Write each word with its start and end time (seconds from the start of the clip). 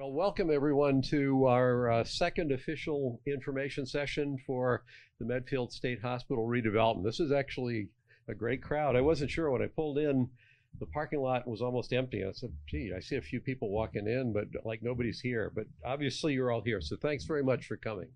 Well, 0.00 0.12
welcome 0.12 0.50
everyone 0.50 1.02
to 1.10 1.44
our 1.44 1.90
uh, 1.90 2.04
second 2.04 2.52
official 2.52 3.20
information 3.26 3.84
session 3.84 4.38
for 4.46 4.82
the 5.18 5.26
Medfield 5.26 5.74
State 5.74 6.00
Hospital 6.00 6.46
redevelopment. 6.46 7.04
This 7.04 7.20
is 7.20 7.32
actually 7.32 7.90
a 8.26 8.34
great 8.34 8.62
crowd. 8.62 8.96
I 8.96 9.02
wasn't 9.02 9.30
sure 9.30 9.50
when 9.50 9.60
I 9.60 9.66
pulled 9.66 9.98
in, 9.98 10.30
the 10.78 10.86
parking 10.86 11.20
lot 11.20 11.46
was 11.46 11.60
almost 11.60 11.92
empty. 11.92 12.24
I 12.24 12.32
said, 12.32 12.50
gee, 12.66 12.92
I 12.96 13.00
see 13.00 13.16
a 13.16 13.20
few 13.20 13.40
people 13.40 13.68
walking 13.68 14.06
in, 14.06 14.32
but 14.32 14.46
like 14.64 14.82
nobody's 14.82 15.20
here. 15.20 15.52
But 15.54 15.66
obviously 15.84 16.32
you're 16.32 16.50
all 16.50 16.62
here, 16.62 16.80
so 16.80 16.96
thanks 16.96 17.26
very 17.26 17.44
much 17.44 17.66
for 17.66 17.76
coming. 17.76 18.08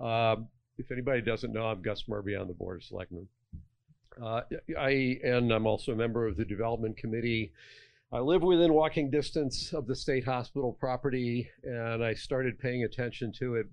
Uh, 0.00 0.36
if 0.76 0.90
anybody 0.90 1.22
doesn't 1.22 1.52
know, 1.52 1.66
I'm 1.66 1.82
Gus 1.82 2.02
Murby 2.08 2.34
on 2.34 2.48
the 2.48 2.54
Board 2.54 2.78
of 2.78 2.84
Selectmen. 2.84 3.28
Uh, 4.20 4.40
I 4.76 5.20
and 5.22 5.52
I'm 5.52 5.68
also 5.68 5.92
a 5.92 5.96
member 5.96 6.26
of 6.26 6.36
the 6.36 6.44
Development 6.44 6.96
Committee 6.96 7.52
I 8.10 8.20
live 8.20 8.42
within 8.42 8.72
walking 8.72 9.10
distance 9.10 9.74
of 9.74 9.86
the 9.86 9.94
state 9.94 10.24
hospital 10.24 10.72
property, 10.72 11.50
and 11.62 12.02
I 12.02 12.14
started 12.14 12.58
paying 12.58 12.84
attention 12.84 13.32
to 13.32 13.56
it 13.56 13.66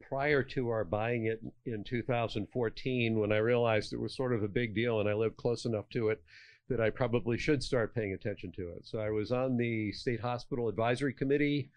prior 0.00 0.44
to 0.44 0.68
our 0.68 0.84
buying 0.84 1.26
it 1.26 1.40
in 1.66 1.82
2014 1.82 3.18
when 3.18 3.32
I 3.32 3.38
realized 3.38 3.92
it 3.92 4.00
was 4.00 4.14
sort 4.14 4.32
of 4.32 4.44
a 4.44 4.48
big 4.48 4.76
deal 4.76 5.00
and 5.00 5.08
I 5.08 5.14
lived 5.14 5.38
close 5.38 5.64
enough 5.64 5.88
to 5.90 6.10
it 6.10 6.22
that 6.68 6.80
I 6.80 6.90
probably 6.90 7.36
should 7.36 7.64
start 7.64 7.96
paying 7.96 8.12
attention 8.12 8.52
to 8.52 8.68
it. 8.76 8.86
So 8.86 9.00
I 9.00 9.10
was 9.10 9.32
on 9.32 9.56
the 9.56 9.90
State 9.90 10.20
Hospital 10.20 10.68
Advisory 10.68 11.12
Committee 11.12 11.70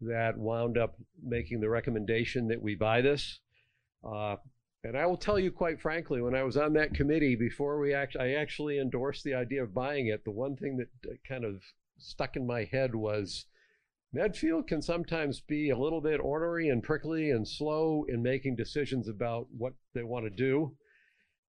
that 0.00 0.36
wound 0.36 0.76
up 0.76 0.96
making 1.22 1.60
the 1.60 1.68
recommendation 1.68 2.48
that 2.48 2.60
we 2.60 2.74
buy 2.74 3.00
this. 3.00 3.38
Uh, 4.02 4.36
and 4.84 4.98
I 4.98 5.06
will 5.06 5.16
tell 5.16 5.38
you 5.38 5.50
quite 5.50 5.80
frankly, 5.80 6.20
when 6.20 6.34
I 6.34 6.42
was 6.42 6.58
on 6.58 6.74
that 6.74 6.94
committee 6.94 7.36
before 7.36 7.80
we 7.80 7.94
act, 7.94 8.16
I 8.20 8.34
actually 8.34 8.78
endorsed 8.78 9.24
the 9.24 9.34
idea 9.34 9.62
of 9.62 9.74
buying 9.74 10.08
it. 10.08 10.24
The 10.24 10.30
one 10.30 10.56
thing 10.56 10.76
that 10.76 11.10
uh, 11.10 11.14
kind 11.26 11.44
of 11.44 11.62
stuck 11.98 12.36
in 12.36 12.46
my 12.46 12.64
head 12.64 12.94
was 12.94 13.46
Medfield 14.12 14.68
can 14.68 14.82
sometimes 14.82 15.40
be 15.40 15.70
a 15.70 15.78
little 15.78 16.02
bit 16.02 16.20
ornery 16.20 16.68
and 16.68 16.82
prickly 16.82 17.30
and 17.30 17.48
slow 17.48 18.04
in 18.08 18.22
making 18.22 18.56
decisions 18.56 19.08
about 19.08 19.48
what 19.56 19.72
they 19.94 20.02
want 20.02 20.26
to 20.26 20.30
do. 20.30 20.76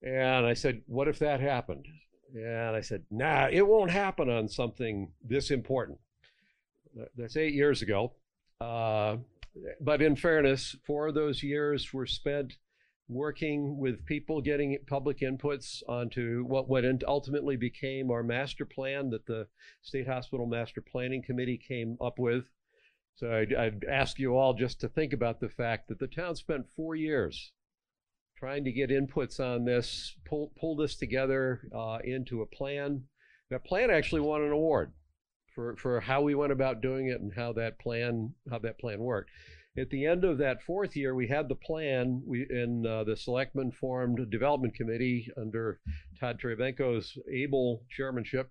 And 0.01 0.45
I 0.45 0.53
said, 0.53 0.81
what 0.87 1.07
if 1.07 1.19
that 1.19 1.41
happened? 1.41 1.85
And 2.33 2.75
I 2.75 2.81
said, 2.81 3.03
nah, 3.11 3.47
it 3.51 3.67
won't 3.67 3.91
happen 3.91 4.29
on 4.29 4.47
something 4.47 5.11
this 5.23 5.51
important. 5.51 5.99
That's 7.17 7.37
eight 7.37 7.53
years 7.53 7.81
ago. 7.81 8.13
Uh, 8.61 9.17
but 9.81 10.01
in 10.01 10.15
fairness, 10.15 10.75
four 10.87 11.07
of 11.07 11.15
those 11.15 11.43
years 11.43 11.93
were 11.93 12.05
spent 12.05 12.53
working 13.07 13.77
with 13.77 14.05
people, 14.05 14.41
getting 14.41 14.77
public 14.87 15.19
inputs 15.19 15.83
onto 15.87 16.43
what 16.45 16.67
what 16.67 16.83
ultimately 17.07 17.55
became 17.55 18.09
our 18.09 18.23
master 18.23 18.65
plan 18.65 19.09
that 19.11 19.25
the 19.27 19.47
State 19.81 20.07
Hospital 20.07 20.45
Master 20.45 20.81
Planning 20.81 21.23
Committee 21.23 21.57
came 21.67 21.97
up 22.01 22.17
with. 22.17 22.45
So 23.15 23.31
I'd, 23.31 23.53
I'd 23.53 23.85
ask 23.85 24.19
you 24.19 24.35
all 24.35 24.53
just 24.53 24.81
to 24.81 24.89
think 24.89 25.13
about 25.13 25.39
the 25.39 25.49
fact 25.49 25.87
that 25.87 25.99
the 25.99 26.07
town 26.07 26.35
spent 26.35 26.65
four 26.75 26.95
years 26.95 27.53
trying 28.37 28.65
to 28.65 28.71
get 28.71 28.89
inputs 28.89 29.39
on 29.39 29.63
this, 29.63 30.15
pull, 30.25 30.51
pull 30.59 30.75
this 30.75 30.97
together 30.97 31.61
uh, 31.73 31.99
into 32.03 32.41
a 32.41 32.45
plan. 32.45 33.03
That 33.49 33.63
plan 33.63 33.89
actually 33.89 34.21
won 34.21 34.41
an 34.41 34.51
award 34.51 34.91
for, 35.53 35.77
for 35.77 36.01
how 36.01 36.21
we 36.21 36.35
went 36.35 36.51
about 36.51 36.81
doing 36.81 37.07
it 37.07 37.21
and 37.21 37.31
how 37.33 37.53
that 37.53 37.79
plan 37.79 38.33
how 38.49 38.59
that 38.59 38.79
plan 38.79 38.99
worked. 38.99 39.29
At 39.77 39.89
the 39.89 40.05
end 40.05 40.23
of 40.23 40.37
that 40.37 40.63
fourth 40.63 40.95
year, 40.95 41.13
we 41.15 41.27
had 41.27 41.49
the 41.49 41.55
plan. 41.55 42.21
We 42.25 42.47
and 42.49 42.87
uh, 42.87 43.03
the 43.03 43.17
selectmen 43.17 43.71
formed 43.71 44.19
a 44.19 44.25
development 44.25 44.73
committee 44.73 45.29
under 45.35 45.81
Todd 46.17 46.39
Tarabenko's 46.41 47.17
able 47.29 47.83
chairmanship, 47.89 48.49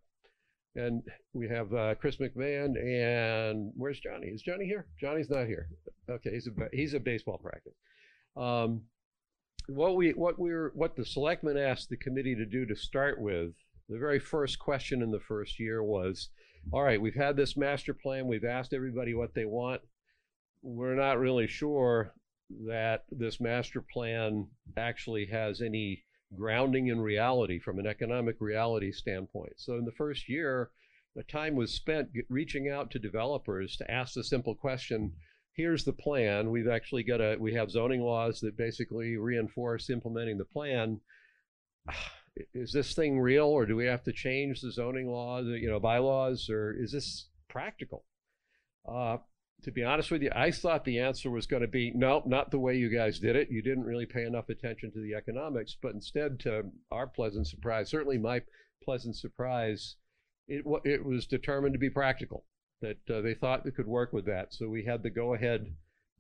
and 0.76 1.02
we 1.32 1.48
have 1.48 1.72
uh, 1.72 1.94
Chris 1.94 2.16
McMahon 2.16 2.76
and 2.76 3.72
where's 3.74 4.00
Johnny? 4.00 4.26
Is 4.26 4.42
Johnny 4.42 4.66
here? 4.66 4.86
Johnny's 5.00 5.30
not 5.30 5.46
here. 5.46 5.68
Okay, 6.10 6.30
he's 6.30 6.46
a 6.46 6.50
he's 6.72 6.92
a 6.92 7.00
baseball 7.00 7.38
practice. 7.38 7.74
Um, 8.36 8.82
what 9.66 9.96
we 9.96 10.10
what 10.10 10.38
we 10.38 10.52
were 10.52 10.72
what 10.74 10.94
the 10.94 11.06
selectmen 11.06 11.56
asked 11.56 11.88
the 11.88 11.96
committee 11.96 12.34
to 12.34 12.44
do 12.44 12.66
to 12.66 12.76
start 12.76 13.18
with, 13.18 13.52
the 13.88 13.98
very 13.98 14.18
first 14.18 14.58
question 14.58 15.00
in 15.00 15.10
the 15.10 15.20
first 15.20 15.58
year 15.58 15.82
was, 15.82 16.28
all 16.70 16.82
right, 16.82 17.00
we've 17.00 17.14
had 17.14 17.34
this 17.34 17.56
master 17.56 17.94
plan. 17.94 18.26
We've 18.26 18.44
asked 18.44 18.74
everybody 18.74 19.14
what 19.14 19.32
they 19.34 19.46
want 19.46 19.80
we're 20.64 20.94
not 20.94 21.18
really 21.18 21.46
sure 21.46 22.14
that 22.66 23.04
this 23.10 23.40
master 23.40 23.84
plan 23.92 24.48
actually 24.78 25.26
has 25.26 25.60
any 25.60 26.02
grounding 26.34 26.88
in 26.88 27.00
reality 27.00 27.58
from 27.60 27.78
an 27.78 27.86
economic 27.86 28.36
reality 28.40 28.90
standpoint. 28.90 29.52
So 29.56 29.74
in 29.74 29.84
the 29.84 29.92
first 29.92 30.28
year, 30.28 30.70
the 31.14 31.22
time 31.24 31.54
was 31.54 31.72
spent 31.72 32.08
reaching 32.30 32.70
out 32.70 32.90
to 32.90 32.98
developers 32.98 33.76
to 33.76 33.90
ask 33.90 34.14
the 34.14 34.24
simple 34.24 34.54
question, 34.54 35.12
here's 35.52 35.84
the 35.84 35.92
plan. 35.92 36.50
We've 36.50 36.68
actually 36.68 37.04
got 37.04 37.20
a, 37.20 37.36
we 37.38 37.52
have 37.54 37.70
zoning 37.70 38.00
laws 38.00 38.40
that 38.40 38.56
basically 38.56 39.16
reinforce 39.18 39.90
implementing 39.90 40.38
the 40.38 40.46
plan. 40.46 41.00
Is 42.52 42.72
this 42.72 42.94
thing 42.94 43.20
real 43.20 43.46
or 43.46 43.64
do 43.64 43.76
we 43.76 43.84
have 43.84 44.02
to 44.04 44.12
change 44.12 44.60
the 44.60 44.72
zoning 44.72 45.06
laws, 45.06 45.46
you 45.46 45.70
know, 45.70 45.78
bylaws, 45.78 46.50
or 46.50 46.74
is 46.76 46.90
this 46.90 47.28
practical? 47.48 48.04
Uh, 48.92 49.18
to 49.64 49.72
be 49.72 49.82
honest 49.82 50.10
with 50.10 50.22
you, 50.22 50.30
I 50.34 50.50
thought 50.50 50.84
the 50.84 51.00
answer 51.00 51.30
was 51.30 51.46
going 51.46 51.62
to 51.62 51.68
be 51.68 51.90
no, 51.94 52.22
not 52.26 52.50
the 52.50 52.58
way 52.58 52.76
you 52.76 52.88
guys 52.88 53.18
did 53.18 53.34
it. 53.34 53.50
You 53.50 53.62
didn't 53.62 53.84
really 53.84 54.06
pay 54.06 54.24
enough 54.24 54.48
attention 54.48 54.92
to 54.92 55.00
the 55.00 55.14
economics, 55.14 55.76
but 55.80 55.94
instead, 55.94 56.38
to 56.40 56.64
our 56.90 57.06
pleasant 57.06 57.46
surprise, 57.46 57.90
certainly 57.90 58.18
my 58.18 58.42
pleasant 58.82 59.16
surprise, 59.16 59.96
it 60.46 60.64
it 60.84 61.04
was 61.04 61.26
determined 61.26 61.72
to 61.72 61.78
be 61.78 61.90
practical. 61.90 62.44
That 62.82 63.10
uh, 63.10 63.22
they 63.22 63.34
thought 63.34 63.66
it 63.66 63.74
could 63.74 63.86
work 63.86 64.12
with 64.12 64.26
that, 64.26 64.52
so 64.52 64.68
we 64.68 64.84
had 64.84 65.02
the 65.02 65.10
go 65.10 65.34
ahead 65.34 65.74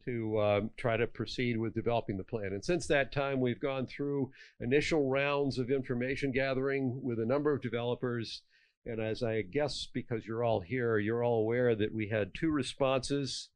to 0.06 0.40
um, 0.40 0.70
try 0.76 0.96
to 0.96 1.06
proceed 1.06 1.58
with 1.58 1.74
developing 1.74 2.16
the 2.16 2.24
plan. 2.24 2.52
And 2.52 2.64
since 2.64 2.86
that 2.86 3.12
time, 3.12 3.40
we've 3.40 3.60
gone 3.60 3.86
through 3.86 4.30
initial 4.60 5.10
rounds 5.10 5.58
of 5.58 5.70
information 5.70 6.32
gathering 6.32 7.00
with 7.02 7.18
a 7.18 7.26
number 7.26 7.52
of 7.52 7.62
developers 7.62 8.42
and 8.86 9.00
as 9.00 9.22
I 9.22 9.42
guess 9.42 9.88
because 9.92 10.26
you're 10.26 10.44
all 10.44 10.60
here, 10.60 10.98
you're 10.98 11.24
all 11.24 11.40
aware 11.40 11.74
that 11.74 11.94
we 11.94 12.08
had 12.08 12.34
two 12.34 12.50
responses 12.50 13.48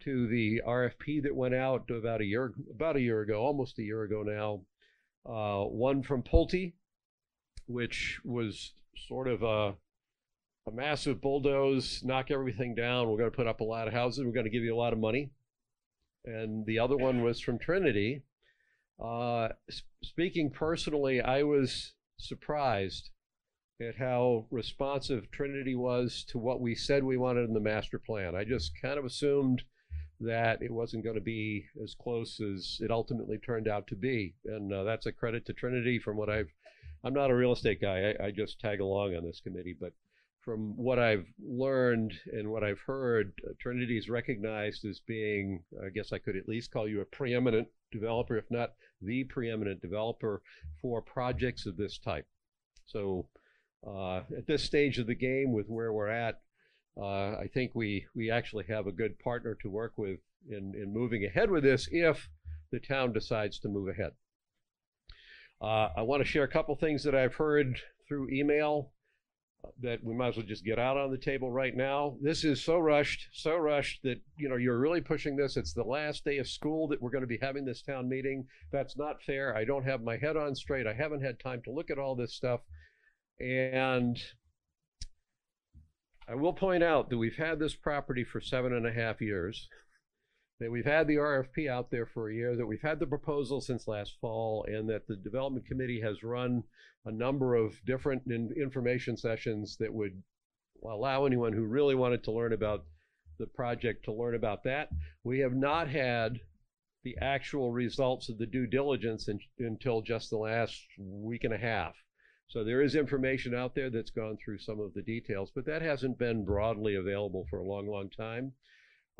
to 0.00 0.26
the 0.28 0.62
RFP 0.66 1.22
that 1.22 1.34
went 1.34 1.54
out 1.54 1.90
about 1.90 2.20
a 2.20 2.24
year 2.24 2.52
about 2.70 2.96
a 2.96 3.00
year 3.00 3.20
ago, 3.20 3.42
almost 3.42 3.78
a 3.78 3.82
year 3.82 4.02
ago 4.02 4.22
now. 4.22 4.62
Uh, 5.26 5.64
one 5.64 6.02
from 6.02 6.22
Pulte, 6.22 6.72
which 7.66 8.20
was 8.24 8.72
sort 8.96 9.28
of 9.28 9.42
a 9.42 9.74
a 10.66 10.72
massive 10.72 11.20
bulldoze, 11.20 12.02
knock 12.04 12.30
everything 12.30 12.74
down. 12.74 13.08
We're 13.08 13.18
going 13.18 13.30
to 13.30 13.36
put 13.36 13.46
up 13.46 13.60
a 13.60 13.64
lot 13.64 13.88
of 13.88 13.94
houses. 13.94 14.24
We're 14.24 14.32
going 14.32 14.44
to 14.44 14.50
give 14.50 14.62
you 14.62 14.74
a 14.74 14.78
lot 14.78 14.92
of 14.92 14.98
money. 14.98 15.30
And 16.24 16.66
the 16.66 16.78
other 16.78 16.96
one 16.96 17.22
was 17.22 17.40
from 17.40 17.58
Trinity. 17.58 18.22
Uh, 19.02 19.48
speaking 20.02 20.50
personally, 20.50 21.20
I 21.20 21.42
was 21.42 21.94
surprised 22.18 23.10
at 23.80 23.96
how 23.96 24.46
responsive 24.50 25.30
Trinity 25.30 25.74
was 25.74 26.24
to 26.28 26.38
what 26.38 26.60
we 26.60 26.74
said 26.74 27.02
we 27.02 27.16
wanted 27.16 27.48
in 27.48 27.54
the 27.54 27.60
master 27.60 27.98
plan. 27.98 28.34
I 28.34 28.44
just 28.44 28.72
kind 28.80 28.98
of 28.98 29.04
assumed 29.04 29.62
that 30.20 30.60
it 30.60 30.70
wasn't 30.70 31.04
going 31.04 31.16
to 31.16 31.22
be 31.22 31.64
as 31.82 31.94
close 31.94 32.40
as 32.40 32.78
it 32.80 32.90
ultimately 32.90 33.38
turned 33.38 33.66
out 33.66 33.86
to 33.86 33.96
be. 33.96 34.34
And 34.44 34.72
uh, 34.72 34.84
that's 34.84 35.06
a 35.06 35.12
credit 35.12 35.46
to 35.46 35.54
Trinity 35.54 35.98
from 35.98 36.18
what 36.18 36.28
I've, 36.28 36.50
I'm 37.02 37.14
not 37.14 37.30
a 37.30 37.34
real 37.34 37.52
estate 37.52 37.80
guy. 37.80 38.14
I, 38.20 38.26
I 38.26 38.30
just 38.30 38.60
tag 38.60 38.80
along 38.80 39.16
on 39.16 39.24
this 39.24 39.40
committee, 39.40 39.76
but 39.80 39.92
from 40.42 40.76
what 40.76 40.98
I've 40.98 41.26
learned 41.42 42.12
and 42.32 42.50
what 42.50 42.64
I've 42.64 42.80
heard, 42.80 43.32
uh, 43.46 43.52
Trinity 43.58 43.96
is 43.96 44.10
recognized 44.10 44.84
as 44.84 45.00
being, 45.06 45.62
I 45.82 45.88
guess 45.88 46.12
I 46.12 46.18
could 46.18 46.36
at 46.36 46.48
least 46.48 46.70
call 46.70 46.86
you 46.86 47.00
a 47.00 47.06
preeminent 47.06 47.68
developer, 47.90 48.36
if 48.36 48.50
not 48.50 48.72
the 49.00 49.24
preeminent 49.24 49.80
developer 49.80 50.42
for 50.82 51.00
projects 51.00 51.64
of 51.64 51.78
this 51.78 51.98
type. 51.98 52.26
So 52.86 53.26
at 53.86 54.46
this 54.46 54.64
stage 54.64 54.98
of 54.98 55.06
the 55.06 55.14
game 55.14 55.52
with 55.52 55.68
where 55.68 55.92
we're 55.92 56.08
at, 56.08 56.40
uh, 56.96 57.36
I 57.36 57.48
think 57.52 57.72
we, 57.74 58.06
we 58.14 58.30
actually 58.30 58.64
have 58.68 58.86
a 58.86 58.92
good 58.92 59.18
partner 59.18 59.56
to 59.62 59.70
work 59.70 59.92
with 59.96 60.20
in, 60.48 60.74
in 60.74 60.92
moving 60.92 61.24
ahead 61.24 61.50
with 61.50 61.62
this 61.62 61.88
if 61.90 62.28
the 62.72 62.80
town 62.80 63.12
decides 63.12 63.58
to 63.60 63.68
move 63.68 63.88
ahead. 63.88 64.12
Uh, 65.62 65.88
I 65.96 66.02
want 66.02 66.22
to 66.22 66.28
share 66.28 66.44
a 66.44 66.48
couple 66.48 66.74
things 66.76 67.04
that 67.04 67.14
I've 67.14 67.34
heard 67.34 67.78
through 68.08 68.30
email 68.30 68.92
that 69.82 70.02
we 70.02 70.14
might 70.14 70.28
as 70.28 70.36
well 70.36 70.46
just 70.46 70.64
get 70.64 70.78
out 70.78 70.96
on 70.96 71.10
the 71.10 71.18
table 71.18 71.52
right 71.52 71.76
now. 71.76 72.16
This 72.22 72.44
is 72.44 72.64
so 72.64 72.78
rushed, 72.78 73.28
so 73.32 73.56
rushed 73.56 74.02
that 74.04 74.20
you 74.38 74.48
know 74.48 74.56
you're 74.56 74.78
really 74.78 75.02
pushing 75.02 75.36
this. 75.36 75.58
It's 75.58 75.74
the 75.74 75.84
last 75.84 76.24
day 76.24 76.38
of 76.38 76.48
school 76.48 76.88
that 76.88 77.02
we're 77.02 77.10
going 77.10 77.22
to 77.22 77.28
be 77.28 77.38
having 77.42 77.66
this 77.66 77.82
town 77.82 78.08
meeting. 78.08 78.46
That's 78.72 78.96
not 78.96 79.22
fair. 79.22 79.54
I 79.54 79.66
don't 79.66 79.84
have 79.84 80.02
my 80.02 80.16
head 80.16 80.36
on 80.38 80.54
straight. 80.54 80.86
I 80.86 80.94
haven't 80.94 81.22
had 81.22 81.38
time 81.38 81.60
to 81.64 81.72
look 81.72 81.90
at 81.90 81.98
all 81.98 82.16
this 82.16 82.34
stuff. 82.34 82.60
And 83.40 84.18
I 86.28 86.34
will 86.34 86.52
point 86.52 86.82
out 86.82 87.08
that 87.10 87.18
we've 87.18 87.36
had 87.36 87.58
this 87.58 87.74
property 87.74 88.22
for 88.22 88.40
seven 88.40 88.72
and 88.74 88.86
a 88.86 88.92
half 88.92 89.20
years, 89.20 89.68
that 90.60 90.70
we've 90.70 90.84
had 90.84 91.08
the 91.08 91.16
RFP 91.16 91.68
out 91.68 91.90
there 91.90 92.06
for 92.06 92.28
a 92.28 92.34
year, 92.34 92.54
that 92.54 92.66
we've 92.66 92.82
had 92.82 93.00
the 93.00 93.06
proposal 93.06 93.60
since 93.60 93.88
last 93.88 94.16
fall, 94.20 94.64
and 94.68 94.88
that 94.90 95.06
the 95.08 95.16
development 95.16 95.66
committee 95.66 96.00
has 96.02 96.22
run 96.22 96.62
a 97.06 97.10
number 97.10 97.54
of 97.54 97.74
different 97.86 98.22
information 98.30 99.16
sessions 99.16 99.76
that 99.78 99.92
would 99.92 100.22
allow 100.84 101.24
anyone 101.24 101.52
who 101.52 101.64
really 101.64 101.94
wanted 101.94 102.22
to 102.24 102.32
learn 102.32 102.52
about 102.52 102.84
the 103.38 103.46
project 103.46 104.04
to 104.04 104.12
learn 104.12 104.34
about 104.34 104.62
that. 104.64 104.90
We 105.24 105.38
have 105.40 105.54
not 105.54 105.88
had 105.88 106.38
the 107.02 107.16
actual 107.22 107.72
results 107.72 108.28
of 108.28 108.36
the 108.36 108.46
due 108.46 108.66
diligence 108.66 109.28
in, 109.28 109.40
until 109.58 110.02
just 110.02 110.28
the 110.28 110.36
last 110.36 110.78
week 110.98 111.44
and 111.44 111.54
a 111.54 111.58
half. 111.58 111.94
So 112.50 112.64
there 112.64 112.82
is 112.82 112.96
information 112.96 113.54
out 113.54 113.76
there 113.76 113.90
that's 113.90 114.10
gone 114.10 114.36
through 114.44 114.58
some 114.58 114.80
of 114.80 114.92
the 114.92 115.02
details, 115.02 115.52
but 115.54 115.64
that 115.66 115.82
hasn't 115.82 116.18
been 116.18 116.44
broadly 116.44 116.96
available 116.96 117.46
for 117.48 117.60
a 117.60 117.64
long, 117.64 117.88
long 117.88 118.10
time. 118.10 118.52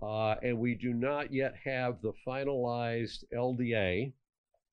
Uh, 0.02 0.34
and 0.42 0.58
we 0.58 0.74
do 0.74 0.92
not 0.92 1.32
yet 1.32 1.54
have 1.64 2.02
the 2.02 2.12
finalized 2.26 3.22
LDA, 3.32 4.14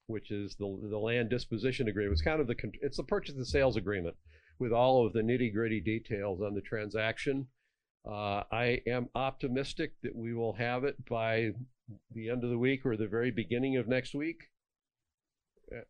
which 0.07 0.31
is 0.31 0.55
the, 0.55 0.79
the 0.89 0.97
land 0.97 1.29
disposition 1.29 1.87
agreement. 1.87 2.13
It's 2.13 2.23
kind 2.23 2.41
of 2.41 2.47
the, 2.47 2.55
it's 2.81 2.97
the 2.97 3.03
purchase 3.03 3.35
and 3.35 3.45
sales 3.45 3.77
agreement 3.77 4.15
with 4.57 4.71
all 4.71 5.05
of 5.05 5.13
the 5.13 5.21
nitty 5.21 5.53
gritty 5.53 5.79
details 5.79 6.41
on 6.41 6.55
the 6.55 6.61
transaction. 6.61 7.45
Uh, 8.09 8.41
I 8.51 8.81
am 8.87 9.09
optimistic 9.13 9.93
that 10.01 10.15
we 10.15 10.33
will 10.33 10.53
have 10.53 10.83
it 10.83 11.05
by 11.07 11.51
the 12.11 12.31
end 12.31 12.43
of 12.43 12.49
the 12.49 12.57
week 12.57 12.87
or 12.87 12.97
the 12.97 13.07
very 13.07 13.29
beginning 13.29 13.77
of 13.77 13.87
next 13.87 14.15
week. 14.15 14.49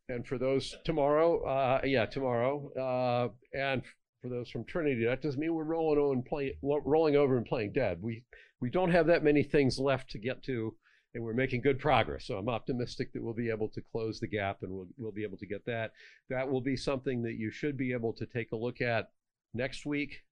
And 0.10 0.26
for 0.26 0.38
those 0.38 0.76
tomorrow, 0.86 1.44
uh, 1.44 1.82
yeah, 1.84 2.06
tomorrow, 2.06 2.72
uh, 2.74 3.58
and 3.58 3.84
for 4.22 4.30
those 4.30 4.50
from 4.50 4.66
Trinity, 4.66 5.06
that 5.06 5.22
doesn't 5.22 5.40
mean 5.40 5.54
we're 5.54 5.64
rolling 5.64 6.00
over 6.00 6.14
and 6.14 6.26
playing, 6.26 6.54
rolling 6.62 7.16
over 7.16 7.38
and 7.38 7.46
playing 7.46 7.74
dead. 7.74 8.00
We 8.02 8.24
we 8.60 8.70
don't 8.70 8.92
have 8.92 9.08
that 9.08 9.24
many 9.24 9.44
things 9.44 9.78
left 9.78 10.10
to 10.12 10.18
get 10.18 10.42
to, 10.44 10.76
and 11.14 11.24
we're 11.24 11.34
making 11.34 11.62
good 11.62 11.80
progress. 11.80 12.26
So 12.26 12.38
I'm 12.38 12.50
optimistic 12.50 13.14
that 13.14 13.24
we'll 13.24 13.34
be 13.34 13.50
able 13.50 13.70
to 13.70 13.82
close 13.92 14.20
the 14.20 14.28
gap 14.28 14.64
and 14.64 14.72
we'll, 14.72 14.88
we'll 14.98 15.12
be 15.12 15.24
able 15.24 15.38
to 15.38 15.48
get 15.48 15.66
that. 15.66 15.92
That 16.30 16.50
will 16.50 16.62
be 16.62 16.76
something 16.76 17.22
that 17.24 17.36
you 17.36 17.52
should 17.52 17.78
be 17.78 17.94
able 17.94 18.14
to 18.14 18.26
take 18.26 18.52
a 18.52 18.56
look 18.56 18.82
at 18.82 19.10
next 19.54 19.86
week, 19.86 20.24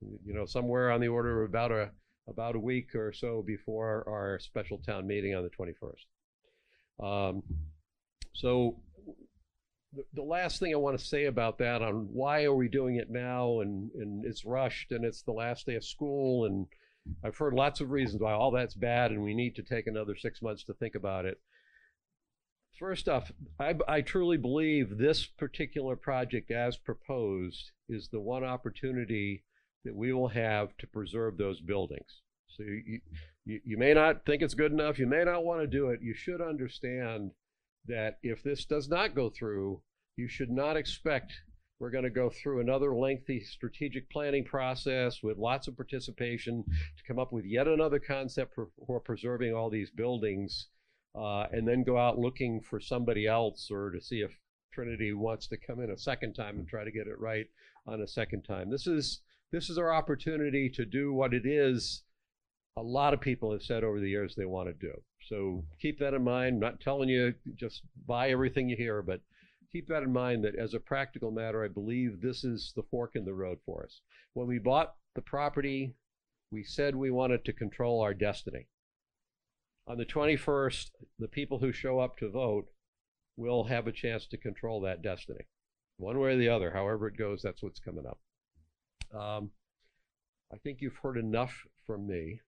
you 0.00 0.32
know, 0.34 0.46
somewhere 0.46 0.90
on 0.90 1.00
the 1.00 1.08
order 1.08 1.42
of 1.42 1.50
about 1.50 1.72
a, 1.72 1.90
about 2.28 2.56
a 2.56 2.60
week 2.60 2.94
or 2.94 3.12
so 3.12 3.42
before 3.44 4.04
our 4.08 4.38
special 4.38 4.78
town 4.78 5.06
meeting 5.06 5.34
on 5.34 5.42
the 5.42 5.50
21st. 5.50 7.30
Um, 7.30 7.42
so 8.34 8.80
the, 10.14 10.22
last 10.22 10.58
thing 10.58 10.72
I 10.72 10.78
want 10.78 10.98
to 10.98 11.04
say 11.04 11.26
about 11.26 11.58
that 11.58 11.82
on 11.82 12.08
why 12.12 12.44
are 12.44 12.54
we 12.54 12.68
doing 12.68 12.96
it 12.96 13.10
now 13.10 13.60
and, 13.60 13.90
and 13.94 14.24
it's 14.24 14.44
rushed 14.44 14.90
and 14.90 15.04
it's 15.04 15.22
the 15.22 15.32
last 15.32 15.66
day 15.66 15.74
of 15.74 15.84
school 15.84 16.46
and 16.46 16.66
I've 17.24 17.36
heard 17.36 17.52
lots 17.52 17.80
of 17.80 17.90
reasons 17.90 18.22
why 18.22 18.32
all 18.32 18.50
that's 18.50 18.74
bad 18.74 19.10
and 19.10 19.22
we 19.22 19.34
need 19.34 19.56
to 19.56 19.62
take 19.62 19.86
another 19.86 20.16
six 20.16 20.40
months 20.40 20.64
to 20.64 20.74
think 20.74 20.94
about 20.94 21.24
it. 21.26 21.40
First 22.78 23.08
off, 23.08 23.30
I, 23.60 23.74
I 23.86 24.00
truly 24.00 24.38
believe 24.38 24.96
this 24.96 25.26
particular 25.26 25.94
project 25.94 26.50
as 26.50 26.76
proposed 26.76 27.70
is 27.88 28.08
the 28.08 28.20
one 28.20 28.44
opportunity 28.44 29.44
that 29.84 29.94
we 29.94 30.12
will 30.12 30.28
have 30.28 30.76
to 30.78 30.86
preserve 30.86 31.36
those 31.36 31.60
buildings. 31.60 32.22
So 32.56 32.62
you, 32.62 33.00
you, 33.44 33.60
you 33.64 33.76
may 33.76 33.94
not 33.94 34.24
think 34.24 34.42
it's 34.42 34.54
good 34.54 34.72
enough, 34.72 34.98
you 34.98 35.06
may 35.06 35.24
not 35.24 35.44
want 35.44 35.60
to 35.60 35.66
do 35.66 35.88
it. 35.88 36.00
You 36.02 36.14
should 36.14 36.40
understand 36.40 37.32
that 37.86 38.18
if 38.22 38.42
this 38.42 38.64
does 38.64 38.88
not 38.88 39.14
go 39.14 39.30
through, 39.30 39.82
you 40.16 40.28
should 40.28 40.50
not 40.50 40.76
expect 40.76 41.32
we're 41.78 41.90
going 41.90 42.04
to 42.04 42.10
go 42.10 42.30
through 42.30 42.60
another 42.60 42.94
lengthy 42.94 43.40
strategic 43.40 44.08
planning 44.08 44.44
process 44.44 45.20
with 45.20 45.36
lots 45.36 45.66
of 45.66 45.74
participation 45.74 46.62
to 46.64 47.04
come 47.08 47.18
up 47.18 47.32
with 47.32 47.44
yet 47.44 47.66
another 47.66 47.98
concept 47.98 48.54
for, 48.54 48.68
for 48.86 49.00
preserving 49.00 49.52
all 49.52 49.68
these 49.68 49.90
buildings, 49.90 50.68
uh, 51.16 51.46
and 51.50 51.66
then 51.66 51.82
go 51.82 51.98
out 51.98 52.20
looking 52.20 52.60
for 52.60 52.78
somebody 52.78 53.26
else 53.26 53.68
or 53.68 53.90
to 53.90 54.00
see 54.00 54.20
if 54.20 54.30
Trinity 54.72 55.12
wants 55.12 55.48
to 55.48 55.56
come 55.56 55.80
in 55.80 55.90
a 55.90 55.98
second 55.98 56.34
time 56.34 56.60
and 56.60 56.68
try 56.68 56.84
to 56.84 56.92
get 56.92 57.08
it 57.08 57.18
right 57.18 57.46
on 57.86 58.00
a 58.00 58.06
second 58.06 58.42
time. 58.42 58.70
This 58.70 58.86
is 58.86 59.20
this 59.50 59.68
is 59.68 59.76
our 59.76 59.92
opportunity 59.92 60.70
to 60.70 60.86
do 60.86 61.12
what 61.12 61.34
it 61.34 61.44
is 61.44 62.04
a 62.76 62.82
lot 62.82 63.12
of 63.12 63.20
people 63.20 63.52
have 63.52 63.62
said 63.62 63.84
over 63.84 64.00
the 64.00 64.08
years 64.08 64.34
they 64.34 64.44
want 64.44 64.68
to 64.68 64.74
do. 64.74 64.94
So 65.28 65.64
keep 65.80 65.98
that 65.98 66.14
in 66.14 66.24
mind. 66.24 66.54
I'm 66.54 66.60
not 66.60 66.80
telling 66.80 67.08
you 67.08 67.34
just 67.54 67.82
buy 68.06 68.30
everything 68.30 68.68
you 68.68 68.76
hear, 68.76 69.02
but 69.02 69.20
keep 69.70 69.88
that 69.88 70.02
in 70.02 70.12
mind 70.12 70.44
that 70.44 70.56
as 70.56 70.74
a 70.74 70.80
practical 70.80 71.30
matter, 71.30 71.64
I 71.64 71.68
believe 71.68 72.20
this 72.20 72.44
is 72.44 72.72
the 72.76 72.82
fork 72.90 73.12
in 73.14 73.24
the 73.24 73.34
road 73.34 73.58
for 73.64 73.84
us. 73.84 74.00
When 74.34 74.46
we 74.46 74.58
bought 74.58 74.94
the 75.14 75.22
property, 75.22 75.94
we 76.50 76.64
said 76.64 76.94
we 76.94 77.10
wanted 77.10 77.44
to 77.44 77.52
control 77.52 78.00
our 78.00 78.14
destiny. 78.14 78.66
On 79.86 79.98
the 79.98 80.04
21st, 80.04 80.90
the 81.18 81.28
people 81.28 81.58
who 81.58 81.72
show 81.72 81.98
up 81.98 82.16
to 82.18 82.30
vote 82.30 82.66
will 83.36 83.64
have 83.64 83.86
a 83.86 83.92
chance 83.92 84.26
to 84.26 84.36
control 84.36 84.80
that 84.82 85.02
destiny. 85.02 85.46
One 85.96 86.18
way 86.18 86.32
or 86.32 86.36
the 86.36 86.48
other, 86.48 86.70
however 86.72 87.08
it 87.08 87.16
goes, 87.16 87.42
that's 87.42 87.62
what's 87.62 87.80
coming 87.80 88.04
up. 88.06 88.18
Um, 89.14 89.50
I 90.52 90.58
think 90.58 90.80
you've 90.80 90.98
heard 91.02 91.16
enough 91.16 91.54
from 91.86 92.06
me. 92.06 92.40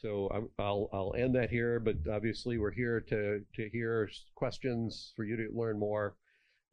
So 0.00 0.30
I'm, 0.32 0.48
I'll, 0.58 0.88
I'll 0.92 1.14
end 1.16 1.34
that 1.34 1.50
here, 1.50 1.80
but 1.80 1.96
obviously 2.10 2.58
we're 2.58 2.70
here 2.70 3.00
to, 3.00 3.40
to 3.54 3.68
hear 3.70 4.08
questions 4.34 5.12
for 5.16 5.24
you 5.24 5.36
to 5.36 5.48
learn 5.52 5.78
more. 5.78 6.14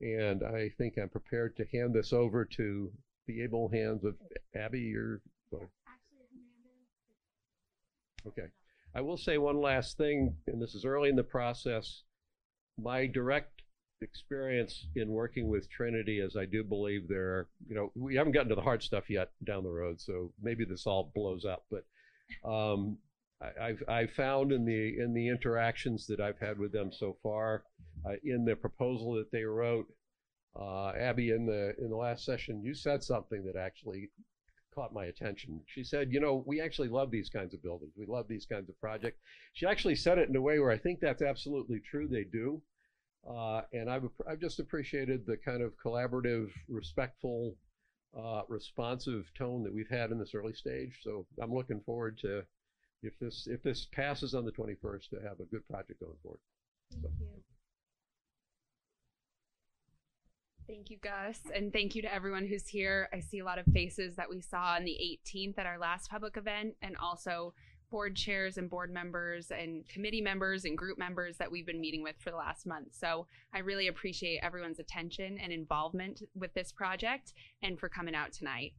And 0.02 0.44
I 0.44 0.70
think 0.78 0.96
I'm 0.98 1.10
prepared 1.10 1.56
to 1.58 1.66
hand 1.74 1.96
this 1.96 2.14
over 2.14 2.46
to 2.46 2.92
the 3.28 3.42
able 3.42 3.70
hands 3.70 4.04
of 4.04 4.16
Abby 4.56 4.94
or. 4.96 5.22
Okay. 8.28 8.48
I 8.94 9.02
will 9.02 9.18
say 9.18 9.38
one 9.38 9.60
last 9.60 9.98
thing, 9.98 10.36
and 10.48 10.62
this 10.62 10.76
is 10.76 10.86
early 10.86 11.10
in 11.10 11.16
the 11.16 11.24
process. 11.24 12.04
My 12.78 13.08
direct 13.08 13.62
experience 14.02 14.88
in 14.96 15.10
working 15.10 15.48
with 15.48 15.70
Trinity 15.70 16.20
is 16.20 16.36
I 16.36 16.46
do 16.46 16.64
believe 16.64 17.08
there, 17.08 17.48
you 17.68 17.76
know, 17.76 17.92
we 17.96 18.16
haven't 18.16 18.34
gotten 18.34 18.50
to 18.50 18.56
the 18.56 18.62
hard 18.62 18.84
stuff 18.84 19.10
yet 19.10 19.32
down 19.46 19.64
the 19.64 19.70
road, 19.70 20.00
so 20.00 20.32
maybe 20.42 20.66
this 20.66 20.86
all 20.86 21.12
blows 21.16 21.46
up. 21.46 21.66
But 21.72 21.86
um, 22.50 22.98
I, 23.42 23.68
have 23.68 23.84
I've 23.88 24.12
found 24.12 24.52
in 24.52 24.66
the 24.66 24.98
in 24.98 25.14
the 25.14 25.28
interactions 25.28 26.08
that 26.08 26.20
I've 26.20 26.40
had 26.40 26.58
with 26.58 26.72
them 26.72 26.92
so 26.92 27.18
far, 27.22 27.64
uh, 28.06 28.14
in 28.24 28.46
the 28.46 28.56
proposal 28.56 29.14
that 29.14 29.32
they 29.32 29.44
wrote, 29.44 29.88
uh, 30.60 30.92
Abby, 30.92 31.32
in 31.32 31.46
the 31.46 31.76
in 31.78 31.90
the 31.90 31.98
last 31.98 32.24
session, 32.24 32.64
you 32.64 32.74
said 32.74 33.04
something 33.04 33.44
that 33.46 33.58
actually 33.58 34.10
caught 34.74 34.94
my 34.94 35.06
attention. 35.06 35.62
She 35.68 35.84
said, 35.84 36.12
"You 36.14 36.20
know, 36.22 36.44
we 36.46 36.62
actually 36.62 36.88
love 36.88 37.12
these 37.12 37.30
kinds 37.30 37.54
of 37.54 37.62
buildings. 37.62 37.94
We 37.98 38.06
love 38.06 38.28
these 38.28 38.46
kinds 38.46 38.70
of 38.70 38.80
projects." 38.80 39.20
She 39.54 39.66
actually 39.66 39.96
said 39.96 40.18
it 40.18 40.30
in 40.30 40.36
a 40.36 40.42
way 40.42 40.60
where 40.60 40.72
I 40.72 40.78
think 40.78 41.00
that's 41.00 41.22
absolutely 41.22 41.82
true. 41.82 42.08
They 42.08 42.24
do, 42.24 42.62
uh, 43.28 43.64
and 43.74 43.90
I've 43.90 44.10
I've 44.28 44.40
just 44.40 44.60
appreciated 44.60 45.26
the 45.26 45.38
kind 45.38 45.62
of 45.62 45.74
collaborative, 45.78 46.52
respectful, 46.70 47.58
uh, 48.18 48.44
responsive 48.48 49.30
tone 49.38 49.64
that 49.64 49.74
we've 49.74 49.90
had 49.90 50.12
in 50.12 50.20
this 50.20 50.34
early 50.34 50.54
stage. 50.54 51.00
So 51.04 51.28
I'm 51.42 51.54
looking 51.54 51.82
forward 51.82 52.18
to 52.20 52.46
if 53.06 53.18
this 53.20 53.48
if 53.50 53.62
this 53.64 53.86
passes 53.92 54.34
on 54.34 54.46
the 54.46 54.52
21st 54.52 55.10
to 55.10 55.16
have 55.24 55.40
a 55.40 55.46
good 55.46 55.68
project 55.70 56.00
going 56.00 56.18
forward. 56.22 56.40
Thank 56.92 57.04
so. 57.04 57.10
you. 57.20 57.28
Thank 60.68 60.90
you, 60.90 60.98
Gus, 60.98 61.40
and 61.54 61.72
thank 61.72 61.94
you 61.94 62.02
to 62.02 62.12
everyone 62.12 62.48
who's 62.48 62.68
here. 62.68 63.08
I 63.14 63.20
see 63.20 63.38
a 63.38 63.46
lot 63.46 63.60
of 63.60 63.66
faces 63.68 64.16
that 64.16 64.30
we 64.30 64.42
saw 64.42 64.74
on 64.74 64.84
the 64.84 64.98
18th 65.28 65.60
at 65.60 65.68
our 65.68 65.78
last 65.78 66.10
public 66.10 66.38
event, 66.38 66.74
and 66.82 66.98
also 66.98 67.54
board 67.92 68.16
chairs 68.16 68.58
and 68.58 68.70
board 68.70 68.92
members 68.92 69.52
and 69.52 69.88
committee 69.88 70.22
members 70.22 70.66
and 70.66 70.78
group 70.78 70.98
members 70.98 71.38
that 71.38 71.52
we've 71.52 71.68
been 71.68 71.80
meeting 71.80 72.02
with 72.02 72.16
for 72.20 72.32
the 72.32 72.36
last 72.36 72.66
month. 72.66 72.88
So 72.92 73.28
I 73.54 73.60
really 73.60 73.88
appreciate 73.88 74.40
everyone's 74.42 74.80
attention 74.80 75.38
and 75.38 75.54
involvement 75.54 76.24
with 76.34 76.54
this 76.56 76.72
project 76.72 77.34
and 77.62 77.80
for 77.80 77.88
coming 77.88 78.16
out 78.16 78.34
tonight. 78.34 78.74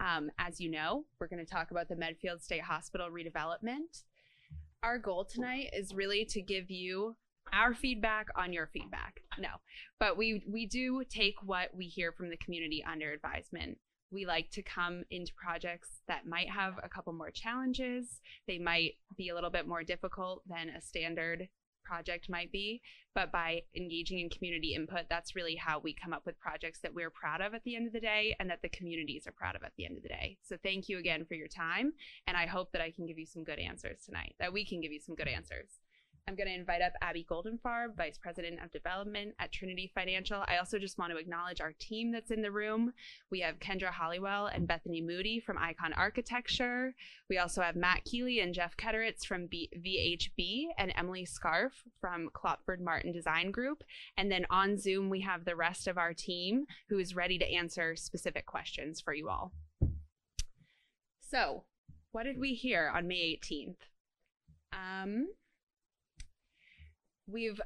Um, 0.00 0.30
as 0.38 0.60
you 0.60 0.70
know, 0.70 1.04
we're 1.18 1.28
going 1.28 1.44
to 1.44 1.50
talk 1.50 1.70
about 1.70 1.88
the 1.88 1.96
Medfield 1.96 2.42
State 2.42 2.62
Hospital 2.62 3.08
redevelopment. 3.10 4.04
Our 4.82 4.98
goal 4.98 5.24
tonight 5.24 5.70
is 5.72 5.94
really 5.94 6.24
to 6.26 6.40
give 6.40 6.70
you 6.70 7.16
our 7.52 7.74
feedback 7.74 8.28
on 8.36 8.52
your 8.52 8.68
feedback. 8.72 9.22
No, 9.38 9.48
but 9.98 10.16
we 10.16 10.44
we 10.48 10.66
do 10.66 11.02
take 11.08 11.36
what 11.42 11.74
we 11.74 11.86
hear 11.86 12.12
from 12.12 12.30
the 12.30 12.36
community 12.36 12.84
under 12.84 13.12
advisement. 13.12 13.78
We 14.10 14.24
like 14.24 14.50
to 14.52 14.62
come 14.62 15.04
into 15.10 15.32
projects 15.34 16.00
that 16.08 16.26
might 16.26 16.48
have 16.48 16.74
a 16.82 16.88
couple 16.88 17.12
more 17.12 17.30
challenges. 17.30 18.20
They 18.46 18.58
might 18.58 18.94
be 19.16 19.28
a 19.28 19.34
little 19.34 19.50
bit 19.50 19.68
more 19.68 19.82
difficult 19.82 20.42
than 20.48 20.70
a 20.70 20.80
standard 20.80 21.48
project 21.88 22.28
might 22.28 22.52
be. 22.52 22.82
But 23.14 23.32
by 23.32 23.62
engaging 23.74 24.20
in 24.20 24.28
community 24.28 24.74
input, 24.74 25.06
that's 25.08 25.34
really 25.34 25.56
how 25.56 25.80
we 25.80 25.94
come 25.94 26.12
up 26.12 26.26
with 26.26 26.38
projects 26.38 26.80
that 26.82 26.94
we're 26.94 27.10
proud 27.10 27.40
of 27.40 27.54
at 27.54 27.64
the 27.64 27.74
end 27.74 27.86
of 27.86 27.92
the 27.92 28.00
day 28.00 28.36
and 28.38 28.48
that 28.50 28.62
the 28.62 28.68
communities 28.68 29.26
are 29.26 29.32
proud 29.32 29.56
of 29.56 29.62
at 29.62 29.72
the 29.76 29.86
end 29.86 29.96
of 29.96 30.02
the 30.02 30.08
day. 30.08 30.36
So 30.42 30.56
thank 30.62 30.88
you 30.88 30.98
again 30.98 31.24
for 31.24 31.34
your 31.34 31.48
time. 31.48 31.92
And 32.26 32.36
I 32.36 32.46
hope 32.46 32.72
that 32.72 32.82
I 32.82 32.90
can 32.90 33.06
give 33.06 33.18
you 33.18 33.26
some 33.26 33.44
good 33.44 33.58
answers 33.58 34.00
tonight, 34.04 34.34
that 34.38 34.52
we 34.52 34.64
can 34.64 34.80
give 34.80 34.92
you 34.92 35.00
some 35.00 35.14
good 35.14 35.28
answers. 35.28 35.80
I'm 36.28 36.34
going 36.34 36.48
to 36.48 36.54
invite 36.54 36.82
up 36.82 36.92
Abby 37.00 37.26
Goldenfarb, 37.28 37.96
Vice 37.96 38.18
President 38.18 38.62
of 38.62 38.70
Development 38.70 39.34
at 39.38 39.50
Trinity 39.50 39.90
Financial. 39.94 40.44
I 40.46 40.58
also 40.58 40.78
just 40.78 40.98
want 40.98 41.10
to 41.10 41.16
acknowledge 41.16 41.62
our 41.62 41.72
team 41.78 42.12
that's 42.12 42.30
in 42.30 42.42
the 42.42 42.50
room. 42.50 42.92
We 43.30 43.40
have 43.40 43.60
Kendra 43.60 43.88
Hollywell 43.88 44.48
and 44.48 44.68
Bethany 44.68 45.00
Moody 45.00 45.40
from 45.40 45.56
Icon 45.56 45.94
Architecture. 45.94 46.94
We 47.30 47.38
also 47.38 47.62
have 47.62 47.76
Matt 47.76 48.04
Keeley 48.04 48.40
and 48.40 48.52
Jeff 48.52 48.76
Ketteritz 48.76 49.24
from 49.24 49.46
B- 49.46 49.70
VHB 49.74 50.66
and 50.76 50.92
Emily 50.96 51.24
Scarf 51.24 51.82
from 51.98 52.28
Klopfer 52.34 52.78
Martin 52.78 53.10
Design 53.10 53.50
Group. 53.50 53.82
And 54.18 54.30
then 54.30 54.44
on 54.50 54.76
Zoom, 54.76 55.08
we 55.08 55.22
have 55.22 55.46
the 55.46 55.56
rest 55.56 55.88
of 55.88 55.96
our 55.96 56.12
team 56.12 56.66
who 56.90 56.98
is 56.98 57.16
ready 57.16 57.38
to 57.38 57.50
answer 57.50 57.96
specific 57.96 58.44
questions 58.44 59.00
for 59.00 59.14
you 59.14 59.30
all. 59.30 59.52
So, 61.20 61.64
what 62.12 62.24
did 62.24 62.38
we 62.38 62.52
hear 62.52 62.92
on 62.94 63.08
May 63.08 63.38
18th? 63.42 63.76
Um, 64.74 65.28
we've 67.28 67.60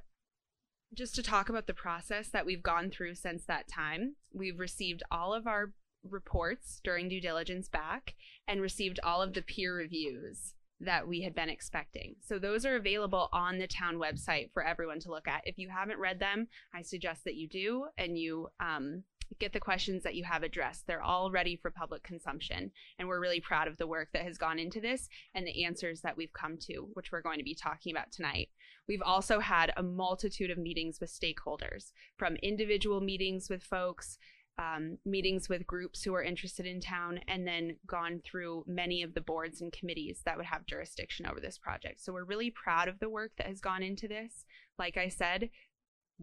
just 0.94 1.14
to 1.14 1.22
talk 1.22 1.48
about 1.48 1.66
the 1.66 1.74
process 1.74 2.28
that 2.28 2.44
we've 2.44 2.62
gone 2.62 2.90
through 2.90 3.14
since 3.14 3.44
that 3.44 3.68
time. 3.68 4.16
We've 4.32 4.58
received 4.58 5.02
all 5.10 5.32
of 5.32 5.46
our 5.46 5.72
reports 6.08 6.80
during 6.84 7.08
due 7.08 7.20
diligence 7.20 7.68
back 7.68 8.14
and 8.46 8.60
received 8.60 9.00
all 9.02 9.22
of 9.22 9.32
the 9.32 9.42
peer 9.42 9.74
reviews 9.74 10.54
that 10.80 11.06
we 11.06 11.22
had 11.22 11.34
been 11.34 11.48
expecting. 11.48 12.16
So 12.20 12.38
those 12.38 12.66
are 12.66 12.76
available 12.76 13.28
on 13.32 13.58
the 13.58 13.68
town 13.68 13.96
website 13.96 14.50
for 14.52 14.64
everyone 14.64 14.98
to 15.00 15.10
look 15.10 15.28
at. 15.28 15.42
If 15.44 15.56
you 15.56 15.68
haven't 15.70 16.00
read 16.00 16.18
them, 16.18 16.48
I 16.74 16.82
suggest 16.82 17.24
that 17.24 17.36
you 17.36 17.48
do 17.48 17.86
and 17.96 18.18
you 18.18 18.48
um, 18.58 19.04
get 19.38 19.52
the 19.52 19.60
questions 19.60 20.02
that 20.02 20.14
you 20.14 20.24
have 20.24 20.42
addressed. 20.42 20.86
They're 20.86 21.02
all 21.02 21.30
ready 21.30 21.56
for 21.56 21.70
public 21.70 22.02
consumption. 22.02 22.70
And 22.98 23.08
we're 23.08 23.20
really 23.20 23.40
proud 23.40 23.68
of 23.68 23.76
the 23.76 23.86
work 23.86 24.08
that 24.12 24.22
has 24.22 24.38
gone 24.38 24.58
into 24.58 24.80
this 24.80 25.08
and 25.34 25.46
the 25.46 25.64
answers 25.64 26.00
that 26.02 26.16
we've 26.16 26.32
come 26.32 26.56
to, 26.62 26.88
which 26.94 27.12
we're 27.12 27.22
going 27.22 27.38
to 27.38 27.44
be 27.44 27.54
talking 27.54 27.92
about 27.92 28.12
tonight. 28.12 28.48
We've 28.88 29.02
also 29.02 29.40
had 29.40 29.72
a 29.76 29.82
multitude 29.82 30.50
of 30.50 30.58
meetings 30.58 30.98
with 31.00 31.10
stakeholders, 31.10 31.92
from 32.16 32.36
individual 32.36 33.00
meetings 33.00 33.48
with 33.48 33.62
folks 33.62 34.18
um, 34.58 34.98
meetings 35.04 35.48
with 35.48 35.66
groups 35.66 36.02
who 36.02 36.14
are 36.14 36.22
interested 36.22 36.66
in 36.66 36.80
town, 36.80 37.20
and 37.28 37.46
then 37.46 37.76
gone 37.86 38.20
through 38.24 38.64
many 38.66 39.02
of 39.02 39.14
the 39.14 39.20
boards 39.20 39.60
and 39.60 39.72
committees 39.72 40.20
that 40.24 40.36
would 40.36 40.46
have 40.46 40.66
jurisdiction 40.66 41.26
over 41.26 41.40
this 41.40 41.58
project. 41.58 42.00
So 42.00 42.12
we're 42.12 42.24
really 42.24 42.50
proud 42.50 42.88
of 42.88 42.98
the 42.98 43.08
work 43.08 43.32
that 43.38 43.46
has 43.46 43.60
gone 43.60 43.82
into 43.82 44.08
this. 44.08 44.44
Like 44.78 44.96
I 44.96 45.08
said, 45.08 45.50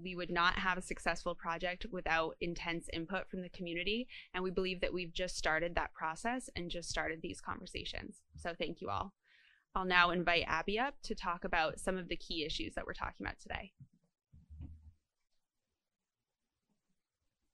we 0.01 0.15
would 0.15 0.29
not 0.29 0.59
have 0.59 0.77
a 0.77 0.81
successful 0.81 1.35
project 1.35 1.85
without 1.91 2.35
intense 2.41 2.87
input 2.93 3.29
from 3.29 3.41
the 3.41 3.49
community. 3.49 4.07
And 4.33 4.43
we 4.43 4.51
believe 4.51 4.81
that 4.81 4.93
we've 4.93 5.13
just 5.13 5.37
started 5.37 5.75
that 5.75 5.93
process 5.93 6.49
and 6.55 6.69
just 6.69 6.89
started 6.89 7.21
these 7.21 7.41
conversations. 7.41 8.17
So 8.35 8.53
thank 8.57 8.81
you 8.81 8.89
all. 8.89 9.13
I'll 9.75 9.85
now 9.85 10.09
invite 10.11 10.45
Abby 10.47 10.79
up 10.79 10.95
to 11.03 11.15
talk 11.15 11.43
about 11.43 11.79
some 11.79 11.97
of 11.97 12.09
the 12.09 12.17
key 12.17 12.43
issues 12.45 12.73
that 12.75 12.85
we're 12.85 12.93
talking 12.93 13.25
about 13.25 13.39
today. 13.39 13.71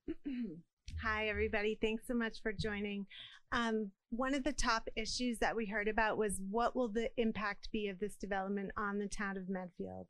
Hi, 1.01 1.27
everybody. 1.27 1.77
Thanks 1.79 2.07
so 2.07 2.13
much 2.13 2.41
for 2.41 2.53
joining. 2.53 3.05
Um, 3.51 3.91
one 4.09 4.33
of 4.33 4.43
the 4.43 4.53
top 4.53 4.87
issues 4.95 5.39
that 5.39 5.55
we 5.55 5.65
heard 5.65 5.87
about 5.87 6.17
was 6.17 6.39
what 6.49 6.75
will 6.75 6.87
the 6.87 7.09
impact 7.17 7.69
be 7.71 7.89
of 7.89 7.99
this 7.99 8.15
development 8.15 8.71
on 8.77 8.97
the 8.97 9.07
town 9.07 9.37
of 9.37 9.49
Medfield? 9.49 10.07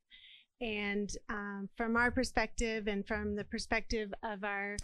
And 0.61 1.09
um, 1.29 1.69
from 1.75 1.97
our 1.97 2.11
perspective 2.11 2.87
and 2.87 3.05
from 3.05 3.35
the 3.35 3.43
perspective 3.43 4.13
of 4.23 4.43
our 4.43 4.77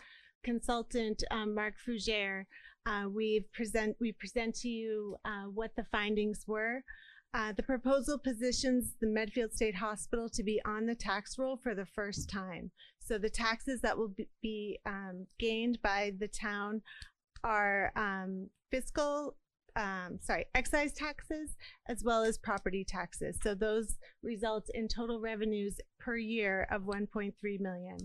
consultant, 0.44 1.24
um, 1.32 1.56
Mark 1.56 1.76
Fougere, 1.88 2.46
uh, 2.86 3.06
we've 3.10 3.52
present, 3.54 3.96
we 4.00 4.12
present 4.12 4.56
to 4.56 4.70
you 4.70 5.16
uh, 5.24 5.44
what 5.44 5.76
the 5.76 5.86
findings 5.92 6.46
were. 6.48 6.84
Uh, 7.34 7.54
the 7.54 7.64
proposal 7.64 8.18
positions 8.18 8.96
the 9.00 9.08
Medfield 9.08 9.54
State 9.54 9.76
Hospital 9.76 10.28
to 10.30 10.44
be 10.44 10.62
on 10.66 10.86
the 10.86 10.96
tax 10.96 11.38
roll 11.38 11.56
for 11.56 11.74
the 11.74 11.86
first 11.86 12.30
time. 12.30 12.72
So 13.00 13.18
the 13.18 13.30
taxes 13.30 13.80
that 13.82 13.98
will 13.98 14.10
be, 14.10 14.28
be 14.42 14.80
um, 14.86 15.28
gained 15.40 15.82
by 15.82 16.12
the 16.20 16.28
town 16.28 16.82
are 17.44 17.94
um, 17.96 18.50
fiscal, 18.70 19.36
um, 19.76 20.20
sorry, 20.22 20.46
excise 20.56 20.94
taxes 20.94 21.56
as 21.88 22.04
well 22.04 22.24
as 22.24 22.38
property 22.38 22.86
taxes. 22.88 23.38
So 23.42 23.56
those 23.56 23.98
result 24.24 24.70
in 24.74 24.88
total 24.88 25.20
revenues 25.20 25.80
per 26.00 26.18
year 26.18 26.68
of 26.72 26.84
1.3 26.84 27.34
million. 27.60 27.98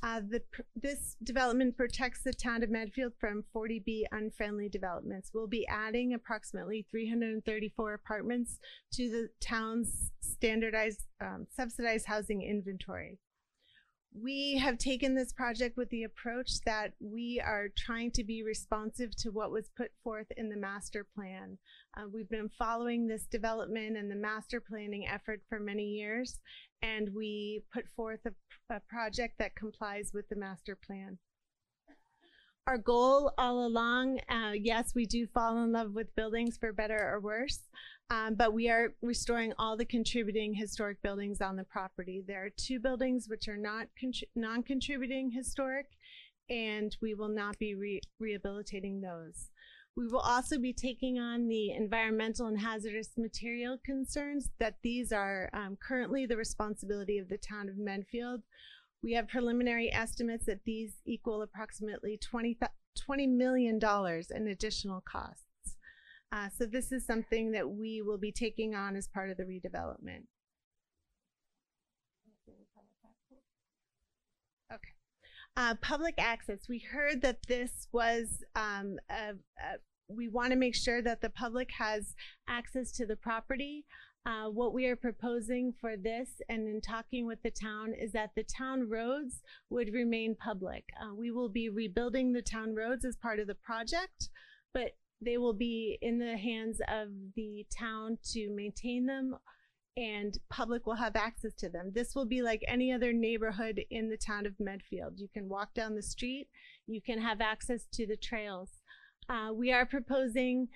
Uh, 0.00 0.20
the, 0.20 0.40
this 0.76 1.16
development 1.24 1.76
protects 1.76 2.22
the 2.22 2.32
town 2.32 2.62
of 2.62 2.70
Medfield 2.70 3.12
from 3.18 3.42
40B 3.54 4.02
unfriendly 4.12 4.68
developments. 4.68 5.32
We'll 5.34 5.48
be 5.48 5.66
adding 5.66 6.14
approximately 6.14 6.86
334 6.88 7.94
apartments 7.94 8.60
to 8.92 9.10
the 9.10 9.28
town's 9.40 10.12
standardized 10.20 11.06
um, 11.20 11.48
subsidized 11.54 12.06
housing 12.06 12.42
inventory. 12.42 13.18
We 14.14 14.56
have 14.56 14.78
taken 14.78 15.14
this 15.14 15.32
project 15.32 15.76
with 15.76 15.90
the 15.90 16.04
approach 16.04 16.60
that 16.64 16.92
we 16.98 17.40
are 17.44 17.68
trying 17.76 18.10
to 18.12 18.24
be 18.24 18.42
responsive 18.42 19.14
to 19.16 19.30
what 19.30 19.52
was 19.52 19.70
put 19.76 19.90
forth 20.02 20.26
in 20.36 20.48
the 20.48 20.56
master 20.56 21.06
plan. 21.14 21.58
Uh, 21.96 22.04
we've 22.12 22.28
been 22.28 22.48
following 22.58 23.06
this 23.06 23.26
development 23.26 23.96
and 23.96 24.10
the 24.10 24.16
master 24.16 24.60
planning 24.60 25.06
effort 25.06 25.42
for 25.48 25.60
many 25.60 25.84
years, 25.84 26.40
and 26.82 27.14
we 27.14 27.62
put 27.72 27.84
forth 27.94 28.20
a, 28.26 28.74
a 28.74 28.80
project 28.88 29.34
that 29.38 29.54
complies 29.54 30.10
with 30.12 30.28
the 30.28 30.36
master 30.36 30.74
plan. 30.74 31.18
Our 32.68 32.76
goal 32.76 33.32
all 33.38 33.64
along, 33.64 34.20
uh, 34.28 34.52
yes, 34.52 34.92
we 34.94 35.06
do 35.06 35.26
fall 35.26 35.56
in 35.64 35.72
love 35.72 35.94
with 35.94 36.14
buildings 36.14 36.58
for 36.58 36.70
better 36.70 36.98
or 37.14 37.18
worse, 37.18 37.60
um, 38.10 38.34
but 38.34 38.52
we 38.52 38.68
are 38.68 38.92
restoring 39.00 39.54
all 39.58 39.74
the 39.74 39.86
contributing 39.86 40.52
historic 40.52 41.00
buildings 41.00 41.40
on 41.40 41.56
the 41.56 41.64
property. 41.64 42.22
There 42.26 42.44
are 42.44 42.50
two 42.50 42.78
buildings 42.78 43.26
which 43.26 43.48
are 43.48 43.56
not 43.56 43.86
non-contributing 44.36 45.30
historic, 45.30 45.86
and 46.50 46.94
we 47.00 47.14
will 47.14 47.30
not 47.30 47.58
be 47.58 47.74
re 47.74 48.02
rehabilitating 48.20 49.00
those. 49.00 49.48
We 49.96 50.06
will 50.06 50.20
also 50.20 50.58
be 50.58 50.74
taking 50.74 51.18
on 51.18 51.48
the 51.48 51.70
environmental 51.70 52.48
and 52.48 52.60
hazardous 52.60 53.16
material 53.16 53.78
concerns 53.82 54.50
that 54.60 54.76
these 54.82 55.10
are 55.10 55.48
um, 55.54 55.78
currently 55.80 56.26
the 56.26 56.36
responsibility 56.36 57.16
of 57.16 57.30
the 57.30 57.38
town 57.38 57.70
of 57.70 57.78
Medfield. 57.78 58.42
We 59.02 59.12
have 59.12 59.28
preliminary 59.28 59.92
estimates 59.92 60.46
that 60.46 60.64
these 60.64 60.94
equal 61.04 61.42
approximately 61.42 62.18
20, 62.18 62.58
$20 62.98 63.28
million 63.28 63.80
in 64.34 64.48
additional 64.48 65.00
costs. 65.00 65.44
Uh, 66.30 66.48
so 66.56 66.66
this 66.66 66.92
is 66.92 67.06
something 67.06 67.52
that 67.52 67.70
we 67.70 68.02
will 68.02 68.18
be 68.18 68.32
taking 68.32 68.74
on 68.74 68.96
as 68.96 69.08
part 69.08 69.30
of 69.30 69.36
the 69.36 69.44
redevelopment. 69.44 70.24
Okay. 74.72 74.92
Uh, 75.56 75.74
public 75.80 76.14
access. 76.18 76.68
We 76.68 76.80
heard 76.80 77.22
that 77.22 77.46
this 77.46 77.88
was 77.92 78.44
um, 78.54 78.98
a, 79.10 79.30
a, 79.32 79.78
we 80.08 80.28
want 80.28 80.50
to 80.50 80.56
make 80.56 80.74
sure 80.74 81.00
that 81.02 81.22
the 81.22 81.30
public 81.30 81.70
has 81.78 82.14
access 82.46 82.92
to 82.92 83.06
the 83.06 83.16
property. 83.16 83.86
Uh, 84.28 84.50
what 84.50 84.74
we 84.74 84.84
are 84.84 84.96
proposing 84.96 85.72
for 85.80 85.96
this 85.96 86.28
and 86.50 86.68
in 86.68 86.82
talking 86.82 87.26
with 87.26 87.42
the 87.42 87.50
town 87.50 87.94
is 87.98 88.12
that 88.12 88.28
the 88.36 88.44
town 88.44 88.86
roads 88.86 89.40
would 89.70 89.90
remain 89.94 90.34
public. 90.34 90.84
Uh, 91.00 91.14
we 91.14 91.30
will 91.30 91.48
be 91.48 91.70
rebuilding 91.70 92.34
the 92.34 92.42
town 92.42 92.74
roads 92.74 93.06
as 93.06 93.16
part 93.16 93.38
of 93.38 93.46
the 93.46 93.54
project, 93.54 94.28
but 94.74 94.90
they 95.22 95.38
will 95.38 95.54
be 95.54 95.96
in 96.02 96.18
the 96.18 96.36
hands 96.36 96.78
of 96.88 97.08
the 97.36 97.64
town 97.74 98.18
to 98.22 98.50
maintain 98.50 99.06
them 99.06 99.34
and 99.96 100.38
public 100.50 100.86
will 100.86 100.96
have 100.96 101.16
access 101.16 101.54
to 101.54 101.70
them. 101.70 101.90
This 101.94 102.14
will 102.14 102.26
be 102.26 102.42
like 102.42 102.62
any 102.68 102.92
other 102.92 103.14
neighborhood 103.14 103.80
in 103.90 104.10
the 104.10 104.18
town 104.18 104.44
of 104.44 104.60
Medfield. 104.60 105.14
You 105.16 105.28
can 105.32 105.48
walk 105.48 105.72
down 105.72 105.94
the 105.94 106.02
street, 106.02 106.48
you 106.86 107.00
can 107.00 107.18
have 107.18 107.40
access 107.40 107.86
to 107.94 108.06
the 108.06 108.16
trails. 108.16 108.68
Uh, 109.30 109.52
we 109.54 109.72
are 109.72 109.86
proposing 109.86 110.68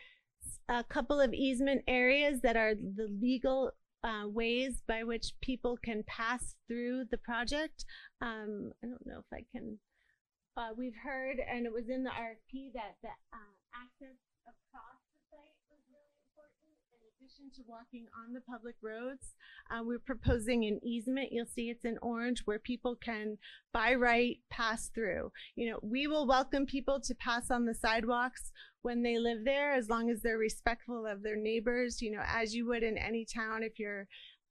a 0.69 0.85
couple 0.85 1.21
of 1.21 1.33
easement 1.33 1.83
areas 1.87 2.41
that 2.43 2.57
are 2.57 2.75
the 2.75 3.09
legal 3.21 3.73
uh, 4.05 4.27
ways 4.27 4.83
by 4.87 5.05
which 5.05 5.33
people 5.41 5.79
can 5.83 6.03
pass 6.07 6.55
through 6.67 7.05
the 7.11 7.19
project. 7.19 7.85
Um, 8.21 8.73
I 8.83 8.89
don't 8.89 9.07
know 9.07 9.21
if 9.21 9.33
I 9.33 9.45
can. 9.53 9.79
Uh, 10.57 10.71
we've 10.77 10.97
heard, 11.03 11.39
and 11.39 11.65
it 11.67 11.73
was 11.73 11.89
in 11.89 12.03
the 12.03 12.11
RFP, 12.11 12.73
that 12.75 12.97
the 13.03 13.09
uh, 13.09 13.53
access 13.75 14.19
across 14.45 15.01
the 15.09 15.21
site 15.31 15.57
was 15.71 15.81
really 15.89 16.13
important. 16.29 16.77
In 16.93 17.01
addition 17.17 17.51
to 17.57 17.63
walking 17.67 18.07
on 18.13 18.35
the 18.35 18.41
public 18.43 18.75
roads, 18.83 19.35
uh, 19.71 19.83
we're 19.83 19.99
proposing 19.99 20.65
an 20.65 20.81
easement. 20.83 21.33
You'll 21.33 21.47
see 21.47 21.71
it's 21.71 21.85
in 21.85 21.97
orange 22.03 22.43
where 22.45 22.59
people 22.59 22.97
can 22.97 23.39
by 23.73 23.95
right 23.95 24.39
pass 24.51 24.89
through. 24.89 25.33
You 25.57 25.71
know, 25.71 25.79
we 25.83 26.07
will 26.07 26.27
welcome 26.27 26.67
people 26.67 27.01
to 27.01 27.15
pass 27.15 27.51
on 27.51 27.65
the 27.65 27.75
sidewalks 27.75 28.53
when 28.83 29.03
they 29.03 29.19
live 29.19 29.45
there 29.45 29.73
as 29.73 29.89
long 29.89 30.11
as 30.11 30.23
they're 30.23 30.39
respectful 30.39 31.07
of 31.07 31.23
their 31.23 31.37
neighbors, 31.37 32.03
you 32.03 32.11
know, 32.11 32.23
as 32.27 32.55
you 32.55 32.67
would 32.67 32.83
in 32.83 32.99
any 32.99 33.25
town 33.25 33.63
if 33.63 33.79
you're 33.79 34.07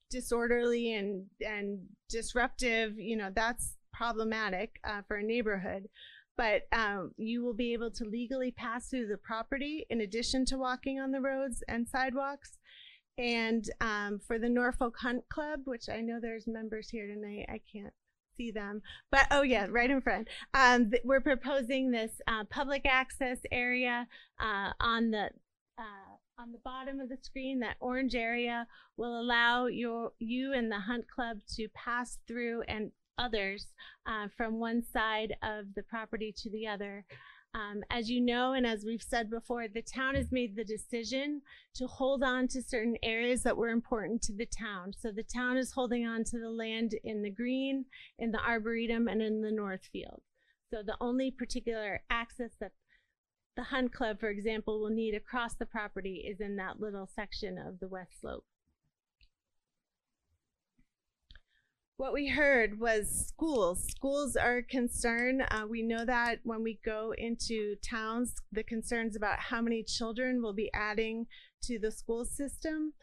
disorderly 0.10 0.94
and 0.94 1.26
and 1.46 1.80
disruptive, 2.10 2.98
you 2.98 3.16
know, 3.16 3.30
that's 3.34 3.76
problematic 3.94 4.80
uh, 4.84 5.02
for 5.08 5.18
a 5.18 5.24
neighborhood 5.24 5.88
but 6.38 6.64
um, 6.72 7.12
you 7.18 7.44
will 7.44 7.54
be 7.54 7.74
able 7.74 7.92
to 7.92 8.06
legally 8.06 8.52
pass 8.52 8.88
through 8.88 9.08
the 9.08 9.18
property 9.18 9.86
in 9.92 10.02
addition 10.02 10.44
to 10.46 10.58
walking 10.58 11.00
on 11.00 11.12
the 11.12 11.22
roads 11.22 11.64
and 11.68 11.88
sidewalks. 11.88 12.58
And 13.18 13.70
um, 13.82 14.20
for 14.26 14.40
the 14.40 14.50
Norfolk 14.50 14.96
Hunt 15.00 15.24
Club, 15.30 15.60
which 15.66 15.90
I 15.90 16.02
know 16.02 16.20
there's 16.20 16.48
members 16.48 16.90
here 16.90 17.06
tonight, 17.06 17.46
I 17.48 17.60
can't 17.72 17.94
see 18.38 18.52
them, 18.52 18.82
but 19.12 19.28
oh 19.32 19.42
yeah, 19.42 19.68
right 19.70 19.90
in 19.90 20.02
front. 20.02 20.28
Um, 20.54 20.92
we're 21.04 21.22
proposing 21.22 21.92
this 21.92 22.12
uh, 22.28 22.44
public 22.50 22.86
access 22.86 23.40
area 23.52 24.08
uh, 24.40 24.72
on 24.80 25.12
the 25.12 25.30
uh, 25.78 26.12
on 26.40 26.52
the 26.52 26.60
bottom 26.64 27.00
of 27.00 27.10
the 27.10 27.18
screen. 27.22 27.60
That 27.60 27.78
orange 27.80 28.16
area 28.16 28.68
will 28.98 29.20
allow 29.20 29.68
your 29.68 30.12
you 30.20 30.54
and 30.54 30.72
the 30.72 30.80
Hunt 30.80 31.06
Club 31.10 31.40
to 31.56 31.68
pass 31.70 32.20
through 32.28 32.64
and 32.68 32.92
others 33.18 33.68
uh, 34.06 34.28
from 34.36 34.60
one 34.60 34.84
side 34.92 35.36
of 35.44 35.66
the 35.76 35.84
property 35.84 36.34
to 36.38 36.50
the 36.50 36.68
other. 36.68 37.06
Um, 37.54 37.84
as 37.90 38.10
you 38.10 38.22
know, 38.22 38.54
and 38.54 38.66
as 38.66 38.86
we've 38.86 39.02
said 39.02 39.30
before, 39.30 39.68
the 39.68 39.82
town 39.82 40.16
has 40.16 40.32
made 40.32 40.56
the 40.56 40.64
decision 40.64 41.42
to 41.76 41.86
hold 41.86 42.24
on 42.24 42.48
to 42.50 42.62
certain 42.62 42.96
areas 43.04 43.44
that 43.44 43.58
were 43.58 43.70
important 43.70 44.22
to 44.24 44.34
the 44.34 44.46
town. 44.46 44.94
So 44.98 45.12
the 45.12 45.24
town 45.24 45.58
is 45.58 45.74
holding 45.74 46.06
on 46.06 46.24
to 46.26 46.40
the 46.40 46.50
land 46.50 46.96
in 47.04 47.24
the 47.24 47.30
green, 47.30 47.86
in 48.18 48.32
the 48.32 48.40
arboretum, 48.40 49.10
and 49.10 49.22
in 49.22 49.42
the 49.42 49.52
north 49.52 49.90
field. 49.92 50.22
So 50.70 50.82
the 50.82 50.96
only 51.02 51.30
particular 51.30 52.04
access 52.10 52.52
that 52.62 52.72
the 53.58 53.64
Hunt 53.64 53.94
Club, 53.94 54.22
for 54.22 54.30
example, 54.30 54.80
will 54.80 54.90
need 54.90 55.14
across 55.14 55.56
the 55.56 55.66
property 55.66 56.26
is 56.26 56.40
in 56.40 56.56
that 56.56 56.80
little 56.80 57.10
section 57.14 57.58
of 57.58 57.82
the 57.82 57.90
west 57.90 58.22
slope. 58.22 58.46
What 62.02 62.14
we 62.14 62.30
heard 62.30 62.80
was 62.80 63.28
schools. 63.28 63.84
Schools 63.84 64.36
are 64.36 64.58
a 64.58 64.64
concern. 64.64 65.44
Uh, 65.52 65.68
we 65.70 65.84
know 65.84 66.04
that 66.04 66.40
when 66.44 66.64
we 66.64 66.80
go 66.84 67.14
into 67.16 67.76
towns, 67.88 68.34
the 68.52 68.64
concerns 68.64 69.16
about 69.16 69.38
how 69.38 69.62
many 69.62 69.84
children 69.84 70.42
will 70.42 70.52
be 70.52 70.72
adding 70.74 71.28
to 71.66 71.78
the 71.78 71.92
school 71.92 72.26
system. 72.26 72.94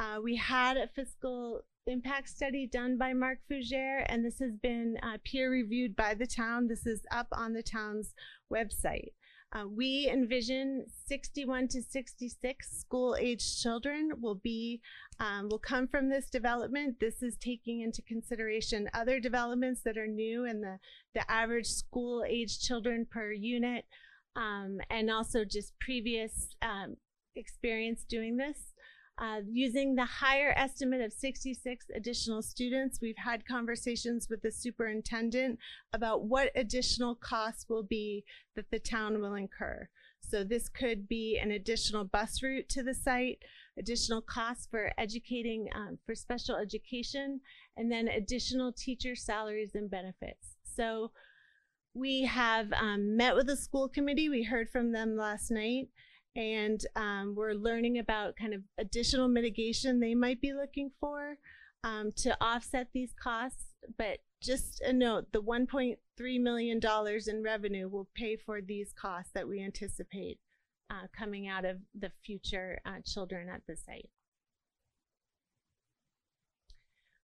Uh, 0.00 0.20
we 0.24 0.36
had 0.36 0.78
a 0.78 0.88
fiscal 0.88 1.64
impact 1.86 2.30
study 2.30 2.66
done 2.66 2.96
by 2.96 3.12
Mark 3.12 3.40
Fougere, 3.46 4.06
and 4.08 4.24
this 4.24 4.38
has 4.38 4.56
been 4.62 4.96
uh, 5.02 5.18
peer 5.22 5.50
reviewed 5.50 5.94
by 5.94 6.14
the 6.14 6.26
town. 6.26 6.66
This 6.66 6.86
is 6.86 7.02
up 7.10 7.28
on 7.32 7.52
the 7.52 7.62
town's 7.62 8.14
website. 8.50 9.10
Uh, 9.56 9.66
we 9.66 10.10
envision 10.12 10.84
61 11.06 11.68
to 11.68 11.80
66 11.80 12.78
school 12.78 13.16
age 13.18 13.62
children 13.62 14.10
will 14.20 14.34
be 14.34 14.80
um, 15.18 15.48
will 15.48 15.58
come 15.58 15.88
from 15.88 16.10
this 16.10 16.28
development. 16.28 17.00
This 17.00 17.22
is 17.22 17.36
taking 17.36 17.80
into 17.80 18.02
consideration 18.02 18.90
other 18.92 19.18
developments 19.18 19.80
that 19.84 19.96
are 19.96 20.06
new 20.06 20.44
and 20.44 20.62
the 20.62 20.78
the 21.14 21.30
average 21.30 21.68
school 21.68 22.22
age 22.28 22.60
children 22.60 23.06
per 23.10 23.32
unit, 23.32 23.86
um, 24.34 24.78
and 24.90 25.10
also 25.10 25.44
just 25.44 25.72
previous 25.80 26.54
um, 26.60 26.96
experience 27.34 28.04
doing 28.06 28.36
this. 28.36 28.74
Uh, 29.18 29.40
using 29.50 29.94
the 29.94 30.04
higher 30.04 30.52
estimate 30.56 31.00
of 31.00 31.10
66 31.10 31.86
additional 31.94 32.42
students, 32.42 32.98
we've 33.00 33.16
had 33.16 33.46
conversations 33.46 34.28
with 34.28 34.42
the 34.42 34.52
superintendent 34.52 35.58
about 35.94 36.24
what 36.24 36.50
additional 36.54 37.14
costs 37.14 37.64
will 37.68 37.82
be 37.82 38.24
that 38.54 38.70
the 38.70 38.78
town 38.78 39.18
will 39.20 39.34
incur. 39.34 39.88
So 40.20 40.44
this 40.44 40.68
could 40.68 41.08
be 41.08 41.38
an 41.42 41.52
additional 41.52 42.04
bus 42.04 42.42
route 42.42 42.68
to 42.70 42.82
the 42.82 42.92
site, 42.92 43.38
additional 43.78 44.20
costs 44.20 44.66
for 44.70 44.92
educating 44.98 45.68
um, 45.74 45.98
for 46.04 46.14
special 46.14 46.56
education, 46.56 47.40
and 47.76 47.90
then 47.90 48.08
additional 48.08 48.70
teacher 48.70 49.14
salaries 49.14 49.74
and 49.74 49.90
benefits. 49.90 50.56
So 50.64 51.12
we 51.94 52.24
have 52.24 52.70
um, 52.74 53.16
met 53.16 53.34
with 53.34 53.46
the 53.46 53.56
school 53.56 53.88
committee. 53.88 54.28
We 54.28 54.42
heard 54.42 54.68
from 54.68 54.92
them 54.92 55.16
last 55.16 55.50
night 55.50 55.88
and 56.36 56.84
um, 56.94 57.34
we're 57.34 57.54
learning 57.54 57.98
about 57.98 58.36
kind 58.36 58.52
of 58.52 58.60
additional 58.78 59.26
mitigation 59.26 59.98
they 59.98 60.14
might 60.14 60.40
be 60.40 60.52
looking 60.52 60.90
for 61.00 61.38
um, 61.82 62.12
to 62.16 62.36
offset 62.40 62.88
these 62.92 63.14
costs. 63.20 63.74
But 63.96 64.18
just 64.42 64.82
a 64.82 64.92
note, 64.92 65.32
the 65.32 65.42
$1.3 65.42 65.96
million 66.40 66.80
in 67.26 67.42
revenue 67.42 67.88
will 67.88 68.08
pay 68.14 68.36
for 68.36 68.60
these 68.60 68.92
costs 68.92 69.32
that 69.32 69.48
we 69.48 69.62
anticipate 69.62 70.38
uh, 70.90 71.06
coming 71.16 71.48
out 71.48 71.64
of 71.64 71.78
the 71.98 72.12
future 72.24 72.80
uh, 72.84 73.00
children 73.04 73.48
at 73.48 73.62
the 73.66 73.76
site. 73.76 74.10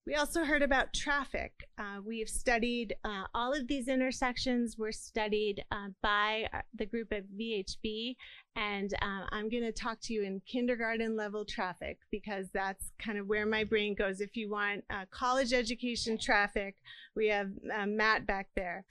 We 0.05 0.17
also 0.17 0.45
heard 0.45 0.63
about 0.63 0.93
traffic. 0.93 1.53
Uh, 1.79 2.01
we've 2.05 2.29
studied 2.29 2.97
uh, 3.05 3.25
all 3.35 3.53
of 3.53 3.69
these 3.69 3.87
intersections 3.87 4.77
were 4.77 4.91
studied 4.91 5.65
uh, 5.71 5.89
by 6.03 6.49
uh, 6.53 6.63
the 6.75 6.87
group 6.87 7.13
at 7.13 7.23
VHB, 7.29 8.17
and 8.57 8.93
uh, 8.95 9.27
I'm 9.31 9.49
going 9.49 9.63
to 9.63 9.71
talk 9.71 10.01
to 10.03 10.13
you 10.13 10.25
in 10.25 10.43
kindergarten 10.45 11.15
level 11.15 11.45
traffic 11.45 11.99
because 12.11 12.49
that's 12.53 12.91
kind 12.99 13.17
of 13.17 13.29
where 13.29 13.47
my 13.47 13.63
brain 13.63 13.95
goes. 13.95 14.21
If 14.21 14.37
you 14.37 14.51
want 14.51 14.83
uh, 14.91 15.05
college 15.13 15.53
education 15.53 16.19
traffic, 16.19 16.75
we 17.15 17.29
have 17.29 17.51
Matt 17.87 18.27
back 18.27 18.49
there. 18.57 18.85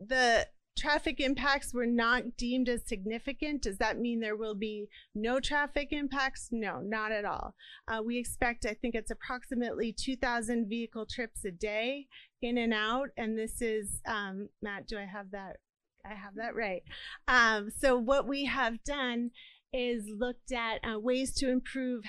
the 0.00 0.46
traffic 0.76 1.20
impacts 1.20 1.72
were 1.72 1.86
not 1.86 2.36
deemed 2.36 2.68
as 2.68 2.86
significant. 2.86 3.62
Does 3.62 3.78
that 3.78 3.98
mean 3.98 4.20
there 4.20 4.36
will 4.36 4.54
be 4.54 4.88
no 5.14 5.40
traffic 5.40 5.88
impacts? 5.92 6.48
No, 6.50 6.80
not 6.80 7.12
at 7.12 7.24
all. 7.24 7.54
Uh, 7.86 8.02
we 8.04 8.18
expect, 8.18 8.66
I 8.66 8.74
think 8.74 8.94
it's 8.94 9.10
approximately 9.10 9.92
2,000 9.92 10.68
vehicle 10.68 11.06
trips 11.06 11.44
a 11.44 11.50
day 11.50 12.06
in 12.42 12.58
and 12.58 12.74
out. 12.74 13.10
And 13.16 13.38
this 13.38 13.62
is, 13.62 14.00
um, 14.06 14.48
Matt, 14.62 14.86
do 14.86 14.98
I 14.98 15.06
have 15.06 15.30
that? 15.30 15.58
I 16.04 16.14
have 16.14 16.34
that 16.36 16.54
right. 16.54 16.82
Um, 17.28 17.70
so 17.70 17.96
what 17.96 18.28
we 18.28 18.44
have 18.44 18.82
done 18.84 19.30
is 19.72 20.04
looked 20.08 20.52
at 20.52 20.80
uh, 20.84 20.98
ways 20.98 21.32
to 21.34 21.50
improve 21.50 22.04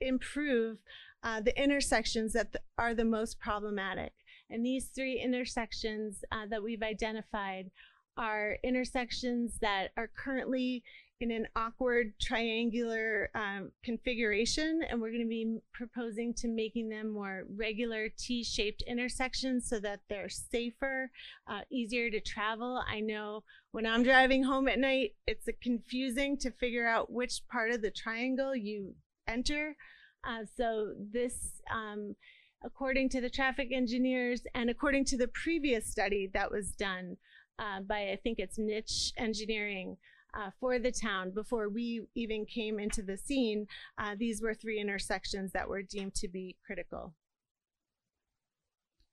improve 0.00 0.78
uh, 1.22 1.40
the 1.40 1.60
intersections 1.60 2.32
that 2.32 2.56
are 2.78 2.94
the 2.94 3.04
most 3.04 3.38
problematic. 3.38 4.12
And 4.50 4.64
these 4.64 4.86
three 4.94 5.20
intersections 5.20 6.24
uh, 6.30 6.46
that 6.50 6.62
we've 6.62 6.82
identified 6.82 7.70
are 8.16 8.58
intersections 8.62 9.58
that 9.60 9.88
are 9.96 10.10
currently 10.16 10.82
in 11.22 11.30
an 11.30 11.46
awkward 11.54 12.12
triangular 12.20 13.30
um, 13.36 13.70
configuration 13.84 14.80
and 14.88 15.00
we're 15.00 15.10
going 15.10 15.22
to 15.22 15.28
be 15.28 15.58
proposing 15.72 16.34
to 16.34 16.48
making 16.48 16.88
them 16.88 17.08
more 17.08 17.44
regular 17.56 18.08
T-shaped 18.18 18.82
intersections 18.88 19.68
so 19.68 19.78
that 19.78 20.00
they're 20.08 20.28
safer, 20.28 21.10
uh, 21.46 21.60
easier 21.70 22.10
to 22.10 22.20
travel. 22.20 22.82
I 22.90 22.98
know 22.98 23.44
when 23.70 23.86
I'm 23.86 24.02
driving 24.02 24.42
home 24.42 24.66
at 24.66 24.80
night, 24.80 25.12
it's 25.28 25.48
confusing 25.62 26.36
to 26.38 26.50
figure 26.50 26.88
out 26.88 27.12
which 27.12 27.42
part 27.48 27.70
of 27.70 27.82
the 27.82 27.92
triangle 27.92 28.56
you 28.56 28.94
enter. 29.28 29.76
Uh, 30.24 30.44
so 30.56 30.92
this, 31.12 31.62
um, 31.72 32.16
according 32.64 33.08
to 33.10 33.20
the 33.20 33.30
traffic 33.30 33.68
engineers 33.72 34.42
and 34.54 34.70
according 34.70 35.04
to 35.04 35.16
the 35.16 35.28
previous 35.28 35.86
study 35.86 36.28
that 36.34 36.50
was 36.50 36.72
done, 36.72 37.16
uh, 37.62 37.80
by 37.80 38.10
I 38.10 38.18
think 38.22 38.38
it's 38.38 38.58
Nitsch 38.58 39.12
Engineering 39.16 39.96
uh, 40.34 40.50
for 40.58 40.78
the 40.78 40.90
town 40.90 41.30
before 41.30 41.68
we 41.68 42.02
even 42.14 42.44
came 42.44 42.80
into 42.80 43.02
the 43.02 43.16
scene. 43.16 43.66
Uh, 43.98 44.14
these 44.18 44.42
were 44.42 44.54
three 44.54 44.80
intersections 44.80 45.52
that 45.52 45.68
were 45.68 45.82
deemed 45.82 46.14
to 46.16 46.28
be 46.28 46.56
critical. 46.66 47.14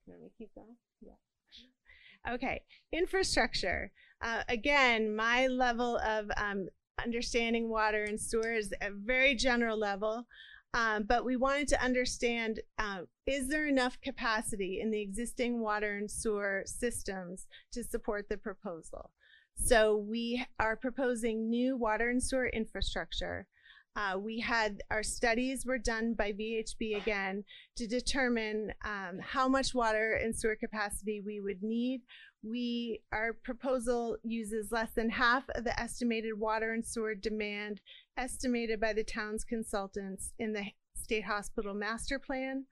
Let 0.07 0.19
me 0.19 0.31
keep 0.37 0.53
going. 0.55 0.77
Yeah. 1.01 2.33
Okay, 2.33 2.63
infrastructure. 2.91 3.91
Uh, 4.21 4.41
again, 4.49 5.15
my 5.15 5.47
level 5.47 5.97
of 5.97 6.25
um, 6.35 6.67
understanding 7.03 7.69
water 7.69 8.03
and 8.03 8.19
sewer 8.19 8.53
is 8.53 8.73
a 8.81 8.89
very 8.91 9.35
general 9.35 9.77
level. 9.77 10.25
Um, 10.73 11.03
but 11.03 11.25
we 11.25 11.35
wanted 11.35 11.67
to 11.69 11.83
understand, 11.83 12.59
uh, 12.77 13.01
is 13.25 13.47
there 13.47 13.67
enough 13.67 13.99
capacity 14.01 14.79
in 14.81 14.91
the 14.91 15.01
existing 15.01 15.59
water 15.59 15.97
and 15.97 16.09
sewer 16.09 16.63
systems 16.65 17.47
to 17.71 17.83
support 17.83 18.29
the 18.29 18.37
proposal? 18.37 19.11
So 19.55 19.97
we 19.97 20.45
are 20.59 20.75
proposing 20.75 21.49
new 21.49 21.75
water 21.75 22.09
and 22.09 22.23
sewer 22.23 22.47
infrastructure. 22.47 23.47
Uh, 23.95 24.17
we 24.17 24.39
had 24.39 24.81
our 24.91 25.03
studies 25.03 25.65
were 25.65 25.77
done 25.77 26.13
by 26.13 26.31
VHB 26.31 26.95
again 26.95 27.43
to 27.75 27.87
determine 27.87 28.71
um, 28.85 29.19
how 29.19 29.47
much 29.47 29.73
water 29.73 30.13
and 30.13 30.33
sewer 30.33 30.55
capacity 30.55 31.21
we 31.25 31.41
would 31.41 31.61
need. 31.63 32.01
We 32.41 33.01
our 33.11 33.33
proposal 33.33 34.17
uses 34.23 34.71
less 34.71 34.91
than 34.91 35.09
half 35.09 35.43
of 35.55 35.65
the 35.65 35.77
estimated 35.79 36.39
water 36.39 36.71
and 36.73 36.85
sewer 36.85 37.13
demand 37.13 37.81
estimated 38.17 38.79
by 38.79 38.93
the 38.93 39.03
town's 39.03 39.43
consultants 39.43 40.33
in 40.39 40.53
the 40.53 40.65
state 40.95 41.25
hospital 41.25 41.73
master 41.73 42.17
plan. 42.17 42.65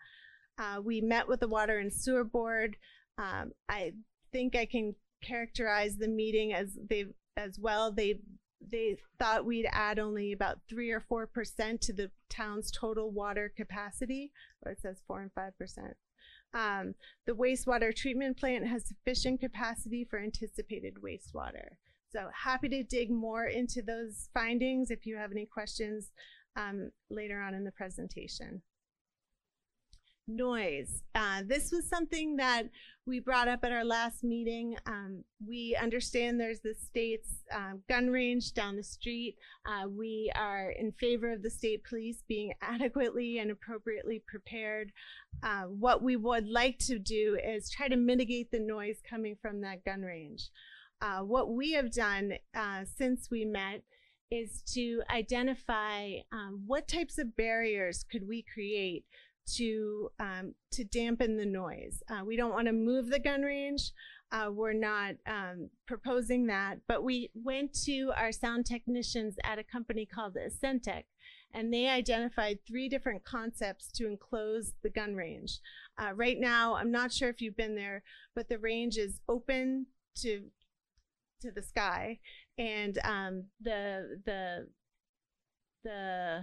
Uh, 0.58 0.82
we 0.82 1.01
met 1.01 1.27
with 1.27 1.41
the 1.41 1.47
water 1.47 1.80
and 1.80 1.93
sewer 1.93 2.23
board. 2.23 2.77
Um, 3.17 3.51
I 3.67 3.93
think 4.32 4.56
I 4.56 4.65
can 4.65 4.95
characterize 5.21 5.97
the 5.97 6.08
meeting 6.08 6.53
as 6.53 6.77
they 6.89 7.06
as 7.36 7.60
well. 7.60 7.91
They 7.91 8.19
they 8.71 8.97
thought 9.19 9.45
we'd 9.45 9.69
add 9.71 9.99
only 9.99 10.32
about 10.32 10.60
three 10.69 10.91
or 10.91 10.99
four 10.99 11.27
percent 11.27 11.82
to 11.82 11.93
the 11.93 12.12
town's 12.30 12.71
total 12.71 13.12
water 13.12 13.51
capacity, 13.56 14.32
or 14.65 14.71
it 14.71 14.82
says 14.82 15.01
four 15.08 15.21
and 15.21 15.32
five 15.34 15.58
percent. 15.58 15.97
Um, 16.54 16.96
the 17.26 17.34
wastewater 17.34 17.96
treatment 17.96 18.38
plant 18.38 18.66
has 18.68 18.88
sufficient 18.88 19.40
capacity 19.40 20.06
for 20.10 20.20
anticipated 20.20 20.96
wastewater. 21.04 21.76
So 22.10 22.30
happy 22.34 22.70
to 22.70 22.84
dig 22.84 23.12
more 23.12 23.46
into 23.46 23.82
those 23.82 24.30
findings 24.34 24.92
if 24.92 25.06
you 25.06 25.18
have 25.18 25.32
any 25.32 25.46
questions 25.46 26.12
um, 26.56 26.92
later 27.10 27.42
on 27.42 27.54
in 27.54 27.64
the 27.64 27.72
presentation. 27.72 28.62
Noise. 30.28 31.04
Uh, 31.16 31.42
this 31.46 31.72
was 31.72 31.88
something 31.88 32.36
that 32.36 32.63
we 33.06 33.22
brought 33.22 33.48
up 33.48 33.63
at 33.63 33.72
our 33.72 33.86
last 33.86 34.24
meeting. 34.24 34.76
Um, 34.86 35.24
we 35.48 35.78
understand 35.82 36.40
there's 36.40 36.60
the 36.60 36.76
state's 36.76 37.44
uh, 37.54 37.74
gun 37.88 38.10
range 38.10 38.54
down 38.54 38.76
the 38.76 38.84
street. 38.84 39.38
Uh, 39.66 39.88
we 39.88 40.30
are 40.36 40.72
in 40.72 40.92
favor 40.92 41.32
of 41.32 41.44
the 41.44 41.50
state 41.50 41.84
police 41.86 42.24
being 42.28 42.54
adequately 42.62 43.40
and 43.40 43.52
appropriately 43.52 44.22
prepared. 44.28 44.92
Uh, 45.42 45.63
what 45.63 46.04
we 46.04 46.18
would 46.18 46.48
like 46.48 46.78
to 46.80 47.00
do 47.00 47.40
is 47.42 47.70
try 47.70 47.88
to 47.88 47.96
mitigate 47.96 48.52
the 48.52 48.60
noise 48.60 48.98
coming 49.10 49.38
from 49.42 49.62
that 49.62 49.86
gun 49.86 50.02
range. 50.02 50.50
Uh, 51.02 51.20
what 51.20 51.52
we 51.52 51.72
have 51.72 51.92
done 51.92 52.34
uh, 52.54 52.84
since 52.98 53.30
we 53.32 53.46
met 53.46 53.84
is 54.30 54.62
to 54.74 55.02
identify 55.10 56.16
um, 56.34 56.63
what 56.66 56.88
types 56.88 57.18
of 57.18 57.38
barriers 57.38 58.04
could 58.12 58.28
we 58.28 58.44
create 58.54 59.06
to 59.56 60.10
um, 60.20 60.54
to 60.72 60.84
dampen 60.84 61.38
the 61.38 61.46
noise. 61.46 62.04
Uh, 62.10 62.24
we 62.26 62.36
don't 62.36 62.52
want 62.52 62.68
to 62.68 62.74
move 62.74 63.10
the 63.10 63.20
gun 63.20 63.42
range. 63.42 63.92
Uh, 64.32 64.50
we're 64.52 64.74
not 64.74 65.16
um, 65.26 65.70
proposing 65.86 66.48
that, 66.48 66.80
but 66.88 67.02
we 67.02 67.30
went 67.34 67.74
to 67.74 68.12
our 68.18 68.32
sound 68.32 68.66
technicians 68.66 69.36
at 69.44 69.58
a 69.58 69.64
company 69.64 70.06
called 70.06 70.36
Acentech, 70.36 71.06
and 71.54 71.74
they 71.74 71.88
identified 71.88 72.60
three 72.68 72.90
different 72.90 73.24
concepts 73.24 73.90
to 73.94 74.06
enclose 74.06 74.74
the 74.84 74.90
gun 74.90 75.16
range. 75.16 75.60
Uh, 75.98 76.12
right 76.14 76.38
now, 76.40 76.76
I'm 76.76 76.92
not 76.92 77.14
sure 77.14 77.30
if 77.30 77.42
you've 77.42 77.56
been 77.56 77.76
there, 77.76 78.04
but 78.36 78.50
the 78.50 78.60
range 78.60 78.98
is 78.98 79.22
open 79.30 79.88
to 80.18 80.44
to 81.42 81.52
the 81.52 81.62
sky, 81.62 82.20
and 82.58 82.98
um, 83.06 83.46
the 83.62 84.20
the 84.26 84.68
the 85.84 86.42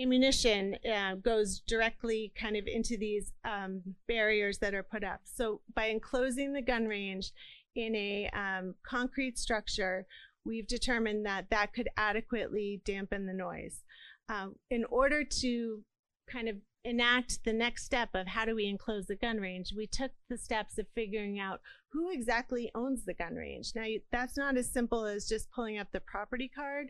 ammunition 0.00 0.76
uh, 0.90 1.14
goes 1.16 1.60
directly 1.66 2.32
kind 2.34 2.56
of 2.56 2.66
into 2.66 2.96
these 2.96 3.32
um, 3.44 3.82
barriers 4.08 4.58
that 4.58 4.74
are 4.74 4.82
put 4.82 5.04
up. 5.04 5.20
So 5.24 5.60
by 5.74 5.86
enclosing 5.86 6.52
the 6.52 6.62
gun 6.62 6.86
range 6.86 7.32
in 7.74 7.94
a 7.94 8.30
um, 8.32 8.74
concrete 8.86 9.38
structure, 9.38 10.06
we've 10.44 10.66
determined 10.66 11.26
that 11.26 11.50
that 11.50 11.72
could 11.72 11.88
adequately 11.96 12.80
dampen 12.84 13.26
the 13.26 13.34
noise. 13.34 13.82
Um, 14.28 14.56
in 14.70 14.84
order 14.86 15.24
to 15.24 15.82
kind 16.30 16.48
of 16.48 16.56
enact 16.84 17.44
the 17.44 17.52
next 17.52 17.84
step 17.84 18.08
of 18.14 18.26
how 18.26 18.44
do 18.44 18.54
we 18.54 18.66
enclose 18.66 19.06
the 19.06 19.16
gun 19.16 19.38
range, 19.38 19.72
we 19.76 19.86
took 19.86 20.10
the 20.28 20.38
steps 20.38 20.78
of 20.78 20.86
figuring 20.94 21.38
out 21.38 21.60
who 21.92 22.10
exactly 22.10 22.70
owns 22.74 23.04
the 23.04 23.14
gun 23.14 23.34
range. 23.34 23.72
Now, 23.74 23.86
that's 24.10 24.36
not 24.36 24.56
as 24.56 24.72
simple 24.72 25.04
as 25.04 25.28
just 25.28 25.50
pulling 25.50 25.78
up 25.78 25.88
the 25.92 26.00
property 26.00 26.50
card. 26.52 26.88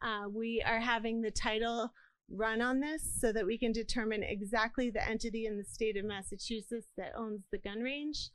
Uh, 0.00 0.28
we 0.32 0.62
are 0.66 0.80
having 0.80 1.20
the 1.20 1.30
title 1.30 1.92
run 2.30 2.60
on 2.60 2.80
this 2.80 3.02
so 3.20 3.32
that 3.32 3.46
we 3.46 3.58
can 3.58 3.72
determine 3.72 4.22
exactly 4.22 4.90
the 4.90 5.06
entity 5.06 5.46
in 5.46 5.56
the 5.56 5.64
state 5.64 5.96
of 5.96 6.04
Massachusetts 6.04 6.88
that 6.96 7.12
owns 7.16 7.42
the 7.50 7.58
gun 7.58 7.80
range. 7.80 8.30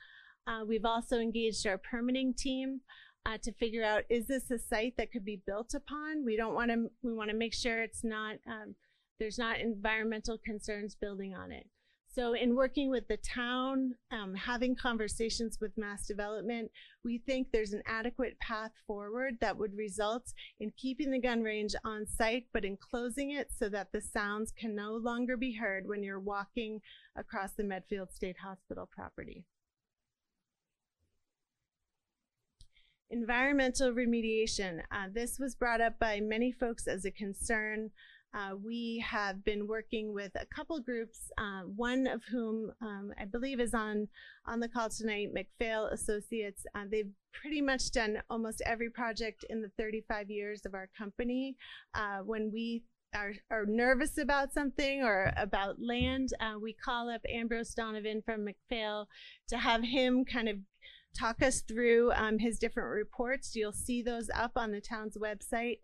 Uh, 0.48 0.64
we've 0.66 0.86
also 0.86 1.18
engaged 1.18 1.66
our 1.68 1.78
permitting 1.78 2.34
team 2.34 2.82
uh, 3.26 3.38
to 3.44 3.52
figure 3.54 3.84
out 3.84 4.04
is 4.10 4.28
this 4.28 4.50
a 4.52 4.58
site 4.58 4.96
that 4.98 5.12
could 5.12 5.26
be 5.26 5.42
built 5.46 5.74
upon? 5.74 6.26
We 6.26 6.38
don't 6.38 6.54
want 6.54 6.72
to. 6.72 6.90
We 7.04 7.14
want 7.14 7.30
to 7.30 7.36
make 7.36 7.54
sure 7.54 7.82
it's 7.82 8.04
not. 8.04 8.38
Um, 8.48 8.76
there's 9.20 9.38
not 9.38 9.60
environmental 9.60 10.38
concerns 10.38 10.96
building 10.96 11.36
on 11.36 11.52
it. 11.52 11.68
So, 12.12 12.34
in 12.34 12.56
working 12.56 12.90
with 12.90 13.08
the 13.08 13.18
town, 13.18 13.94
um, 14.10 14.34
having 14.34 14.76
conversations 14.76 15.60
with 15.62 15.78
MassDevelopment, 15.78 16.70
we 17.04 17.20
think 17.20 17.48
there's 17.52 17.74
an 17.74 17.84
adequate 17.86 18.40
path 18.40 18.72
forward 18.88 19.36
that 19.42 19.58
would 19.58 19.78
result 19.78 20.34
in 20.60 20.72
keeping 20.76 21.12
the 21.12 21.20
gun 21.20 21.44
range 21.44 21.76
on 21.86 22.08
site, 22.08 22.48
but 22.52 22.66
enclosing 22.66 23.32
it 23.32 23.50
so 23.56 23.70
that 23.70 23.92
the 23.92 24.02
sounds 24.02 24.52
can 24.52 24.76
no 24.76 24.94
longer 24.94 25.38
be 25.38 25.54
heard 25.54 25.88
when 25.88 26.02
you're 26.02 26.20
walking 26.20 26.82
across 27.16 27.54
the 27.54 27.64
Medfield 27.64 28.12
State 28.12 28.38
Hospital 28.40 28.90
property. 28.92 29.46
Environmental 33.12 33.92
remediation. 33.92 34.82
Uh, 34.92 35.08
this 35.14 35.38
was 35.38 35.56
brought 35.56 35.82
up 35.82 36.00
by 36.00 36.20
many 36.20 36.52
folks 36.52 36.88
as 36.88 37.06
a 37.06 37.12
concern. 37.12 37.92
Uh, 38.34 38.56
we 38.64 39.04
have 39.06 39.44
been 39.44 39.68
working 39.68 40.14
with 40.14 40.32
a 40.36 40.46
couple 40.46 40.80
groups, 40.80 41.32
uh, 41.38 41.62
one 41.62 42.06
of 42.06 42.22
whom 42.30 42.72
um, 42.82 43.12
I 43.20 43.26
believe 43.26 43.60
is 43.60 43.74
on 43.74 44.08
on 44.46 44.60
the 44.60 44.68
call 44.68 44.90
tonight, 44.90 45.30
McPhail 45.34 45.92
Associates. 45.92 46.66
Uh, 46.76 46.86
they've 46.90 47.12
pretty 47.34 47.62
much 47.62 47.92
done 47.92 48.22
almost 48.30 48.62
every 48.66 48.90
project 48.90 49.46
in 49.50 49.62
the 49.62 49.72
35 49.78 50.30
years 50.30 50.66
of 50.66 50.74
our 50.74 50.90
company. 50.98 51.56
Uh, 51.94 52.20
when 52.20 52.52
we 52.52 52.84
are, 53.16 53.34
are, 53.50 53.66
nervous 53.66 54.18
about 54.20 54.54
something 54.54 55.02
or 55.04 55.34
about 55.36 55.78
land, 55.80 56.30
uh, 56.40 56.54
we 56.62 56.74
call 56.74 57.10
up 57.10 57.22
Ambrose 57.28 57.74
Donovan 57.74 58.22
from 58.24 58.46
McPhail 58.46 59.06
to 59.48 59.58
have 59.58 59.84
him 59.84 60.26
kind 60.26 60.48
of 60.48 60.58
talk 61.18 61.42
us 61.42 61.62
through 61.62 62.12
um, 62.14 62.38
his 62.38 62.60
different 62.60 62.90
reports. 62.90 63.56
You'll 63.56 63.72
see 63.72 64.02
those 64.02 64.30
up 64.36 64.52
on 64.56 64.72
the 64.72 64.82
town's 64.82 65.18
website. 65.18 65.80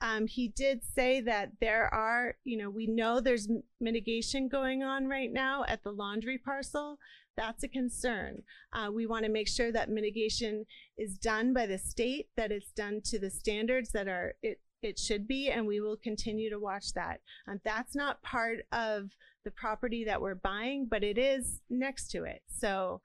Um, 0.00 0.26
he 0.26 0.48
did 0.48 0.82
say 0.84 1.20
that 1.22 1.52
there 1.60 1.92
are, 1.92 2.36
you 2.44 2.58
know, 2.58 2.68
we 2.68 2.86
know 2.86 3.20
there's 3.20 3.48
mitigation 3.80 4.48
going 4.48 4.82
on 4.82 5.06
right 5.08 5.32
now 5.32 5.64
at 5.66 5.82
the 5.82 5.90
laundry 5.90 6.38
parcel. 6.38 6.98
That's 7.36 7.64
a 7.64 7.68
concern. 7.68 8.42
Uh, 8.72 8.90
we 8.92 9.06
want 9.06 9.24
to 9.24 9.30
make 9.30 9.48
sure 9.48 9.72
that 9.72 9.90
mitigation 9.90 10.66
is 10.98 11.18
done 11.18 11.54
by 11.54 11.66
the 11.66 11.78
state, 11.78 12.28
that 12.36 12.52
it's 12.52 12.72
done 12.72 13.00
to 13.06 13.18
the 13.18 13.30
standards 13.30 13.90
that 13.92 14.08
are 14.08 14.34
it 14.42 14.60
it 14.82 14.98
should 14.98 15.26
be, 15.26 15.50
and 15.50 15.66
we 15.66 15.80
will 15.80 15.96
continue 15.96 16.50
to 16.50 16.60
watch 16.60 16.92
that. 16.94 17.20
Um, 17.48 17.60
that's 17.64 17.96
not 17.96 18.22
part 18.22 18.60
of 18.72 19.10
the 19.44 19.50
property 19.50 20.04
that 20.04 20.20
we're 20.20 20.34
buying, 20.34 20.86
but 20.88 21.02
it 21.02 21.18
is 21.18 21.60
next 21.70 22.10
to 22.10 22.24
it. 22.24 22.42
So, 22.46 23.00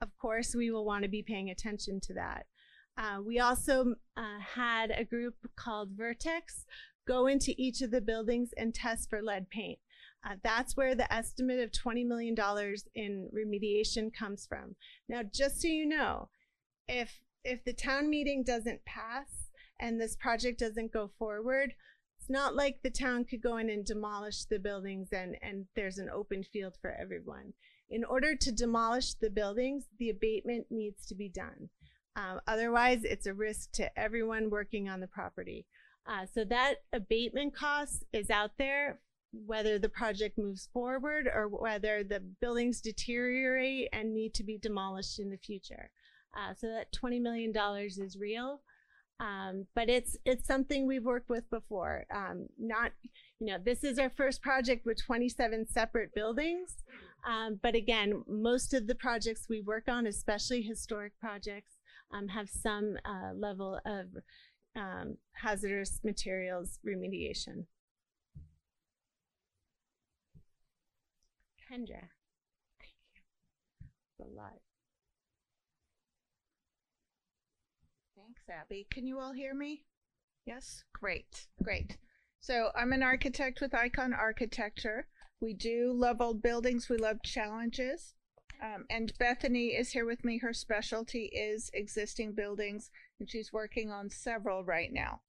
of 0.00 0.16
course, 0.18 0.54
we 0.54 0.70
will 0.70 0.84
want 0.84 1.02
to 1.02 1.08
be 1.08 1.22
paying 1.22 1.50
attention 1.50 2.00
to 2.02 2.14
that. 2.14 2.46
Uh, 2.96 3.18
we 3.24 3.38
also 3.38 3.94
uh, 4.16 4.38
had 4.54 4.90
a 4.90 5.04
group 5.04 5.34
called 5.56 5.90
Vertex 5.96 6.66
go 7.06 7.26
into 7.26 7.54
each 7.56 7.80
of 7.80 7.90
the 7.90 8.00
buildings 8.00 8.50
and 8.56 8.74
test 8.74 9.08
for 9.08 9.22
lead 9.22 9.48
paint. 9.50 9.78
Uh, 10.24 10.36
that's 10.44 10.76
where 10.76 10.94
the 10.94 11.12
estimate 11.12 11.60
of 11.60 11.70
$20 11.70 12.06
million 12.06 12.36
in 12.94 13.28
remediation 13.34 14.12
comes 14.12 14.46
from. 14.46 14.76
Now, 15.08 15.22
just 15.22 15.62
so 15.62 15.68
you 15.68 15.86
know, 15.86 16.28
if 16.86 17.20
if 17.42 17.64
the 17.64 17.72
town 17.72 18.10
meeting 18.10 18.44
doesn't 18.44 18.84
pass 18.84 19.50
and 19.80 19.98
this 19.98 20.14
project 20.14 20.58
doesn't 20.58 20.92
go 20.92 21.10
forward, 21.18 21.72
it's 22.18 22.28
not 22.28 22.54
like 22.54 22.82
the 22.82 22.90
town 22.90 23.24
could 23.24 23.40
go 23.40 23.56
in 23.56 23.70
and 23.70 23.84
demolish 23.84 24.44
the 24.44 24.58
buildings 24.58 25.08
and, 25.10 25.36
and 25.40 25.64
there's 25.74 25.96
an 25.96 26.10
open 26.10 26.44
field 26.44 26.76
for 26.82 26.94
everyone. 27.00 27.54
In 27.88 28.04
order 28.04 28.36
to 28.36 28.52
demolish 28.52 29.14
the 29.14 29.30
buildings, 29.30 29.86
the 29.98 30.10
abatement 30.10 30.66
needs 30.70 31.06
to 31.06 31.14
be 31.14 31.30
done. 31.30 31.70
Um, 32.16 32.40
otherwise, 32.46 33.04
it's 33.04 33.26
a 33.26 33.34
risk 33.34 33.72
to 33.72 33.98
everyone 33.98 34.50
working 34.50 34.88
on 34.88 35.00
the 35.00 35.06
property. 35.06 35.66
Uh, 36.06 36.26
so 36.32 36.44
that 36.44 36.76
abatement 36.92 37.54
cost 37.54 38.04
is 38.12 38.30
out 38.30 38.52
there, 38.58 38.98
whether 39.32 39.78
the 39.78 39.88
project 39.88 40.36
moves 40.38 40.68
forward 40.72 41.28
or 41.32 41.48
whether 41.48 42.02
the 42.02 42.20
buildings 42.40 42.80
deteriorate 42.80 43.88
and 43.92 44.12
need 44.12 44.34
to 44.34 44.42
be 44.42 44.58
demolished 44.58 45.20
in 45.20 45.30
the 45.30 45.38
future. 45.38 45.90
Uh, 46.36 46.54
so 46.54 46.68
that 46.68 46.92
$20 46.92 47.20
million 47.20 47.52
is 47.86 48.16
real. 48.18 48.60
Um, 49.20 49.66
but 49.74 49.90
it's 49.90 50.16
it's 50.24 50.46
something 50.46 50.86
we've 50.86 51.04
worked 51.04 51.28
with 51.28 51.48
before. 51.50 52.06
Um, 52.10 52.46
not, 52.58 52.92
you 53.38 53.48
know, 53.48 53.58
this 53.62 53.84
is 53.84 53.98
our 53.98 54.08
first 54.08 54.40
project 54.40 54.86
with 54.86 55.04
27 55.04 55.66
separate 55.68 56.14
buildings. 56.14 56.76
Um, 57.28 57.60
but 57.62 57.74
again, 57.74 58.24
most 58.26 58.72
of 58.72 58.86
the 58.86 58.94
projects 58.94 59.46
we 59.46 59.60
work 59.60 59.88
on, 59.88 60.06
especially 60.06 60.62
historic 60.62 61.12
projects, 61.20 61.72
um, 62.12 62.28
have 62.28 62.48
some 62.48 62.96
uh, 63.04 63.32
level 63.34 63.80
of 63.84 64.06
um, 64.76 65.16
hazardous 65.32 66.00
materials 66.04 66.78
remediation. 66.86 67.64
Kendra. 71.70 72.08
Thank 72.80 72.96
you. 74.18 74.24
a 74.24 74.28
lot. 74.36 74.58
Thanks, 78.16 78.42
Abby. 78.48 78.86
Can 78.90 79.06
you 79.06 79.18
all 79.18 79.32
hear 79.32 79.54
me? 79.54 79.84
Yes? 80.46 80.84
Great, 80.92 81.46
great. 81.62 81.96
So 82.40 82.70
I'm 82.74 82.92
an 82.92 83.02
architect 83.02 83.60
with 83.60 83.74
Icon 83.74 84.12
Architecture. 84.12 85.06
We 85.40 85.54
do 85.54 85.92
love 85.94 86.20
old 86.20 86.42
buildings. 86.42 86.88
We 86.88 86.96
love 86.96 87.22
challenges. 87.22 88.14
Um, 88.62 88.84
and 88.90 89.12
Bethany 89.18 89.68
is 89.68 89.92
here 89.92 90.04
with 90.04 90.24
me. 90.24 90.38
Her 90.38 90.52
specialty 90.52 91.26
is 91.26 91.70
existing 91.72 92.32
buildings, 92.32 92.90
and 93.18 93.30
she's 93.30 93.52
working 93.52 93.90
on 93.90 94.10
several 94.10 94.64
right 94.64 94.92
now. 94.92 95.20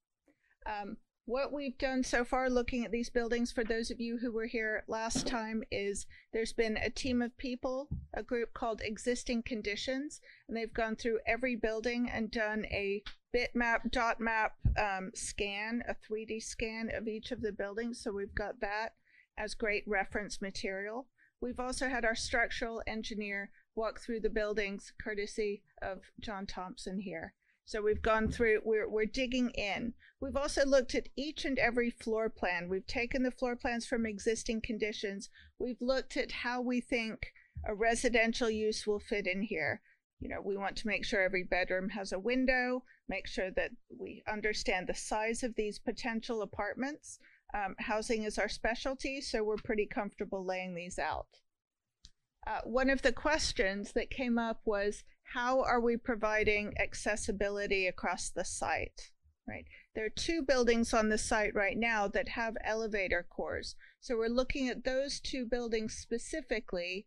Um, 0.66 0.98
what 1.24 1.52
we've 1.52 1.78
done 1.78 2.02
so 2.02 2.24
far 2.24 2.50
looking 2.50 2.84
at 2.84 2.90
these 2.90 3.08
buildings, 3.08 3.52
for 3.52 3.62
those 3.62 3.90
of 3.90 4.00
you 4.00 4.18
who 4.18 4.32
were 4.32 4.46
here 4.46 4.82
last 4.88 5.26
time, 5.26 5.62
is 5.70 6.06
there's 6.32 6.52
been 6.52 6.76
a 6.76 6.90
team 6.90 7.22
of 7.22 7.36
people, 7.38 7.88
a 8.12 8.22
group 8.22 8.52
called 8.54 8.82
Existing 8.84 9.44
Conditions, 9.44 10.20
and 10.48 10.56
they've 10.56 10.74
gone 10.74 10.96
through 10.96 11.20
every 11.26 11.54
building 11.54 12.10
and 12.12 12.30
done 12.30 12.66
a 12.66 13.02
bitmap, 13.34 13.90
dot 13.90 14.20
map 14.20 14.56
um, 14.76 15.10
scan, 15.14 15.82
a 15.88 15.94
3D 15.94 16.42
scan 16.42 16.90
of 16.92 17.06
each 17.06 17.30
of 17.30 17.40
the 17.40 17.52
buildings. 17.52 18.02
So 18.02 18.12
we've 18.12 18.34
got 18.34 18.60
that 18.60 18.94
as 19.38 19.54
great 19.54 19.84
reference 19.86 20.42
material. 20.42 21.06
We've 21.42 21.58
also 21.58 21.88
had 21.88 22.04
our 22.04 22.14
structural 22.14 22.82
engineer 22.86 23.50
walk 23.74 24.00
through 24.00 24.20
the 24.20 24.30
buildings 24.30 24.92
courtesy 25.02 25.64
of 25.82 25.98
John 26.20 26.46
Thompson 26.46 27.00
here. 27.00 27.34
So 27.64 27.82
we've 27.82 28.00
gone 28.00 28.30
through, 28.30 28.60
we're, 28.64 28.88
we're 28.88 29.06
digging 29.06 29.50
in. 29.50 29.94
We've 30.20 30.36
also 30.36 30.64
looked 30.64 30.94
at 30.94 31.08
each 31.16 31.44
and 31.44 31.58
every 31.58 31.90
floor 31.90 32.30
plan. 32.30 32.68
We've 32.68 32.86
taken 32.86 33.24
the 33.24 33.32
floor 33.32 33.56
plans 33.56 33.86
from 33.86 34.06
existing 34.06 34.60
conditions. 34.60 35.30
We've 35.58 35.80
looked 35.80 36.16
at 36.16 36.30
how 36.30 36.60
we 36.60 36.80
think 36.80 37.32
a 37.66 37.74
residential 37.74 38.48
use 38.48 38.86
will 38.86 39.00
fit 39.00 39.26
in 39.26 39.42
here. 39.42 39.80
you 40.20 40.28
know, 40.28 40.40
we 40.40 40.56
want 40.56 40.76
to 40.76 40.86
make 40.86 41.04
sure 41.04 41.20
every 41.20 41.42
bedroom 41.42 41.88
has 41.88 42.12
a 42.12 42.18
window, 42.18 42.84
make 43.08 43.26
sure 43.26 43.50
that 43.56 43.72
we 43.98 44.22
understand 44.28 44.86
the 44.86 44.94
size 44.94 45.42
of 45.42 45.56
these 45.56 45.80
potential 45.80 46.42
apartments. 46.42 47.18
Um, 47.54 47.74
housing 47.78 48.24
is 48.24 48.38
our 48.38 48.48
specialty, 48.48 49.20
so 49.20 49.44
we're 49.44 49.56
pretty 49.56 49.86
comfortable 49.86 50.44
laying 50.44 50.74
these 50.74 50.98
out. 50.98 51.26
Uh, 52.46 52.60
one 52.64 52.90
of 52.90 53.02
the 53.02 53.12
questions 53.12 53.92
that 53.92 54.10
came 54.10 54.38
up 54.38 54.60
was 54.64 55.04
how 55.34 55.62
are 55.62 55.80
we 55.80 55.96
providing 55.96 56.74
accessibility 56.78 57.86
across 57.86 58.30
the 58.30 58.44
site? 58.44 59.10
Right. 59.46 59.64
There 59.94 60.06
are 60.06 60.10
two 60.10 60.42
buildings 60.42 60.94
on 60.94 61.08
the 61.08 61.18
site 61.18 61.54
right 61.54 61.76
now 61.76 62.06
that 62.08 62.28
have 62.28 62.54
elevator 62.64 63.26
cores. 63.28 63.74
So 64.00 64.16
we're 64.16 64.28
looking 64.28 64.68
at 64.68 64.84
those 64.84 65.20
two 65.20 65.46
buildings 65.46 65.94
specifically 65.94 67.06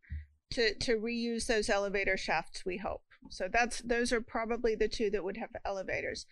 to, 0.51 0.75
to 0.75 0.97
reuse 0.97 1.47
those 1.47 1.69
elevator 1.69 2.17
shafts, 2.17 2.65
we 2.65 2.77
hope. 2.77 3.03
So 3.29 3.47
that's 3.51 3.81
those 3.81 4.11
are 4.11 4.21
probably 4.21 4.75
the 4.75 4.87
two 4.87 5.09
that 5.11 5.23
would 5.23 5.37
have 5.37 5.49
elevators. 5.65 6.25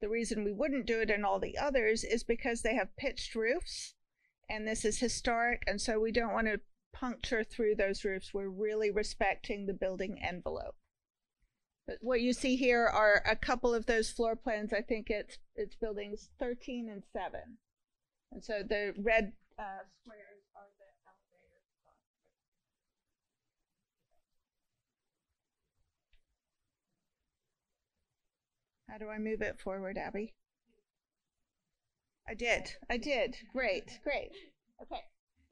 The 0.00 0.08
reason 0.08 0.44
we 0.44 0.52
wouldn't 0.52 0.86
do 0.86 1.00
it 1.00 1.10
in 1.10 1.24
all 1.24 1.38
the 1.38 1.58
others 1.58 2.04
is 2.04 2.22
because 2.22 2.62
they 2.62 2.74
have 2.74 2.96
pitched 2.96 3.34
roofs 3.34 3.94
and 4.48 4.66
this 4.66 4.84
is 4.84 4.98
historic 4.98 5.62
and 5.66 5.80
so 5.80 6.00
we 6.00 6.10
don't 6.10 6.32
want 6.32 6.46
to 6.46 6.60
puncture 6.92 7.44
through 7.44 7.76
those 7.76 8.04
roofs. 8.04 8.34
We're 8.34 8.48
really 8.48 8.90
respecting 8.90 9.66
the 9.66 9.74
building 9.74 10.20
envelope. 10.22 10.76
But 11.86 11.98
what 12.00 12.20
you 12.20 12.32
see 12.32 12.56
here 12.56 12.86
are 12.86 13.22
a 13.28 13.36
couple 13.36 13.74
of 13.74 13.86
those 13.86 14.10
floor 14.10 14.36
plans. 14.36 14.72
I 14.72 14.80
think 14.80 15.10
it's 15.10 15.38
it's 15.56 15.74
buildings 15.74 16.30
13 16.38 16.88
and 16.88 17.02
7. 17.12 17.40
And 18.32 18.44
so 18.44 18.62
the 18.62 18.94
red 18.96 19.32
uh, 19.58 19.82
squares 20.00 20.44
are 20.54 20.70
the 20.78 20.86
elevators. 21.04 21.66
How 28.90 28.98
do 28.98 29.08
I 29.08 29.18
move 29.18 29.40
it 29.40 29.60
forward, 29.60 29.96
Abby? 29.96 30.34
I 32.28 32.34
did. 32.34 32.72
I 32.88 32.96
did. 32.96 33.36
Great. 33.52 34.00
Great. 34.02 34.32
Okay. 34.82 35.02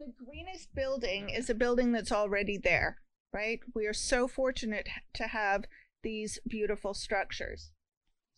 The 0.01 0.13
greenest 0.25 0.75
building 0.75 1.31
is 1.31 1.49
a 1.49 1.55
building 1.55 1.93
that's 1.93 2.11
already 2.13 2.59
there, 2.59 2.99
right? 3.33 3.61
We 3.75 3.87
are 3.87 3.93
so 3.93 4.27
fortunate 4.27 4.89
to 5.15 5.29
have 5.29 5.65
these 6.03 6.39
beautiful 6.49 6.95
structures. 6.95 7.71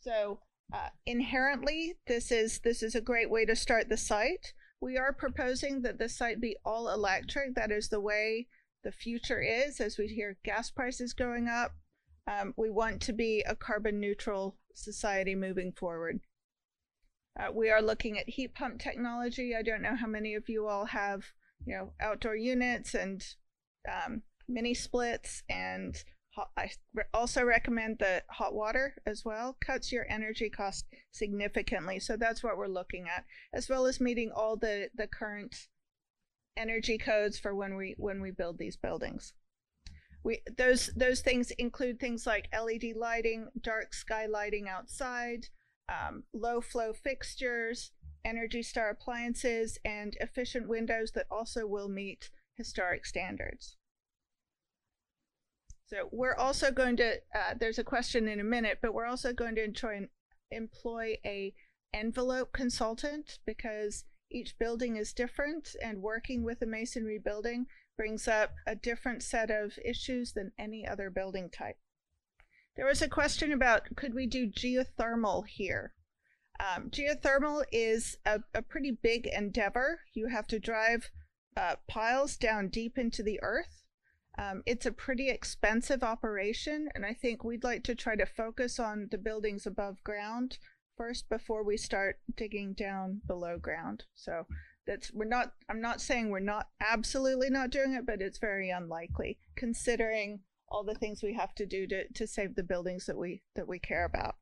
So 0.00 0.40
uh, 0.72 0.88
inherently, 1.06 1.94
this 2.06 2.30
is 2.30 2.60
this 2.60 2.82
is 2.82 2.94
a 2.94 3.00
great 3.00 3.30
way 3.30 3.44
to 3.46 3.56
start 3.56 3.88
the 3.88 3.96
site. 3.96 4.52
We 4.80 4.96
are 4.96 5.12
proposing 5.12 5.82
that 5.82 5.98
the 5.98 6.08
site 6.08 6.40
be 6.40 6.56
all 6.64 6.88
electric. 6.88 7.54
That 7.54 7.70
is 7.70 7.88
the 7.88 8.00
way 8.00 8.48
the 8.82 8.92
future 8.92 9.40
is 9.40 9.80
as 9.80 9.98
we 9.98 10.08
hear 10.08 10.38
gas 10.44 10.70
prices 10.70 11.12
going 11.12 11.48
up. 11.48 11.72
Um, 12.26 12.54
we 12.56 12.70
want 12.70 13.00
to 13.02 13.12
be 13.12 13.42
a 13.46 13.56
carbon 13.56 13.98
neutral 14.00 14.56
society 14.74 15.34
moving 15.34 15.72
forward. 15.72 16.20
Uh, 17.38 17.52
we 17.52 17.70
are 17.70 17.82
looking 17.82 18.18
at 18.18 18.28
heat 18.28 18.54
pump 18.54 18.80
technology. 18.80 19.54
I 19.54 19.62
don't 19.62 19.82
know 19.82 19.96
how 19.96 20.06
many 20.06 20.34
of 20.34 20.48
you 20.48 20.66
all 20.66 20.86
have, 20.86 21.22
you 21.64 21.76
know, 21.76 21.92
outdoor 22.00 22.36
units 22.36 22.94
and 22.94 23.24
um, 23.88 24.22
mini 24.48 24.74
splits 24.74 25.42
and 25.48 25.96
hot, 26.34 26.50
I 26.56 26.70
re- 26.94 27.04
also 27.14 27.44
recommend 27.44 27.98
the 27.98 28.22
hot 28.28 28.54
water 28.54 28.96
as 29.06 29.24
well. 29.24 29.56
Cuts 29.64 29.92
your 29.92 30.06
energy 30.10 30.50
cost 30.50 30.86
significantly. 31.10 32.00
So 32.00 32.16
that's 32.16 32.42
what 32.42 32.56
we're 32.56 32.66
looking 32.66 33.06
at, 33.08 33.24
as 33.52 33.68
well 33.68 33.86
as 33.86 34.00
meeting 34.00 34.30
all 34.34 34.56
the, 34.56 34.90
the 34.94 35.06
current 35.06 35.54
energy 36.56 36.98
codes 36.98 37.38
for 37.38 37.54
when 37.54 37.76
we 37.76 37.94
when 37.96 38.20
we 38.20 38.30
build 38.30 38.58
these 38.58 38.76
buildings. 38.76 39.32
We 40.22 40.42
those 40.56 40.90
those 40.96 41.20
things 41.20 41.50
include 41.52 41.98
things 41.98 42.26
like 42.26 42.48
LED 42.52 42.96
lighting, 42.96 43.48
dark 43.60 43.94
sky 43.94 44.26
lighting 44.26 44.68
outside, 44.68 45.46
um, 45.88 46.24
low 46.32 46.60
flow 46.60 46.92
fixtures, 46.92 47.92
Energy 48.24 48.62
Star 48.62 48.90
appliances, 48.90 49.78
and 49.84 50.16
efficient 50.20 50.68
windows 50.68 51.12
that 51.12 51.26
also 51.30 51.66
will 51.66 51.88
meet 51.88 52.30
historic 52.56 53.06
standards. 53.06 53.76
So 55.86 56.08
we're 56.12 56.36
also 56.36 56.70
going 56.70 56.96
to, 56.98 57.14
uh, 57.34 57.54
there's 57.58 57.80
a 57.80 57.84
question 57.84 58.28
in 58.28 58.38
a 58.38 58.44
minute, 58.44 58.78
but 58.80 58.94
we're 58.94 59.06
also 59.06 59.32
going 59.32 59.56
to 59.56 59.64
enjoy, 59.64 60.08
employ 60.52 61.16
a 61.24 61.52
envelope 61.92 62.52
consultant 62.52 63.40
because 63.44 64.04
each 64.30 64.56
building 64.58 64.96
is 64.96 65.12
different 65.12 65.74
and 65.82 66.00
working 66.00 66.44
with 66.44 66.62
a 66.62 66.66
masonry 66.66 67.18
building 67.18 67.66
brings 68.00 68.26
up 68.26 68.54
a 68.66 68.74
different 68.74 69.22
set 69.22 69.50
of 69.50 69.78
issues 69.84 70.32
than 70.32 70.52
any 70.58 70.86
other 70.88 71.10
building 71.10 71.50
type. 71.50 71.76
There 72.74 72.86
was 72.86 73.02
a 73.02 73.08
question 73.10 73.52
about 73.52 73.94
could 73.94 74.14
we 74.14 74.26
do 74.26 74.46
geothermal 74.46 75.46
here? 75.46 75.92
Um, 76.58 76.88
geothermal 76.88 77.62
is 77.70 78.16
a, 78.24 78.40
a, 78.54 78.62
pretty 78.62 78.90
big 78.90 79.26
endeavor. 79.26 80.00
You 80.14 80.28
have 80.28 80.46
to 80.46 80.58
drive 80.58 81.10
uh, 81.58 81.76
piles 81.90 82.38
down 82.38 82.68
deep 82.68 82.96
into 82.96 83.22
the 83.22 83.38
earth. 83.42 83.82
Um, 84.38 84.62
it's 84.64 84.86
a 84.86 84.92
pretty 84.92 85.28
expensive 85.28 86.02
operation, 86.02 86.88
and 86.94 87.04
I 87.04 87.12
think 87.12 87.44
we'd 87.44 87.64
like 87.64 87.84
to 87.84 87.94
try 87.94 88.16
to 88.16 88.24
focus 88.24 88.78
on 88.78 89.08
the 89.10 89.18
buildings 89.18 89.66
above 89.66 90.02
ground 90.04 90.56
first 90.96 91.28
before 91.28 91.62
we 91.62 91.76
start 91.76 92.16
digging 92.34 92.72
down 92.72 93.20
below 93.26 93.58
ground. 93.58 94.04
So 94.14 94.46
that's 94.86 95.12
we're 95.12 95.24
not. 95.24 95.52
I'm 95.68 95.80
not 95.80 96.00
saying 96.00 96.30
we're 96.30 96.40
not 96.40 96.68
absolutely 96.80 97.50
not 97.50 97.70
doing 97.70 97.94
it, 97.94 98.06
but 98.06 98.20
it's 98.22 98.38
very 98.38 98.70
unlikely 98.70 99.38
considering 99.56 100.40
all 100.68 100.84
the 100.84 100.94
things 100.94 101.22
we 101.22 101.34
have 101.34 101.54
to 101.56 101.66
do 101.66 101.86
to 101.88 102.08
to 102.12 102.26
save 102.26 102.54
the 102.56 102.62
buildings 102.62 103.06
that 103.06 103.16
we 103.18 103.42
that 103.54 103.68
we 103.68 103.78
care 103.78 104.04
about. 104.04 104.36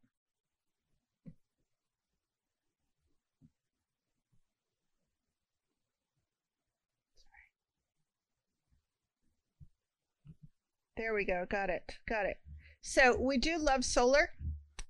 There 10.96 11.14
we 11.14 11.24
go. 11.24 11.46
Got 11.48 11.70
it. 11.70 11.92
Got 12.07 12.27
it. 12.27 12.38
So 12.83 13.16
we 13.18 13.38
do 13.38 13.57
love 13.57 13.85
solar, 13.85 14.31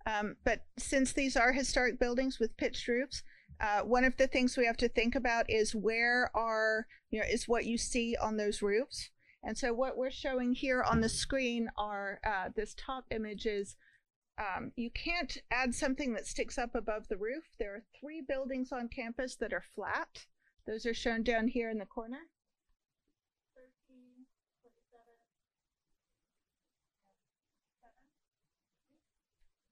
um, 0.07 0.37
but 0.45 0.65
since 0.79 1.13
these 1.13 1.37
are 1.37 1.53
historic 1.53 1.99
buildings 1.99 2.39
with 2.39 2.57
pitched 2.57 2.89
roofs, 2.89 3.23
uh, 3.61 3.81
one 3.81 4.05
of 4.05 4.17
the 4.17 4.27
things 4.27 4.57
we 4.57 4.67
have 4.67 4.77
to 4.77 4.89
think 4.89 5.15
about 5.15 5.51
is 5.51 5.75
where 5.75 6.31
are, 6.35 6.87
you 7.11 7.21
know, 7.21 7.27
is 7.29 7.49
what 7.49 7.65
you 7.65 7.77
see 7.77 8.17
on 8.21 8.37
those 8.37 8.63
roofs. 8.63 9.11
And 9.43 9.57
so 9.57 9.73
what 9.73 9.97
we're 9.97 10.11
showing 10.11 10.55
here 10.55 10.83
on 10.83 11.01
the 11.01 11.09
screen 11.09 11.69
are 11.77 12.21
uh, 12.27 12.51
this 12.55 12.75
top 12.75 13.05
image 13.11 13.47
is 13.47 13.77
um, 14.39 14.73
you 14.77 14.91
can't 14.91 15.37
add 15.51 15.75
something 15.75 16.13
that 16.15 16.27
sticks 16.27 16.59
up 16.59 16.75
above 16.75 17.09
the 17.09 17.17
roof. 17.17 17.45
There 17.59 17.75
are 17.75 17.83
three 17.99 18.21
buildings 18.21 18.71
on 18.73 18.89
campus 18.89 19.35
that 19.37 19.53
are 19.53 19.65
flat. 19.75 20.27
Those 20.67 20.87
are 20.87 20.95
shown 20.95 21.23
down 21.23 21.49
here 21.49 21.71
in 21.71 21.79
the 21.79 21.87
corner. 21.87 22.29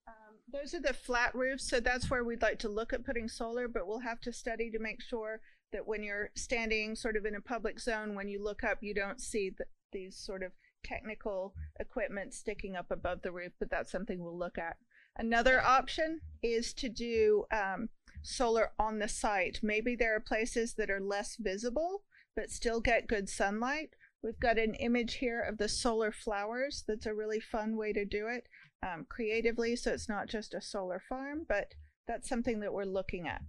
Um, 0.08 0.36
those 0.56 0.74
are 0.74 0.80
the 0.80 0.94
flat 0.94 1.34
roofs, 1.34 1.68
so 1.68 1.80
that's 1.80 2.10
where 2.10 2.24
we'd 2.24 2.42
like 2.42 2.58
to 2.60 2.68
look 2.68 2.92
at 2.92 3.04
putting 3.04 3.28
solar, 3.28 3.68
but 3.68 3.86
we'll 3.86 4.00
have 4.00 4.20
to 4.20 4.32
study 4.32 4.70
to 4.70 4.78
make 4.78 5.02
sure 5.02 5.40
that 5.72 5.86
when 5.86 6.02
you're 6.02 6.30
standing 6.34 6.94
sort 6.94 7.16
of 7.16 7.26
in 7.26 7.34
a 7.34 7.40
public 7.40 7.80
zone, 7.80 8.14
when 8.14 8.28
you 8.28 8.42
look 8.42 8.64
up, 8.64 8.78
you 8.80 8.94
don't 8.94 9.20
see 9.20 9.50
the, 9.50 9.64
these 9.92 10.16
sort 10.16 10.42
of 10.42 10.52
technical 10.84 11.54
equipment 11.80 12.32
sticking 12.32 12.76
up 12.76 12.90
above 12.90 13.22
the 13.22 13.32
roof, 13.32 13.52
but 13.58 13.70
that's 13.70 13.90
something 13.90 14.22
we'll 14.22 14.38
look 14.38 14.58
at. 14.58 14.76
Another 15.18 15.62
option 15.62 16.20
is 16.42 16.72
to 16.74 16.88
do 16.88 17.44
um, 17.52 17.88
solar 18.22 18.70
on 18.78 18.98
the 18.98 19.08
site. 19.08 19.60
Maybe 19.62 19.96
there 19.96 20.14
are 20.14 20.20
places 20.20 20.74
that 20.74 20.90
are 20.90 21.00
less 21.00 21.36
visible, 21.36 22.02
but 22.34 22.50
still 22.50 22.80
get 22.80 23.08
good 23.08 23.28
sunlight. 23.28 23.90
We've 24.22 24.38
got 24.40 24.58
an 24.58 24.74
image 24.74 25.14
here 25.14 25.40
of 25.40 25.58
the 25.58 25.68
solar 25.68 26.12
flowers. 26.12 26.84
That's 26.86 27.06
a 27.06 27.14
really 27.14 27.40
fun 27.40 27.76
way 27.76 27.92
to 27.92 28.04
do 28.04 28.26
it 28.28 28.48
um, 28.82 29.06
creatively. 29.08 29.76
So 29.76 29.92
it's 29.92 30.08
not 30.08 30.28
just 30.28 30.54
a 30.54 30.60
solar 30.60 31.02
farm, 31.08 31.46
but 31.48 31.74
that's 32.06 32.28
something 32.28 32.60
that 32.60 32.72
we're 32.72 32.84
looking 32.84 33.26
at. 33.26 33.42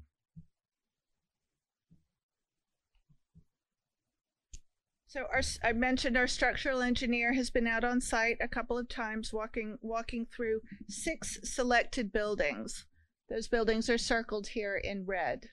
So 5.09 5.21
our, 5.31 5.41
I 5.63 5.71
mentioned 5.71 6.17
our 6.17 6.27
structural 6.27 6.81
engineer 6.81 7.33
has 7.33 7.49
been 7.49 7.65
out 7.65 7.85
on 7.85 8.01
site 8.01 8.37
a 8.41 8.47
couple 8.47 8.77
of 8.77 8.89
times 8.89 9.31
walking 9.31 9.77
walking 9.81 10.25
through 10.25 10.61
six 10.89 11.39
selected 11.43 12.11
buildings. 12.11 12.85
Those 13.29 13.47
buildings 13.47 13.89
are 13.89 13.97
circled 13.97 14.47
here 14.47 14.75
in 14.75 15.05
red. 15.05 15.45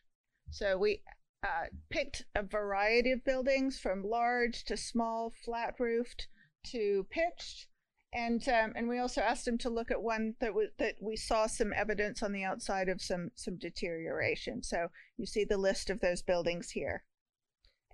So 0.51 0.77
we 0.77 1.03
uh, 1.45 1.67
picked 1.89 2.25
a 2.35 2.43
variety 2.43 3.13
of 3.13 3.25
buildings 3.25 3.79
from 3.79 4.03
large 4.03 4.65
to 4.65 4.77
small, 4.77 5.33
flat 5.45 5.75
roofed 5.79 6.27
to 6.73 7.07
pitched 7.11 7.69
and 8.15 8.49
um, 8.49 8.73
and 8.77 8.89
we 8.89 8.99
also 8.99 9.21
asked 9.21 9.47
him 9.47 9.59
to 9.59 9.69
look 9.69 9.91
at 9.91 10.03
one 10.03 10.35
that 10.41 10.55
was 10.55 10.69
that 10.79 10.95
we 11.01 11.17
saw 11.17 11.47
some 11.47 11.73
evidence 11.77 12.23
on 12.23 12.33
the 12.33 12.45
outside 12.45 12.89
of 12.89 13.03
some 13.03 13.31
some 13.35 13.57
deterioration. 13.59 14.63
So 14.63 14.89
you 15.19 15.27
see 15.27 15.45
the 15.45 15.59
list 15.59 15.91
of 15.91 16.01
those 16.01 16.23
buildings 16.23 16.71
here. 16.71 17.03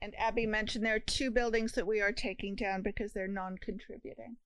And 0.02 0.14
Abby 0.18 0.46
mentioned 0.46 0.85
there 0.85 0.94
are 0.94 0.98
two 0.98 1.30
buildings 1.30 1.72
that 1.72 1.87
we 1.87 2.00
are 2.00 2.12
taking 2.12 2.54
down 2.54 2.83
because 2.83 3.12
they're 3.12 3.28
non-contributing. 3.28 4.37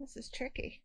This 0.00 0.16
is 0.16 0.30
tricky. 0.30 0.82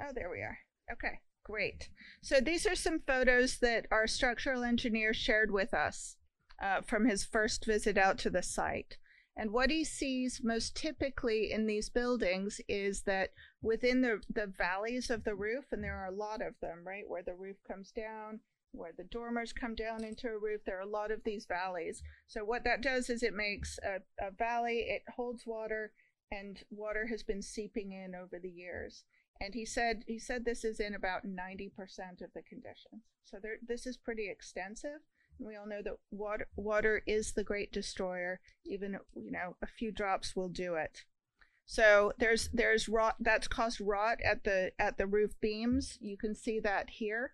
Oh, 0.00 0.12
there 0.14 0.30
we 0.30 0.38
are. 0.40 0.58
Okay 0.92 1.20
great. 1.44 1.88
So 2.22 2.40
these 2.40 2.66
are 2.66 2.74
some 2.74 3.00
photos 3.06 3.58
that 3.58 3.86
our 3.90 4.06
structural 4.06 4.64
engineer 4.64 5.14
shared 5.14 5.50
with 5.50 5.72
us 5.72 6.16
uh, 6.62 6.80
from 6.80 7.06
his 7.06 7.24
first 7.24 7.64
visit 7.64 7.96
out 7.96 8.18
to 8.18 8.30
the 8.30 8.42
site. 8.42 8.96
And 9.36 9.52
what 9.52 9.70
he 9.70 9.84
sees 9.84 10.40
most 10.44 10.76
typically 10.76 11.50
in 11.50 11.66
these 11.66 11.88
buildings 11.88 12.60
is 12.68 13.02
that 13.02 13.30
within 13.60 14.00
the, 14.00 14.20
the 14.32 14.46
valleys 14.46 15.10
of 15.10 15.24
the 15.24 15.34
roof, 15.34 15.64
and 15.72 15.82
there 15.82 15.96
are 15.96 16.06
a 16.06 16.16
lot 16.16 16.40
of 16.40 16.54
them, 16.60 16.82
right, 16.86 17.04
where 17.06 17.22
the 17.22 17.34
roof 17.34 17.56
comes 17.66 17.90
down, 17.90 18.40
where 18.70 18.92
the 18.96 19.04
dormers 19.04 19.52
come 19.52 19.74
down 19.74 20.04
into 20.04 20.28
a 20.28 20.38
roof, 20.38 20.60
there 20.64 20.78
are 20.78 20.82
a 20.82 20.86
lot 20.86 21.10
of 21.10 21.24
these 21.24 21.46
valleys. 21.46 22.00
So 22.28 22.44
what 22.44 22.64
that 22.64 22.80
does 22.80 23.10
is 23.10 23.22
it 23.22 23.34
makes 23.34 23.78
a, 23.84 23.96
a 24.24 24.30
valley, 24.30 24.86
it 24.88 25.02
holds 25.16 25.44
water, 25.46 25.92
and 26.30 26.62
water 26.70 27.06
has 27.08 27.22
been 27.24 27.42
seeping 27.42 27.92
in 27.92 28.14
over 28.14 28.38
the 28.40 28.48
years. 28.50 29.04
And 29.40 29.54
he 29.54 29.64
said 29.64 30.04
he 30.06 30.18
said 30.18 30.44
this 30.44 30.64
is 30.64 30.80
in 30.80 30.94
about 30.94 31.26
90% 31.26 31.70
of 32.22 32.32
the 32.34 32.42
conditions. 32.42 33.02
So 33.24 33.38
there, 33.42 33.56
this 33.66 33.86
is 33.86 33.96
pretty 33.96 34.30
extensive. 34.30 35.00
We 35.38 35.56
all 35.56 35.66
know 35.66 35.82
that 35.82 35.96
water 36.10 36.46
water 36.56 37.02
is 37.06 37.32
the 37.32 37.44
great 37.44 37.72
destroyer. 37.72 38.40
Even 38.64 38.98
you 39.14 39.32
know 39.32 39.56
a 39.60 39.66
few 39.66 39.90
drops 39.90 40.36
will 40.36 40.48
do 40.48 40.74
it. 40.74 41.04
So 41.66 42.12
there's 42.18 42.48
there's 42.52 42.88
rot 42.88 43.16
that's 43.18 43.48
caused 43.48 43.80
rot 43.80 44.18
at 44.24 44.44
the 44.44 44.72
at 44.78 44.98
the 44.98 45.06
roof 45.06 45.32
beams. 45.40 45.98
You 46.00 46.16
can 46.16 46.34
see 46.34 46.60
that 46.60 46.90
here. 46.90 47.32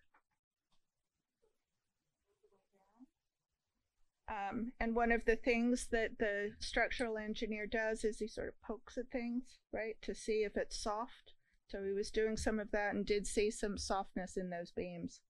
Um, 4.31 4.73
and 4.79 4.95
one 4.95 5.11
of 5.11 5.25
the 5.25 5.35
things 5.35 5.89
that 5.91 6.19
the 6.21 6.53
structural 6.61 7.19
engineer 7.19 7.67
does 7.67 8.05
is 8.05 8.21
he 8.21 8.29
sort 8.29 8.49
of 8.49 8.63
pokes 8.63 8.97
at 8.97 9.11
things, 9.11 9.59
right, 9.73 9.97
to 10.03 10.15
see 10.15 10.45
if 10.45 10.57
it's 10.57 10.81
soft. 10.81 11.30
So 11.71 11.85
he 11.85 11.93
was 11.93 12.11
doing 12.11 12.37
some 12.37 12.59
of 12.59 12.71
that 12.73 12.95
and 12.95 13.07
did 13.07 13.27
see 13.27 13.51
some 13.51 13.79
softness 13.79 14.37
in 14.37 14.51
those 14.51 14.73
beams. 14.73 15.21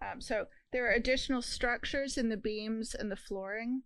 Um, 0.00 0.20
so 0.20 0.46
there 0.72 0.86
are 0.86 0.92
additional 0.92 1.42
structures 1.42 2.18
in 2.18 2.28
the 2.28 2.36
beams 2.36 2.94
and 2.94 3.10
the 3.10 3.16
flooring 3.16 3.82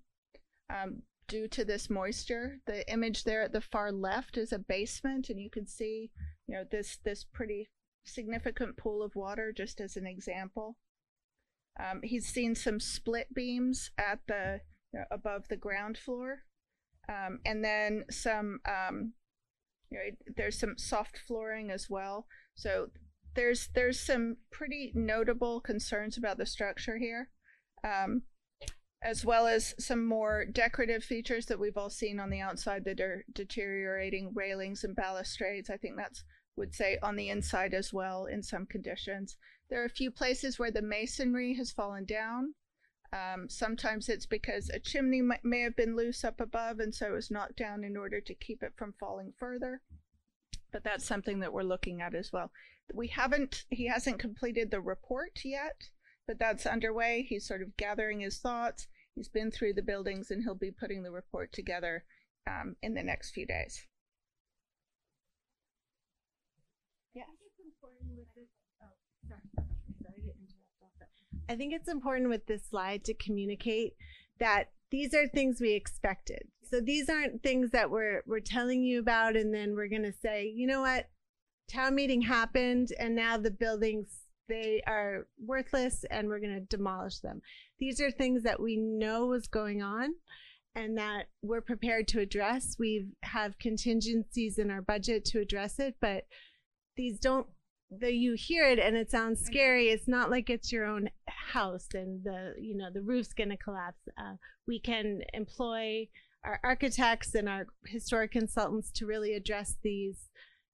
um, 0.68 1.03
due 1.29 1.48
to 1.48 1.64
this 1.64 1.88
moisture. 1.88 2.59
The 2.66 2.90
image 2.90 3.25
there 3.25 3.42
at 3.42 3.53
the 3.53 3.61
far 3.61 3.92
left 3.92 4.37
is 4.37 4.53
a 4.53 4.59
basement, 4.59 5.31
and 5.31 5.40
you 5.40 5.51
can 5.51 5.66
see, 5.66 6.11
you 6.46 6.55
know, 6.55 6.64
this 6.70 6.98
this 7.05 7.25
pretty 7.25 7.68
significant 8.05 8.77
pool 8.77 9.03
of 9.03 9.14
water, 9.14 9.53
just 9.57 9.81
as 9.81 9.96
an 9.96 10.07
example. 10.07 10.77
Um, 11.81 12.01
he's 12.03 12.27
seen 12.27 12.55
some 12.55 12.81
split 12.81 13.33
beams 13.33 13.90
at 13.96 14.18
the 14.29 14.61
you 14.92 15.01
know, 15.01 15.07
above 15.11 15.48
the 15.48 15.57
ground 15.57 15.96
floor, 15.96 16.42
um, 17.09 17.38
and 17.46 17.64
then 17.64 18.05
some. 18.11 18.61
You 19.92 19.98
know, 19.98 20.33
there's 20.37 20.59
some 20.59 20.74
soft 20.78 21.18
flooring 21.26 21.70
as 21.70 21.88
well. 21.90 22.26
So 22.55 22.88
there's 23.35 23.68
there's 23.74 24.00
some 24.00 24.37
pretty 24.50 24.92
notable 24.94 25.61
concerns 25.61 26.16
about 26.16 26.38
the 26.38 26.46
structure 26.46 26.98
here, 26.98 27.28
um, 27.85 28.22
as 29.02 29.24
well 29.24 29.46
as 29.46 29.74
some 29.78 30.07
more 30.07 30.44
decorative 30.44 31.05
features 31.05 31.46
that 31.46 31.59
we've 31.59 31.76
all 31.76 31.90
seen 31.90 32.20
on 32.20 32.31
the 32.31 32.40
outside 32.40 32.85
that 32.85 33.00
are 33.00 33.24
deteriorating 33.33 34.33
railings 34.35 34.85
and 34.85 34.96
balustrades. 34.96 35.70
I 35.70 35.76
think 35.76 35.96
that's 35.96 36.24
would 36.57 36.74
say 36.74 36.98
on 37.02 37.16
the 37.16 37.31
inside 37.31 37.74
as 37.74 37.92
well 37.92 38.26
in 38.26 38.42
some 38.42 38.66
conditions. 38.66 39.37
There 39.70 39.81
are 39.81 39.87
a 39.87 39.90
few 39.90 40.11
places 40.11 40.59
where 40.59 40.70
the 40.70 40.83
masonry 40.83 41.55
has 41.55 41.72
fallen 41.72 42.05
down. 42.05 42.55
Um, 43.12 43.48
sometimes 43.48 44.09
it's 44.09 44.25
because 44.25 44.70
a 44.70 44.79
chimney 44.79 45.20
may 45.42 45.61
have 45.61 45.77
been 45.77 45.96
loose 45.96 46.25
up 46.25 46.40
above 46.40 46.81
and 46.81 46.94
so 46.94 47.09
it 47.09 47.12
was 47.12 47.31
knocked 47.31 47.57
down 47.57 47.85
in 47.85 47.96
order 47.96 48.20
to 48.22 48.35
keep 48.35 48.62
it 48.62 48.72
from 48.77 48.94
falling 48.98 49.35
further. 49.38 49.83
But 50.72 50.83
that's 50.85 51.05
something 51.05 51.40
that 51.40 51.53
we're 51.53 51.62
looking 51.62 52.01
at 52.01 52.14
as 52.14 52.33
well. 52.33 52.51
We 52.94 53.09
haven't, 53.09 53.64
he 53.68 53.87
hasn't 53.87 54.18
completed 54.18 54.70
the 54.70 54.81
report 54.81 55.40
yet, 55.44 55.77
but 56.27 56.38
that's 56.38 56.64
underway. 56.64 57.27
He's 57.29 57.46
sort 57.46 57.61
of 57.61 57.77
gathering 57.77 58.20
his 58.20 58.38
thoughts. 58.38 58.87
He's 59.14 59.29
been 59.29 59.51
through 59.51 59.75
the 59.75 59.83
buildings 59.83 60.31
and 60.31 60.42
he'll 60.42 60.55
be 60.55 60.70
putting 60.70 61.03
the 61.03 61.11
report 61.11 61.53
together 61.53 62.05
um, 62.48 62.77
in 62.83 62.94
the 62.94 63.03
next 63.03 63.33
few 63.33 63.44
days. 63.44 63.87
I 71.52 71.56
think 71.56 71.74
it's 71.74 71.88
important 71.88 72.30
with 72.30 72.46
this 72.46 72.62
slide 72.70 73.04
to 73.04 73.12
communicate 73.12 73.92
that 74.40 74.70
these 74.90 75.12
are 75.12 75.28
things 75.28 75.60
we 75.60 75.72
expected. 75.72 76.48
So 76.64 76.80
these 76.80 77.10
aren't 77.10 77.42
things 77.42 77.72
that 77.72 77.90
we're 77.90 78.22
we're 78.26 78.40
telling 78.40 78.82
you 78.82 79.00
about 79.00 79.36
and 79.36 79.52
then 79.54 79.74
we're 79.74 79.88
going 79.88 80.04
to 80.04 80.14
say, 80.14 80.46
you 80.46 80.66
know 80.66 80.80
what? 80.80 81.10
Town 81.70 81.94
meeting 81.94 82.22
happened 82.22 82.88
and 82.98 83.14
now 83.14 83.36
the 83.36 83.50
buildings 83.50 84.06
they 84.48 84.82
are 84.86 85.26
worthless 85.44 86.06
and 86.10 86.26
we're 86.26 86.40
going 86.40 86.54
to 86.54 86.76
demolish 86.76 87.18
them. 87.18 87.42
These 87.78 88.00
are 88.00 88.10
things 88.10 88.44
that 88.44 88.60
we 88.60 88.78
know 88.78 89.26
was 89.26 89.46
going 89.46 89.82
on 89.82 90.14
and 90.74 90.96
that 90.96 91.26
we're 91.42 91.60
prepared 91.60 92.08
to 92.08 92.20
address. 92.20 92.76
We 92.78 93.08
have 93.24 93.58
contingencies 93.58 94.58
in 94.58 94.70
our 94.70 94.80
budget 94.80 95.26
to 95.26 95.40
address 95.40 95.78
it, 95.78 95.96
but 96.00 96.24
these 96.96 97.18
don't 97.18 97.46
though 98.00 98.07
you 98.07 98.35
hear 98.35 98.66
it 98.66 98.78
and 98.78 98.96
it 98.96 99.11
sounds 99.11 99.44
scary 99.44 99.88
it's 99.88 100.09
not 100.09 100.31
like 100.31 100.48
it's 100.48 100.72
your 100.72 100.85
own 100.85 101.09
house 101.52 101.88
and 101.94 102.24
the 102.24 102.55
you 102.59 102.76
know 102.76 102.90
the 102.90 103.02
roof's 103.02 103.33
going 103.35 103.50
to 103.50 103.57
collapse. 103.57 104.09
Uh, 104.18 104.35
we 104.66 104.78
can 104.78 105.22
employ 105.35 106.09
our 106.44 106.61
architects 106.64 107.35
and 107.35 107.48
our 107.48 107.66
historic 107.87 108.33
consultants 108.33 108.90
to 108.90 109.07
really 109.07 109.35
address 109.35 109.76
these 109.83 110.28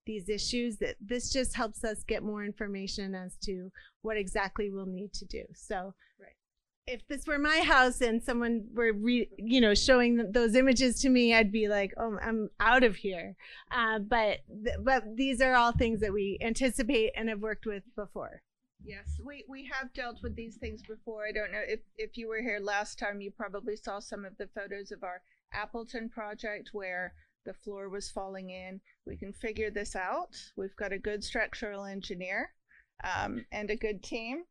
these 0.05 0.29
issues 0.29 0.77
that 0.77 0.95
this 0.99 1.31
just 1.31 1.55
helps 1.55 1.83
us 1.83 2.03
get 2.03 2.23
more 2.23 2.43
information 2.43 3.13
as 3.13 3.35
to 3.43 3.71
what 4.01 4.17
exactly 4.17 4.69
we'll 4.71 4.85
need 4.85 5.13
to 5.13 5.25
do. 5.25 5.43
So 5.53 5.93
Right. 6.19 6.35
If 6.89 7.07
this 7.07 7.27
were 7.27 7.39
my 7.39 7.59
house 7.59 8.01
and 8.01 8.23
someone 8.23 8.65
were 8.73 8.91
re, 8.93 9.29
you 9.37 9.61
know 9.61 9.73
showing 9.73 10.31
those 10.31 10.55
images 10.55 10.99
to 11.01 11.09
me 11.09 11.33
i'd 11.33 11.51
be 11.51 11.67
like 11.67 11.93
oh 11.97 12.17
i'm 12.21 12.49
out 12.59 12.83
of 12.83 12.95
here 12.95 13.35
uh, 13.71 13.99
but 13.99 14.39
th- 14.63 14.77
but 14.83 15.03
these 15.15 15.41
are 15.41 15.53
all 15.53 15.71
things 15.71 15.99
that 16.01 16.11
we 16.11 16.37
anticipate 16.41 17.11
and 17.15 17.29
have 17.29 17.39
worked 17.39 17.65
with 17.65 17.83
before 17.95 18.41
Yes, 18.83 19.19
we, 19.25 19.43
we 19.49 19.69
have 19.73 19.93
dealt 19.93 20.23
with 20.23 20.35
these 20.35 20.55
things 20.55 20.81
before. 20.81 21.27
I 21.27 21.33
don't 21.33 21.51
know 21.51 21.61
if, 21.67 21.81
if 21.97 22.17
you 22.17 22.29
were 22.29 22.41
here 22.41 22.59
last 22.61 22.97
time, 22.97 23.19
you 23.19 23.31
probably 23.31 23.75
saw 23.75 23.99
some 23.99 24.23
of 24.23 24.37
the 24.37 24.47
photos 24.55 24.91
of 24.91 25.03
our 25.03 25.21
Appleton 25.53 26.09
project 26.09 26.69
where 26.71 27.13
the 27.45 27.53
floor 27.53 27.89
was 27.89 28.09
falling 28.09 28.51
in. 28.51 28.79
We 29.05 29.17
can 29.17 29.33
figure 29.33 29.69
this 29.69 29.95
out. 29.95 30.35
We've 30.55 30.75
got 30.77 30.93
a 30.93 30.97
good 30.97 31.23
structural 31.23 31.85
engineer 31.85 32.53
um, 33.03 33.45
and 33.51 33.69
a 33.69 33.75
good 33.75 34.01
team. 34.01 34.43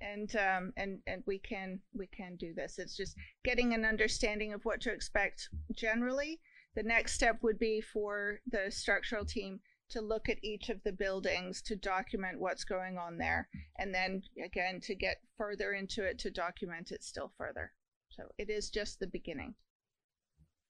And 0.00 0.34
um, 0.36 0.72
and 0.76 1.00
and 1.06 1.22
we 1.26 1.38
can 1.38 1.80
we 1.92 2.06
can 2.06 2.36
do 2.36 2.54
this. 2.54 2.78
It's 2.78 2.96
just 2.96 3.16
getting 3.44 3.74
an 3.74 3.84
understanding 3.84 4.52
of 4.52 4.64
what 4.64 4.80
to 4.82 4.92
expect 4.92 5.48
generally. 5.74 6.40
The 6.74 6.82
next 6.82 7.14
step 7.14 7.38
would 7.42 7.58
be 7.58 7.80
for 7.80 8.40
the 8.46 8.70
structural 8.70 9.24
team 9.24 9.60
to 9.90 10.00
look 10.00 10.28
at 10.28 10.42
each 10.44 10.68
of 10.68 10.82
the 10.84 10.92
buildings 10.92 11.62
to 11.62 11.76
document 11.76 12.40
what's 12.40 12.64
going 12.64 12.98
on 12.98 13.16
there 13.18 13.48
and 13.78 13.94
then 13.94 14.22
again 14.44 14.80
to 14.82 14.94
get 14.94 15.22
further 15.36 15.72
into 15.72 16.04
it 16.04 16.18
to 16.18 16.30
document 16.30 16.92
it 16.92 17.02
still 17.02 17.32
further 17.38 17.72
so 18.10 18.24
it 18.36 18.50
is 18.50 18.70
just 18.70 19.00
the 19.00 19.06
beginning 19.06 19.54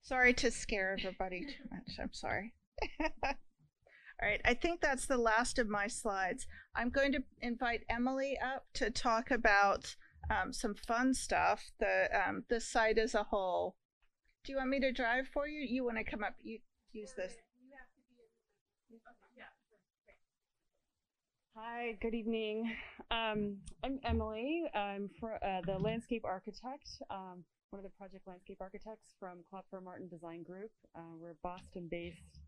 sorry 0.03 0.33
to 0.33 0.51
scare 0.51 0.97
everybody 0.99 1.41
too 1.41 1.69
much 1.71 1.99
i'm 2.01 2.13
sorry 2.13 2.55
all 4.21 4.29
right 4.29 4.41
i 4.45 4.55
think 4.55 4.81
that's 4.81 5.07
the 5.07 5.19
last 5.19 5.59
of 5.59 5.69
my 5.69 5.87
slides 5.87 6.47
i'm 6.75 6.91
going 6.91 7.13
to 7.13 7.23
invite 7.41 7.83
emily 7.89 8.39
up 8.43 8.67
to 8.75 8.91
talk 8.91 9.31
about 9.31 9.97
um, 10.31 10.53
some 10.53 10.75
fun 10.75 11.15
stuff 11.15 11.71
the 11.81 12.09
um, 12.15 12.45
the 12.49 12.61
site 12.61 12.99
as 12.99 13.15
a 13.15 13.25
whole 13.25 13.77
do 14.45 14.53
you 14.53 14.59
want 14.59 14.71
me 14.71 14.81
to 14.81 14.93
drive 14.93 15.27
for 15.33 15.49
you 15.49 15.61
you 15.61 15.85
want 15.85 15.97
to 15.97 16.05
come 16.05 16.23
up 16.23 16.35
you 16.43 16.59
use 16.93 17.13
this 17.17 17.35
Hi, 21.61 21.99
good 22.01 22.15
evening. 22.15 22.71
Um, 23.11 23.57
I'm 23.83 23.99
Emily. 24.05 24.63
I'm 24.75 25.11
for, 25.19 25.45
uh, 25.45 25.61
the 25.67 25.77
landscape 25.79 26.25
architect, 26.25 26.89
um, 27.11 27.43
one 27.71 27.81
of 27.81 27.83
the 27.83 27.97
project 27.99 28.29
landscape 28.29 28.59
architects 28.61 29.15
from 29.19 29.39
Klopfer 29.53 29.83
Martin 29.83 30.09
Design 30.09 30.45
Group. 30.45 30.71
Uh, 30.95 31.17
we're 31.19 31.31
a 31.31 31.41
Boston-based 31.43 32.39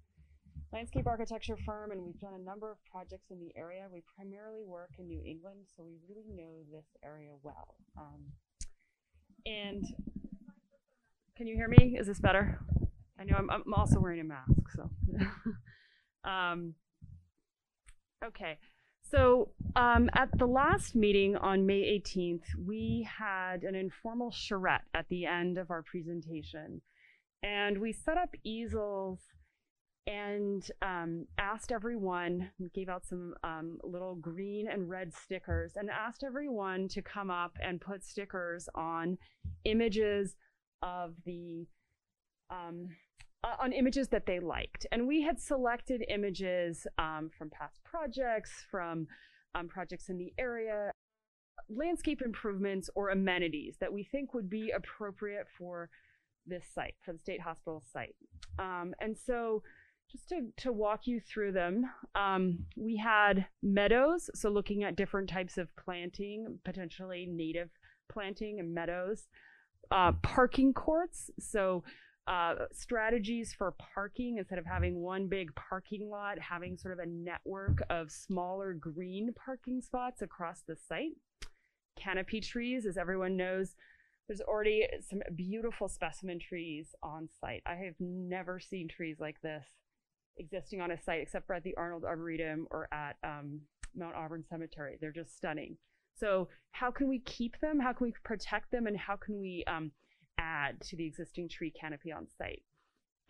landscape 0.73 1.07
architecture 1.07 1.57
firm, 1.67 1.91
and 1.91 2.03
we've 2.03 2.21
done 2.21 2.35
a 2.35 2.45
number 2.45 2.71
of 2.71 2.79
projects 2.91 3.31
in 3.31 3.41
the 3.41 3.53
area. 3.57 3.87
We 3.93 4.03
primarily 4.17 4.63
work 4.65 4.91
in 4.99 5.09
New 5.09 5.23
England, 5.25 5.67
so 5.77 5.83
we 5.83 5.97
really 6.09 6.31
know 6.31 6.63
this 6.71 6.87
area 7.05 7.33
well. 7.43 7.77
Um, 7.97 8.25
and 9.47 9.85
can 11.37 11.47
you 11.47 11.57
hear 11.57 11.69
me? 11.69 11.97
Is 11.99 12.07
this 12.07 12.21
better? 12.21 12.61
I 13.19 13.25
know 13.25 13.37
I'm, 13.37 13.51
I'm 13.51 13.75
also 13.75 14.01
wearing 14.01 14.21
a 14.21 14.25
mask, 14.25 14.51
so. 14.75 14.91
um, 16.31 16.75
okay. 18.25 18.59
So 19.03 19.51
um, 19.75 20.09
at 20.15 20.29
the 20.39 20.47
last 20.47 20.95
meeting 20.95 21.37
on 21.37 21.67
May 21.67 22.01
18th, 22.01 22.45
we 22.65 23.09
had 23.19 23.65
an 23.65 23.75
informal 23.75 24.31
charrette 24.31 24.85
at 24.95 25.09
the 25.09 25.27
end 25.27 25.59
of 25.59 25.71
our 25.71 25.83
presentation. 25.83 26.81
And 27.43 27.79
we 27.79 27.93
set 27.93 28.17
up 28.19 28.35
easels 28.45 29.19
and 30.07 30.69
um, 30.83 31.27
asked 31.39 31.73
everyone, 31.73 32.51
gave 32.75 32.89
out 32.89 33.07
some 33.07 33.35
um, 33.45 33.79
little 33.83 34.15
green 34.15 34.69
and 34.69 34.89
red 34.89 35.13
stickers, 35.15 35.73
and 35.77 35.91
asked 35.91 36.25
everyone 36.25 36.89
to 36.89 37.03
come 37.03 37.31
up 37.31 37.57
and 37.63 37.81
put 37.81 38.05
stickers 38.05 38.69
on 38.75 39.19
images 39.65 40.37
of 40.83 41.15
the 41.25 41.67
um, 42.51 42.89
uh, 43.45 43.57
on 43.61 43.73
images 43.73 44.09
that 44.09 44.27
they 44.27 44.41
liked. 44.41 44.87
And 44.93 45.07
we 45.07 45.23
had 45.23 45.41
selected 45.41 46.05
images 46.09 46.87
um, 46.99 47.31
from 47.37 47.51
past 47.51 47.81
projects, 47.85 48.51
from 48.71 49.07
um, 49.55 49.69
projects 49.69 50.09
in 50.09 50.19
the 50.19 50.33
area, 50.39 50.93
landscape 51.69 52.23
improvements 52.23 52.91
or 52.95 53.11
amenities 53.11 53.77
that 53.81 53.93
we 53.93 54.05
think 54.05 54.35
would 54.35 54.51
be 54.51 54.71
appropriate 54.71 55.47
for 55.57 55.89
this 56.47 56.65
site, 56.75 56.95
for 57.05 57.13
the 57.13 57.19
state 57.19 57.41
hospital 57.41 57.83
site. 57.93 58.17
Um, 58.59 58.95
and 59.01 59.17
so 59.17 59.63
just 60.11 60.29
to, 60.29 60.49
to 60.59 60.73
walk 60.73 61.07
you 61.07 61.21
through 61.21 61.53
them, 61.53 61.85
um, 62.15 62.59
we 62.77 62.97
had 62.97 63.47
meadows, 63.63 64.31
so 64.35 64.49
looking 64.49 64.83
at 64.83 64.97
different 64.97 65.29
types 65.29 65.59
of 65.59 65.69
planting, 65.77 66.59
potentially 66.65 67.27
native 67.31 67.71
planting 68.11 68.59
and 68.59 68.75
meadows, 68.75 69.29
uh, 69.91 70.13
parking 70.23 70.73
courts, 70.73 71.31
so 71.39 71.85
uh, 72.27 72.55
strategies 72.73 73.55
for 73.57 73.75
parking 73.95 74.39
instead 74.39 74.59
of 74.59 74.67
having 74.67 75.01
one 75.01 75.29
big 75.29 75.55
parking 75.55 76.09
lot, 76.09 76.39
having 76.39 76.77
sort 76.77 76.93
of 76.93 77.01
a 77.01 77.09
network 77.09 77.83
of 77.89 78.11
smaller 78.11 78.75
green 78.75 79.33
parking 79.35 79.81
spots 79.81 80.23
across 80.23 80.63
the 80.67 80.77
site. 80.77 81.17
Canopy 81.97 82.41
trees, 82.41 82.87
as 82.87 82.97
everyone 82.97 83.37
knows, 83.37 83.75
there's 84.27 84.41
already 84.41 84.87
some 85.09 85.21
beautiful 85.35 85.89
specimen 85.89 86.39
trees 86.39 86.95
on 87.03 87.29
site. 87.41 87.63
I 87.67 87.75
have 87.75 87.97
never 87.99 88.61
seen 88.61 88.87
trees 88.87 89.17
like 89.19 89.41
this 89.43 89.65
existing 90.41 90.81
on 90.81 90.91
a 90.91 91.01
site 91.01 91.21
except 91.21 91.47
for 91.47 91.55
at 91.55 91.63
the 91.63 91.75
Arnold 91.77 92.05
Arboretum 92.05 92.67
or 92.71 92.89
at 92.93 93.17
um, 93.23 93.61
Mount 93.95 94.17
Auburn 94.17 94.45
Cemetery. 94.49 94.99
They're 95.01 95.13
just 95.13 95.37
stunning. 95.37 95.77
So 96.17 96.49
how 96.73 96.91
can 96.91 97.09
we 97.09 97.21
keep 97.21 97.61
them? 97.61 97.79
How 97.79 97.93
can 97.93 98.07
we 98.07 98.13
protect 98.25 98.71
them? 98.71 98.87
And 98.87 98.97
how 98.97 99.17
can 99.17 99.41
we 99.41 99.65
um, 99.67 99.93
add 100.39 100.81
to 100.83 100.97
the 100.97 101.07
existing 101.07 101.49
tree 101.49 101.73
canopy 101.79 102.13
on 102.13 102.27
site? 102.39 102.63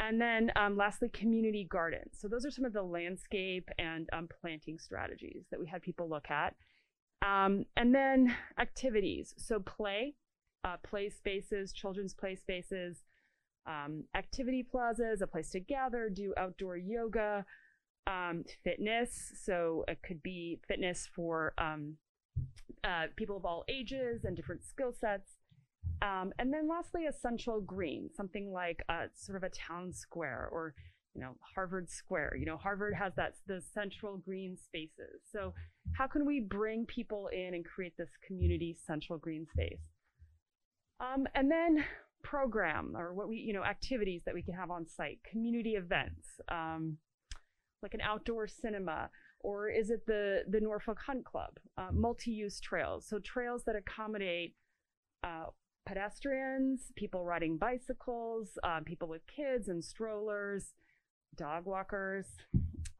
And 0.00 0.20
then 0.20 0.50
um, 0.56 0.76
lastly, 0.76 1.10
community 1.10 1.66
gardens. 1.70 2.18
So 2.18 2.26
those 2.26 2.46
are 2.46 2.50
some 2.50 2.64
of 2.64 2.72
the 2.72 2.82
landscape 2.82 3.68
and 3.78 4.08
um, 4.12 4.28
planting 4.40 4.78
strategies 4.78 5.44
that 5.50 5.60
we 5.60 5.66
had 5.66 5.82
people 5.82 6.08
look 6.08 6.30
at. 6.30 6.54
Um, 7.22 7.66
and 7.76 7.94
then 7.94 8.34
activities. 8.58 9.34
So 9.36 9.60
play, 9.60 10.14
uh, 10.64 10.76
play 10.82 11.10
spaces, 11.10 11.72
children's 11.72 12.14
play 12.14 12.34
spaces, 12.34 13.02
um, 13.66 14.04
activity 14.14 14.62
plazas, 14.62 15.22
a 15.22 15.26
place 15.26 15.50
to 15.50 15.60
gather, 15.60 16.08
do 16.08 16.32
outdoor 16.36 16.76
yoga, 16.76 17.44
um, 18.06 18.44
fitness. 18.64 19.32
So 19.44 19.84
it 19.88 19.98
could 20.02 20.22
be 20.22 20.58
fitness 20.66 21.08
for 21.14 21.54
um, 21.58 21.96
uh, 22.84 23.06
people 23.16 23.36
of 23.36 23.44
all 23.44 23.64
ages 23.68 24.24
and 24.24 24.36
different 24.36 24.64
skill 24.64 24.92
sets. 24.98 25.36
Um, 26.02 26.32
and 26.38 26.52
then 26.52 26.68
lastly, 26.68 27.06
a 27.06 27.12
central 27.12 27.60
green, 27.60 28.08
something 28.14 28.52
like 28.52 28.82
a, 28.88 29.08
sort 29.14 29.36
of 29.36 29.42
a 29.42 29.50
town 29.50 29.92
square 29.92 30.48
or 30.50 30.74
you 31.14 31.20
know 31.20 31.36
Harvard 31.54 31.90
Square. 31.90 32.36
You 32.38 32.46
know 32.46 32.56
Harvard 32.56 32.94
has 32.94 33.12
that 33.16 33.34
the 33.46 33.60
central 33.74 34.16
green 34.16 34.56
spaces. 34.56 35.20
So 35.30 35.52
how 35.92 36.06
can 36.06 36.24
we 36.24 36.40
bring 36.40 36.86
people 36.86 37.28
in 37.28 37.54
and 37.54 37.64
create 37.64 37.96
this 37.98 38.10
community 38.26 38.76
central 38.86 39.18
green 39.18 39.46
space? 39.52 39.80
Um, 41.00 41.26
and 41.34 41.50
then 41.50 41.84
program 42.22 42.96
or 42.96 43.14
what 43.14 43.28
we 43.28 43.36
you 43.36 43.52
know 43.52 43.64
activities 43.64 44.22
that 44.24 44.34
we 44.34 44.42
can 44.42 44.54
have 44.54 44.70
on 44.70 44.86
site, 44.86 45.20
community 45.28 45.74
events, 45.74 46.28
um, 46.50 46.98
like 47.82 47.94
an 47.94 48.00
outdoor 48.00 48.46
cinema. 48.46 49.10
Or 49.42 49.70
is 49.70 49.88
it 49.88 50.04
the, 50.06 50.42
the 50.46 50.60
Norfolk 50.60 50.98
Hunt 51.06 51.24
Club? 51.24 51.58
Uh, 51.78 51.88
multi-use 51.92 52.60
trails, 52.60 53.06
so 53.08 53.18
trails 53.18 53.64
that 53.64 53.74
accommodate 53.74 54.54
uh, 55.24 55.46
pedestrians, 55.86 56.92
people 56.94 57.24
riding 57.24 57.56
bicycles, 57.56 58.58
um, 58.64 58.84
people 58.84 59.08
with 59.08 59.22
kids 59.26 59.68
and 59.68 59.82
strollers, 59.82 60.74
dog 61.36 61.64
walkers. 61.64 62.26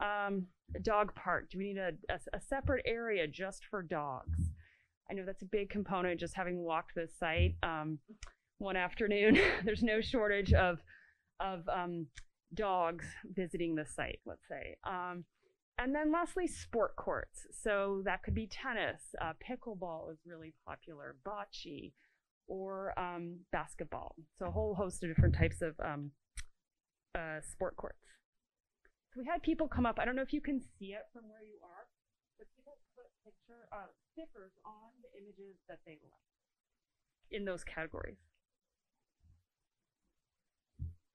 Um, 0.00 0.46
dog 0.82 1.14
park. 1.14 1.50
Do 1.50 1.58
we 1.58 1.64
need 1.64 1.78
a, 1.78 1.92
a, 2.08 2.18
a, 2.32 2.40
separate 2.40 2.84
area 2.86 3.26
just 3.26 3.64
for 3.64 3.82
dogs? 3.82 4.50
I 5.10 5.14
know 5.14 5.24
that's 5.24 5.42
a 5.42 5.46
big 5.46 5.70
component. 5.70 6.20
Just 6.20 6.36
having 6.36 6.58
walked 6.58 6.94
this 6.94 7.10
site 7.18 7.56
um, 7.62 7.98
one 8.60 8.76
afternoon, 8.76 9.38
there's 9.64 9.82
no 9.82 10.00
shortage 10.00 10.52
of 10.52 10.78
of 11.40 11.66
um, 11.68 12.06
dogs 12.54 13.06
visiting 13.24 13.74
the 13.74 13.86
site. 13.86 14.20
Let's 14.26 14.46
say. 14.48 14.76
Um, 14.84 15.24
and 15.78 15.94
then 15.94 16.12
lastly, 16.12 16.46
sport 16.46 16.94
courts. 16.96 17.46
So 17.50 18.02
that 18.04 18.22
could 18.22 18.34
be 18.34 18.46
tennis. 18.46 19.00
Uh, 19.20 19.32
pickleball 19.40 20.12
is 20.12 20.18
really 20.26 20.52
popular. 20.66 21.16
Bocce 21.26 21.92
or 22.46 22.92
um, 22.98 23.38
basketball. 23.50 24.14
So 24.38 24.46
a 24.46 24.50
whole 24.50 24.74
host 24.74 25.02
of 25.02 25.08
different 25.08 25.34
types 25.34 25.62
of 25.62 25.74
um, 25.82 26.10
uh, 27.14 27.40
sport 27.40 27.76
courts. 27.76 28.04
So 29.14 29.20
we 29.20 29.26
had 29.26 29.42
people 29.42 29.68
come 29.68 29.86
up. 29.86 29.98
I 29.98 30.04
don't 30.04 30.16
know 30.16 30.22
if 30.22 30.34
you 30.34 30.42
can 30.42 30.60
see 30.60 30.92
it 30.92 31.08
from 31.14 31.22
where 31.30 31.42
you 31.42 31.56
are, 31.64 31.88
but 32.36 32.46
people 32.54 32.76
put 32.94 33.06
picture 33.24 33.64
uh, 33.72 33.88
stickers 34.12 34.52
on 34.66 34.92
the 35.00 35.08
images 35.18 35.56
that 35.68 35.78
they 35.86 35.98
like 36.04 36.28
in 37.30 37.44
those 37.44 37.64
categories. 37.64 38.18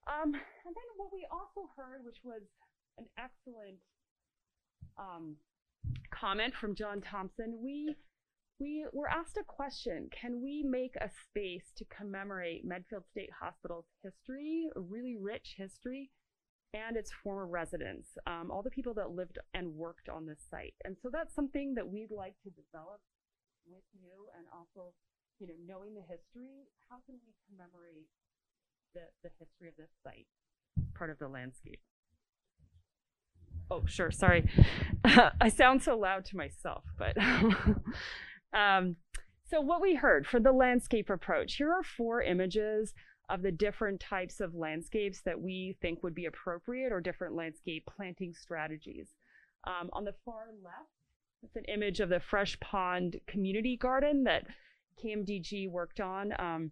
Um, 0.07 0.33
and 0.33 0.73
then 0.75 0.89
what 0.97 1.09
we 1.11 1.25
also 1.31 1.69
heard, 1.75 2.05
which 2.05 2.21
was 2.23 2.41
an 2.97 3.05
excellent 3.17 3.77
um, 4.97 5.37
comment 6.11 6.53
from 6.53 6.75
John 6.75 7.01
Thompson, 7.01 7.59
we 7.63 7.95
we 8.59 8.85
were 8.93 9.09
asked 9.09 9.37
a 9.37 9.43
question 9.43 10.09
can 10.11 10.41
we 10.41 10.63
make 10.63 10.95
a 10.95 11.09
space 11.27 11.73
to 11.75 11.83
commemorate 11.85 12.63
medfield 12.63 13.03
state 13.11 13.29
hospital's 13.41 13.83
history 14.01 14.69
a 14.77 14.79
really 14.79 15.17
rich 15.19 15.55
history 15.57 16.09
and 16.73 16.95
its 16.95 17.11
former 17.11 17.47
residents 17.47 18.17
um, 18.27 18.49
all 18.51 18.63
the 18.63 18.69
people 18.69 18.93
that 18.93 19.11
lived 19.11 19.39
and 19.53 19.75
worked 19.75 20.07
on 20.07 20.25
this 20.25 20.39
site? 20.49 20.75
And 20.85 20.95
so 21.01 21.09
that's 21.11 21.35
something 21.35 21.73
that 21.75 21.89
we'd 21.89 22.11
like 22.11 22.35
to 22.43 22.49
develop 22.51 23.01
with 23.67 23.83
you 23.93 24.29
and 24.37 24.45
also 24.53 24.93
you 25.39 25.47
know 25.47 25.57
knowing 25.67 25.93
the 25.95 26.05
history 26.07 26.69
how 26.89 26.97
can 27.05 27.15
we 27.25 27.33
commemorate 27.49 28.07
the, 28.95 29.01
the 29.23 29.29
history 29.37 29.67
of 29.69 29.75
this 29.77 29.91
site 30.03 30.25
part 30.95 31.11
of 31.11 31.19
the 31.19 31.27
landscape. 31.27 31.81
Oh 33.69 33.83
sure 33.85 34.11
sorry. 34.11 34.49
I 35.05 35.49
sound 35.49 35.83
so 35.83 35.97
loud 35.97 36.25
to 36.25 36.37
myself 36.37 36.83
but 36.97 37.15
Um, 38.55 38.95
so 39.43 39.61
what 39.61 39.81
we 39.81 39.95
heard 39.95 40.25
for 40.25 40.39
the 40.39 40.51
landscape 40.51 41.09
approach, 41.09 41.55
here 41.55 41.71
are 41.71 41.83
four 41.83 42.21
images 42.21 42.93
of 43.29 43.41
the 43.41 43.51
different 43.51 43.99
types 43.99 44.39
of 44.39 44.55
landscapes 44.55 45.21
that 45.21 45.41
we 45.41 45.77
think 45.81 46.01
would 46.01 46.15
be 46.15 46.25
appropriate 46.25 46.91
or 46.91 47.01
different 47.01 47.35
landscape 47.35 47.87
planting 47.95 48.33
strategies. 48.33 49.09
Um, 49.65 49.89
on 49.93 50.05
the 50.05 50.15
far 50.23 50.45
left, 50.63 50.89
it's 51.43 51.55
an 51.55 51.65
image 51.65 51.99
of 51.99 52.09
the 52.09 52.19
Fresh 52.19 52.59
Pond 52.59 53.19
Community 53.27 53.77
Garden 53.77 54.23
that 54.23 54.45
KMDG 55.03 55.69
worked 55.69 55.99
on. 55.99 56.33
Um, 56.39 56.71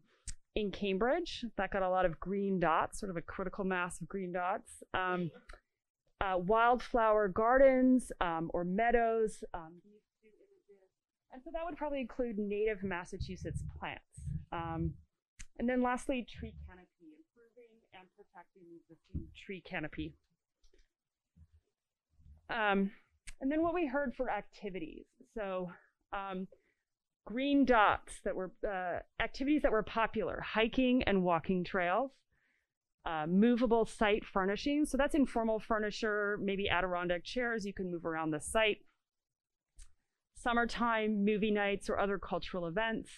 in 0.55 0.71
Cambridge. 0.71 1.45
That 1.57 1.71
got 1.71 1.83
a 1.83 1.89
lot 1.89 2.05
of 2.05 2.19
green 2.19 2.59
dots, 2.59 2.99
sort 2.99 3.09
of 3.09 3.17
a 3.17 3.21
critical 3.21 3.63
mass 3.63 3.99
of 4.01 4.07
green 4.07 4.31
dots. 4.31 4.83
Um, 4.93 5.31
uh, 6.21 6.37
wildflower 6.37 7.27
gardens 7.27 8.11
um, 8.21 8.49
or 8.53 8.63
meadows. 8.63 9.43
Um, 9.53 9.81
and 11.31 11.41
so 11.43 11.49
that 11.53 11.65
would 11.65 11.75
probably 11.75 11.99
include 11.99 12.37
native 12.37 12.83
Massachusetts 12.83 13.63
plants. 13.79 14.21
Um, 14.51 14.93
and 15.59 15.67
then 15.67 15.81
lastly, 15.81 16.25
tree 16.29 16.53
canopy, 16.67 17.17
improving 17.17 17.73
and 17.93 18.07
protecting 18.15 18.63
the 18.89 19.25
tree 19.35 19.61
canopy. 19.61 20.13
Um, 22.49 22.91
and 23.41 23.51
then 23.51 23.61
what 23.61 23.73
we 23.73 23.87
heard 23.87 24.13
for 24.15 24.29
activities. 24.29 25.05
So 25.35 25.71
um, 26.13 26.47
green 27.25 27.65
dots 27.65 28.19
that 28.23 28.35
were 28.35 28.51
uh, 28.67 28.99
activities 29.21 29.61
that 29.61 29.71
were 29.71 29.83
popular, 29.83 30.41
hiking 30.41 31.03
and 31.03 31.23
walking 31.23 31.63
trails, 31.63 32.11
uh, 33.05 33.25
movable 33.27 33.85
site 33.85 34.25
furnishings. 34.25 34.91
So 34.91 34.97
that's 34.97 35.15
informal 35.15 35.59
furniture, 35.59 36.37
maybe 36.41 36.69
Adirondack 36.69 37.23
chairs 37.23 37.65
you 37.65 37.73
can 37.73 37.91
move 37.91 38.05
around 38.05 38.31
the 38.31 38.39
site 38.39 38.79
summertime 40.35 41.23
movie 41.23 41.51
nights 41.51 41.89
or 41.89 41.97
other 41.97 42.17
cultural 42.17 42.67
events, 42.67 43.09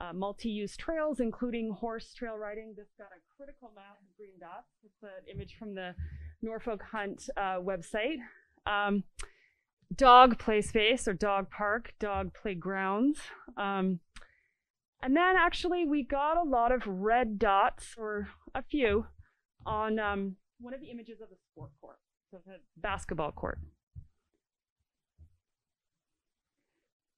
uh, 0.00 0.12
multi-use 0.12 0.76
trails, 0.76 1.18
including 1.18 1.72
horse 1.72 2.14
trail 2.14 2.36
riding. 2.36 2.74
This 2.76 2.86
got 2.96 3.08
a 3.08 3.20
critical 3.36 3.72
mass 3.74 3.96
of 4.00 4.16
green 4.16 4.38
dots. 4.38 4.68
It's 4.84 5.02
an 5.02 5.34
image 5.34 5.56
from 5.58 5.74
the 5.74 5.94
Norfolk 6.42 6.82
Hunt 6.92 7.28
uh, 7.36 7.58
website. 7.58 8.18
Um, 8.66 9.02
dog 9.96 10.38
play 10.38 10.60
space 10.60 11.06
or 11.08 11.14
dog 11.14 11.50
park, 11.50 11.92
dog 11.98 12.32
playgrounds. 12.34 13.18
Um, 13.56 14.00
and 15.02 15.16
then 15.16 15.36
actually 15.36 15.86
we 15.86 16.02
got 16.02 16.36
a 16.36 16.48
lot 16.48 16.72
of 16.72 16.86
red 16.86 17.38
dots, 17.38 17.94
or 17.98 18.28
a 18.54 18.62
few, 18.62 19.06
on 19.66 19.98
um, 19.98 20.36
one 20.60 20.74
of 20.74 20.80
the 20.80 20.90
images 20.90 21.20
of 21.20 21.28
the 21.28 21.36
sport 21.52 21.70
court, 21.80 21.98
so 22.30 22.38
the 22.46 22.58
basketball 22.76 23.32
court. 23.32 23.58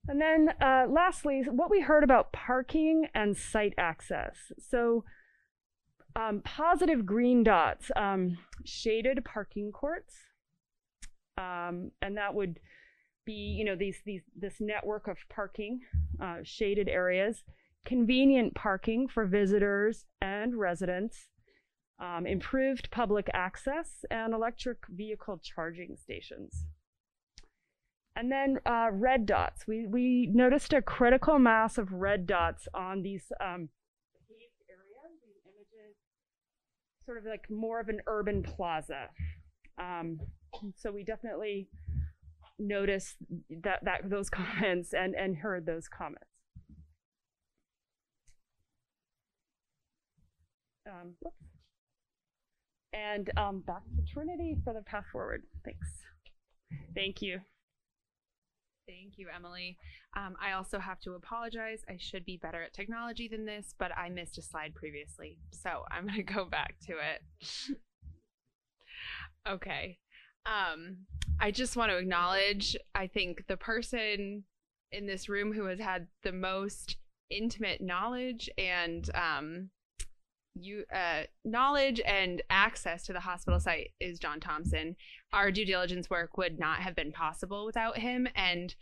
And 0.08 0.20
then 0.20 0.50
uh, 0.60 0.86
lastly, 0.88 1.42
what 1.50 1.70
we 1.70 1.80
heard 1.80 2.04
about 2.04 2.32
parking 2.32 3.08
and 3.14 3.36
site 3.36 3.74
access. 3.76 4.36
So 4.58 5.04
um, 6.14 6.42
positive 6.44 7.04
green 7.04 7.42
dots, 7.42 7.90
um, 7.96 8.38
shaded 8.64 9.24
parking 9.24 9.72
courts, 9.72 10.14
um, 11.36 11.90
and 12.02 12.16
that 12.16 12.34
would 12.34 12.60
be, 13.24 13.32
you 13.58 13.64
know, 13.64 13.76
these 13.76 13.98
these 14.04 14.22
this 14.36 14.54
network 14.60 15.08
of 15.08 15.18
parking, 15.28 15.80
uh, 16.22 16.38
shaded 16.42 16.88
areas, 16.88 17.42
convenient 17.84 18.54
parking 18.54 19.08
for 19.08 19.26
visitors 19.26 20.04
and 20.20 20.56
residents, 20.56 21.28
um, 21.98 22.26
improved 22.26 22.90
public 22.90 23.28
access, 23.32 24.04
and 24.10 24.34
electric 24.34 24.78
vehicle 24.88 25.40
charging 25.42 25.96
stations. 25.96 26.66
And 28.14 28.32
then 28.32 28.58
uh, 28.64 28.88
red 28.92 29.26
dots. 29.26 29.66
We, 29.66 29.86
we 29.86 30.30
noticed 30.32 30.72
a 30.72 30.80
critical 30.80 31.38
mass 31.38 31.76
of 31.76 31.92
red 31.92 32.26
dots 32.26 32.66
on 32.72 33.02
these 33.02 33.30
um, 33.44 33.68
areas, 34.70 35.96
sort 37.04 37.18
of 37.18 37.24
like 37.26 37.50
more 37.50 37.78
of 37.78 37.90
an 37.90 38.00
urban 38.06 38.42
plaza. 38.42 39.10
Um, 39.78 40.18
so 40.76 40.92
we 40.92 41.04
definitely 41.04 41.68
noticed 42.58 43.16
that, 43.62 43.84
that 43.84 44.08
those 44.08 44.30
comments 44.30 44.92
and, 44.92 45.14
and 45.14 45.36
heard 45.36 45.66
those 45.66 45.88
comments. 45.88 46.24
Um, 50.86 51.14
and 52.92 53.30
um, 53.36 53.60
back 53.66 53.82
to 53.96 54.12
Trinity 54.12 54.56
for 54.64 54.72
the 54.72 54.82
path 54.82 55.04
forward. 55.12 55.42
Thanks. 55.64 55.88
Thank 56.94 57.20
you. 57.20 57.40
Thank 58.86 59.14
you, 59.18 59.26
Emily. 59.34 59.76
Um, 60.16 60.36
I 60.40 60.52
also 60.52 60.78
have 60.78 61.00
to 61.00 61.14
apologize. 61.14 61.82
I 61.88 61.96
should 61.98 62.24
be 62.24 62.36
better 62.36 62.62
at 62.62 62.72
technology 62.72 63.28
than 63.28 63.44
this, 63.44 63.74
but 63.78 63.90
I 63.96 64.08
missed 64.08 64.38
a 64.38 64.42
slide 64.42 64.74
previously. 64.74 65.38
So 65.50 65.82
I'm 65.90 66.06
going 66.06 66.16
to 66.16 66.22
go 66.22 66.44
back 66.44 66.76
to 66.86 66.92
it. 66.92 67.76
okay. 69.48 69.98
Um, 70.46 70.98
I 71.40 71.50
just 71.50 71.76
want 71.76 71.90
to 71.90 71.98
acknowledge, 71.98 72.76
I 72.94 73.06
think, 73.06 73.46
the 73.46 73.56
person 73.56 74.44
in 74.92 75.06
this 75.06 75.28
room 75.28 75.52
who 75.52 75.66
has 75.66 75.80
had 75.80 76.06
the 76.22 76.32
most 76.32 76.96
intimate 77.30 77.80
knowledge 77.80 78.48
and 78.56 79.10
um, 79.14 79.70
you 80.54 80.84
uh, 80.94 81.24
knowledge 81.44 82.00
and 82.06 82.42
access 82.48 83.04
to 83.04 83.12
the 83.12 83.20
hospital 83.20 83.60
site 83.60 83.90
is 84.00 84.18
John 84.18 84.40
Thompson. 84.40 84.96
Our 85.32 85.50
due 85.50 85.66
diligence 85.66 86.08
work 86.08 86.38
would 86.38 86.58
not 86.58 86.78
have 86.78 86.94
been 86.94 87.12
possible 87.12 87.66
without 87.66 87.98
him, 87.98 88.26
and 88.34 88.74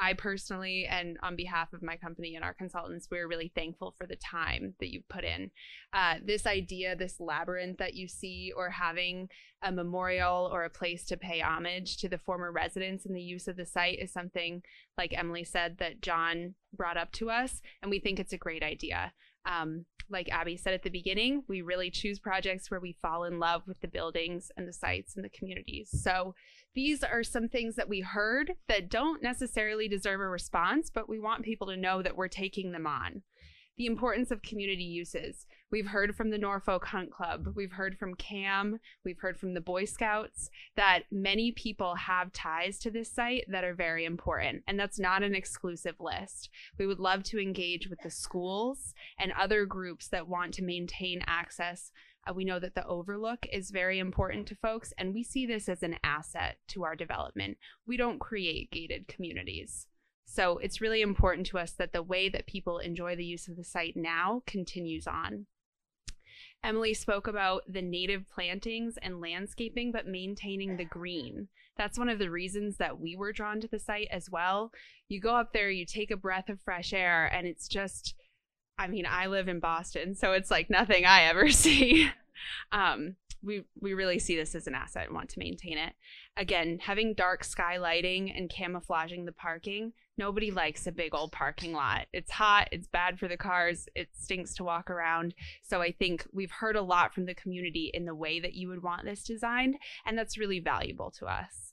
I 0.00 0.14
personally, 0.14 0.86
and 0.86 1.18
on 1.22 1.36
behalf 1.36 1.72
of 1.72 1.82
my 1.82 1.96
company 1.96 2.34
and 2.34 2.44
our 2.44 2.54
consultants, 2.54 3.08
we're 3.10 3.28
really 3.28 3.52
thankful 3.54 3.94
for 3.96 4.06
the 4.06 4.16
time 4.16 4.74
that 4.80 4.92
you 4.92 5.02
put 5.08 5.24
in. 5.24 5.50
Uh, 5.92 6.16
this 6.24 6.46
idea, 6.46 6.96
this 6.96 7.20
labyrinth 7.20 7.78
that 7.78 7.94
you 7.94 8.08
see, 8.08 8.52
or 8.56 8.70
having 8.70 9.28
a 9.62 9.72
memorial 9.72 10.48
or 10.52 10.64
a 10.64 10.70
place 10.70 11.04
to 11.06 11.16
pay 11.16 11.40
homage 11.40 11.96
to 11.98 12.08
the 12.08 12.18
former 12.18 12.52
residents 12.52 13.04
and 13.06 13.16
the 13.16 13.22
use 13.22 13.48
of 13.48 13.56
the 13.56 13.66
site 13.66 13.98
is 13.98 14.12
something, 14.12 14.62
like 14.96 15.16
Emily 15.16 15.44
said, 15.44 15.78
that 15.78 16.00
John 16.00 16.54
brought 16.72 16.96
up 16.96 17.12
to 17.12 17.30
us, 17.30 17.60
and 17.82 17.90
we 17.90 17.98
think 17.98 18.18
it's 18.18 18.32
a 18.32 18.38
great 18.38 18.62
idea. 18.62 19.12
Um, 19.44 19.86
like 20.10 20.30
Abby 20.30 20.56
said 20.56 20.74
at 20.74 20.82
the 20.82 20.90
beginning, 20.90 21.42
we 21.48 21.62
really 21.62 21.90
choose 21.90 22.18
projects 22.18 22.70
where 22.70 22.80
we 22.80 22.92
fall 22.92 23.24
in 23.24 23.38
love 23.38 23.62
with 23.66 23.80
the 23.80 23.88
buildings 23.88 24.50
and 24.56 24.66
the 24.66 24.72
sites 24.72 25.16
and 25.16 25.24
the 25.24 25.30
communities. 25.30 25.90
So 26.02 26.34
these 26.74 27.02
are 27.02 27.22
some 27.22 27.48
things 27.48 27.76
that 27.76 27.88
we 27.88 28.00
heard 28.00 28.52
that 28.68 28.88
don't 28.88 29.22
necessarily 29.22 29.88
deserve 29.88 30.20
a 30.20 30.28
response, 30.28 30.90
but 30.90 31.08
we 31.08 31.18
want 31.18 31.44
people 31.44 31.66
to 31.68 31.76
know 31.76 32.02
that 32.02 32.16
we're 32.16 32.28
taking 32.28 32.72
them 32.72 32.86
on. 32.86 33.22
The 33.78 33.86
importance 33.86 34.32
of 34.32 34.42
community 34.42 34.82
uses. 34.82 35.46
We've 35.70 35.86
heard 35.86 36.16
from 36.16 36.30
the 36.30 36.38
Norfolk 36.38 36.84
Hunt 36.86 37.12
Club, 37.12 37.52
we've 37.54 37.72
heard 37.72 37.96
from 37.96 38.16
CAM, 38.16 38.80
we've 39.04 39.20
heard 39.20 39.38
from 39.38 39.54
the 39.54 39.60
Boy 39.60 39.84
Scouts 39.84 40.50
that 40.76 41.04
many 41.12 41.52
people 41.52 41.94
have 41.94 42.32
ties 42.32 42.78
to 42.80 42.90
this 42.90 43.12
site 43.12 43.44
that 43.48 43.62
are 43.64 43.74
very 43.74 44.04
important. 44.04 44.64
And 44.66 44.80
that's 44.80 44.98
not 44.98 45.22
an 45.22 45.34
exclusive 45.34 45.94
list. 46.00 46.50
We 46.76 46.88
would 46.88 46.98
love 46.98 47.22
to 47.24 47.40
engage 47.40 47.88
with 47.88 48.00
the 48.02 48.10
schools 48.10 48.94
and 49.18 49.32
other 49.32 49.64
groups 49.64 50.08
that 50.08 50.26
want 50.26 50.54
to 50.54 50.64
maintain 50.64 51.22
access 51.26 51.92
uh, 52.28 52.34
we 52.34 52.44
know 52.44 52.58
that 52.58 52.74
the 52.74 52.86
overlook 52.86 53.46
is 53.52 53.70
very 53.70 53.98
important 53.98 54.46
to 54.48 54.56
folks, 54.56 54.92
and 54.98 55.14
we 55.14 55.22
see 55.22 55.46
this 55.46 55.68
as 55.68 55.82
an 55.82 55.96
asset 56.02 56.58
to 56.68 56.84
our 56.84 56.96
development. 56.96 57.56
We 57.86 57.96
don't 57.96 58.18
create 58.18 58.70
gated 58.70 59.08
communities. 59.08 59.86
So 60.30 60.58
it's 60.58 60.82
really 60.82 61.00
important 61.00 61.46
to 61.48 61.58
us 61.58 61.72
that 61.72 61.92
the 61.92 62.02
way 62.02 62.28
that 62.28 62.46
people 62.46 62.78
enjoy 62.78 63.16
the 63.16 63.24
use 63.24 63.48
of 63.48 63.56
the 63.56 63.64
site 63.64 63.96
now 63.96 64.42
continues 64.46 65.06
on. 65.06 65.46
Emily 66.62 66.92
spoke 66.92 67.26
about 67.26 67.62
the 67.66 67.80
native 67.80 68.28
plantings 68.28 68.98
and 69.00 69.22
landscaping, 69.22 69.90
but 69.90 70.06
maintaining 70.06 70.76
the 70.76 70.84
green. 70.84 71.48
That's 71.78 71.98
one 71.98 72.10
of 72.10 72.18
the 72.18 72.30
reasons 72.30 72.76
that 72.76 73.00
we 73.00 73.16
were 73.16 73.32
drawn 73.32 73.60
to 73.62 73.68
the 73.68 73.78
site 73.78 74.08
as 74.10 74.28
well. 74.30 74.70
You 75.08 75.18
go 75.18 75.34
up 75.34 75.52
there, 75.54 75.70
you 75.70 75.86
take 75.86 76.10
a 76.10 76.16
breath 76.16 76.50
of 76.50 76.60
fresh 76.60 76.92
air, 76.92 77.26
and 77.32 77.46
it's 77.46 77.66
just, 77.66 78.14
I 78.76 78.86
mean, 78.86 79.06
I 79.08 79.26
live 79.26 79.48
in 79.48 79.60
Boston, 79.60 80.14
so 80.14 80.32
it's 80.32 80.50
like 80.50 80.68
nothing 80.68 81.06
I 81.06 81.22
ever 81.22 81.48
see. 81.50 82.10
um, 82.70 83.16
we 83.42 83.64
we 83.80 83.94
really 83.94 84.18
see 84.18 84.36
this 84.36 84.54
as 84.54 84.66
an 84.66 84.74
asset 84.74 85.06
and 85.06 85.14
want 85.14 85.30
to 85.30 85.38
maintain 85.38 85.78
it. 85.78 85.94
Again, 86.36 86.78
having 86.80 87.14
dark 87.14 87.44
sky 87.44 87.76
lighting 87.76 88.30
and 88.30 88.50
camouflaging 88.50 89.24
the 89.24 89.32
parking. 89.32 89.92
Nobody 90.16 90.50
likes 90.50 90.86
a 90.86 90.92
big 90.92 91.14
old 91.14 91.30
parking 91.30 91.72
lot. 91.72 92.06
It's 92.12 92.32
hot, 92.32 92.68
it's 92.72 92.88
bad 92.88 93.20
for 93.20 93.28
the 93.28 93.36
cars, 93.36 93.88
it 93.94 94.08
stinks 94.12 94.52
to 94.54 94.64
walk 94.64 94.90
around. 94.90 95.32
So 95.62 95.80
I 95.80 95.92
think 95.92 96.26
we've 96.32 96.50
heard 96.50 96.74
a 96.74 96.82
lot 96.82 97.14
from 97.14 97.26
the 97.26 97.34
community 97.34 97.92
in 97.94 98.04
the 98.04 98.16
way 98.16 98.40
that 98.40 98.54
you 98.54 98.68
would 98.68 98.82
want 98.82 99.04
this 99.04 99.22
designed, 99.22 99.76
and 100.04 100.18
that's 100.18 100.36
really 100.36 100.58
valuable 100.58 101.12
to 101.12 101.26
us. 101.26 101.72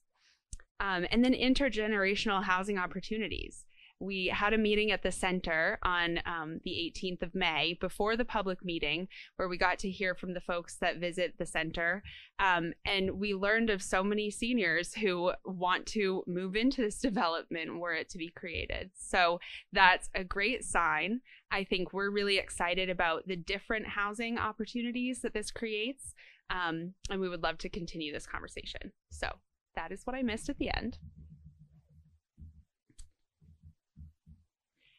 Um, 0.80 1.07
and 1.09 1.24
then 1.24 1.34
intergenerational 1.34 2.43
housing 2.43 2.78
opportunities 2.78 3.66
we 4.05 4.27
had 4.27 4.53
a 4.53 4.57
meeting 4.57 4.91
at 4.91 5.03
the 5.03 5.11
center 5.11 5.79
on 5.83 6.19
um, 6.25 6.59
the 6.63 6.93
18th 6.95 7.23
of 7.23 7.35
May 7.35 7.77
before 7.81 8.15
the 8.15 8.25
public 8.25 8.63
meeting, 8.63 9.07
where 9.35 9.49
we 9.49 9.57
got 9.57 9.79
to 9.79 9.89
hear 9.89 10.15
from 10.15 10.33
the 10.33 10.41
folks 10.41 10.77
that 10.77 10.97
visit 10.97 11.35
the 11.37 11.45
center. 11.45 12.03
Um, 12.39 12.73
and 12.85 13.19
we 13.19 13.33
learned 13.33 13.69
of 13.69 13.81
so 13.81 14.03
many 14.03 14.29
seniors 14.29 14.93
who 14.93 15.31
want 15.43 15.85
to 15.87 16.23
move 16.27 16.55
into 16.55 16.81
this 16.81 16.99
development 17.01 17.79
were 17.79 17.93
it 17.93 18.09
to 18.09 18.17
be 18.17 18.29
created. 18.29 18.91
So 18.93 19.39
that's 19.73 20.09
a 20.13 20.23
great 20.23 20.63
sign. 20.63 21.21
I 21.51 21.63
think 21.63 21.93
we're 21.93 22.09
really 22.09 22.37
excited 22.37 22.89
about 22.89 23.27
the 23.27 23.35
different 23.35 23.87
housing 23.87 24.37
opportunities 24.37 25.21
that 25.21 25.33
this 25.33 25.51
creates. 25.51 26.13
Um, 26.49 26.93
and 27.09 27.19
we 27.19 27.29
would 27.29 27.43
love 27.43 27.57
to 27.59 27.69
continue 27.69 28.13
this 28.13 28.27
conversation. 28.27 28.91
So 29.09 29.27
that 29.75 29.91
is 29.91 30.05
what 30.05 30.15
I 30.15 30.21
missed 30.21 30.49
at 30.49 30.57
the 30.57 30.75
end. 30.75 30.97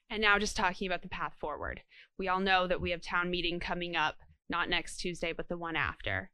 And 0.09 0.23
now 0.23 0.39
just 0.39 0.57
talking 0.57 0.87
about 0.87 1.03
the 1.03 1.09
path 1.09 1.35
forward. 1.41 1.83
We 2.19 2.29
all 2.29 2.41
know 2.41 2.67
that 2.67 2.81
we 2.81 2.91
have 2.91 3.03
town 3.03 3.31
meeting 3.31 3.59
coming 3.59 3.97
up, 3.97 4.17
not 4.49 4.69
next 4.69 4.99
Tuesday, 4.99 5.33
but 5.33 5.49
the 5.49 5.59
one 5.59 5.77
after. 5.77 6.31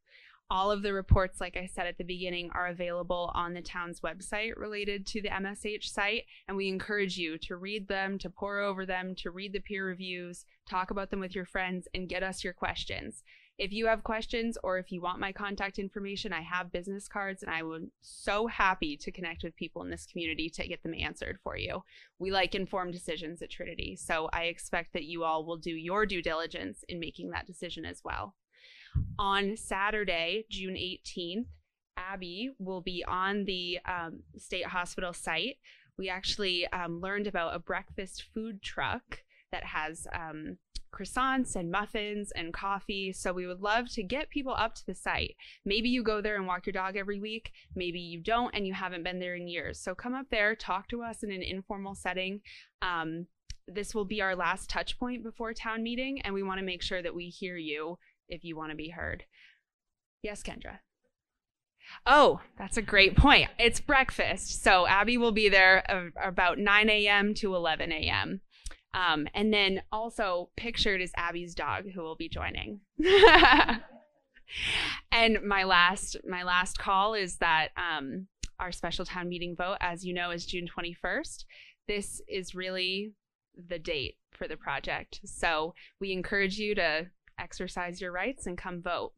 All 0.51 0.71
of 0.71 0.83
the 0.83 0.93
reports, 0.93 1.41
like 1.41 1.57
I 1.57 1.65
said 1.65 1.87
at 1.87 1.97
the 1.97 2.05
beginning, 2.05 2.51
are 2.55 2.67
available 2.67 3.33
on 3.35 3.55
the 3.55 3.63
town's 3.63 4.01
website 4.01 4.53
related 4.55 5.07
to 5.07 5.23
the 5.23 5.31
MSH 5.31 5.85
site, 5.85 6.25
and 6.47 6.55
we 6.55 6.69
encourage 6.69 7.17
you 7.17 7.39
to 7.39 7.57
read 7.57 7.89
them, 7.89 8.19
to 8.19 8.29
pour 8.29 8.61
over 8.61 8.85
them, 8.85 9.15
to 9.17 9.31
read 9.31 9.55
the 9.55 9.61
peer 9.61 9.87
reviews, 9.87 10.45
talk 10.69 10.91
about 10.91 11.11
them 11.11 11.21
with 11.21 11.35
your 11.35 11.47
friends, 11.47 11.89
and 11.95 12.11
get 12.11 12.23
us 12.23 12.45
your 12.45 12.53
questions. 12.53 13.23
If 13.63 13.73
you 13.73 13.87
have 13.87 14.03
questions 14.03 14.59
or 14.65 14.79
if 14.79 14.91
you 14.91 15.01
want 15.01 15.21
my 15.21 15.31
contact 15.31 15.79
information, 15.79 16.33
I 16.33 16.41
have 16.41 16.73
business 16.73 17.07
cards 17.07 17.45
and 17.45 17.55
I 17.55 17.63
would 17.63 17.93
so 18.01 18.49
happy 18.49 18.97
to 18.97 19.13
connect 19.13 19.45
with 19.45 19.55
people 19.55 19.83
in 19.83 19.89
this 19.89 20.05
community 20.05 20.51
to 20.51 20.67
get 20.67 20.83
them 20.83 20.97
answered 20.99 21.39
for 21.45 21.57
you. 21.57 21.85
We 22.19 22.33
like 22.33 22.57
informed 22.57 22.93
decisions 22.93 23.41
at 23.41 23.51
Trinity, 23.51 23.95
so 23.95 24.29
I 24.33 24.47
expect 24.47 24.95
that 24.95 25.05
you 25.05 25.23
all 25.23 25.47
will 25.47 25.59
do 25.59 25.71
your 25.71 26.07
due 26.07 26.23
diligence 26.23 26.85
in 26.89 26.99
making 26.99 27.31
that 27.31 27.47
decision 27.47 27.85
as 27.85 28.03
well. 28.05 28.35
On 29.17 29.57
Saturday, 29.57 30.45
June 30.51 30.75
18th, 30.75 31.47
Abby 31.97 32.51
will 32.59 32.81
be 32.81 33.05
on 33.07 33.45
the 33.45 33.79
um, 33.87 34.25
state 34.39 34.67
hospital 34.67 35.13
site. 35.13 35.59
We 35.97 36.09
actually 36.09 36.67
um, 36.73 37.01
learned 37.01 37.29
about 37.29 37.55
a 37.55 37.61
breakfast 37.61 38.25
food 38.35 38.61
truck 38.61 39.21
that 39.53 39.65
has 39.65 40.07
um, 40.15 40.59
croissants 40.93 41.57
and 41.57 41.71
muffins 41.71 42.33
and 42.33 42.53
coffee. 42.53 43.13
So 43.13 43.33
we 43.33 43.47
would 43.47 43.61
love 43.61 43.89
to 43.93 44.03
get 44.03 44.31
people 44.31 44.55
up 44.57 44.75
to 44.77 44.87
the 44.87 44.95
site. 44.95 45.37
Maybe 45.65 45.89
you 45.89 46.03
go 46.03 46.21
there 46.21 46.37
and 46.37 46.47
walk 46.47 46.67
your 46.67 46.73
dog 46.73 46.97
every 46.97 47.19
week. 47.19 47.53
Maybe 47.75 48.01
you 48.01 48.21
don't 48.23 48.55
and 48.55 48.67
you 48.67 48.75
haven't 48.75 49.05
been 49.05 49.21
there 49.21 49.35
in 49.35 49.49
years. 49.49 49.81
So 49.81 49.95
come 49.95 50.15
up 50.15 50.27
there, 50.31 50.55
talk 50.55 50.89
to 50.89 51.03
us 51.03 51.23
in 51.23 51.31
an 51.31 51.43
informal 51.43 51.95
setting. 51.95 52.41
Um, 52.83 53.27
this 53.67 53.95
will 53.95 54.05
be 54.05 54.21
our 54.21 54.37
last 54.37 54.69
touch 54.69 54.99
point 54.99 55.23
before 55.23 55.55
town 55.55 55.83
meeting, 55.83 56.21
and 56.23 56.35
we 56.35 56.43
want 56.43 56.59
to 56.59 56.67
make 56.67 56.83
sure 56.83 57.01
that 57.01 57.15
we 57.15 57.29
hear 57.29 57.57
you 57.57 57.99
if 58.29 58.45
you 58.45 58.57
want 58.57 58.71
to 58.71 58.77
be 58.77 58.89
heard. 58.89 59.25
Yes, 60.21 60.43
Kendra. 60.43 60.79
Oh, 62.07 62.41
that's 62.59 62.77
a 62.77 62.83
great 62.83 63.17
point. 63.17 63.51
It's 63.59 63.81
breakfast. 63.81 64.63
So 64.63 64.87
Abby 64.87 65.17
will 65.17 65.33
be 65.33 65.49
there 65.49 66.11
about 66.23 66.59
9 66.59 66.89
a.m. 66.89 67.35
to 67.35 67.55
11 67.55 67.93
a.m. 67.93 68.41
Um, 68.95 69.27
and 69.35 69.53
then 69.53 69.83
also 69.91 70.51
pictured 70.57 71.01
is 71.01 71.13
Abby's 71.17 71.55
dog 71.55 71.91
who 71.91 72.03
will 72.03 72.17
be 72.17 72.29
joining. 72.29 72.81
and 75.13 75.39
my 75.43 75.65
last 75.65 76.17
my 76.29 76.43
last 76.43 76.79
call 76.79 77.15
is 77.15 77.39
that 77.39 77.69
um, 77.77 78.27
our 78.61 78.73
special 78.73 79.05
town 79.05 79.29
meeting 79.29 79.57
vote, 79.57 79.79
as 79.81 80.05
you 80.05 80.15
know, 80.15 80.31
is 80.31 80.47
June 80.47 80.69
21st. 80.69 81.45
This 81.89 82.21
is 82.29 82.55
really 82.55 83.13
the 83.69 83.79
date 83.79 84.17
for 84.31 84.47
the 84.47 84.57
project. 84.57 85.21
So 85.25 85.75
we 86.01 86.13
encourage 86.13 86.59
you 86.59 86.75
to 86.77 87.07
exercise 87.39 88.01
your 88.01 88.13
rights 88.13 88.47
and 88.47 88.57
come 88.57 88.83
vote. 88.83 89.13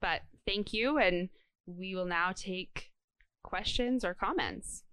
But 0.00 0.22
thank 0.46 0.72
you, 0.72 0.98
and 0.98 1.28
we 1.66 1.94
will 1.94 2.06
now 2.06 2.32
take 2.34 2.90
questions 3.42 4.04
or 4.04 4.14
comments. 4.14 4.84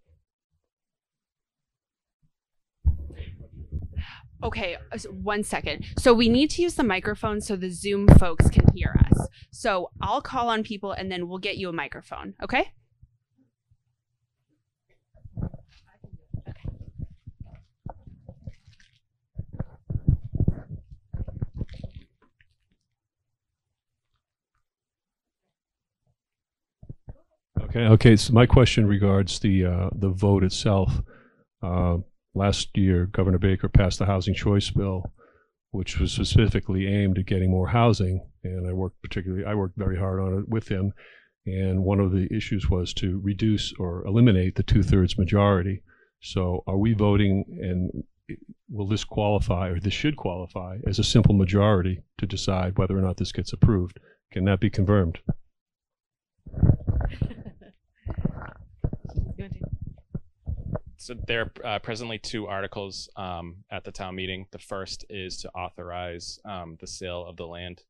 Okay, 4.44 4.76
uh, 4.92 4.98
one 5.10 5.44
second. 5.44 5.86
So 6.00 6.14
we 6.14 6.28
need 6.28 6.50
to 6.52 6.62
use 6.62 6.76
the 6.76 6.84
microphone 6.84 7.42
so 7.42 7.56
the 7.56 7.70
Zoom 7.70 8.08
folks 8.18 8.50
can 8.50 8.66
hear 8.74 9.00
us. 9.12 9.28
So 9.52 9.92
I'll 10.02 10.22
call 10.22 10.50
on 10.50 10.64
people 10.64 10.92
and 10.92 11.12
then 11.12 11.28
we'll 11.28 11.38
get 11.38 11.58
you 11.58 11.70
a 11.70 11.74
microphone, 11.74 12.34
okay? 12.42 12.72
Okay, 27.72 27.86
okay. 27.86 28.16
So 28.18 28.34
my 28.34 28.46
question 28.46 28.86
regards 28.86 29.40
the 29.40 29.66
uh, 29.66 29.90
the 29.94 30.10
vote 30.10 30.44
itself. 30.44 30.92
Uh, 31.64 32.00
last 32.34 32.70
year, 32.76 33.06
Governor 33.06 33.38
Baker 33.38 33.70
passed 33.70 34.00
the 34.00 34.06
housing 34.06 34.34
choice 34.34 34.70
bill, 34.70 35.12
which 35.72 36.00
was 36.00 36.12
specifically 36.12 36.88
aimed 36.88 37.18
at 37.18 37.26
getting 37.26 37.52
more 37.52 37.68
housing. 37.68 38.28
And 38.44 38.68
I 38.68 38.74
worked 38.74 39.02
particularly, 39.02 39.46
I 39.46 39.56
worked 39.56 39.78
very 39.78 39.98
hard 39.98 40.20
on 40.20 40.40
it 40.40 40.50
with 40.50 40.68
him. 40.68 40.94
And 41.46 41.84
one 41.84 42.00
of 42.00 42.12
the 42.12 42.28
issues 42.32 42.70
was 42.70 42.94
to 42.96 43.20
reduce 43.24 43.74
or 43.80 44.06
eliminate 44.06 44.56
the 44.56 44.64
two 44.64 44.84
thirds 44.84 45.18
majority. 45.18 45.82
So, 46.22 46.64
are 46.68 46.78
we 46.78 46.94
voting, 46.94 47.46
and 47.62 48.38
will 48.70 48.88
this 48.88 49.04
qualify, 49.04 49.70
or 49.70 49.80
this 49.80 49.94
should 49.94 50.18
qualify, 50.18 50.78
as 50.86 51.00
a 51.00 51.04
simple 51.04 51.34
majority 51.34 52.04
to 52.20 52.28
decide 52.28 52.78
whether 52.78 52.96
or 52.96 53.02
not 53.02 53.18
this 53.18 53.32
gets 53.32 53.54
approved? 53.54 54.00
Can 54.32 54.46
that 54.46 54.60
be 54.60 54.70
confirmed? 54.70 55.18
So 61.02 61.16
there 61.26 61.52
are 61.64 61.66
uh, 61.66 61.80
presently 61.80 62.20
two 62.20 62.46
articles 62.46 63.10
um, 63.16 63.64
at 63.72 63.84
the 63.84 63.92
town 63.92 64.14
meeting. 64.14 64.46
The 64.52 64.60
first 64.60 65.04
is 65.10 65.38
to 65.38 65.50
authorize 65.54 66.38
um, 66.46 66.78
the 66.80 66.86
sale 66.86 67.26
of 67.26 67.38
the 67.38 67.48
land 67.48 67.82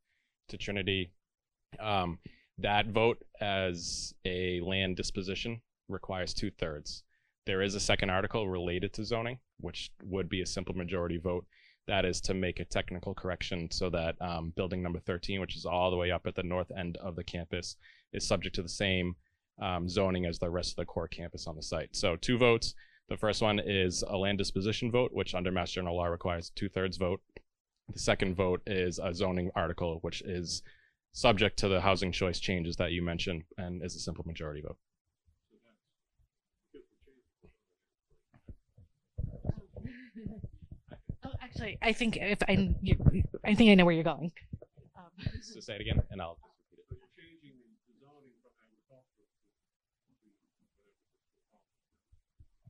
to 0.48 0.58
Trinity. 0.58 1.12
Um, 1.78 2.20
that 2.60 2.88
vote 2.88 3.22
as 3.42 4.14
a 4.24 4.62
land 4.62 4.96
disposition 4.96 5.60
requires 5.90 6.34
two 6.34 6.52
thirds. 6.52 7.04
There 7.46 7.62
is 7.62 7.76
a 7.76 7.82
second 7.82 8.12
article 8.12 8.48
related 8.48 8.94
to 8.94 9.04
zoning, 9.04 9.40
which 9.60 9.92
would 10.04 10.30
be 10.30 10.42
a 10.42 10.46
simple 10.46 10.74
majority 10.74 11.18
vote. 11.18 11.46
That 11.88 12.06
is 12.06 12.22
to 12.22 12.34
make 12.34 12.62
a 12.62 12.66
technical 12.66 13.14
correction 13.14 13.70
so 13.72 13.90
that 13.90 14.16
um, 14.22 14.54
building 14.56 14.82
number 14.82 15.02
13, 15.02 15.42
which 15.42 15.58
is 15.58 15.66
all 15.66 15.92
the 15.92 15.98
way 15.98 16.12
up 16.12 16.28
at 16.28 16.36
the 16.36 16.44
north 16.44 16.72
end 16.78 16.96
of 16.96 17.18
the 17.18 17.26
campus, 17.26 17.76
is 18.14 18.26
subject 18.26 18.56
to 18.56 18.64
the 18.64 18.70
same 18.70 19.18
um, 19.62 19.90
zoning 19.90 20.26
as 20.26 20.40
the 20.40 20.50
rest 20.50 20.72
of 20.72 20.76
the 20.78 20.86
core 20.86 21.10
campus 21.10 21.46
on 21.46 21.58
the 21.58 21.62
site. 21.62 21.94
So 21.94 22.16
two 22.16 22.38
votes. 22.38 22.74
The 23.12 23.18
first 23.18 23.42
one 23.42 23.60
is 23.60 24.06
a 24.08 24.16
land 24.16 24.38
disposition 24.38 24.90
vote, 24.90 25.12
which 25.12 25.36
under 25.36 25.52
Mass 25.52 25.70
General 25.70 25.98
Law 25.98 26.06
requires 26.06 26.50
two 26.50 26.70
thirds 26.70 26.96
vote. 26.96 27.20
The 27.92 28.00
second 28.00 28.38
vote 28.38 28.62
is 28.66 29.02
a 29.04 29.14
zoning 29.14 29.52
article, 29.54 30.00
which 30.00 30.22
is 30.22 30.64
subject 31.12 31.60
to 31.60 31.68
the 31.68 31.82
housing 31.82 32.14
choice 32.14 32.40
changes 32.40 32.78
that 32.78 32.94
you 32.94 33.02
mentioned 33.02 33.44
and 33.58 33.84
is 33.84 33.98
a 33.98 34.00
simple 34.00 34.24
majority 34.26 34.62
vote. 34.62 34.78
Oh, 41.24 41.30
actually, 41.40 41.78
I 41.84 41.94
think 41.94 42.18
if 42.18 42.42
I, 42.48 42.74
I 43.46 43.54
think 43.54 43.70
I 43.70 43.76
know 43.76 43.86
where 43.86 43.94
you're 43.94 44.04
going. 44.04 44.32
Um, 44.98 45.28
So 45.42 45.60
say 45.60 45.76
it 45.76 45.82
again 45.82 46.02
and 46.10 46.20
I'll 46.20 46.40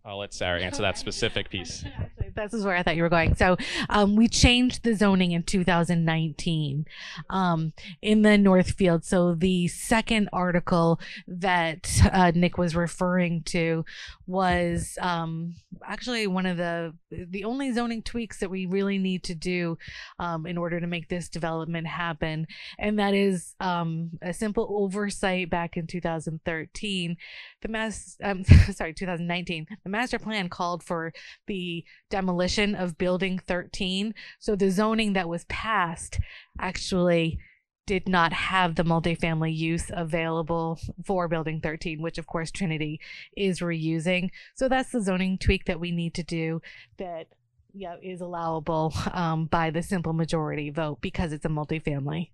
I'll 0.03 0.17
let 0.19 0.33
Sarah 0.33 0.61
answer 0.61 0.81
that 0.81 0.97
specific 0.97 1.49
piece. 1.49 1.83
This 2.36 2.53
is 2.53 2.65
where 2.65 2.75
I 2.75 2.84
thought 2.84 2.95
you 2.95 3.03
were 3.03 3.09
going. 3.09 3.36
So, 3.36 3.57
um, 3.89 4.15
we 4.15 4.27
changed 4.27 4.84
the 4.84 4.95
zoning 4.95 5.32
in 5.32 5.43
2019 5.43 6.86
um, 7.29 7.73
in 8.01 8.21
the 8.21 8.38
Northfield. 8.38 9.03
So, 9.05 9.36
the 9.36 9.67
second 9.67 10.29
article 10.34 10.99
that 11.27 11.89
uh, 12.11 12.32
Nick 12.34 12.57
was 12.57 12.75
referring 12.75 13.43
to 13.43 13.86
was 14.27 14.97
um, 15.01 15.55
actually 15.86 16.27
one 16.27 16.45
of 16.45 16.57
the 16.57 16.93
the 17.11 17.43
only 17.43 17.71
zoning 17.73 18.01
tweaks 18.01 18.39
that 18.39 18.49
we 18.49 18.65
really 18.65 18.97
need 18.97 19.23
to 19.23 19.36
do 19.36 19.77
um, 20.19 20.45
in 20.45 20.57
order 20.57 20.79
to 20.79 20.88
make 20.88 21.09
this 21.09 21.29
development 21.29 21.88
happen, 21.88 22.47
and 22.79 22.99
that 22.99 23.13
is 23.13 23.55
um, 23.59 24.11
a 24.21 24.34
simple 24.34 24.67
oversight 24.77 25.49
back 25.49 25.77
in 25.77 25.88
2013. 25.88 27.17
The 27.61 27.67
mass, 27.67 28.17
um, 28.23 28.43
sorry, 28.73 28.93
2019. 28.93 29.67
The 29.84 29.89
master 29.89 30.19
plan 30.19 30.49
called 30.49 30.84
for 30.84 31.13
the 31.47 31.84
demolition 32.22 32.76
of 32.76 32.97
building 32.99 33.39
13. 33.39 34.13
So 34.39 34.55
the 34.55 34.69
zoning 34.69 35.13
that 35.13 35.28
was 35.28 35.45
passed 35.45 36.19
actually 36.59 37.39
did 37.88 38.07
not 38.07 38.32
have 38.32 38.76
the 38.76 38.84
multifamily 38.84 39.55
use 39.55 39.89
available 39.91 40.80
for 41.03 41.28
building 41.28 41.59
13, 41.59 41.99
which 41.99 42.19
of 42.19 42.28
course 42.28 42.51
Trinity 42.51 42.99
is 43.36 43.59
reusing. 43.59 44.30
So 44.55 44.69
that's 44.69 44.91
the 44.91 45.01
zoning 45.01 45.39
tweak 45.39 45.65
that 45.65 45.80
we 45.80 45.91
need 45.91 46.13
to 46.13 46.24
do 46.24 46.61
that 46.97 47.28
yeah 47.74 47.95
is 48.03 48.19
allowable 48.22 48.93
um, 49.13 49.45
by 49.45 49.69
the 49.72 49.82
simple 49.82 50.11
majority 50.13 50.69
vote 50.69 50.99
because 51.01 51.32
it's 51.34 51.45
a 51.45 51.49
multifamily 51.49 52.30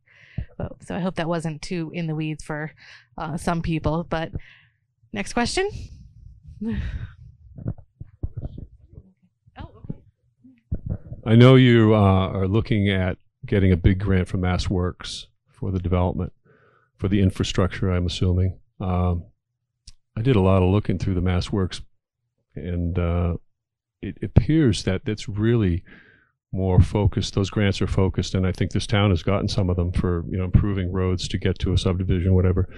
vote. 0.57 0.77
So 0.83 0.95
I 0.95 0.99
hope 0.99 1.15
that 1.15 1.29
wasn't 1.29 1.61
too 1.61 1.91
in 1.93 2.07
the 2.07 2.15
weeds 2.15 2.43
for 2.43 2.73
uh, 3.17 3.37
some 3.37 3.61
people. 3.61 4.03
But 4.03 4.31
next 5.13 5.33
question. 5.33 5.69
oh, 9.57 9.71
okay. 9.85 9.95
I 11.27 11.35
know 11.35 11.55
you 11.55 11.93
uh, 11.93 12.29
are 12.29 12.47
looking 12.47 12.89
at 12.89 13.17
getting 13.45 13.73
a 13.73 13.77
big 13.77 13.99
grant 13.99 14.29
from 14.29 14.43
MassWorks 14.43 15.25
for 15.51 15.71
the 15.71 15.79
development, 15.79 16.31
for 16.95 17.09
the 17.09 17.21
infrastructure, 17.21 17.91
I'm 17.91 18.05
assuming. 18.05 18.57
Um, 18.79 19.25
I 20.15 20.21
did 20.21 20.37
a 20.37 20.41
lot 20.41 20.63
of 20.63 20.69
looking 20.69 20.97
through 20.97 21.15
the 21.15 21.21
MassWorks, 21.21 21.81
and 22.55 22.97
uh, 22.97 23.35
it 24.01 24.17
appears 24.23 24.85
that 24.85 25.01
it's 25.05 25.27
really 25.27 25.83
more 26.53 26.79
focused. 26.79 27.33
Those 27.33 27.49
grants 27.49 27.81
are 27.81 27.87
focused, 27.87 28.33
and 28.33 28.47
I 28.47 28.53
think 28.53 28.71
this 28.71 28.87
town 28.87 29.09
has 29.09 29.21
gotten 29.21 29.49
some 29.49 29.69
of 29.69 29.75
them 29.75 29.91
for 29.91 30.23
you 30.29 30.37
know 30.37 30.45
improving 30.45 30.93
roads 30.93 31.27
to 31.27 31.37
get 31.37 31.59
to 31.59 31.73
a 31.73 31.77
subdivision, 31.77 32.35
whatever. 32.35 32.69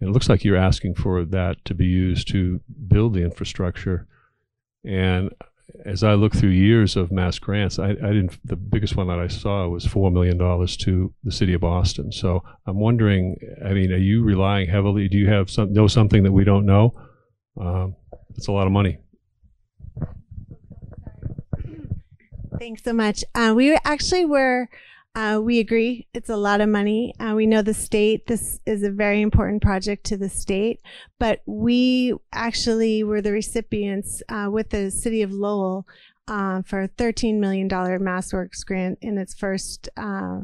And 0.00 0.08
it 0.08 0.12
looks 0.12 0.30
like 0.30 0.44
you're 0.44 0.56
asking 0.56 0.94
for 0.94 1.26
that 1.26 1.62
to 1.66 1.74
be 1.74 1.84
used 1.84 2.26
to 2.28 2.62
build 2.88 3.12
the 3.12 3.22
infrastructure. 3.22 4.06
And 4.82 5.30
as 5.84 6.04
I 6.04 6.14
look 6.14 6.34
through 6.34 6.50
years 6.50 6.96
of 6.96 7.10
mass 7.10 7.38
grants, 7.38 7.78
I, 7.78 7.90
I 7.90 7.94
didn't. 7.94 8.38
The 8.44 8.56
biggest 8.56 8.96
one 8.96 9.08
that 9.08 9.18
I 9.18 9.28
saw 9.28 9.66
was 9.68 9.86
four 9.86 10.10
million 10.10 10.38
dollars 10.38 10.76
to 10.78 11.12
the 11.24 11.32
city 11.32 11.54
of 11.54 11.60
Boston. 11.62 12.12
So 12.12 12.42
I'm 12.66 12.78
wondering. 12.78 13.36
I 13.64 13.72
mean, 13.72 13.92
are 13.92 13.96
you 13.96 14.22
relying 14.22 14.68
heavily? 14.68 15.08
Do 15.08 15.18
you 15.18 15.28
have 15.28 15.50
some 15.50 15.72
know 15.72 15.86
something 15.86 16.22
that 16.22 16.32
we 16.32 16.44
don't 16.44 16.66
know? 16.66 16.94
Um, 17.60 17.96
it's 18.36 18.48
a 18.48 18.52
lot 18.52 18.66
of 18.66 18.72
money. 18.72 18.98
Thanks 22.58 22.84
so 22.84 22.92
much. 22.92 23.24
Uh, 23.34 23.52
we 23.56 23.76
actually 23.84 24.24
were, 24.24 24.68
uh, 25.14 25.40
we 25.42 25.58
agree 25.58 26.06
it's 26.14 26.30
a 26.30 26.36
lot 26.36 26.60
of 26.60 26.68
money. 26.68 27.14
Uh, 27.20 27.34
we 27.34 27.46
know 27.46 27.60
the 27.62 27.74
state, 27.74 28.26
this 28.26 28.60
is 28.64 28.82
a 28.82 28.90
very 28.90 29.20
important 29.20 29.62
project 29.62 30.04
to 30.04 30.16
the 30.16 30.28
state, 30.28 30.80
but 31.18 31.42
we 31.46 32.14
actually 32.32 33.04
were 33.04 33.20
the 33.20 33.32
recipients 33.32 34.22
uh, 34.28 34.48
with 34.50 34.70
the 34.70 34.90
city 34.90 35.20
of 35.22 35.30
Lowell 35.32 35.86
uh, 36.28 36.62
for 36.62 36.82
a 36.82 36.88
$13 36.88 37.38
million 37.38 37.68
MassWorks 37.68 38.64
grant 38.64 38.98
in 39.02 39.18
its 39.18 39.34
first, 39.34 39.88
uh, 39.98 40.40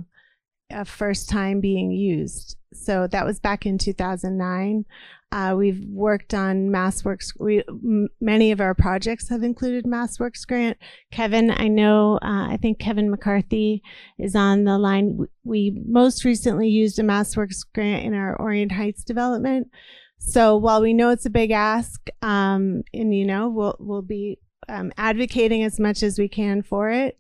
first 0.85 1.31
time 1.31 1.61
being 1.61 1.91
used. 1.91 2.57
So 2.75 3.07
that 3.07 3.25
was 3.25 3.41
back 3.41 3.65
in 3.65 3.79
2009. 3.79 4.85
Uh, 5.31 5.55
we've 5.57 5.85
worked 5.91 6.33
on 6.33 6.69
MassWorks. 6.69 7.39
We 7.39 7.63
m- 7.69 8.09
many 8.21 8.51
of 8.51 8.61
our 8.61 8.75
projects 8.75 9.29
have 9.29 9.43
included 9.43 9.85
MassWorks 9.85 10.47
grant. 10.47 10.79
Kevin, 11.11 11.51
I 11.51 11.69
know. 11.69 12.15
Uh, 12.23 12.49
I 12.49 12.59
think 12.61 12.79
Kevin 12.79 13.11
McCarthy 13.11 13.83
is 14.19 14.35
on 14.35 14.65
the 14.65 14.79
line. 14.79 15.27
We 15.45 15.83
most 15.87 16.25
recently 16.25 16.69
used 16.69 16.99
a 16.99 17.03
MassWorks 17.03 17.67
grant 17.75 18.07
in 18.07 18.15
our 18.15 18.37
Orient 18.37 18.73
Heights 18.73 19.05
development. 19.05 19.69
So 20.19 20.57
while 20.57 20.81
we 20.81 20.95
know 20.95 21.11
it's 21.11 21.27
a 21.27 21.31
big 21.31 21.51
ask, 21.51 22.09
um, 22.23 22.83
and 22.93 23.15
you 23.15 23.27
know 23.27 23.49
we'll 23.49 23.77
we'll 23.79 24.03
be 24.03 24.39
um, 24.69 24.93
advocating 24.97 25.63
as 25.63 25.79
much 25.79 26.03
as 26.03 26.19
we 26.19 26.29
can 26.29 26.63
for 26.63 26.91
it. 26.91 27.19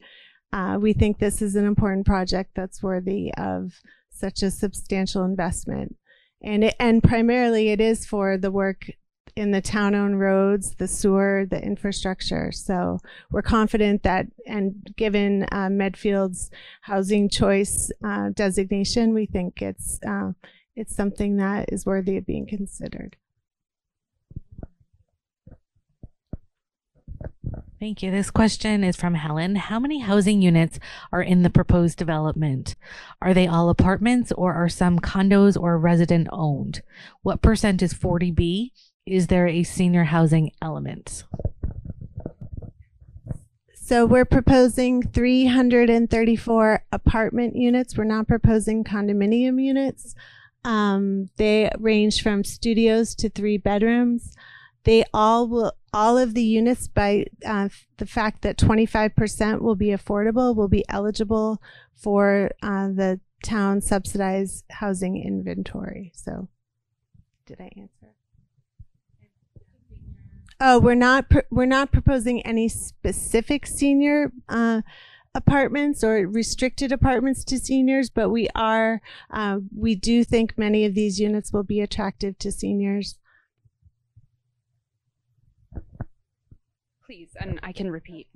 Uh, 0.53 0.79
we 0.81 0.93
think 0.93 1.19
this 1.19 1.43
is 1.43 1.57
an 1.57 1.67
important 1.67 2.07
project 2.07 2.53
that's 2.57 2.83
worthy 2.83 3.33
of 3.37 3.73
such 4.11 4.43
a 4.43 4.51
substantial 4.51 5.25
investment, 5.25 5.97
and 6.43 6.65
it, 6.65 6.75
and 6.79 7.03
primarily 7.03 7.71
it 7.71 7.81
is 7.81 8.07
for 8.07 8.37
the 8.37 8.51
work 8.51 8.91
in 9.37 9.53
the 9.53 9.61
town-owned 9.61 10.19
roads, 10.19 10.75
the 10.77 10.89
sewer, 10.89 11.47
the 11.49 11.63
infrastructure. 11.63 12.51
So 12.51 12.99
we're 13.31 13.43
confident 13.43 14.03
that, 14.03 14.27
and 14.47 14.75
given 14.97 15.45
uh, 15.53 15.69
Medfield's 15.69 16.51
housing 16.83 17.29
choice 17.29 17.93
uh, 18.05 18.31
designation, 18.31 19.15
we 19.15 19.27
think 19.27 19.63
it's 19.63 20.01
uh, 20.07 20.33
it's 20.75 20.95
something 20.95 21.37
that 21.37 21.73
is 21.73 21.87
worthy 21.87 22.17
of 22.17 22.27
being 22.27 22.47
considered. 22.47 23.17
Thank 27.79 28.03
you. 28.03 28.11
This 28.11 28.31
question 28.31 28.83
is 28.83 28.97
from 28.97 29.15
Helen. 29.15 29.57
How 29.57 29.79
many 29.79 30.01
housing 30.01 30.43
units 30.43 30.79
are 31.13 31.23
in 31.23 31.43
the 31.43 31.51
proposed 31.51 31.97
development? 31.97 32.75
Are 33.23 33.33
they 33.33 33.47
all 33.47 33.71
apartments 33.71 34.33
or 34.33 34.55
are 34.55 34.69
some 34.69 34.99
condos 34.99 35.61
or 35.61 35.79
resident 35.79 36.29
owned? 36.33 36.83
What 37.23 37.43
percent 37.43 37.83
is 37.83 37.95
40B? 37.95 38.73
Is 39.07 39.29
there 39.29 39.47
a 39.47 39.63
senior 39.63 40.05
housing 40.05 40.51
element? 40.61 41.25
So 43.73 44.05
we're 44.05 44.27
proposing 44.27 45.03
334 45.03 46.85
apartment 46.93 47.57
units. 47.57 47.97
We're 47.97 48.05
not 48.05 48.29
proposing 48.29 48.85
condominium 48.85 49.63
units. 49.63 50.15
Um, 50.63 51.31
they 51.37 51.71
range 51.79 52.23
from 52.23 52.45
studios 52.45 53.15
to 53.15 53.31
three 53.31 53.57
bedrooms. 53.57 54.35
They 54.85 55.05
all 55.15 55.49
will, 55.49 55.73
all 55.93 56.19
of 56.19 56.35
the 56.35 56.43
units 56.43 56.89
by 56.89 57.27
uh, 57.45 57.69
the 57.97 58.07
fact 58.07 58.43
that 58.43 58.59
25% 58.59 59.61
will 59.61 59.77
be 59.77 59.89
affordable 59.89 60.55
will 60.55 60.69
be 60.69 60.85
eligible 60.89 61.61
for 61.97 62.51
uh, 62.63 62.89
the 62.89 63.21
town 63.43 63.81
subsidized 63.81 64.65
housing 64.71 65.23
inventory. 65.23 66.13
So 66.15 66.49
did 67.47 67.61
I 67.61 67.71
answer? 67.77 68.15
Oh, 70.61 70.81
we're 70.81 70.95
not 70.95 71.27
we're 71.51 71.67
not 71.67 71.93
proposing 71.93 72.43
any 72.43 72.69
specific 72.69 73.65
senior 73.65 74.33
uh, 74.49 74.83
apartments 75.35 76.03
or 76.03 76.27
restricted 76.27 76.91
apartments 76.91 77.45
to 77.45 77.59
seniors, 77.59 78.11
but 78.11 78.31
we 78.31 78.49
are 78.57 79.01
uh, 79.31 79.59
we 79.77 79.95
do 79.95 80.25
think 80.25 80.59
many 80.59 80.85
of 80.85 80.95
these 80.95 81.21
units 81.21 81.53
will 81.53 81.63
be 81.63 81.81
attractive 81.81 82.39
to 82.39 82.51
seniors. 82.51 83.19
Please, 87.09 87.31
and 87.41 87.59
I 87.63 87.73
can 87.73 87.91
repeat. 87.91 88.27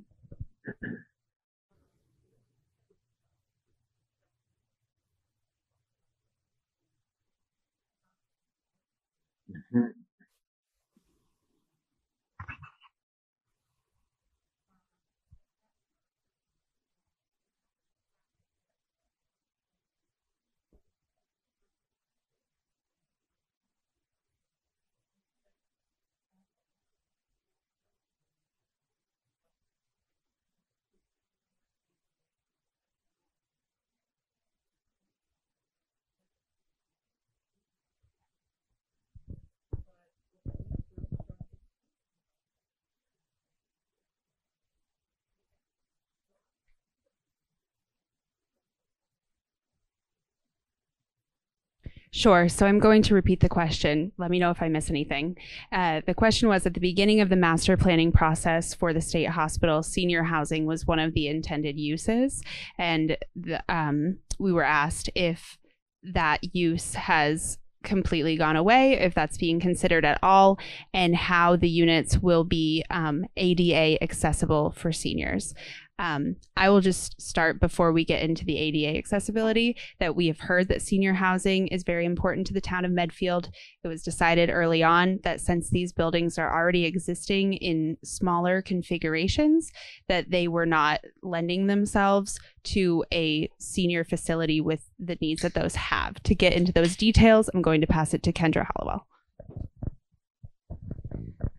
Sure. 52.14 52.46
So 52.46 52.66
I'm 52.66 52.78
going 52.78 53.00
to 53.04 53.14
repeat 53.14 53.40
the 53.40 53.48
question. 53.48 54.12
Let 54.18 54.30
me 54.30 54.38
know 54.38 54.50
if 54.50 54.60
I 54.60 54.68
miss 54.68 54.90
anything. 54.90 55.38
Uh, 55.72 56.02
the 56.06 56.12
question 56.12 56.46
was 56.46 56.66
at 56.66 56.74
the 56.74 56.80
beginning 56.80 57.22
of 57.22 57.30
the 57.30 57.36
master 57.36 57.74
planning 57.78 58.12
process 58.12 58.74
for 58.74 58.92
the 58.92 59.00
state 59.00 59.30
hospital, 59.30 59.82
senior 59.82 60.22
housing 60.22 60.66
was 60.66 60.86
one 60.86 60.98
of 60.98 61.14
the 61.14 61.26
intended 61.26 61.80
uses. 61.80 62.42
And 62.76 63.16
the, 63.34 63.64
um, 63.70 64.18
we 64.38 64.52
were 64.52 64.62
asked 64.62 65.08
if 65.14 65.56
that 66.02 66.54
use 66.54 66.94
has 66.94 67.56
completely 67.82 68.36
gone 68.36 68.56
away, 68.56 68.92
if 68.92 69.14
that's 69.14 69.38
being 69.38 69.58
considered 69.58 70.04
at 70.04 70.18
all, 70.22 70.58
and 70.92 71.16
how 71.16 71.56
the 71.56 71.68
units 71.68 72.18
will 72.18 72.44
be 72.44 72.84
um, 72.90 73.24
ADA 73.38 74.02
accessible 74.02 74.72
for 74.72 74.92
seniors. 74.92 75.54
Um, 76.02 76.34
I 76.56 76.68
will 76.68 76.80
just 76.80 77.22
start 77.22 77.60
before 77.60 77.92
we 77.92 78.04
get 78.04 78.22
into 78.22 78.44
the 78.44 78.58
ADA 78.58 78.98
accessibility 78.98 79.76
that 80.00 80.16
we 80.16 80.26
have 80.26 80.40
heard 80.40 80.66
that 80.66 80.82
senior 80.82 81.14
housing 81.14 81.68
is 81.68 81.84
very 81.84 82.04
important 82.04 82.44
to 82.48 82.52
the 82.52 82.60
town 82.60 82.84
of 82.84 82.90
Medfield. 82.90 83.50
It 83.84 83.88
was 83.88 84.02
decided 84.02 84.50
early 84.50 84.82
on 84.82 85.20
that 85.22 85.40
since 85.40 85.70
these 85.70 85.92
buildings 85.92 86.38
are 86.38 86.52
already 86.52 86.86
existing 86.86 87.52
in 87.52 87.98
smaller 88.02 88.62
configurations, 88.62 89.70
that 90.08 90.28
they 90.32 90.48
were 90.48 90.66
not 90.66 91.02
lending 91.22 91.68
themselves 91.68 92.36
to 92.64 93.04
a 93.14 93.48
senior 93.60 94.02
facility 94.02 94.60
with 94.60 94.90
the 94.98 95.16
needs 95.20 95.42
that 95.42 95.54
those 95.54 95.76
have. 95.76 96.20
To 96.24 96.34
get 96.34 96.52
into 96.52 96.72
those 96.72 96.96
details, 96.96 97.48
I'm 97.54 97.62
going 97.62 97.80
to 97.80 97.86
pass 97.86 98.12
it 98.12 98.24
to 98.24 98.32
Kendra 98.32 98.66
Hollowell. 98.74 99.06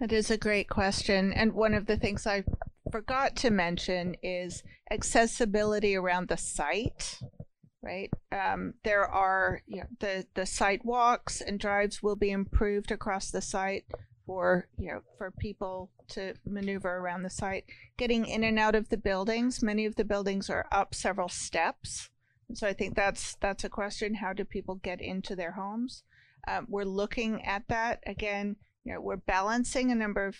That 0.01 0.11
is 0.11 0.29
a 0.29 0.37
great 0.37 0.67
question. 0.67 1.31
And 1.31 1.53
one 1.53 1.73
of 1.73 1.85
the 1.85 1.95
things 1.95 2.27
I 2.27 2.43
forgot 2.93 3.35
to 3.35 3.49
mention 3.49 4.15
is 4.21 4.61
accessibility 4.91 5.95
around 5.95 6.27
the 6.27 6.37
site, 6.37 7.19
right? 7.81 8.11
Um, 8.31 8.75
there 8.83 9.03
are, 9.03 9.63
you 9.65 9.77
know, 9.77 9.87
the, 9.99 10.27
the 10.35 10.45
site 10.45 10.85
walks 10.85 11.41
and 11.41 11.59
drives 11.59 12.03
will 12.03 12.15
be 12.15 12.29
improved 12.29 12.91
across 12.91 13.31
the 13.31 13.41
site 13.41 13.85
for, 14.27 14.67
you 14.77 14.91
know, 14.91 15.01
for 15.17 15.31
people 15.31 15.89
to 16.09 16.35
maneuver 16.45 16.97
around 16.97 17.23
the 17.23 17.31
site. 17.31 17.65
Getting 17.97 18.27
in 18.27 18.43
and 18.43 18.59
out 18.59 18.75
of 18.75 18.89
the 18.89 18.97
buildings, 18.97 19.63
many 19.63 19.87
of 19.87 19.95
the 19.95 20.05
buildings 20.05 20.47
are 20.47 20.67
up 20.71 20.93
several 20.93 21.29
steps. 21.29 22.11
And 22.47 22.55
so 22.55 22.67
I 22.67 22.73
think 22.73 22.95
that's, 22.95 23.35
that's 23.41 23.63
a 23.63 23.69
question. 23.69 24.13
How 24.13 24.33
do 24.33 24.45
people 24.45 24.75
get 24.75 25.01
into 25.01 25.35
their 25.35 25.53
homes? 25.53 26.03
Um, 26.47 26.67
we're 26.69 26.83
looking 26.83 27.43
at 27.43 27.63
that 27.69 28.03
again. 28.05 28.57
You 28.83 28.93
know, 28.93 29.01
we're 29.01 29.17
balancing 29.17 29.89
a 29.89 29.95
number 29.95 30.27
of 30.27 30.37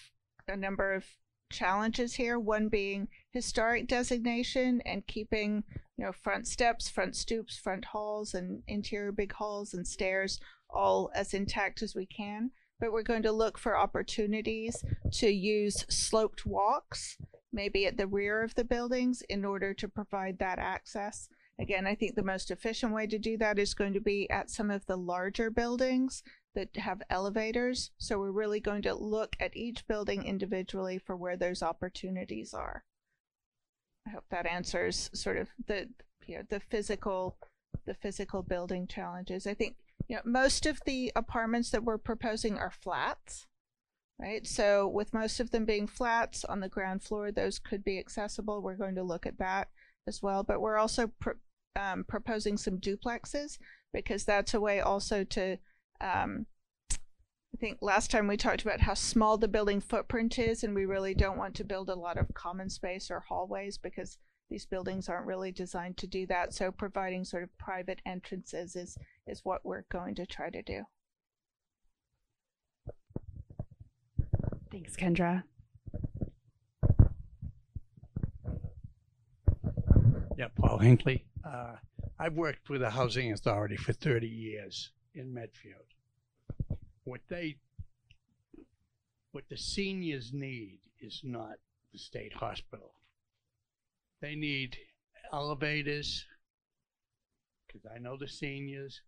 a 0.48 0.58
number 0.58 0.94
of 0.94 1.06
challenges 1.54 2.16
here. 2.16 2.38
One 2.38 2.68
being 2.68 3.08
historic 3.32 3.88
designation 3.88 4.82
and 4.86 5.08
keeping 5.08 5.64
you 5.98 6.06
know 6.06 6.12
front 6.12 6.48
steps, 6.48 6.90
front 6.90 7.16
stoops, 7.16 7.58
front 7.58 7.86
halls, 7.86 8.34
and 8.34 8.64
interior 8.68 9.12
big 9.12 9.32
halls 9.34 9.74
and 9.74 9.88
stairs 9.88 10.40
all 10.70 11.12
as 11.16 11.34
intact 11.34 11.82
as 11.82 11.96
we 11.96 12.06
can. 12.06 12.52
But 12.80 12.92
we're 12.92 13.04
going 13.04 13.24
to 13.24 13.32
look 13.32 13.58
for 13.58 13.78
opportunities 13.78 14.84
to 15.14 15.30
use 15.30 15.86
sloped 15.90 16.46
walks, 16.46 17.18
maybe 17.54 17.86
at 17.86 17.96
the 17.96 18.08
rear 18.08 18.44
of 18.44 18.56
the 18.56 18.66
buildings, 18.66 19.22
in 19.30 19.46
order 19.46 19.74
to 19.76 19.88
provide 19.88 20.40
that 20.40 20.60
access. 20.60 21.30
Again, 21.60 21.86
I 21.86 21.96
think 21.96 22.16
the 22.16 22.24
most 22.24 22.50
efficient 22.50 22.94
way 22.94 23.06
to 23.08 23.20
do 23.20 23.38
that 23.38 23.60
is 23.60 23.76
going 23.76 23.94
to 23.94 24.02
be 24.02 24.30
at 24.30 24.50
some 24.50 24.72
of 24.72 24.86
the 24.88 24.98
larger 24.98 25.52
buildings 25.52 26.24
that 26.56 26.76
have 26.78 27.02
elevators. 27.10 27.92
So 27.98 28.20
we're 28.20 28.32
really 28.32 28.60
going 28.60 28.84
to 28.84 28.94
look 28.94 29.36
at 29.40 29.56
each 29.56 29.88
building 29.88 30.24
individually 30.24 30.98
for 30.98 31.16
where 31.16 31.38
those 31.38 31.64
opportunities 31.64 32.54
are. 32.54 32.84
I 34.08 34.12
hope 34.12 34.26
that 34.30 34.46
answers 34.46 35.10
sort 35.14 35.38
of 35.38 35.50
the 35.68 35.90
you 36.26 36.38
know, 36.38 36.44
the 36.50 36.60
physical 36.60 37.38
the 37.86 37.94
physical 37.94 38.44
building 38.44 38.88
challenges. 38.88 39.48
I 39.48 39.54
think 39.54 39.76
you 40.08 40.16
know 40.16 40.22
most 40.26 40.66
of 40.66 40.80
the 40.86 41.12
apartments 41.16 41.72
that 41.72 41.84
we're 41.84 41.98
proposing 41.98 42.58
are 42.58 42.72
flats. 42.72 43.48
Right. 44.20 44.46
So 44.46 44.88
with 44.88 45.14
most 45.14 45.40
of 45.40 45.50
them 45.50 45.66
being 45.66 45.88
flats 45.88 46.46
on 46.46 46.60
the 46.60 46.70
ground 46.70 47.02
floor, 47.04 47.32
those 47.32 47.58
could 47.58 47.84
be 47.84 47.98
accessible. 47.98 48.62
We're 48.62 48.76
going 48.76 48.96
to 48.96 49.04
look 49.04 49.26
at 49.26 49.40
that 49.40 49.70
as 50.08 50.22
well. 50.22 50.44
But 50.44 50.62
we're 50.62 50.78
also 50.78 51.08
pr- 51.20 51.32
um, 51.76 52.06
proposing 52.08 52.58
some 52.58 52.78
duplexes 52.78 53.58
because 53.92 54.24
that's 54.24 54.54
a 54.54 54.62
way 54.62 54.80
also 54.80 55.24
to 55.24 55.58
um, 56.04 56.46
I 56.92 57.60
think 57.60 57.78
last 57.82 58.12
time 58.12 58.28
we 58.28 58.36
talked 58.36 58.64
about 58.64 58.82
how 58.82 58.94
small 58.94 59.38
the 59.38 59.48
building 59.48 59.80
footprint 59.80 60.38
is, 60.38 60.64
and 60.64 60.76
we 60.76 60.86
really 60.86 61.14
don't 61.14 61.38
want 61.38 61.56
to 61.56 61.64
build 61.64 61.90
a 61.90 61.96
lot 61.96 62.18
of 62.18 62.34
common 62.34 62.70
space 62.70 63.10
or 63.10 63.22
hallways 63.22 63.78
because 63.78 64.18
these 64.50 64.66
buildings 64.66 65.08
aren't 65.08 65.28
really 65.28 65.52
designed 65.52 65.98
to 65.98 66.08
do 66.08 66.26
that. 66.28 66.54
So 66.54 66.72
providing 66.72 67.24
sort 67.24 67.44
of 67.44 67.58
private 67.58 68.02
entrances 68.06 68.76
is 68.76 68.98
is 69.28 69.42
what 69.44 69.64
we're 69.64 69.86
going 69.90 70.16
to 70.16 70.26
try 70.26 70.50
to 70.50 70.62
do. 70.62 70.84
Thanks, 74.72 74.96
Kendra. 74.96 75.44
Yeah, 80.38 80.48
Paul 80.56 80.80
Hinckley. 80.80 81.26
Uh, 81.46 81.76
I've 82.20 82.34
worked 82.34 82.70
with 82.70 82.82
the 82.82 82.90
Housing 82.90 83.32
Authority 83.32 83.78
for 83.78 83.94
30 83.94 84.28
years 84.28 84.92
in 85.14 85.34
Medfield. 85.34 85.93
What 87.06 87.22
they, 87.30 87.58
what 89.32 89.44
the 89.50 89.58
seniors 89.58 90.32
need 90.34 90.80
is 91.02 91.22
not 91.24 91.58
the 91.92 92.00
state 92.00 92.34
hospital. 92.34 92.94
They 94.22 94.36
need 94.36 94.78
elevators, 95.34 96.24
because 97.68 97.86
I 97.94 98.00
know 98.00 98.16
the 98.18 98.28
seniors, 98.28 99.02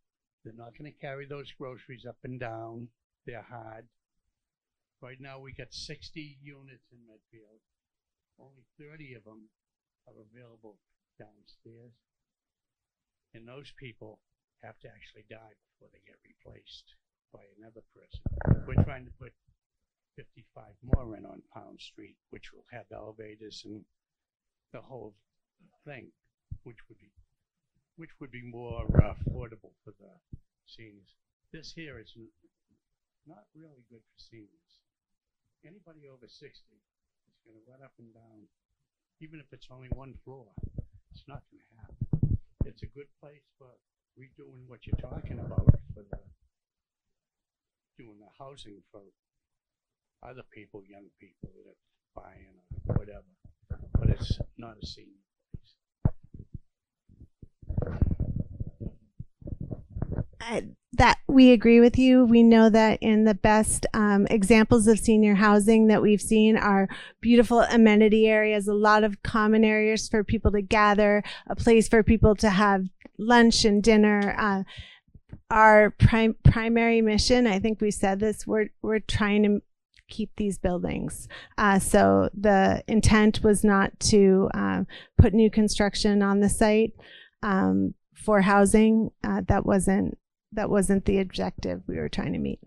they're 0.43 0.54
not 0.54 0.78
going 0.78 0.91
to 0.91 1.00
carry 1.00 1.26
those 1.26 1.54
groceries 1.58 2.06
up 2.08 2.18
and 2.24 2.39
down. 2.39 2.89
They're 3.26 3.46
hard. 3.50 3.86
Right 5.02 5.18
now, 5.20 5.39
we 5.39 5.54
got 5.54 5.74
60 5.74 6.38
units 6.43 6.91
in 6.91 7.00
Medfield. 7.08 7.62
Only 8.38 8.66
30 8.78 9.14
of 9.16 9.24
them 9.24 9.50
are 10.08 10.20
available 10.20 10.78
downstairs. 11.18 11.93
And 13.34 13.48
those 13.48 13.72
people 13.80 14.20
have 14.64 14.80
to 14.80 14.88
actually 14.88 15.24
die 15.30 15.56
before 15.72 15.89
they 15.93 16.02
get 16.06 16.18
replaced 16.24 16.96
by 17.34 17.43
another 17.57 17.82
person. 17.93 18.21
We're 18.67 18.84
trying 18.84 19.05
to 19.05 19.11
put 19.19 19.34
55 20.15 20.63
more 20.84 21.17
in 21.17 21.26
on 21.26 21.41
Pound 21.53 21.80
Street, 21.80 22.15
which 22.30 22.51
will 22.53 22.65
have 22.71 22.86
elevators 22.93 23.63
and 23.65 23.84
the 24.71 24.82
whole 24.82 25.13
thing, 25.86 26.11
which 26.63 26.78
would 26.89 26.99
be, 26.99 27.11
which 27.97 28.11
would 28.19 28.32
be 28.32 28.43
more 28.43 28.84
uh, 29.03 29.13
affordable 29.13 29.76
for 29.84 29.93
the 29.99 30.11
seniors. 30.65 31.15
This 31.51 31.71
here 31.76 31.99
is 31.99 32.11
not 33.28 33.45
really 33.55 33.84
good 33.89 34.01
for 34.03 34.19
seniors. 34.19 34.71
Anybody 35.65 36.07
over 36.07 36.28
60 36.28 36.45
is 36.45 37.38
going 37.45 37.57
to 37.57 37.65
run 37.69 37.82
up 37.84 37.93
and 37.99 38.13
down, 38.13 38.47
even 39.21 39.39
if 39.39 39.47
it's 39.51 39.67
only 39.71 39.89
one 39.93 40.13
floor. 40.23 40.47
It's 41.11 41.23
not 41.28 41.43
to 41.49 41.57
happen. 41.80 42.38
It's 42.65 42.84
a 42.84 42.91
good 42.91 43.07
place 43.21 43.45
for 43.57 43.71
redoing 44.19 44.67
what 44.67 44.86
you're 44.86 44.99
talking 44.99 45.39
about 45.39 45.65
for 45.93 46.03
the 46.03 46.19
doing 47.98 48.20
the 48.20 48.43
housing 48.43 48.82
for 48.91 49.02
other 50.24 50.43
people, 50.52 50.82
young 50.88 51.10
people 51.20 51.50
that 51.54 51.70
are 51.70 52.24
buying 52.24 52.56
or 52.88 52.96
whatever. 52.96 53.24
But 53.98 54.10
it's 54.10 54.39
not 54.58 54.76
a 54.82 54.86
senior 54.86 55.12
place. 60.39 60.64
that 60.98 61.18
we 61.28 61.52
agree 61.52 61.80
with 61.80 61.98
you. 61.98 62.24
We 62.24 62.43
know 62.43 62.70
that 62.70 63.00
in 63.02 63.26
the 63.26 63.34
best 63.34 63.86
um, 63.93 64.28
examples 64.30 64.88
of 64.88 65.00
senior 65.00 65.36
housing 65.36 65.88
that 65.88 66.02
we've 66.02 66.22
seen 66.22 66.58
are 66.58 66.88
beautiful 67.20 67.62
amenity 67.62 68.28
areas, 68.28 68.68
a 68.68 68.74
lot 68.74 69.04
of 69.04 69.22
common 69.24 69.64
areas 69.64 70.08
for 70.08 70.24
people 70.24 70.52
to 70.52 70.62
gather, 70.62 71.24
a 71.48 71.56
place 71.56 71.88
for 71.88 72.04
people 72.04 72.36
to 72.38 72.50
have 72.50 72.86
lunch 73.18 73.66
and 73.66 73.84
dinner. 73.84 74.36
Uh, 74.38 74.64
our 75.50 75.91
prim- 75.91 76.38
primary 76.43 77.02
mission, 77.02 77.48
I 77.48 77.60
think 77.60 77.82
we 77.82 77.91
said 77.91 78.20
this, 78.20 78.48
we're, 78.48 78.70
we're 78.82 79.00
trying 79.00 79.43
to 79.43 79.62
keep 80.08 80.32
these 80.38 80.58
buildings. 80.58 81.28
Uh, 81.58 81.80
so 81.80 82.30
the 82.34 82.84
intent 82.88 83.43
was 83.43 83.64
not 83.64 84.00
to 84.00 84.50
um, 84.54 84.88
put 85.18 85.34
new 85.34 85.50
construction 85.50 86.22
on 86.22 86.39
the 86.39 86.50
site 86.50 86.93
um, 87.43 87.93
for 88.16 88.41
housing. 88.41 89.12
Uh, 89.24 89.41
that 89.48 89.66
wasn't 89.66 90.18
that 90.52 90.70
wasn't 90.70 91.04
the 91.06 91.20
objective 91.20 91.82
we 91.86 91.98
were 91.98 92.08
trying 92.08 92.32
to 92.32 92.39
meet. 92.39 92.60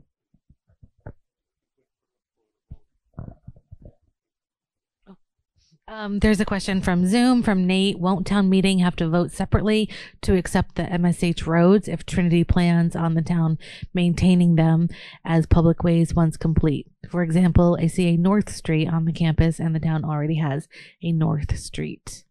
Um, 5.88 6.18
there's 6.18 6.38
a 6.38 6.44
question 6.44 6.82
from 6.82 7.06
Zoom 7.06 7.42
from 7.42 7.66
Nate. 7.66 7.98
Won't 7.98 8.26
town 8.26 8.50
meeting 8.50 8.80
have 8.80 8.94
to 8.96 9.08
vote 9.08 9.32
separately 9.32 9.88
to 10.20 10.36
accept 10.36 10.74
the 10.74 10.82
MSH 10.82 11.46
roads 11.46 11.88
if 11.88 12.04
Trinity 12.04 12.44
plans 12.44 12.94
on 12.94 13.14
the 13.14 13.22
town 13.22 13.58
maintaining 13.94 14.56
them 14.56 14.90
as 15.24 15.46
public 15.46 15.82
ways 15.82 16.12
once 16.12 16.36
complete? 16.36 16.86
For 17.08 17.22
example, 17.22 17.78
I 17.80 17.86
see 17.86 18.08
a 18.08 18.18
North 18.18 18.54
Street 18.54 18.86
on 18.86 19.06
the 19.06 19.12
campus 19.12 19.58
and 19.58 19.74
the 19.74 19.80
town 19.80 20.04
already 20.04 20.36
has 20.36 20.68
a 21.02 21.10
North 21.10 21.58
Street. 21.58 22.24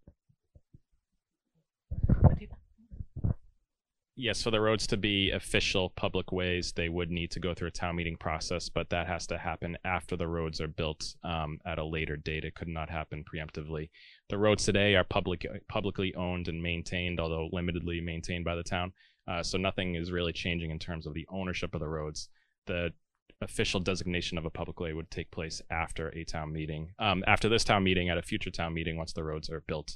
Yes, 4.20 4.42
for 4.42 4.50
the 4.50 4.60
roads 4.60 4.88
to 4.88 4.98
be 4.98 5.30
official 5.30 5.92
public 5.92 6.32
ways, 6.32 6.72
they 6.72 6.90
would 6.90 7.12
need 7.12 7.30
to 7.30 7.40
go 7.40 7.54
through 7.54 7.68
a 7.68 7.72
town 7.72 7.98
meeting 7.98 8.18
process, 8.18 8.68
but 8.68 8.90
that 8.90 9.06
has 9.06 9.28
to 9.28 9.38
happen 9.38 9.78
after 9.86 10.16
the 10.16 10.28
roads 10.28 10.60
are 10.60 10.68
built 10.68 11.14
um, 11.24 11.60
at 11.68 11.78
a 11.78 11.86
later 11.86 12.18
date. 12.18 12.44
It 12.44 12.56
could 12.56 12.68
not 12.68 12.90
happen 12.90 13.24
preemptively. 13.24 13.92
The 14.30 14.40
roads 14.40 14.66
today 14.66 14.96
are 14.96 15.04
public, 15.04 15.46
publicly 15.70 16.16
owned 16.16 16.48
and 16.48 16.64
maintained, 16.64 17.20
although 17.20 17.48
limitedly 17.54 18.04
maintained 18.04 18.44
by 18.44 18.56
the 18.56 18.64
town. 18.64 18.92
Uh, 19.28 19.44
so 19.44 19.60
nothing 19.60 19.94
is 19.94 20.12
really 20.12 20.34
changing 20.34 20.72
in 20.72 20.80
terms 20.80 21.06
of 21.06 21.14
the 21.14 21.28
ownership 21.30 21.76
of 21.76 21.80
the 21.80 21.88
roads. 21.88 22.30
The 22.66 22.94
official 23.42 23.80
designation 23.80 24.40
of 24.40 24.46
a 24.46 24.50
public 24.50 24.80
way 24.80 24.94
would 24.94 25.12
take 25.12 25.30
place 25.30 25.62
after 25.70 26.10
a 26.10 26.24
town 26.24 26.52
meeting, 26.52 26.90
um, 26.98 27.24
after 27.28 27.50
this 27.50 27.64
town 27.64 27.84
meeting, 27.84 28.10
at 28.10 28.18
a 28.18 28.24
future 28.24 28.50
town 28.50 28.74
meeting 28.74 28.98
once 28.98 29.14
the 29.14 29.24
roads 29.24 29.48
are 29.52 29.62
built. 29.68 29.96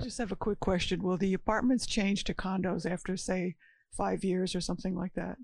I 0.00 0.02
just 0.02 0.18
have 0.18 0.32
a 0.32 0.36
quick 0.36 0.60
question. 0.60 1.02
Will 1.02 1.18
the 1.18 1.34
apartments 1.34 1.86
change 1.86 2.24
to 2.24 2.34
condos 2.34 2.90
after, 2.90 3.18
say, 3.18 3.56
five 3.94 4.24
years 4.24 4.54
or 4.54 4.60
something 4.60 4.96
like 4.96 5.12
that? 5.14 5.36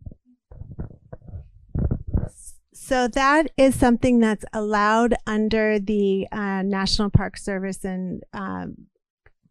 So 2.73 3.07
that 3.09 3.51
is 3.59 3.75
something 3.75 4.21
that's 4.21 4.45
allowed 4.55 5.15
under 5.27 5.79
the 5.79 6.27
uh, 6.33 6.63
National 6.63 7.11
Park 7.11 7.37
Service 7.37 7.85
and 7.85 8.23
um, 8.33 8.87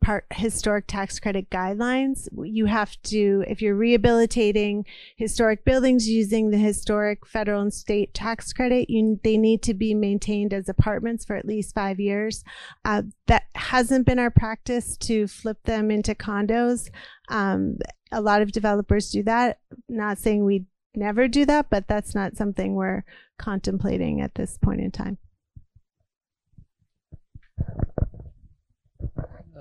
Park 0.06 0.28
Historic 0.34 0.86
Tax 0.86 1.20
Credit 1.20 1.50
guidelines. 1.50 2.28
You 2.44 2.68
have 2.68 2.96
to, 3.06 3.44
if 3.48 3.60
you're 3.60 3.74
rehabilitating 3.74 4.86
historic 5.16 5.66
buildings 5.66 6.08
using 6.08 6.52
the 6.52 6.60
historic 6.60 7.26
federal 7.26 7.64
and 7.64 7.74
state 7.74 8.14
tax 8.14 8.54
credit, 8.54 8.88
you, 8.88 9.20
they 9.24 9.36
need 9.36 9.64
to 9.64 9.74
be 9.74 9.96
maintained 9.96 10.54
as 10.54 10.70
apartments 10.70 11.26
for 11.26 11.36
at 11.36 11.48
least 11.48 11.74
five 11.74 12.00
years. 12.00 12.44
Uh, 12.86 13.02
that 13.26 13.46
hasn't 13.56 14.06
been 14.06 14.20
our 14.20 14.30
practice 14.30 14.96
to 14.98 15.26
flip 15.26 15.58
them 15.64 15.90
into 15.90 16.14
condos. 16.14 16.92
Um, 17.30 17.80
a 18.12 18.22
lot 18.22 18.44
of 18.44 18.52
developers 18.52 19.10
do 19.10 19.24
that. 19.24 19.58
Not 19.90 20.20
saying 20.20 20.46
we 20.46 20.66
never 20.94 21.28
do 21.28 21.46
that, 21.48 21.72
but 21.72 21.88
that's 21.88 22.14
not 22.14 22.38
something 22.38 22.76
we're 22.76 23.06
contemplating 23.40 24.22
at 24.22 24.36
this 24.36 24.60
point 24.60 24.82
in 24.82 24.92
time. 24.92 25.18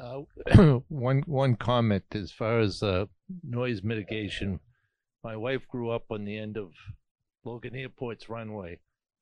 Uh, 0.04 0.80
one 0.88 1.22
one 1.26 1.56
comment 1.56 2.04
as 2.12 2.30
far 2.30 2.60
as 2.60 2.82
uh, 2.82 3.06
noise 3.42 3.82
mitigation. 3.82 4.60
My 5.22 5.36
wife 5.36 5.66
grew 5.66 5.90
up 5.90 6.04
on 6.10 6.24
the 6.26 6.36
end 6.36 6.58
of 6.58 6.72
Logan 7.44 7.74
Airport's 7.74 8.28
runway. 8.28 8.80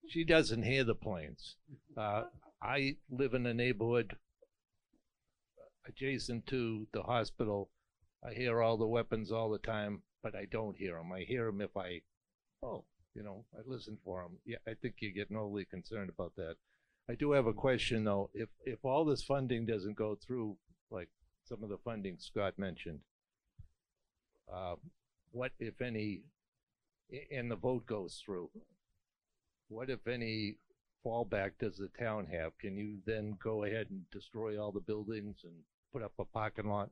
She 0.08 0.24
doesn't 0.24 0.64
hear 0.64 0.82
the 0.82 0.96
planes. 0.96 1.56
Uh, 1.96 2.24
I 2.60 2.96
live 3.08 3.34
in 3.34 3.46
a 3.46 3.54
neighborhood 3.54 4.16
adjacent 5.86 6.46
to 6.48 6.88
the 6.92 7.02
hospital. 7.02 7.70
I 8.26 8.34
hear 8.34 8.60
all 8.60 8.76
the 8.76 8.86
weapons 8.86 9.30
all 9.30 9.50
the 9.50 9.58
time, 9.58 10.02
but 10.22 10.34
I 10.34 10.46
don't 10.50 10.76
hear 10.76 10.96
them. 10.96 11.12
I 11.12 11.20
hear 11.20 11.46
them 11.46 11.60
if 11.60 11.76
I, 11.76 12.00
oh, 12.62 12.84
you 13.14 13.22
know, 13.22 13.44
I 13.54 13.60
listen 13.64 13.98
for 14.04 14.22
them. 14.22 14.38
Yeah, 14.44 14.58
I 14.66 14.74
think 14.74 14.96
you're 14.98 15.12
getting 15.12 15.36
overly 15.36 15.64
concerned 15.64 16.10
about 16.10 16.34
that. 16.36 16.56
I 17.08 17.14
do 17.14 17.32
have 17.32 17.46
a 17.46 17.52
question 17.52 18.04
though. 18.04 18.30
If 18.32 18.48
if 18.64 18.84
all 18.84 19.04
this 19.04 19.22
funding 19.22 19.66
doesn't 19.66 19.96
go 19.96 20.16
through, 20.24 20.56
like 20.92 21.08
some 21.44 21.62
of 21.62 21.70
the 21.70 21.78
funding 21.84 22.16
Scott 22.18 22.58
mentioned, 22.58 23.00
uh, 24.52 24.74
what 25.30 25.52
if 25.58 25.80
any, 25.80 26.22
and 27.34 27.50
the 27.50 27.56
vote 27.56 27.86
goes 27.86 28.20
through? 28.24 28.50
What 29.68 29.90
if 29.90 30.06
any 30.06 30.56
fallback 31.04 31.52
does 31.58 31.78
the 31.78 31.88
town 31.98 32.26
have? 32.30 32.56
Can 32.58 32.76
you 32.76 32.98
then 33.06 33.36
go 33.42 33.64
ahead 33.64 33.86
and 33.90 34.02
destroy 34.10 34.60
all 34.60 34.72
the 34.72 34.80
buildings 34.80 35.38
and 35.44 35.54
put 35.92 36.02
up 36.02 36.12
a 36.18 36.24
parking 36.24 36.68
lot? 36.68 36.90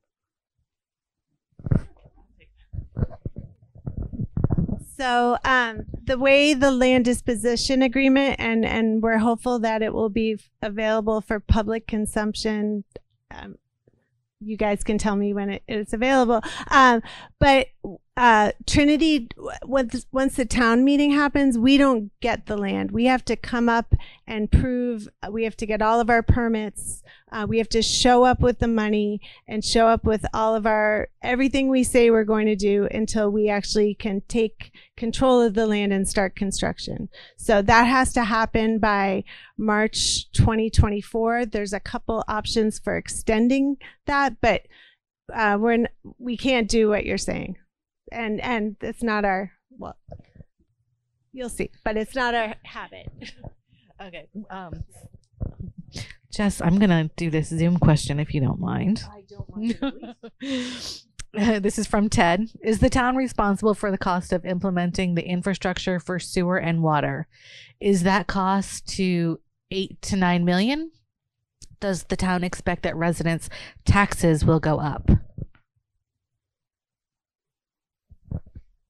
So 4.96 5.38
um, 5.44 5.84
the 6.05 6.18
way 6.18 6.53
the 6.53 6.70
land 6.70 7.07
disposition 7.07 7.80
agreement, 7.80 8.36
and 8.38 8.66
and 8.66 9.03
we're 9.03 9.16
hopeful 9.16 9.59
that 9.61 9.80
it 9.80 9.94
will 9.94 10.11
be 10.11 10.38
available 10.61 11.22
for 11.22 11.40
public 11.40 11.86
consumption. 11.86 12.84
Um, 13.30 13.57
you 14.41 14.57
guys 14.57 14.82
can 14.82 14.99
tell 14.99 15.16
me 15.16 15.32
when 15.32 15.51
it 15.51 15.62
is 15.68 15.93
available. 15.93 16.41
Um, 16.70 17.03
but 17.38 17.68
uh, 18.20 18.52
Trinity, 18.66 19.28
once 19.62 20.04
once 20.12 20.36
the 20.36 20.44
town 20.44 20.84
meeting 20.84 21.10
happens, 21.12 21.56
we 21.56 21.78
don't 21.78 22.12
get 22.20 22.44
the 22.44 22.56
land. 22.58 22.90
We 22.90 23.06
have 23.06 23.24
to 23.24 23.34
come 23.34 23.66
up 23.66 23.94
and 24.26 24.52
prove. 24.52 25.08
uh, 25.22 25.30
We 25.30 25.44
have 25.44 25.56
to 25.56 25.64
get 25.64 25.80
all 25.80 26.00
of 26.00 26.10
our 26.10 26.22
permits. 26.22 27.02
Uh, 27.32 27.46
we 27.48 27.56
have 27.56 27.70
to 27.70 27.80
show 27.80 28.24
up 28.24 28.40
with 28.40 28.58
the 28.58 28.68
money 28.68 29.22
and 29.48 29.64
show 29.64 29.86
up 29.86 30.04
with 30.04 30.26
all 30.34 30.54
of 30.54 30.66
our 30.66 31.08
everything 31.22 31.68
we 31.70 31.82
say 31.82 32.10
we're 32.10 32.24
going 32.24 32.44
to 32.44 32.56
do 32.56 32.86
until 32.90 33.30
we 33.30 33.48
actually 33.48 33.94
can 33.94 34.20
take 34.28 34.70
control 34.98 35.40
of 35.40 35.54
the 35.54 35.66
land 35.66 35.90
and 35.90 36.06
start 36.06 36.36
construction. 36.36 37.08
So 37.38 37.62
that 37.62 37.84
has 37.84 38.12
to 38.12 38.24
happen 38.24 38.80
by 38.80 39.24
March 39.56 40.30
2024. 40.32 41.46
There's 41.46 41.72
a 41.72 41.80
couple 41.80 42.22
options 42.28 42.78
for 42.78 42.98
extending 42.98 43.78
that, 44.04 44.42
but 44.42 44.66
uh, 45.32 45.56
we're 45.58 45.86
we 46.18 46.36
can't 46.36 46.68
do 46.68 46.90
what 46.90 47.06
you're 47.06 47.16
saying, 47.16 47.56
and 48.12 48.40
and 48.40 48.76
it's 48.80 49.02
not 49.02 49.24
our 49.24 49.52
well. 49.70 49.96
You'll 51.32 51.48
see, 51.48 51.70
but 51.84 51.96
it's 51.96 52.14
not 52.14 52.34
our 52.34 52.54
habit. 52.64 53.08
Okay. 54.02 54.28
Um, 54.48 54.84
Jess, 56.32 56.62
I'm 56.62 56.78
gonna 56.78 57.11
do 57.16 57.28
this 57.28 57.48
Zoom 57.48 57.78
question 57.78 58.18
if 58.18 58.32
you 58.32 58.40
don't 58.40 58.58
mind. 58.58 59.04
I 59.12 59.24
don't 59.28 59.46
want 59.50 60.16
this 61.62 61.78
is 61.78 61.86
from 61.86 62.08
Ted. 62.08 62.50
Is 62.62 62.78
the 62.78 62.88
town 62.88 63.16
responsible 63.16 63.74
for 63.74 63.90
the 63.90 63.98
cost 63.98 64.32
of 64.32 64.46
implementing 64.46 65.14
the 65.14 65.24
infrastructure 65.24 66.00
for 66.00 66.18
sewer 66.18 66.56
and 66.56 66.82
water? 66.82 67.28
Is 67.80 68.02
that 68.04 68.26
cost 68.26 68.86
to 68.96 69.40
eight 69.70 70.00
to 70.02 70.16
nine 70.16 70.44
million? 70.44 70.92
Does 71.78 72.04
the 72.04 72.16
town 72.16 72.44
expect 72.44 72.82
that 72.82 72.96
residents' 72.96 73.48
taxes 73.84 74.44
will 74.44 74.61
go 74.61 74.78
up? 74.80 75.11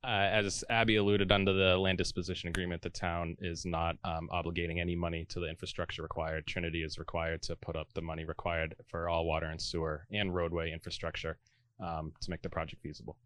Uh, 0.03 0.29
as 0.33 0.65
Abby 0.71 0.97
alluded, 0.97 1.31
under 1.31 1.53
the 1.53 1.77
land 1.77 1.99
disposition 1.99 2.49
agreement, 2.49 2.81
the 2.81 2.89
town 2.89 3.37
is 3.41 3.67
not 3.67 3.97
um, 4.03 4.31
obligating 4.33 4.81
any 4.81 4.97
money 4.97 5.27
to 5.29 5.41
the 5.41 5.47
infrastructure 5.47 6.03
required. 6.03 6.47
Trinity 6.47 6.83
is 6.83 6.99
required 6.99 7.43
to 7.43 7.57
put 7.57 7.77
up 7.77 7.93
the 7.93 8.01
money 8.01 8.25
required 8.25 8.75
for 8.89 9.11
all 9.11 9.27
water 9.27 9.47
and 9.47 9.61
sewer 9.61 10.07
and 10.11 10.35
roadway 10.35 10.73
infrastructure 10.73 11.37
um, 11.81 12.13
to 12.23 12.31
make 12.31 12.41
the 12.41 12.49
project 12.49 12.83
feasible. 12.83 13.19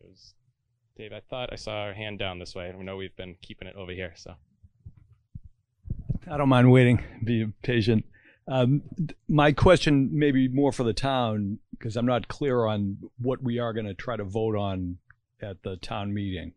It 0.00 0.08
was, 0.10 0.34
Dave, 0.94 1.14
I 1.14 1.20
thought 1.20 1.50
I 1.50 1.56
saw 1.56 1.84
our 1.84 1.94
hand 1.94 2.18
down 2.18 2.38
this 2.38 2.54
way. 2.54 2.68
I 2.68 2.82
know 2.82 2.98
we've 2.98 3.16
been 3.16 3.34
keeping 3.40 3.66
it 3.66 3.76
over 3.76 3.92
here, 3.92 4.12
so. 4.14 4.34
I 6.30 6.36
don't 6.36 6.50
mind 6.50 6.70
waiting. 6.70 7.02
Be 7.24 7.46
patient. 7.62 8.04
Um, 8.46 8.82
my 9.26 9.52
question 9.52 10.10
may 10.12 10.32
be 10.32 10.48
more 10.48 10.72
for 10.72 10.84
the 10.84 10.92
town 10.92 11.60
because 11.78 11.96
I'm 11.96 12.06
not 12.06 12.28
clear 12.28 12.66
on 12.66 12.98
what 13.18 13.42
we 13.42 13.58
are 13.58 13.72
going 13.72 13.86
to 13.86 13.94
try 13.94 14.16
to 14.16 14.24
vote 14.24 14.56
on 14.56 14.98
at 15.40 15.62
the 15.62 15.76
town 15.76 16.12
meeting, 16.12 16.52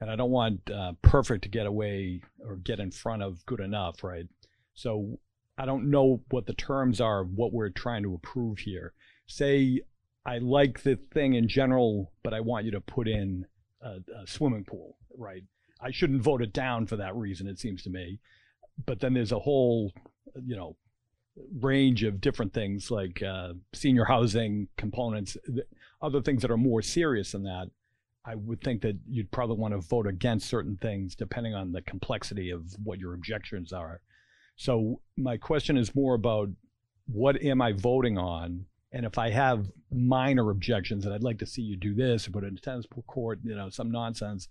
and 0.00 0.10
I 0.10 0.16
don't 0.16 0.30
want 0.30 0.70
uh, 0.70 0.92
perfect 1.02 1.42
to 1.44 1.48
get 1.48 1.66
away 1.66 2.22
or 2.44 2.56
get 2.56 2.80
in 2.80 2.90
front 2.90 3.22
of 3.22 3.44
good 3.46 3.60
enough, 3.60 4.04
right? 4.04 4.26
So 4.74 5.18
I 5.58 5.66
don't 5.66 5.90
know 5.90 6.22
what 6.30 6.46
the 6.46 6.54
terms 6.54 7.00
are 7.00 7.20
of 7.20 7.30
what 7.30 7.52
we're 7.52 7.70
trying 7.70 8.02
to 8.04 8.14
approve 8.14 8.58
here. 8.60 8.92
Say 9.26 9.80
I 10.26 10.38
like 10.38 10.82
the 10.82 10.98
thing 11.12 11.34
in 11.34 11.48
general, 11.48 12.12
but 12.22 12.34
I 12.34 12.40
want 12.40 12.64
you 12.64 12.70
to 12.72 12.80
put 12.80 13.08
in 13.08 13.46
a, 13.82 13.96
a 14.22 14.26
swimming 14.26 14.64
pool, 14.64 14.96
right? 15.16 15.44
I 15.80 15.90
shouldn't 15.90 16.22
vote 16.22 16.40
it 16.40 16.52
down 16.52 16.86
for 16.86 16.96
that 16.96 17.14
reason. 17.14 17.46
It 17.46 17.58
seems 17.58 17.82
to 17.82 17.90
me 17.90 18.20
but 18.86 19.00
then 19.00 19.14
there's 19.14 19.32
a 19.32 19.38
whole 19.38 19.92
you 20.44 20.56
know 20.56 20.76
range 21.60 22.02
of 22.04 22.20
different 22.20 22.52
things 22.52 22.90
like 22.90 23.22
uh, 23.22 23.52
senior 23.72 24.04
housing 24.04 24.68
components 24.76 25.36
th- 25.46 25.66
other 26.00 26.22
things 26.22 26.42
that 26.42 26.50
are 26.50 26.56
more 26.56 26.82
serious 26.82 27.32
than 27.32 27.42
that 27.42 27.68
i 28.24 28.34
would 28.34 28.60
think 28.60 28.82
that 28.82 28.96
you'd 29.08 29.30
probably 29.30 29.56
want 29.56 29.74
to 29.74 29.80
vote 29.80 30.06
against 30.06 30.48
certain 30.48 30.76
things 30.76 31.14
depending 31.14 31.54
on 31.54 31.72
the 31.72 31.82
complexity 31.82 32.50
of 32.50 32.62
what 32.84 32.98
your 32.98 33.14
objections 33.14 33.72
are 33.72 34.00
so 34.56 35.00
my 35.16 35.36
question 35.36 35.76
is 35.76 35.94
more 35.94 36.14
about 36.14 36.48
what 37.06 37.40
am 37.42 37.60
i 37.60 37.72
voting 37.72 38.16
on 38.16 38.64
and 38.92 39.04
if 39.04 39.18
i 39.18 39.28
have 39.28 39.66
minor 39.90 40.50
objections 40.50 41.04
and 41.04 41.14
i'd 41.14 41.22
like 41.22 41.38
to 41.38 41.46
see 41.46 41.62
you 41.62 41.76
do 41.76 41.94
this 41.94 42.28
or 42.28 42.30
put 42.30 42.44
in 42.44 42.56
tennis 42.56 42.86
court 43.06 43.40
you 43.42 43.56
know 43.56 43.68
some 43.68 43.90
nonsense 43.90 44.48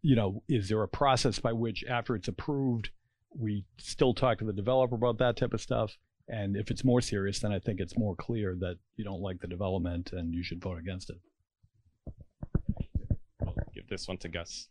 you 0.00 0.16
know 0.16 0.42
is 0.48 0.68
there 0.68 0.82
a 0.82 0.88
process 0.88 1.38
by 1.38 1.52
which 1.52 1.84
after 1.84 2.16
it's 2.16 2.28
approved 2.28 2.90
we 3.38 3.64
still 3.78 4.14
talk 4.14 4.38
to 4.38 4.44
the 4.44 4.52
developer 4.52 4.94
about 4.94 5.18
that 5.18 5.36
type 5.36 5.52
of 5.52 5.60
stuff. 5.60 5.96
And 6.28 6.56
if 6.56 6.70
it's 6.70 6.84
more 6.84 7.00
serious, 7.00 7.40
then 7.40 7.52
I 7.52 7.58
think 7.58 7.80
it's 7.80 7.98
more 7.98 8.14
clear 8.14 8.56
that 8.60 8.76
you 8.96 9.04
don't 9.04 9.20
like 9.20 9.40
the 9.40 9.46
development 9.46 10.12
and 10.12 10.34
you 10.34 10.42
should 10.42 10.62
vote 10.62 10.78
against 10.78 11.10
it. 11.10 11.18
I'll 13.40 13.54
give 13.74 13.88
this 13.88 14.08
one 14.08 14.18
to 14.18 14.28
Gus. 14.28 14.68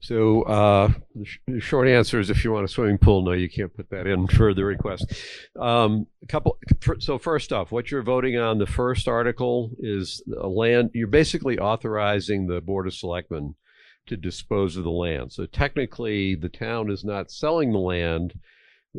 So 0.00 0.42
uh, 0.42 0.92
the, 1.14 1.24
sh- 1.24 1.40
the 1.46 1.60
short 1.60 1.88
answer 1.88 2.20
is 2.20 2.30
if 2.30 2.44
you 2.44 2.52
want 2.52 2.64
a 2.64 2.68
swimming 2.68 2.98
pool, 2.98 3.22
no, 3.22 3.32
you 3.32 3.48
can't 3.48 3.74
put 3.74 3.90
that 3.90 4.06
in 4.06 4.26
for 4.28 4.54
the 4.54 4.64
request. 4.64 5.12
Um, 5.58 6.06
a 6.22 6.26
couple. 6.26 6.58
So 7.00 7.18
first 7.18 7.52
off, 7.52 7.72
what 7.72 7.90
you're 7.90 8.02
voting 8.02 8.36
on, 8.36 8.58
the 8.58 8.66
first 8.66 9.08
article 9.08 9.70
is 9.78 10.22
a 10.40 10.46
land. 10.46 10.90
You're 10.94 11.08
basically 11.08 11.58
authorizing 11.58 12.46
the 12.46 12.60
board 12.60 12.86
of 12.86 12.94
selectmen 12.94 13.54
to 14.06 14.16
dispose 14.16 14.76
of 14.76 14.84
the 14.84 14.90
land. 14.90 15.32
So 15.32 15.46
technically, 15.46 16.36
the 16.36 16.48
town 16.48 16.90
is 16.90 17.04
not 17.04 17.30
selling 17.30 17.72
the 17.72 17.78
land. 17.78 18.34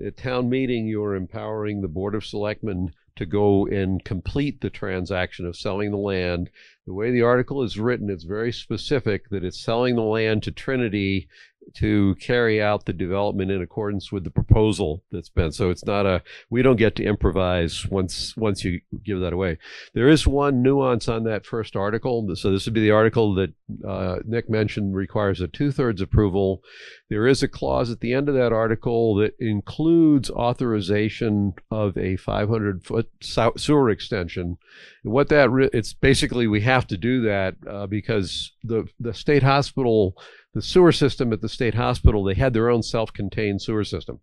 At 0.06 0.18
town 0.18 0.50
meeting, 0.50 0.88
you're 0.88 1.16
empowering 1.16 1.82
the 1.82 1.88
board 1.88 2.14
of 2.14 2.26
selectmen 2.26 2.94
to 3.16 3.26
go 3.26 3.66
and 3.66 4.04
complete 4.04 4.62
the 4.62 4.70
transaction 4.70 5.46
of 5.46 5.56
selling 5.56 5.92
the 5.92 5.98
land. 5.98 6.50
The 6.86 6.94
way 6.94 7.12
the 7.12 7.24
article 7.24 7.64
is 7.64 7.80
written, 7.80 8.10
it's 8.10 8.24
very 8.24 8.52
specific 8.52 9.30
that 9.30 9.44
it's 9.44 9.60
selling 9.60 9.96
the 9.96 10.04
land 10.04 10.44
to 10.44 10.52
Trinity 10.52 11.28
to 11.76 12.16
carry 12.16 12.62
out 12.62 12.86
the 12.86 12.94
development 12.94 13.52
in 13.52 13.62
accordance 13.62 14.12
with 14.12 14.24
the 14.24 14.30
proposal 14.30 15.04
that's 15.12 15.30
been. 15.30 15.52
So 15.52 15.70
it's 15.70 15.86
not 15.86 16.06
a 16.06 16.24
we 16.50 16.62
don't 16.62 16.78
get 16.78 16.96
to 16.98 17.04
improvise 17.04 17.86
once 17.88 18.36
once 18.38 18.64
you 18.64 18.82
give 19.04 19.20
that 19.20 19.34
away. 19.34 19.58
There 19.94 20.10
is 20.10 20.28
one 20.28 20.62
nuance 20.62 21.08
on 21.08 21.24
that 21.26 21.46
first 21.46 21.76
article. 21.76 22.28
So 22.36 22.52
this 22.52 22.66
would 22.66 22.74
be 22.74 22.82
the 22.82 22.92
article 22.92 23.34
that 23.36 23.54
uh, 23.88 24.18
Nick 24.26 24.50
mentioned 24.50 24.96
requires 24.96 25.42
a 25.42 25.48
two 25.48 25.72
thirds 25.72 26.02
approval. 26.02 26.62
There 27.10 27.28
is 27.28 27.44
a 27.44 27.48
clause 27.48 27.92
at 27.92 28.02
the 28.02 28.14
end 28.14 28.30
of 28.30 28.36
that 28.36 28.54
article 28.54 29.16
that 29.16 29.36
includes 29.40 30.30
authorization 30.30 31.54
of 31.72 31.98
a 31.98 32.18
500 32.18 32.84
foot 32.84 33.10
sewer 33.22 33.90
extension. 33.90 34.58
And 35.04 35.14
what 35.14 35.30
that 35.30 35.70
it's 35.74 35.94
basically 35.94 36.48
we 36.48 36.62
have 36.62 36.88
to 36.88 36.98
do 36.98 37.22
that 37.22 37.56
uh, 37.70 37.88
because 37.88 38.52
the 38.64 38.88
the 39.00 39.14
state 39.14 39.44
hospital 39.44 40.16
the 40.58 40.62
sewer 40.64 40.92
system 40.92 41.32
at 41.32 41.42
the 41.42 41.48
state 41.48 41.76
hospital 41.76 42.24
they 42.24 42.34
had 42.34 42.52
their 42.52 42.68
own 42.68 42.82
self-contained 42.82 43.62
sewer 43.62 43.84
system. 43.84 44.20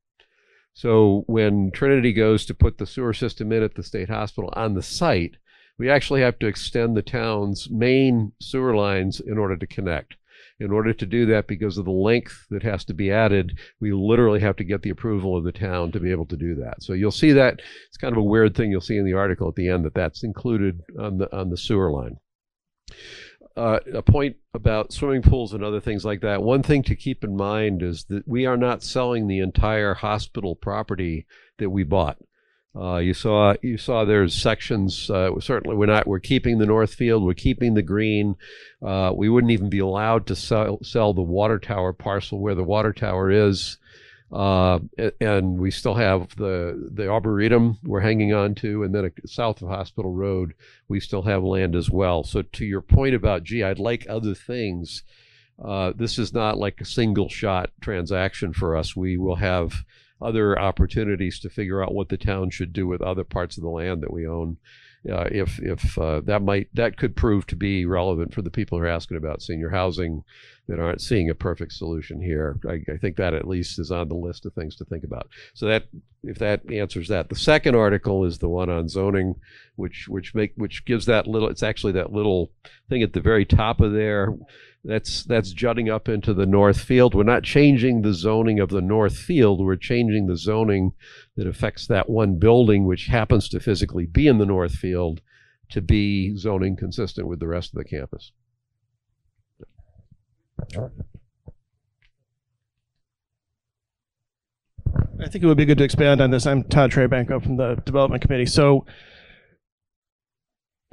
So 0.72 1.22
when 1.28 1.70
Trinity 1.70 2.12
goes 2.12 2.44
to 2.46 2.54
put 2.54 2.78
the 2.78 2.86
sewer 2.86 3.12
system 3.12 3.52
in 3.52 3.62
at 3.62 3.76
the 3.76 3.84
state 3.84 4.08
hospital 4.08 4.52
on 4.56 4.74
the 4.74 4.82
site, 4.82 5.36
we 5.78 5.88
actually 5.88 6.22
have 6.22 6.40
to 6.40 6.48
extend 6.48 6.96
the 6.96 7.02
town's 7.02 7.70
main 7.70 8.32
sewer 8.40 8.74
lines 8.74 9.20
in 9.20 9.38
order 9.38 9.56
to 9.56 9.66
connect. 9.68 10.16
In 10.58 10.72
order 10.72 10.92
to 10.92 11.06
do 11.06 11.24
that, 11.26 11.46
because 11.46 11.78
of 11.78 11.84
the 11.84 11.92
length 11.92 12.46
that 12.50 12.64
has 12.64 12.84
to 12.86 12.94
be 12.94 13.12
added, 13.12 13.56
we 13.80 13.92
literally 13.92 14.40
have 14.40 14.56
to 14.56 14.64
get 14.64 14.82
the 14.82 14.90
approval 14.90 15.36
of 15.36 15.44
the 15.44 15.52
town 15.52 15.92
to 15.92 16.00
be 16.00 16.10
able 16.10 16.26
to 16.26 16.36
do 16.36 16.56
that. 16.56 16.82
So 16.82 16.94
you'll 16.94 17.12
see 17.12 17.30
that 17.30 17.60
it's 17.88 17.96
kind 17.96 18.12
of 18.12 18.18
a 18.18 18.24
weird 18.24 18.56
thing 18.56 18.72
you'll 18.72 18.80
see 18.80 18.96
in 18.96 19.04
the 19.04 19.12
article 19.12 19.48
at 19.48 19.54
the 19.54 19.68
end 19.68 19.84
that 19.84 19.94
that's 19.94 20.24
included 20.24 20.80
on 20.98 21.18
the 21.18 21.36
on 21.36 21.50
the 21.50 21.56
sewer 21.56 21.92
line. 21.92 22.16
Uh, 23.56 23.78
a 23.92 24.02
point 24.02 24.36
about 24.52 24.92
swimming 24.92 25.22
pools 25.22 25.54
and 25.54 25.62
other 25.62 25.80
things 25.80 26.04
like 26.04 26.20
that. 26.22 26.42
One 26.42 26.62
thing 26.62 26.82
to 26.84 26.96
keep 26.96 27.22
in 27.22 27.36
mind 27.36 27.82
is 27.82 28.04
that 28.06 28.26
we 28.26 28.46
are 28.46 28.56
not 28.56 28.82
selling 28.82 29.28
the 29.28 29.38
entire 29.38 29.94
hospital 29.94 30.56
property 30.56 31.26
that 31.58 31.70
we 31.70 31.84
bought. 31.84 32.18
Uh, 32.76 32.96
you 32.96 33.14
saw 33.14 33.54
you 33.62 33.78
saw 33.78 34.04
there's 34.04 34.34
sections. 34.34 35.08
Uh, 35.08 35.30
certainly, 35.38 35.76
we're 35.76 35.86
not. 35.86 36.08
We're 36.08 36.18
keeping 36.18 36.58
the 36.58 36.66
north 36.66 36.94
field. 36.94 37.22
We're 37.22 37.34
keeping 37.34 37.74
the 37.74 37.82
green. 37.82 38.34
Uh, 38.84 39.12
we 39.14 39.28
wouldn't 39.28 39.52
even 39.52 39.70
be 39.70 39.78
allowed 39.78 40.26
to 40.26 40.34
sell 40.34 40.80
sell 40.82 41.14
the 41.14 41.22
water 41.22 41.60
tower 41.60 41.92
parcel 41.92 42.40
where 42.40 42.56
the 42.56 42.64
water 42.64 42.92
tower 42.92 43.30
is. 43.30 43.78
Uh, 44.34 44.80
and 45.20 45.58
we 45.58 45.70
still 45.70 45.94
have 45.94 46.34
the 46.34 46.90
the 46.92 47.08
arboretum 47.08 47.78
we're 47.84 48.00
hanging 48.00 48.34
on 48.34 48.52
to, 48.56 48.82
and 48.82 48.92
then 48.92 49.04
uh, 49.04 49.08
south 49.26 49.62
of 49.62 49.68
Hospital 49.68 50.12
Road, 50.12 50.54
we 50.88 50.98
still 50.98 51.22
have 51.22 51.44
land 51.44 51.76
as 51.76 51.88
well. 51.88 52.24
So 52.24 52.42
to 52.42 52.64
your 52.64 52.80
point 52.80 53.14
about, 53.14 53.44
gee, 53.44 53.62
I'd 53.62 53.78
like 53.78 54.06
other 54.08 54.34
things. 54.34 55.04
Uh, 55.64 55.92
this 55.94 56.18
is 56.18 56.34
not 56.34 56.58
like 56.58 56.80
a 56.80 56.84
single 56.84 57.28
shot 57.28 57.70
transaction 57.80 58.52
for 58.52 58.76
us. 58.76 58.96
We 58.96 59.16
will 59.16 59.36
have 59.36 59.84
other 60.20 60.58
opportunities 60.58 61.38
to 61.38 61.48
figure 61.48 61.80
out 61.80 61.94
what 61.94 62.08
the 62.08 62.16
town 62.16 62.50
should 62.50 62.72
do 62.72 62.88
with 62.88 63.02
other 63.02 63.22
parts 63.22 63.56
of 63.56 63.62
the 63.62 63.68
land 63.68 64.02
that 64.02 64.12
we 64.12 64.26
own. 64.26 64.56
Uh, 65.10 65.28
if 65.30 65.60
if 65.60 65.98
uh, 65.98 66.20
that 66.24 66.42
might 66.42 66.68
that 66.74 66.96
could 66.96 67.14
prove 67.14 67.46
to 67.46 67.56
be 67.56 67.84
relevant 67.84 68.32
for 68.32 68.40
the 68.40 68.50
people 68.50 68.78
who 68.78 68.84
are 68.84 68.88
asking 68.88 69.18
about 69.18 69.42
senior 69.42 69.68
housing, 69.68 70.24
that 70.66 70.78
aren't 70.78 71.02
seeing 71.02 71.28
a 71.28 71.34
perfect 71.34 71.72
solution 71.72 72.22
here. 72.22 72.58
I, 72.66 72.80
I 72.90 72.96
think 72.96 73.16
that 73.16 73.34
at 73.34 73.46
least 73.46 73.78
is 73.78 73.90
on 73.90 74.08
the 74.08 74.14
list 74.14 74.46
of 74.46 74.54
things 74.54 74.76
to 74.76 74.84
think 74.84 75.04
about. 75.04 75.28
So 75.52 75.66
that 75.66 75.84
if 76.22 76.38
that 76.38 76.62
answers 76.72 77.08
that, 77.08 77.28
the 77.28 77.36
second 77.36 77.74
article 77.74 78.24
is 78.24 78.38
the 78.38 78.48
one 78.48 78.70
on 78.70 78.88
zoning, 78.88 79.34
which 79.76 80.06
which 80.08 80.34
make 80.34 80.52
which 80.56 80.84
gives 80.84 81.06
that 81.06 81.26
little. 81.26 81.48
It's 81.48 81.62
actually 81.62 81.92
that 81.92 82.12
little 82.12 82.50
thing 82.88 83.02
at 83.02 83.12
the 83.12 83.20
very 83.20 83.44
top 83.44 83.80
of 83.80 83.92
there. 83.92 84.34
That's 84.84 85.24
that's 85.24 85.52
jutting 85.52 85.88
up 85.88 86.10
into 86.10 86.34
the 86.34 86.44
north 86.44 86.78
field. 86.78 87.14
We're 87.14 87.22
not 87.22 87.42
changing 87.42 88.02
the 88.02 88.12
zoning 88.12 88.60
of 88.60 88.68
the 88.68 88.82
north 88.82 89.16
field. 89.16 89.64
We're 89.64 89.76
changing 89.76 90.26
the 90.26 90.36
zoning 90.36 90.92
that 91.36 91.46
affects 91.46 91.86
that 91.86 92.10
one 92.10 92.38
building, 92.38 92.84
which 92.84 93.06
happens 93.06 93.48
to 93.48 93.60
physically 93.60 94.04
be 94.04 94.26
in 94.26 94.36
the 94.36 94.44
north 94.44 94.72
field, 94.72 95.22
to 95.70 95.80
be 95.80 96.36
zoning 96.36 96.76
consistent 96.76 97.28
with 97.28 97.40
the 97.40 97.46
rest 97.46 97.72
of 97.72 97.78
the 97.78 97.84
campus. 97.84 98.32
I 105.18 105.28
think 105.28 105.42
it 105.42 105.46
would 105.46 105.56
be 105.56 105.64
good 105.64 105.78
to 105.78 105.84
expand 105.84 106.20
on 106.20 106.30
this. 106.30 106.46
I'm 106.46 106.62
Todd 106.64 106.90
Trebanco 106.90 107.42
from 107.42 107.56
the 107.56 107.76
Development 107.86 108.20
Committee. 108.20 108.46
So, 108.46 108.84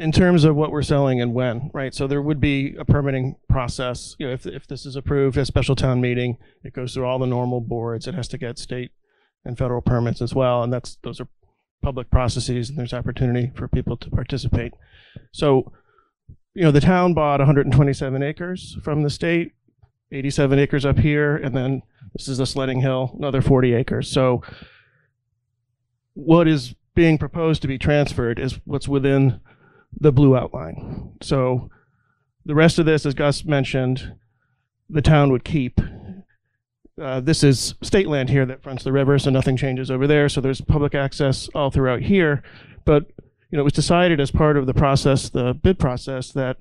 in 0.01 0.11
terms 0.11 0.45
of 0.45 0.55
what 0.55 0.71
we're 0.71 0.81
selling 0.81 1.21
and 1.21 1.31
when, 1.31 1.69
right? 1.75 1.93
So 1.93 2.07
there 2.07 2.23
would 2.23 2.39
be 2.39 2.75
a 2.75 2.83
permitting 2.83 3.35
process. 3.47 4.15
You 4.17 4.27
know, 4.27 4.33
if 4.33 4.47
if 4.47 4.65
this 4.65 4.83
is 4.83 4.95
approved 4.95 5.37
at 5.37 5.45
special 5.45 5.75
town 5.75 6.01
meeting, 6.01 6.37
it 6.63 6.73
goes 6.73 6.95
through 6.95 7.05
all 7.05 7.19
the 7.19 7.27
normal 7.27 7.61
boards. 7.61 8.07
It 8.07 8.15
has 8.15 8.27
to 8.29 8.39
get 8.39 8.57
state 8.57 8.91
and 9.45 9.57
federal 9.57 9.81
permits 9.81 10.19
as 10.19 10.33
well, 10.33 10.63
and 10.63 10.73
that's 10.73 10.97
those 11.03 11.21
are 11.21 11.27
public 11.83 12.09
processes, 12.09 12.69
and 12.69 12.79
there's 12.79 12.95
opportunity 12.95 13.51
for 13.55 13.67
people 13.67 13.95
to 13.97 14.09
participate. 14.09 14.73
So, 15.31 15.71
you 16.55 16.63
know, 16.63 16.71
the 16.71 16.81
town 16.81 17.13
bought 17.13 17.39
127 17.39 18.23
acres 18.23 18.77
from 18.83 19.03
the 19.03 19.09
state, 19.11 19.53
87 20.11 20.57
acres 20.57 20.83
up 20.83 20.97
here, 20.97 21.35
and 21.35 21.55
then 21.55 21.83
this 22.13 22.27
is 22.27 22.39
the 22.39 22.47
Sledding 22.47 22.81
Hill, 22.81 23.15
another 23.19 23.41
40 23.43 23.75
acres. 23.75 24.11
So, 24.11 24.41
what 26.15 26.47
is 26.47 26.73
being 26.95 27.19
proposed 27.19 27.61
to 27.61 27.67
be 27.67 27.77
transferred 27.77 28.39
is 28.39 28.59
what's 28.65 28.87
within 28.87 29.39
the 29.99 30.11
blue 30.11 30.35
outline. 30.35 31.13
So, 31.21 31.69
the 32.45 32.55
rest 32.55 32.79
of 32.79 32.85
this, 32.85 33.05
as 33.05 33.13
Gus 33.13 33.45
mentioned, 33.45 34.15
the 34.89 35.01
town 35.01 35.31
would 35.31 35.43
keep. 35.43 35.79
Uh, 37.01 37.19
this 37.19 37.43
is 37.43 37.75
state 37.81 38.07
land 38.07 38.29
here 38.29 38.45
that 38.45 38.61
fronts 38.61 38.83
the 38.83 38.91
river, 38.91 39.17
so 39.17 39.29
nothing 39.29 39.57
changes 39.57 39.89
over 39.89 40.07
there. 40.07 40.27
So 40.27 40.41
there's 40.41 40.61
public 40.61 40.93
access 40.93 41.49
all 41.55 41.71
throughout 41.71 42.01
here. 42.01 42.43
But 42.85 43.07
you 43.49 43.57
know, 43.57 43.61
it 43.61 43.63
was 43.63 43.73
decided 43.73 44.19
as 44.19 44.31
part 44.31 44.57
of 44.57 44.65
the 44.65 44.73
process, 44.73 45.29
the 45.29 45.53
bid 45.53 45.79
process, 45.79 46.31
that 46.31 46.57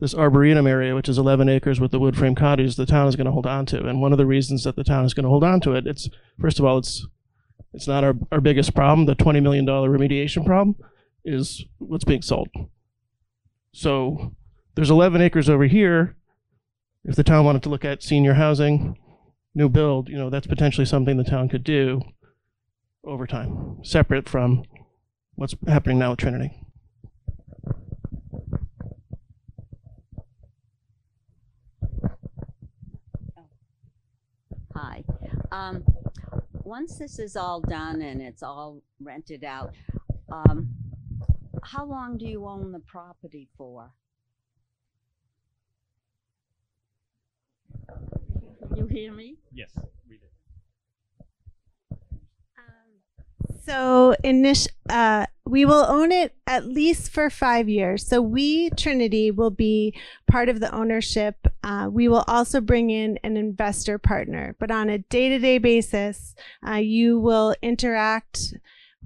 this 0.00 0.14
arboretum 0.14 0.66
area, 0.66 0.94
which 0.94 1.08
is 1.08 1.18
11 1.18 1.48
acres 1.48 1.80
with 1.80 1.92
the 1.92 2.00
wood 2.00 2.16
frame 2.16 2.34
cottage, 2.34 2.76
the 2.76 2.86
town 2.86 3.06
is 3.06 3.16
going 3.16 3.26
to 3.26 3.32
hold 3.32 3.46
on 3.46 3.66
to. 3.66 3.86
And 3.86 4.00
one 4.00 4.12
of 4.12 4.18
the 4.18 4.26
reasons 4.26 4.64
that 4.64 4.76
the 4.76 4.84
town 4.84 5.04
is 5.04 5.14
going 5.14 5.24
to 5.24 5.30
hold 5.30 5.44
on 5.44 5.60
to 5.60 5.72
it, 5.72 5.86
it's 5.86 6.08
first 6.40 6.58
of 6.58 6.64
all, 6.64 6.78
it's 6.78 7.06
it's 7.72 7.88
not 7.88 8.04
our, 8.04 8.14
our 8.30 8.40
biggest 8.40 8.74
problem. 8.74 9.06
The 9.06 9.14
20 9.14 9.40
million 9.40 9.64
dollar 9.64 9.88
remediation 9.88 10.44
problem 10.44 10.76
is 11.24 11.64
what's 11.78 12.04
being 12.04 12.22
sold. 12.22 12.48
So 13.72 14.34
there's 14.74 14.90
11 14.90 15.20
acres 15.20 15.48
over 15.48 15.64
here. 15.64 16.16
If 17.04 17.16
the 17.16 17.24
town 17.24 17.44
wanted 17.44 17.62
to 17.64 17.68
look 17.68 17.84
at 17.84 18.02
senior 18.02 18.34
housing, 18.34 18.98
new 19.54 19.68
build, 19.68 20.08
you 20.08 20.16
know, 20.16 20.30
that's 20.30 20.46
potentially 20.46 20.84
something 20.84 21.16
the 21.16 21.24
town 21.24 21.48
could 21.48 21.64
do 21.64 22.00
over 23.04 23.26
time, 23.26 23.78
separate 23.82 24.28
from 24.28 24.62
what's 25.34 25.54
happening 25.66 25.98
now 25.98 26.12
at 26.12 26.18
Trinity. 26.18 26.50
Hi. 34.74 35.04
Um, 35.50 35.84
once 36.64 36.96
this 36.96 37.18
is 37.18 37.36
all 37.36 37.60
done 37.60 38.00
and 38.00 38.22
it's 38.22 38.42
all 38.42 38.82
rented 39.00 39.44
out, 39.44 39.74
um, 40.32 40.68
how 41.62 41.84
long 41.84 42.18
do 42.18 42.26
you 42.26 42.46
own 42.46 42.72
the 42.72 42.80
property 42.80 43.48
for? 43.56 43.92
You 48.74 48.86
hear 48.86 49.12
me? 49.12 49.36
Yes, 49.52 49.70
we 50.08 50.18
did. 50.18 50.28
So, 53.64 54.14
init- 54.24 54.68
uh, 54.90 55.26
we 55.46 55.64
will 55.64 55.84
own 55.88 56.10
it 56.10 56.34
at 56.46 56.66
least 56.66 57.10
for 57.10 57.30
five 57.30 57.68
years. 57.68 58.06
So, 58.06 58.20
we, 58.20 58.70
Trinity, 58.70 59.30
will 59.30 59.50
be 59.50 59.94
part 60.26 60.48
of 60.48 60.58
the 60.58 60.74
ownership. 60.74 61.46
Uh, 61.62 61.88
we 61.90 62.08
will 62.08 62.24
also 62.26 62.60
bring 62.60 62.90
in 62.90 63.18
an 63.22 63.36
investor 63.36 63.98
partner, 63.98 64.56
but 64.58 64.70
on 64.70 64.88
a 64.88 64.98
day 64.98 65.28
to 65.28 65.38
day 65.38 65.58
basis, 65.58 66.34
uh, 66.66 66.74
you 66.74 67.20
will 67.20 67.54
interact 67.62 68.54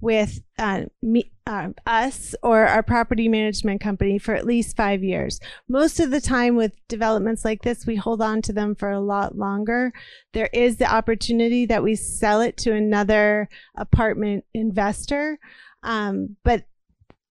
with 0.06 0.40
uh, 0.56 0.82
me, 1.02 1.32
uh, 1.48 1.70
us 1.84 2.36
or 2.40 2.64
our 2.64 2.84
property 2.84 3.28
management 3.28 3.80
company 3.80 4.20
for 4.20 4.36
at 4.36 4.46
least 4.46 4.76
five 4.76 5.02
years. 5.02 5.40
Most 5.68 5.98
of 5.98 6.12
the 6.12 6.20
time, 6.20 6.54
with 6.54 6.70
developments 6.86 7.44
like 7.44 7.62
this, 7.62 7.86
we 7.86 7.96
hold 7.96 8.22
on 8.22 8.40
to 8.42 8.52
them 8.52 8.76
for 8.76 8.88
a 8.88 9.00
lot 9.00 9.36
longer. 9.36 9.92
There 10.32 10.48
is 10.52 10.76
the 10.76 10.86
opportunity 10.86 11.66
that 11.66 11.82
we 11.82 11.96
sell 11.96 12.40
it 12.40 12.56
to 12.58 12.72
another 12.72 13.48
apartment 13.76 14.44
investor, 14.54 15.40
um, 15.82 16.36
but 16.44 16.66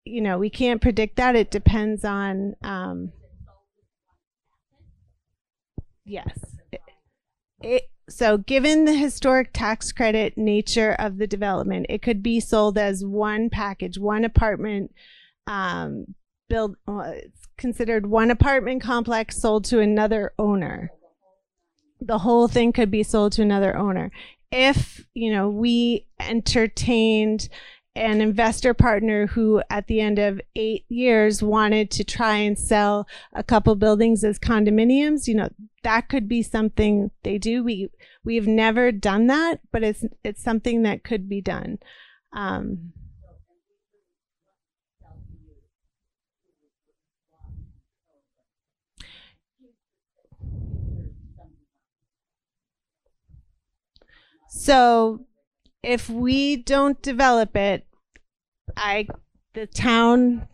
you 0.04 0.20
know 0.20 0.36
we 0.36 0.50
can't 0.50 0.82
predict 0.82 1.16
that. 1.16 1.34
It 1.34 1.50
depends 1.50 2.04
on. 2.04 2.56
Um, 2.62 3.10
yes. 6.04 6.38
It, 6.70 6.82
it 7.62 7.82
so 8.08 8.38
given 8.38 8.84
the 8.84 8.94
historic 8.94 9.50
tax 9.52 9.92
credit 9.92 10.36
nature 10.38 10.92
of 10.98 11.18
the 11.18 11.26
development 11.26 11.86
it 11.88 12.02
could 12.02 12.22
be 12.22 12.38
sold 12.40 12.78
as 12.78 13.04
one 13.04 13.50
package 13.50 13.98
one 13.98 14.24
apartment 14.24 14.92
um, 15.46 16.14
build 16.48 16.76
uh, 16.88 17.12
it's 17.14 17.46
considered 17.56 18.06
one 18.06 18.30
apartment 18.30 18.82
complex 18.82 19.40
sold 19.40 19.64
to 19.66 19.80
another 19.80 20.32
owner. 20.38 20.90
The 22.00 22.18
whole 22.18 22.48
thing 22.48 22.72
could 22.72 22.90
be 22.90 23.02
sold 23.02 23.32
to 23.32 23.42
another 23.42 23.76
owner. 23.76 24.10
If 24.52 25.06
you 25.14 25.32
know 25.32 25.48
we 25.48 26.06
entertained 26.20 27.48
an 27.96 28.20
investor 28.20 28.74
partner 28.74 29.26
who 29.26 29.62
at 29.70 29.86
the 29.86 30.00
end 30.00 30.18
of 30.18 30.40
eight 30.54 30.84
years 30.88 31.42
wanted 31.42 31.90
to 31.90 32.04
try 32.04 32.36
and 32.36 32.58
sell 32.58 33.08
a 33.32 33.42
couple 33.42 33.74
buildings 33.74 34.22
as 34.22 34.38
condominiums 34.38 35.26
you 35.26 35.34
know 35.34 35.48
that 35.86 36.08
could 36.08 36.26
be 36.26 36.42
something 36.42 37.12
they 37.22 37.38
do. 37.38 37.62
We 37.62 37.88
we've 38.24 38.48
never 38.48 38.90
done 38.90 39.28
that 39.28 39.60
but 39.70 39.84
it's 39.84 40.04
it's 40.24 40.42
something 40.42 40.82
that 40.82 41.04
could 41.04 41.28
be 41.28 41.40
done. 41.40 41.78
Um, 42.32 42.92
so 54.50 55.24
if 55.84 56.10
we 56.10 56.56
don't 56.56 57.00
develop 57.00 57.56
it 57.56 57.85
i 58.76 59.06
the 59.54 59.66
town 59.66 60.46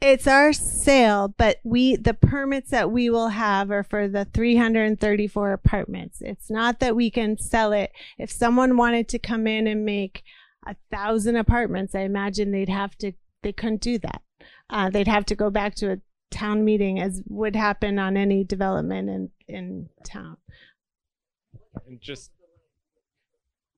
it's 0.00 0.26
our 0.26 0.52
sale, 0.52 1.34
but 1.36 1.58
we 1.64 1.96
the 1.96 2.14
permits 2.14 2.70
that 2.70 2.90
we 2.90 3.10
will 3.10 3.28
have 3.28 3.70
are 3.70 3.82
for 3.82 4.06
the 4.06 4.26
334 4.26 5.52
apartments. 5.52 6.18
It's 6.20 6.50
not 6.50 6.80
that 6.80 6.94
we 6.94 7.10
can 7.10 7.36
sell 7.38 7.72
it. 7.72 7.90
If 8.16 8.30
someone 8.30 8.76
wanted 8.76 9.08
to 9.08 9.18
come 9.18 9.46
in 9.46 9.66
and 9.66 9.84
make 9.84 10.22
a 10.68 10.76
thousand 10.90 11.36
apartments, 11.36 11.94
I 11.94 12.00
imagine 12.00 12.50
they'd 12.50 12.68
have 12.68 12.96
to. 12.98 13.12
They 13.42 13.52
couldn't 13.52 13.80
do 13.80 13.98
that. 13.98 14.22
Uh, 14.68 14.90
they'd 14.90 15.08
have 15.08 15.24
to 15.26 15.34
go 15.34 15.50
back 15.50 15.74
to 15.76 15.92
a 15.92 15.98
town 16.30 16.64
meeting, 16.64 17.00
as 17.00 17.22
would 17.26 17.56
happen 17.56 17.98
on 17.98 18.16
any 18.16 18.44
development 18.44 19.08
in 19.08 19.30
in 19.48 19.88
town. 20.04 20.36
And 21.86 22.00
just 22.00 22.30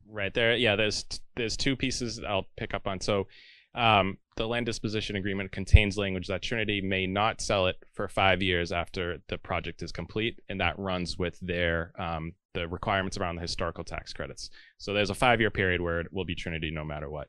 right 0.08 0.34
there, 0.34 0.56
yeah. 0.56 0.76
There's 0.76 1.04
there's 1.36 1.56
two 1.56 1.76
pieces 1.76 2.20
I'll 2.26 2.48
pick 2.56 2.74
up 2.74 2.86
on. 2.86 3.00
So 3.00 3.28
um, 3.74 4.18
the 4.40 4.48
land 4.48 4.64
disposition 4.64 5.16
agreement 5.16 5.52
contains 5.52 5.98
language 5.98 6.26
that 6.28 6.40
Trinity 6.40 6.80
may 6.80 7.06
not 7.06 7.42
sell 7.42 7.66
it 7.66 7.76
for 7.92 8.08
five 8.08 8.40
years 8.40 8.72
after 8.72 9.18
the 9.28 9.36
project 9.36 9.82
is 9.82 9.92
complete, 9.92 10.40
and 10.48 10.58
that 10.62 10.78
runs 10.78 11.18
with 11.18 11.38
their 11.42 11.92
um, 11.98 12.32
the 12.54 12.66
requirements 12.66 13.18
around 13.18 13.36
the 13.36 13.42
historical 13.42 13.84
tax 13.84 14.14
credits. 14.14 14.48
So 14.78 14.94
there's 14.94 15.10
a 15.10 15.14
five-year 15.14 15.50
period 15.50 15.82
where 15.82 16.00
it 16.00 16.10
will 16.10 16.24
be 16.24 16.34
Trinity 16.34 16.70
no 16.70 16.86
matter 16.86 17.10
what. 17.10 17.28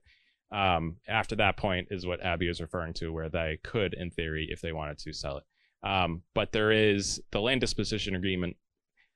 Um, 0.53 0.95
after 1.05 1.35
that 1.35 1.57
point 1.57 1.89
is 1.91 2.05
what 2.05 2.23
Abby 2.23 2.47
is 2.47 2.61
referring 2.61 2.93
to, 2.93 3.11
where 3.11 3.27
they 3.27 3.59
could, 3.61 3.93
in 3.93 4.09
theory, 4.09 4.47
if 4.49 4.61
they 4.61 4.71
wanted 4.71 4.97
to, 4.99 5.11
sell 5.11 5.39
it. 5.39 5.43
Um, 5.85 6.21
but 6.33 6.53
there 6.53 6.71
is 6.71 7.21
the 7.31 7.41
land 7.41 7.59
disposition 7.59 8.15
agreement 8.15 8.55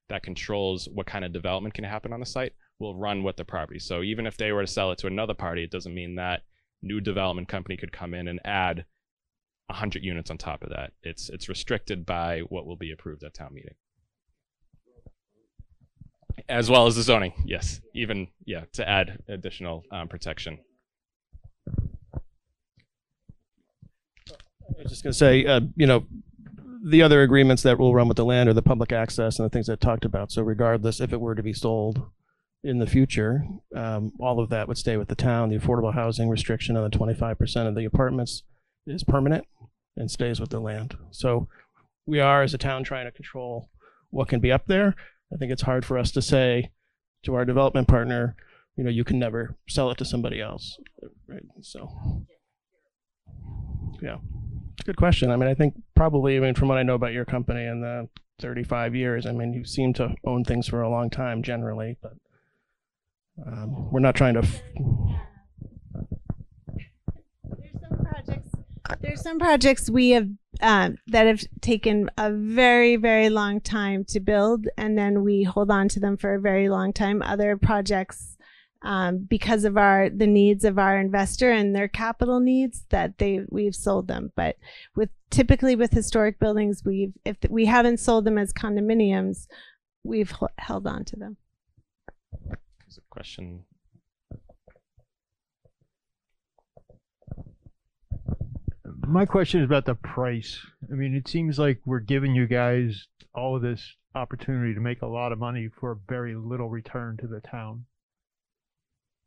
that 0.09 0.22
controls 0.22 0.89
what 0.91 1.07
kind 1.07 1.23
of 1.23 1.31
development 1.31 1.76
can 1.76 1.85
happen 1.85 2.11
on 2.11 2.19
the 2.19 2.26
site 2.26 2.51
will 2.77 2.97
run 2.97 3.23
with 3.23 3.38
the 3.38 3.45
property. 3.45 3.80
So 3.80 4.03
even 4.03 4.27
if 4.27 4.35
they 4.35 4.51
were 4.51 4.65
to 4.65 4.67
sell 4.67 4.91
it 4.91 4.97
to 4.97 5.07
another 5.07 5.34
party, 5.34 5.63
it 5.63 5.72
doesn't 5.72 5.95
mean 5.95 6.15
that 6.15 6.41
new 6.86 7.02
development 7.02 7.48
company 7.48 7.76
could 7.76 7.91
come 7.91 8.14
in 8.14 8.28
and 8.28 8.40
add 8.45 8.86
100 9.68 10.03
units 10.03 10.30
on 10.30 10.38
top 10.38 10.64
of 10.64 10.70
that. 10.70 10.94
It's 11.03 11.30
it's 11.30 11.49
restricted 11.49 12.06
by 12.06 12.41
what 12.49 12.66
will 12.66 12.78
be 12.78 12.91
approved 12.91 13.24
at 13.24 13.34
town 13.34 13.53
meeting. 13.53 13.76
As 16.48 16.70
well 16.70 16.86
as 16.86 16.95
the 16.95 17.02
zoning, 17.02 17.34
yes, 17.45 17.82
even 17.94 18.28
yeah, 18.45 18.66
to 18.74 18.88
add 18.88 19.24
additional 19.28 19.84
um, 19.91 20.07
protection. 20.07 20.60
I 24.68 24.82
was 24.84 24.91
just 24.91 25.03
going 25.03 25.14
to 25.14 25.18
say, 25.18 25.45
uh, 25.45 25.62
you 25.76 25.88
know, 25.88 26.06
the 26.84 27.02
other 27.02 27.22
agreements 27.22 27.64
that 27.64 27.80
will 27.80 27.94
run 27.94 28.07
with 28.07 28.18
the 28.18 28.26
land 28.26 28.49
are 28.49 28.53
the 28.53 28.62
public 28.62 28.91
access 28.91 29.40
and 29.40 29.45
the 29.45 29.49
things 29.49 29.70
I 29.70 29.76
talked 29.76 30.06
about. 30.06 30.32
So 30.32 30.41
regardless, 30.41 30.99
if 30.99 31.14
it 31.14 31.22
were 31.22 31.36
to 31.36 31.44
be 31.44 31.53
sold 31.53 32.06
in 32.66 32.80
the 32.80 32.88
future, 32.88 33.46
um, 33.76 34.12
all 34.20 34.40
of 34.40 34.50
that 34.50 34.68
would 34.68 34.78
stay 34.78 34.98
with 34.98 35.08
the 35.08 35.16
town. 35.16 35.50
The 35.50 35.58
affordable 35.58 35.94
housing 35.94 36.30
restriction 36.30 36.76
on 36.76 36.90
the 36.90 36.98
25% 36.98 37.68
of 37.68 37.76
the 37.76 37.86
apartments 37.86 38.42
is 38.88 39.04
permanent 39.04 39.46
and 39.96 40.10
stays 40.10 40.40
with 40.40 40.50
the 40.50 40.60
land. 40.60 40.98
So 41.12 41.48
we 42.08 42.20
are, 42.20 42.42
as 42.42 42.56
a 42.56 42.58
town, 42.58 42.84
trying 42.84 43.06
to 43.06 43.12
control 43.12 43.70
what 44.10 44.28
can 44.28 44.40
be 44.40 44.52
up 44.52 44.66
there. 44.66 44.96
I 45.32 45.38
think 45.38 45.52
it's 45.52 45.62
hard 45.62 45.86
for 45.86 45.98
us 45.98 46.12
to 46.12 46.22
say 46.24 46.72
to 47.24 47.36
our 47.36 47.46
development 47.46 47.88
partner, 47.88 48.36
you 48.76 48.84
know, 48.84 48.90
you 48.90 49.04
can 49.04 49.20
never 49.20 49.56
sell 49.70 49.92
it 49.92 49.98
to 50.00 50.06
somebody 50.06 50.42
else, 50.42 50.78
right? 51.28 51.44
So, 51.62 52.26
yeah, 54.02 54.18
good 54.86 54.98
question. 54.98 55.30
I 55.30 55.36
mean, 55.36 55.50
I 55.50 55.54
think 55.54 55.76
probably, 55.96 56.36
I 56.36 56.40
mean, 56.40 56.56
from 56.56 56.68
what 56.68 56.80
I 56.80 56.84
know 56.84 56.96
about 56.96 57.14
your 57.14 57.26
company 57.26 57.64
and 57.64 57.84
the 57.84 58.10
35 58.40 58.96
years, 58.96 59.26
I 59.26 59.32
mean, 59.32 59.54
you 59.54 59.66
seem 59.66 59.94
to 59.94 60.16
own 60.26 60.44
things 60.44 60.68
for 60.68 60.82
a 60.82 60.90
long 60.90 61.10
time 61.10 61.42
generally, 61.44 61.98
but 62.02 62.14
um, 63.45 63.91
we're 63.91 63.99
not 63.99 64.16
trying 64.16 64.36
to. 64.36 64.41
F- 64.41 64.62
There's 69.02 69.22
some 69.22 69.40
projects 69.40 69.90
we 69.90 70.12
have 70.12 70.30
um, 70.62 70.98
that 71.07 71.26
have 71.28 71.44
taken 71.62 72.10
a 72.18 72.32
very, 72.32 72.95
very 72.95 73.30
long 73.30 73.60
time 73.60 74.06
to 74.06 74.20
build, 74.20 74.68
and 74.78 74.98
then 74.98 75.24
we 75.24 75.44
hold 75.44 75.72
on 75.72 75.90
to 75.90 75.99
them 75.99 76.18
for 76.18 76.36
a 76.36 76.40
very 76.40 76.70
long 76.70 76.94
time. 76.94 77.22
Other 77.22 77.57
projects, 77.57 78.38
um, 78.84 79.26
because 79.28 79.64
of 79.64 79.76
our 79.78 80.10
the 80.10 80.28
needs 80.28 80.64
of 80.64 80.78
our 80.78 80.99
investor 80.99 81.52
and 81.52 81.76
their 81.76 81.88
capital 81.88 82.40
needs, 82.40 82.86
that 82.90 83.18
they 83.18 83.41
we've 83.49 83.76
sold 83.76 84.07
them. 84.07 84.32
But 84.36 84.57
with 84.95 85.10
typically 85.30 85.76
with 85.76 85.91
historic 85.91 86.40
buildings, 86.40 86.84
we've 86.86 87.14
if 87.26 87.38
we 87.49 87.66
haven't 87.66 87.99
sold 87.99 88.26
them 88.26 88.38
as 88.38 88.53
condominiums, 88.53 89.48
we've 90.03 90.34
held 90.57 90.88
on 90.88 91.06
to 91.06 91.16
them. 91.16 91.38
There's 92.95 93.03
a 93.03 93.13
question. 93.13 93.63
My 99.05 99.26
question 99.26 99.59
is 99.59 99.65
about 99.65 99.85
the 99.85 99.95
price. 99.95 100.65
I 100.89 100.95
mean, 100.95 101.13
it 101.13 101.27
seems 101.27 101.59
like 101.59 101.81
we're 101.85 101.99
giving 101.99 102.35
you 102.35 102.47
guys 102.47 103.07
all 103.34 103.57
of 103.57 103.61
this 103.61 103.95
opportunity 104.13 104.73
to 104.73 104.80
make 104.80 105.01
a 105.01 105.07
lot 105.07 105.34
of 105.34 105.39
money 105.39 105.67
for 105.67 105.99
very 106.07 106.35
little 106.35 106.69
return 106.69 107.17
to 107.17 107.27
the 107.27 107.41
town. 107.41 107.85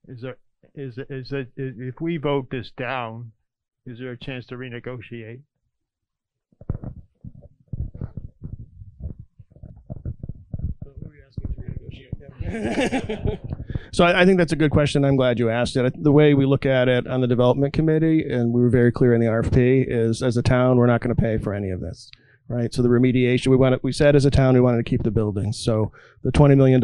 Is 0.06 0.22
there 0.22 0.38
is 0.74 0.98
is 1.10 1.32
it 1.32 1.52
if 1.56 2.00
we 2.00 2.16
vote 2.16 2.48
this 2.50 2.70
down, 2.70 3.32
is 3.84 3.98
there 3.98 4.12
a 4.12 4.18
chance 4.18 4.46
to 4.46 4.54
renegotiate? 4.56 5.42
so 12.48 13.38
I, 14.00 14.22
I 14.22 14.24
think 14.24 14.38
that's 14.38 14.52
a 14.52 14.56
good 14.56 14.70
question. 14.70 15.05
I'm 15.05 15.16
glad 15.16 15.38
you 15.38 15.50
asked 15.50 15.76
it. 15.76 16.02
The 16.02 16.12
way 16.12 16.34
we 16.34 16.46
look 16.46 16.66
at 16.66 16.88
it 16.88 17.06
on 17.06 17.20
the 17.20 17.26
development 17.26 17.72
committee, 17.72 18.24
and 18.28 18.52
we 18.52 18.60
were 18.60 18.70
very 18.70 18.92
clear 18.92 19.14
in 19.14 19.20
the 19.20 19.26
RFP, 19.26 19.86
is 19.88 20.22
as 20.22 20.36
a 20.36 20.42
town, 20.42 20.76
we're 20.76 20.86
not 20.86 21.00
going 21.00 21.14
to 21.14 21.20
pay 21.20 21.38
for 21.38 21.55
any 21.55 21.70
of 21.70 21.80
this, 21.80 22.10
right? 22.48 22.72
So 22.72 22.82
the 22.82 22.88
remediation, 22.88 23.48
we 23.48 23.56
wanted, 23.56 23.80
we 23.82 23.92
said 23.92 24.16
as 24.16 24.24
a 24.24 24.30
town, 24.30 24.55
we 24.55 24.60
wanted 24.60 24.84
to 24.84 24.90
keep 24.90 25.02
the 25.02 25.10
buildings. 25.10 25.59
So 25.59 25.92
the 26.22 26.32
$20 26.32 26.56
million 26.56 26.82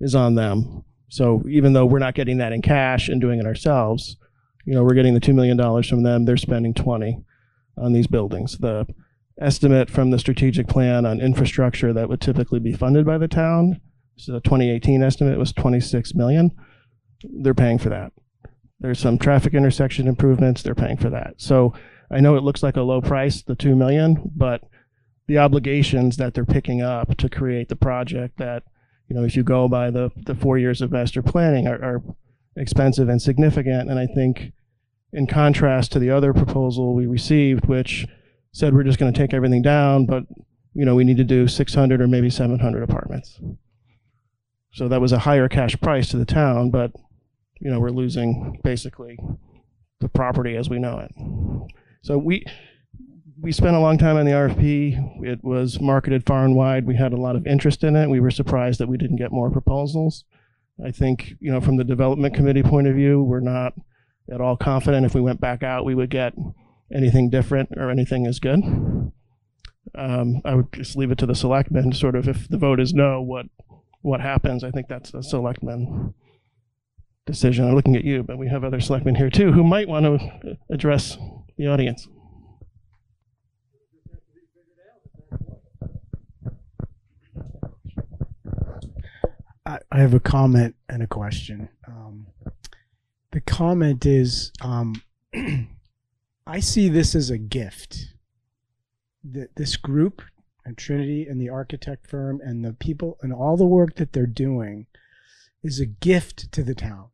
is 0.00 0.14
on 0.14 0.34
them. 0.34 0.84
So 1.08 1.42
even 1.48 1.72
though 1.72 1.86
we're 1.86 1.98
not 1.98 2.14
getting 2.14 2.38
that 2.38 2.52
in 2.52 2.62
cash 2.62 3.08
and 3.08 3.20
doing 3.20 3.38
it 3.38 3.46
ourselves, 3.46 4.16
you 4.64 4.74
know, 4.74 4.84
we're 4.84 4.94
getting 4.94 5.14
the 5.14 5.20
$2 5.20 5.34
million 5.34 5.82
from 5.82 6.02
them. 6.02 6.24
They're 6.24 6.36
spending 6.36 6.74
20 6.74 7.24
on 7.78 7.92
these 7.92 8.06
buildings. 8.06 8.58
The 8.58 8.86
estimate 9.40 9.88
from 9.88 10.10
the 10.10 10.18
strategic 10.18 10.66
plan 10.68 11.06
on 11.06 11.20
infrastructure 11.20 11.92
that 11.92 12.08
would 12.08 12.20
typically 12.20 12.58
be 12.58 12.72
funded 12.72 13.06
by 13.06 13.18
the 13.18 13.28
town 13.28 13.80
so 14.18 14.32
the 14.32 14.40
2018 14.40 15.02
estimate 15.02 15.38
was 15.38 15.52
26 15.52 16.14
million. 16.14 16.50
They're 17.22 17.54
paying 17.54 17.78
for 17.78 17.88
that. 17.88 18.12
There's 18.80 18.98
some 18.98 19.18
traffic 19.18 19.54
intersection 19.54 20.06
improvements. 20.06 20.62
They're 20.62 20.74
paying 20.74 20.96
for 20.96 21.10
that. 21.10 21.34
So 21.36 21.74
I 22.10 22.20
know 22.20 22.36
it 22.36 22.44
looks 22.44 22.62
like 22.62 22.76
a 22.76 22.82
low 22.82 23.00
price, 23.00 23.42
the 23.42 23.54
2 23.54 23.74
million, 23.74 24.30
but 24.34 24.62
the 25.26 25.38
obligations 25.38 26.16
that 26.16 26.34
they're 26.34 26.44
picking 26.44 26.80
up 26.80 27.16
to 27.18 27.28
create 27.28 27.68
the 27.68 27.76
project 27.76 28.38
that, 28.38 28.62
you 29.08 29.16
know, 29.16 29.24
if 29.24 29.36
you 29.36 29.42
go 29.42 29.68
by 29.68 29.90
the, 29.90 30.10
the 30.16 30.34
four 30.34 30.58
years 30.58 30.80
of 30.80 30.92
master 30.92 31.22
planning 31.22 31.66
are, 31.66 31.82
are 31.82 32.02
expensive 32.56 33.08
and 33.08 33.20
significant. 33.20 33.90
And 33.90 33.98
I 33.98 34.06
think 34.06 34.52
in 35.12 35.26
contrast 35.26 35.92
to 35.92 35.98
the 35.98 36.10
other 36.10 36.32
proposal 36.32 36.94
we 36.94 37.06
received, 37.06 37.66
which 37.66 38.06
said 38.52 38.74
we're 38.74 38.84
just 38.84 38.98
going 38.98 39.12
to 39.12 39.18
take 39.18 39.34
everything 39.34 39.62
down, 39.62 40.06
but, 40.06 40.24
you 40.72 40.84
know, 40.84 40.94
we 40.94 41.04
need 41.04 41.18
to 41.18 41.24
do 41.24 41.46
600 41.46 42.00
or 42.00 42.06
maybe 42.06 42.30
700 42.30 42.82
apartments. 42.82 43.40
So 44.78 44.86
that 44.86 45.00
was 45.00 45.10
a 45.10 45.18
higher 45.18 45.48
cash 45.48 45.74
price 45.80 46.08
to 46.10 46.18
the 46.18 46.24
town, 46.24 46.70
but 46.70 46.92
you 47.60 47.68
know 47.68 47.80
we're 47.80 47.90
losing 47.90 48.60
basically 48.62 49.18
the 49.98 50.08
property 50.08 50.54
as 50.54 50.70
we 50.70 50.78
know 50.78 51.00
it. 51.00 51.10
So 52.02 52.16
we 52.16 52.44
we 53.40 53.50
spent 53.50 53.74
a 53.74 53.80
long 53.80 53.98
time 53.98 54.16
on 54.16 54.24
the 54.24 54.30
RFP. 54.30 55.24
It 55.26 55.42
was 55.42 55.80
marketed 55.80 56.24
far 56.24 56.44
and 56.44 56.54
wide. 56.54 56.86
We 56.86 56.94
had 56.94 57.12
a 57.12 57.16
lot 57.16 57.34
of 57.34 57.44
interest 57.44 57.82
in 57.82 57.96
it. 57.96 58.08
We 58.08 58.20
were 58.20 58.30
surprised 58.30 58.78
that 58.78 58.88
we 58.88 58.96
didn't 58.96 59.16
get 59.16 59.32
more 59.32 59.50
proposals. 59.50 60.24
I 60.86 60.92
think 60.92 61.34
you 61.40 61.50
know 61.50 61.60
from 61.60 61.76
the 61.76 61.82
development 61.82 62.36
committee 62.36 62.62
point 62.62 62.86
of 62.86 62.94
view, 62.94 63.20
we're 63.20 63.40
not 63.40 63.72
at 64.32 64.40
all 64.40 64.56
confident 64.56 65.04
if 65.04 65.12
we 65.12 65.20
went 65.20 65.40
back 65.40 65.64
out 65.64 65.86
we 65.86 65.96
would 65.96 66.10
get 66.10 66.34
anything 66.94 67.30
different 67.30 67.70
or 67.76 67.90
anything 67.90 68.28
as 68.28 68.38
good. 68.38 68.62
Um, 69.96 70.40
I 70.44 70.54
would 70.54 70.72
just 70.72 70.94
leave 70.94 71.10
it 71.10 71.18
to 71.18 71.26
the 71.26 71.34
selectmen, 71.34 71.90
sort 71.94 72.14
of 72.14 72.28
if 72.28 72.48
the 72.48 72.58
vote 72.58 72.78
is 72.78 72.94
no, 72.94 73.20
what 73.20 73.46
what 74.02 74.20
happens. 74.20 74.64
I 74.64 74.70
think 74.70 74.88
that's 74.88 75.14
a 75.14 75.22
selectman 75.22 76.14
decision. 77.26 77.68
I'm 77.68 77.74
looking 77.74 77.96
at 77.96 78.04
you, 78.04 78.22
but 78.22 78.38
we 78.38 78.48
have 78.48 78.64
other 78.64 78.80
selectmen 78.80 79.14
here 79.14 79.30
too 79.30 79.52
who 79.52 79.64
might 79.64 79.88
want 79.88 80.04
to 80.06 80.56
address 80.70 81.18
the 81.56 81.66
audience. 81.66 82.08
I, 89.92 90.00
have 90.00 90.14
a 90.14 90.20
comment 90.20 90.76
and 90.88 91.02
a 91.02 91.06
question. 91.06 91.68
Um, 91.86 92.28
the 93.32 93.40
comment 93.42 94.06
is 94.06 94.50
um, 94.62 94.94
I 96.46 96.60
see 96.60 96.88
this 96.88 97.14
as 97.14 97.28
a 97.28 97.38
gift. 97.38 98.14
That 99.24 99.56
this 99.56 99.76
group 99.76 100.22
and 100.68 100.76
Trinity 100.76 101.26
and 101.26 101.40
the 101.40 101.48
architect 101.48 102.06
firm 102.06 102.42
and 102.44 102.62
the 102.62 102.74
people 102.74 103.16
and 103.22 103.32
all 103.32 103.56
the 103.56 103.64
work 103.64 103.96
that 103.96 104.12
they're 104.12 104.26
doing 104.26 104.86
is 105.62 105.80
a 105.80 105.86
gift 105.86 106.52
to 106.52 106.62
the 106.62 106.74
town. 106.74 107.08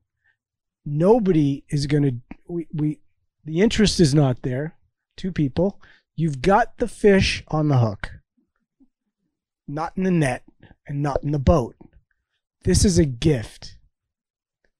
Nobody 0.84 1.64
is 1.70 1.86
going 1.86 2.02
to 2.02 2.14
we 2.48 2.66
we 2.74 2.98
the 3.44 3.60
interest 3.60 4.00
is 4.00 4.12
not 4.12 4.42
there. 4.42 4.76
Two 5.16 5.30
people. 5.30 5.80
You've 6.16 6.42
got 6.42 6.78
the 6.78 6.88
fish 6.88 7.44
on 7.46 7.68
the 7.68 7.78
hook. 7.78 8.10
Not 9.68 9.92
in 9.96 10.02
the 10.02 10.10
net 10.10 10.42
and 10.88 11.00
not 11.00 11.22
in 11.22 11.30
the 11.30 11.38
boat. 11.38 11.76
This 12.64 12.84
is 12.84 12.98
a 12.98 13.04
gift. 13.04 13.78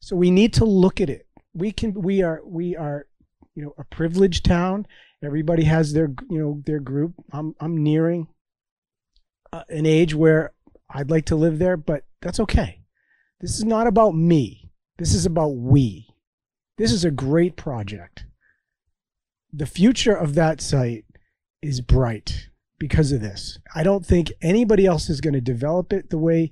So 0.00 0.16
we 0.16 0.32
need 0.32 0.52
to 0.54 0.64
look 0.64 1.00
at 1.00 1.08
it. 1.08 1.28
We 1.54 1.70
can 1.70 1.94
we 1.94 2.22
are 2.22 2.42
we 2.44 2.74
are 2.76 3.06
you 3.54 3.62
know 3.62 3.74
a 3.78 3.84
privileged 3.84 4.44
town. 4.44 4.88
Everybody 5.22 5.62
has 5.62 5.92
their 5.92 6.12
you 6.28 6.38
know 6.40 6.60
their 6.66 6.80
group. 6.80 7.14
I'm 7.32 7.54
I'm 7.60 7.80
nearing 7.80 8.26
uh, 9.54 9.62
an 9.68 9.86
age 9.86 10.14
where 10.14 10.52
I'd 10.90 11.10
like 11.10 11.26
to 11.26 11.36
live 11.36 11.58
there, 11.58 11.76
but 11.76 12.04
that's 12.20 12.40
okay. 12.40 12.80
This 13.40 13.56
is 13.56 13.64
not 13.64 13.86
about 13.86 14.14
me. 14.14 14.70
This 14.98 15.14
is 15.14 15.26
about 15.26 15.54
we. 15.54 16.08
This 16.76 16.90
is 16.90 17.04
a 17.04 17.10
great 17.10 17.56
project. 17.56 18.24
The 19.52 19.66
future 19.66 20.14
of 20.14 20.34
that 20.34 20.60
site 20.60 21.04
is 21.62 21.80
bright 21.80 22.48
because 22.78 23.12
of 23.12 23.20
this. 23.20 23.58
I 23.74 23.84
don't 23.84 24.04
think 24.04 24.32
anybody 24.42 24.86
else 24.86 25.08
is 25.08 25.20
going 25.20 25.34
to 25.34 25.40
develop 25.40 25.92
it 25.92 26.10
the 26.10 26.18
way 26.18 26.50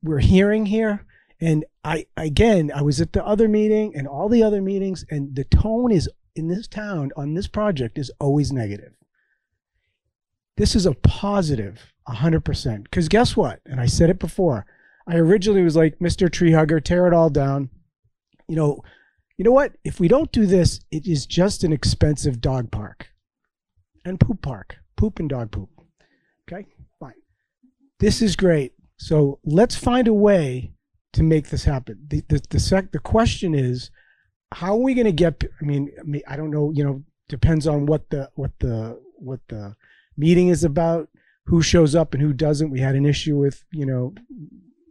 we're 0.00 0.20
hearing 0.20 0.66
here. 0.66 1.04
And 1.40 1.64
I, 1.82 2.06
again, 2.16 2.70
I 2.72 2.82
was 2.82 3.00
at 3.00 3.14
the 3.14 3.24
other 3.26 3.48
meeting 3.48 3.96
and 3.96 4.06
all 4.06 4.28
the 4.28 4.44
other 4.44 4.62
meetings, 4.62 5.04
and 5.10 5.34
the 5.34 5.44
tone 5.44 5.90
is 5.90 6.08
in 6.36 6.46
this 6.46 6.68
town 6.68 7.10
on 7.16 7.34
this 7.34 7.48
project 7.48 7.98
is 7.98 8.12
always 8.20 8.52
negative. 8.52 8.92
This 10.56 10.76
is 10.76 10.86
a 10.86 10.94
positive, 10.94 11.91
100%. 12.08 12.84
Because 12.84 13.08
guess 13.08 13.36
what? 13.36 13.60
And 13.66 13.80
I 13.80 13.86
said 13.86 14.10
it 14.10 14.18
before. 14.18 14.66
I 15.06 15.16
originally 15.16 15.62
was 15.62 15.76
like, 15.76 15.98
Mr. 15.98 16.30
Tree 16.30 16.52
Hugger, 16.52 16.80
tear 16.80 17.06
it 17.06 17.14
all 17.14 17.30
down. 17.30 17.70
You 18.48 18.56
know, 18.56 18.82
you 19.36 19.44
know 19.44 19.52
what? 19.52 19.72
If 19.84 19.98
we 19.98 20.08
don't 20.08 20.30
do 20.32 20.46
this, 20.46 20.80
it 20.90 21.06
is 21.06 21.26
just 21.26 21.64
an 21.64 21.72
expensive 21.72 22.40
dog 22.40 22.70
park 22.70 23.08
and 24.04 24.20
poop 24.20 24.42
park, 24.42 24.76
poop 24.96 25.18
and 25.18 25.28
dog 25.28 25.50
poop. 25.50 25.70
Okay, 26.48 26.66
fine. 27.00 27.14
This 27.98 28.22
is 28.22 28.36
great. 28.36 28.74
So 28.98 29.40
let's 29.44 29.74
find 29.74 30.06
a 30.06 30.12
way 30.12 30.74
to 31.14 31.22
make 31.22 31.48
this 31.48 31.64
happen. 31.64 32.04
The 32.08 32.22
the 32.28 32.42
the, 32.50 32.60
sec, 32.60 32.92
the 32.92 32.98
question 32.98 33.54
is, 33.54 33.90
how 34.52 34.74
are 34.74 34.82
we 34.82 34.94
going 34.94 35.06
to 35.06 35.12
get? 35.12 35.42
I 35.60 35.64
mean, 35.64 35.90
I 35.98 36.02
mean, 36.04 36.22
I 36.28 36.36
don't 36.36 36.50
know. 36.50 36.70
You 36.74 36.84
know, 36.84 37.02
depends 37.28 37.66
on 37.66 37.86
what 37.86 38.10
the 38.10 38.30
what 38.34 38.52
the 38.60 39.00
what 39.16 39.40
the 39.48 39.74
meeting 40.16 40.48
is 40.48 40.64
about, 40.64 41.08
who 41.46 41.62
shows 41.62 41.94
up 41.94 42.14
and 42.14 42.22
who 42.22 42.32
doesn't. 42.32 42.70
We 42.70 42.80
had 42.80 42.94
an 42.94 43.06
issue 43.06 43.36
with 43.36 43.64
you 43.72 43.86
know, 43.86 44.14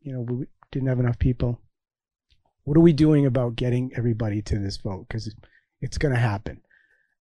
you 0.03 0.13
know, 0.13 0.21
we 0.21 0.45
didn't 0.71 0.89
have 0.89 0.99
enough 0.99 1.19
people. 1.19 1.59
What 2.63 2.77
are 2.77 2.81
we 2.81 2.93
doing 2.93 3.25
about 3.25 3.55
getting 3.55 3.91
everybody 3.95 4.41
to 4.43 4.59
this 4.59 4.77
vote? 4.77 5.07
Because 5.07 5.33
it's 5.81 5.97
going 5.97 6.13
to 6.13 6.19
happen. 6.19 6.61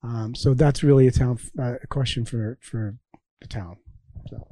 Um, 0.03 0.35
so 0.35 0.55
that's 0.55 0.83
really 0.83 1.07
a 1.07 1.11
town 1.11 1.39
uh, 1.59 1.75
a 1.83 1.87
question 1.87 2.25
for 2.25 2.59
for 2.63 2.97
the 3.41 3.49
town. 3.49 3.77
So. 4.29 4.47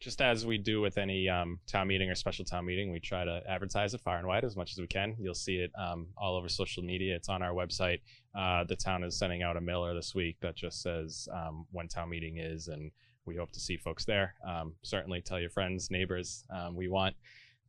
Just 0.00 0.20
as 0.20 0.46
we 0.46 0.58
do 0.58 0.80
with 0.80 0.96
any 0.96 1.28
um, 1.28 1.58
town 1.66 1.88
meeting 1.88 2.08
or 2.08 2.14
special 2.14 2.44
town 2.44 2.64
meeting, 2.64 2.92
we 2.92 3.00
try 3.00 3.24
to 3.24 3.42
advertise 3.48 3.94
it 3.94 4.00
far 4.00 4.18
and 4.18 4.28
wide 4.28 4.44
as 4.44 4.56
much 4.56 4.70
as 4.70 4.78
we 4.78 4.86
can. 4.86 5.16
You'll 5.18 5.34
see 5.34 5.56
it 5.56 5.72
um, 5.76 6.06
all 6.16 6.36
over 6.36 6.48
social 6.48 6.84
media. 6.84 7.16
It's 7.16 7.28
on 7.28 7.42
our 7.42 7.52
website. 7.52 8.00
Uh, 8.32 8.62
the 8.62 8.76
town 8.76 9.02
is 9.02 9.18
sending 9.18 9.42
out 9.42 9.56
a 9.56 9.60
mailer 9.60 9.94
this 9.94 10.14
week 10.14 10.36
that 10.40 10.54
just 10.54 10.82
says 10.82 11.28
um, 11.34 11.66
when 11.72 11.88
town 11.88 12.10
meeting 12.10 12.38
is, 12.38 12.68
and 12.68 12.92
we 13.26 13.34
hope 13.34 13.50
to 13.52 13.60
see 13.60 13.76
folks 13.76 14.04
there. 14.04 14.34
Um, 14.46 14.74
certainly 14.82 15.20
tell 15.20 15.40
your 15.40 15.50
friends, 15.50 15.90
neighbors. 15.90 16.44
Um, 16.48 16.76
we 16.76 16.86
want 16.86 17.16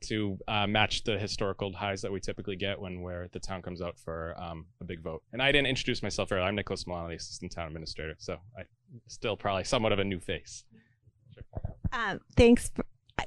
to 0.02 0.38
uh, 0.48 0.68
match 0.68 1.04
the 1.04 1.18
historical 1.18 1.74
highs 1.74 2.02
that 2.04 2.12
we 2.12 2.20
typically 2.20 2.56
get 2.56 2.80
when 2.80 3.02
where 3.02 3.28
the 3.34 3.40
town 3.40 3.64
comes 3.64 3.82
out 3.82 3.98
for 3.98 4.36
um, 4.40 4.68
a 4.82 4.84
big 4.84 5.02
vote. 5.02 5.24
And 5.34 5.42
I 5.42 5.52
didn't 5.52 5.68
introduce 5.68 6.04
myself 6.04 6.32
earlier. 6.32 6.46
I'm 6.46 6.56
Nicholas 6.56 6.86
Milano, 6.86 7.10
the 7.10 7.16
assistant 7.16 7.52
town 7.52 7.68
administrator, 7.68 8.16
so 8.20 8.38
I 8.56 8.62
still 9.08 9.36
probably 9.36 9.64
somewhat 9.64 9.94
of 9.94 10.00
a 10.00 10.06
new 10.06 10.20
face. 10.20 10.64
Um, 11.92 12.20
thanks. 12.36 12.72
For, 12.76 12.86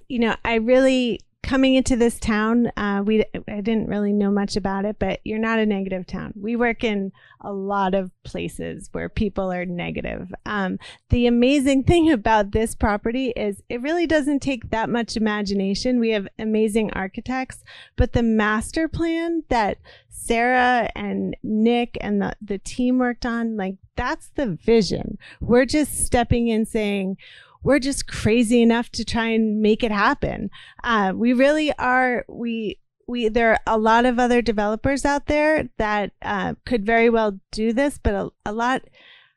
you 0.08 0.18
know, 0.18 0.36
I 0.44 0.56
really 0.56 1.20
coming 1.42 1.74
into 1.74 1.96
this 1.96 2.18
town, 2.18 2.70
uh, 2.76 3.02
we 3.04 3.24
I 3.48 3.60
didn't 3.60 3.88
really 3.88 4.12
know 4.12 4.30
much 4.30 4.56
about 4.56 4.84
it, 4.84 4.96
but 4.98 5.20
you're 5.24 5.38
not 5.38 5.58
a 5.58 5.66
negative 5.66 6.06
town. 6.06 6.32
We 6.40 6.56
work 6.56 6.84
in 6.84 7.12
a 7.40 7.52
lot 7.52 7.94
of 7.94 8.10
places 8.22 8.88
where 8.92 9.08
people 9.08 9.52
are 9.52 9.66
negative. 9.66 10.32
Um, 10.46 10.78
the 11.10 11.26
amazing 11.26 11.82
thing 11.84 12.10
about 12.10 12.52
this 12.52 12.74
property 12.74 13.30
is 13.30 13.62
it 13.68 13.82
really 13.82 14.06
doesn't 14.06 14.40
take 14.40 14.70
that 14.70 14.88
much 14.88 15.16
imagination. 15.16 15.98
We 15.98 16.10
have 16.10 16.28
amazing 16.38 16.92
architects, 16.92 17.62
but 17.96 18.12
the 18.12 18.22
master 18.22 18.88
plan 18.88 19.42
that 19.48 19.78
Sarah 20.08 20.88
and 20.94 21.36
Nick 21.42 21.98
and 22.00 22.22
the, 22.22 22.34
the 22.40 22.58
team 22.58 22.98
worked 22.98 23.26
on, 23.26 23.56
like 23.56 23.74
that's 23.96 24.30
the 24.36 24.46
vision. 24.46 25.18
We're 25.40 25.66
just 25.66 26.06
stepping 26.06 26.48
in 26.48 26.64
saying, 26.64 27.16
we're 27.62 27.78
just 27.78 28.06
crazy 28.06 28.62
enough 28.62 28.90
to 28.90 29.04
try 29.04 29.26
and 29.26 29.60
make 29.60 29.82
it 29.82 29.92
happen. 29.92 30.50
Uh, 30.82 31.12
we 31.14 31.32
really 31.32 31.72
are. 31.78 32.24
We 32.28 32.78
we 33.06 33.28
there 33.28 33.52
are 33.52 33.60
a 33.66 33.78
lot 33.78 34.06
of 34.06 34.18
other 34.18 34.42
developers 34.42 35.04
out 35.04 35.26
there 35.26 35.68
that 35.78 36.12
uh, 36.22 36.54
could 36.64 36.86
very 36.86 37.10
well 37.10 37.38
do 37.50 37.72
this, 37.72 37.98
but 38.02 38.14
a, 38.14 38.30
a, 38.46 38.52
lot 38.52 38.82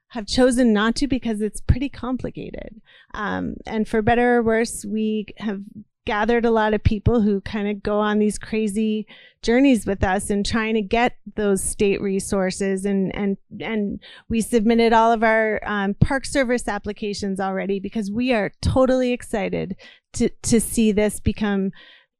have 0.09 0.27
chosen 0.27 0.71
not 0.71 0.95
to 0.95 1.07
because 1.07 1.41
it's 1.41 1.61
pretty 1.61 1.89
complicated. 1.89 2.81
Um, 3.13 3.55
and 3.65 3.87
for 3.87 4.01
better 4.01 4.37
or 4.37 4.43
worse, 4.43 4.85
we 4.85 5.27
have 5.37 5.61
gathered 6.05 6.45
a 6.45 6.51
lot 6.51 6.73
of 6.73 6.83
people 6.83 7.21
who 7.21 7.41
kind 7.41 7.67
of 7.67 7.81
go 7.81 7.99
on 7.99 8.19
these 8.19 8.37
crazy 8.37 9.07
journeys 9.41 9.85
with 9.85 10.03
us 10.03 10.29
and 10.29 10.45
trying 10.45 10.75
to 10.75 10.81
get 10.81 11.17
those 11.35 11.63
state 11.63 12.01
resources 12.01 12.85
and 12.85 13.13
and 13.15 13.37
and 13.59 13.99
we 14.29 14.41
submitted 14.41 14.93
all 14.93 15.11
of 15.11 15.23
our 15.23 15.59
um, 15.65 15.93
park 15.95 16.25
service 16.25 16.67
applications 16.67 17.39
already 17.39 17.79
because 17.79 18.11
we 18.11 18.33
are 18.33 18.51
totally 18.61 19.11
excited 19.11 19.75
to 20.13 20.29
to 20.41 20.59
see 20.61 20.91
this 20.91 21.19
become 21.19 21.71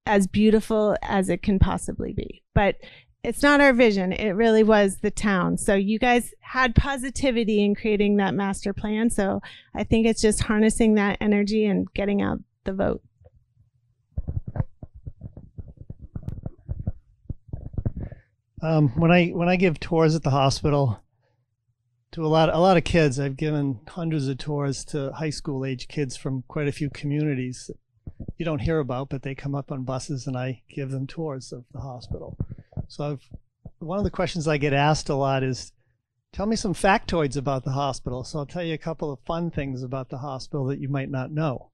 as 0.06 0.28
beautiful 0.28 0.96
as 1.02 1.30
it 1.30 1.42
can 1.42 1.58
possibly 1.58 2.14
be. 2.14 2.44
But 2.54 2.76
it's 3.24 3.42
not 3.42 3.60
our 3.60 3.74
vision. 3.74 4.14
It 4.14 4.32
really 4.32 4.62
was 4.62 4.98
the 4.98 5.10
town. 5.10 5.58
So 5.58 5.74
you 5.74 5.98
guys 5.98 6.32
had 6.42 6.76
positivity 6.76 7.66
in 7.66 7.74
creating 7.74 8.18
that 8.18 8.36
master 8.36 8.74
plan. 8.74 9.10
So 9.10 9.42
i 9.76 9.84
think 9.84 10.06
it's 10.06 10.22
just 10.22 10.44
harnessing 10.44 10.96
that 10.96 11.18
energy 11.22 11.66
and 11.66 11.92
getting 11.94 12.22
out 12.22 12.40
the 12.66 12.74
vote 12.74 13.02
Um, 18.66 18.90
when 18.96 19.12
I 19.12 19.28
when 19.28 19.48
I 19.48 19.58
give 19.58 19.80
tours 19.80 20.16
at 20.16 20.24
the 20.24 20.32
hospital 20.32 21.04
to 22.12 22.26
a 22.26 22.28
lot 22.28 22.50
a 22.50 22.58
lot 22.58 22.78
of 22.78 22.84
kids, 22.84 23.20
I've 23.20 23.38
given 23.38 23.82
hundreds 23.88 24.28
of 24.28 24.38
tours 24.40 24.84
to 24.86 25.12
high 25.12 25.30
school 25.30 25.64
age 25.64 25.88
kids 25.88 26.18
from 26.18 26.44
quite 26.48 26.68
a 26.68 26.72
few 26.72 26.90
communities 26.90 27.70
you 28.38 28.46
don't 28.46 28.62
hear 28.62 28.80
about, 28.80 29.10
but 29.10 29.22
they 29.22 29.36
come 29.36 29.56
up 29.56 29.72
on 29.72 29.84
buses 29.84 30.28
and 30.28 30.38
I 30.38 30.62
give 30.70 30.92
them 30.92 31.08
tours 31.08 31.52
of 31.52 31.66
the 31.72 31.80
hospital. 31.80 32.38
So 32.88 33.12
I've, 33.12 33.30
one 33.80 33.98
of 33.98 34.04
the 34.04 34.12
questions 34.12 34.48
I 34.48 34.58
get 34.58 34.74
asked 34.74 35.10
a 35.10 35.16
lot 35.16 35.44
is, 35.44 35.72
tell 36.34 36.46
me 36.46 36.56
some 36.56 36.74
factoids 36.74 37.38
about 37.38 37.64
the 37.64 37.72
hospital. 37.72 38.24
So 38.24 38.40
I'll 38.40 38.46
tell 38.46 38.64
you 38.64 38.74
a 38.74 38.80
couple 38.80 39.12
of 39.12 39.20
fun 39.26 39.52
things 39.52 39.84
about 39.84 40.10
the 40.10 40.20
hospital 40.20 40.66
that 40.68 40.80
you 40.80 40.90
might 40.90 41.10
not 41.10 41.32
know. 41.32 41.72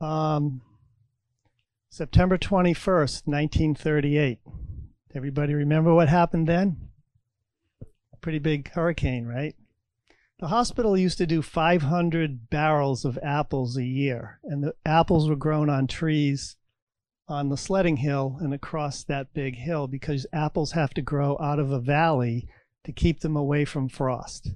Um, 0.00 0.62
September 1.90 2.38
21st, 2.38 3.26
1938. 3.26 4.40
Everybody 5.14 5.52
remember 5.52 5.92
what 5.94 6.08
happened 6.08 6.46
then? 6.46 6.88
Pretty 8.22 8.38
big 8.38 8.70
hurricane, 8.70 9.26
right? 9.26 9.54
The 10.38 10.48
hospital 10.48 10.96
used 10.96 11.18
to 11.18 11.26
do 11.26 11.42
500 11.42 12.48
barrels 12.48 13.04
of 13.04 13.18
apples 13.22 13.76
a 13.76 13.84
year, 13.84 14.40
and 14.42 14.64
the 14.64 14.74
apples 14.86 15.28
were 15.28 15.36
grown 15.36 15.68
on 15.68 15.86
trees 15.86 16.56
on 17.28 17.48
the 17.48 17.56
sledding 17.56 17.98
hill 17.98 18.38
and 18.40 18.54
across 18.54 19.04
that 19.04 19.34
big 19.34 19.56
hill 19.56 19.86
because 19.86 20.26
apples 20.32 20.72
have 20.72 20.94
to 20.94 21.02
grow 21.02 21.36
out 21.40 21.58
of 21.58 21.70
a 21.70 21.78
valley 21.80 22.48
to 22.84 22.92
keep 22.92 23.20
them 23.20 23.36
away 23.36 23.64
from 23.64 23.88
frost. 23.88 24.50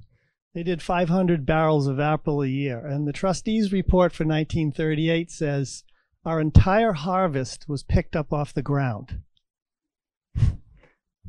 They 0.55 0.63
did 0.63 0.81
500 0.83 1.45
barrels 1.45 1.87
of 1.87 2.01
apple 2.01 2.43
a 2.43 2.49
year, 2.49 2.85
and 2.85 3.07
the 3.07 3.13
trustees 3.13 3.73
report 3.73 4.13
for 4.13 4.25
1938 4.25 5.31
says 5.31 5.85
our 6.25 6.41
entire 6.41 6.95
harvest 6.95 7.69
was 7.69 7.83
picked 7.83 8.17
up 8.17 8.33
off 8.33 8.55
the 8.55 8.63
ground. 8.63 9.21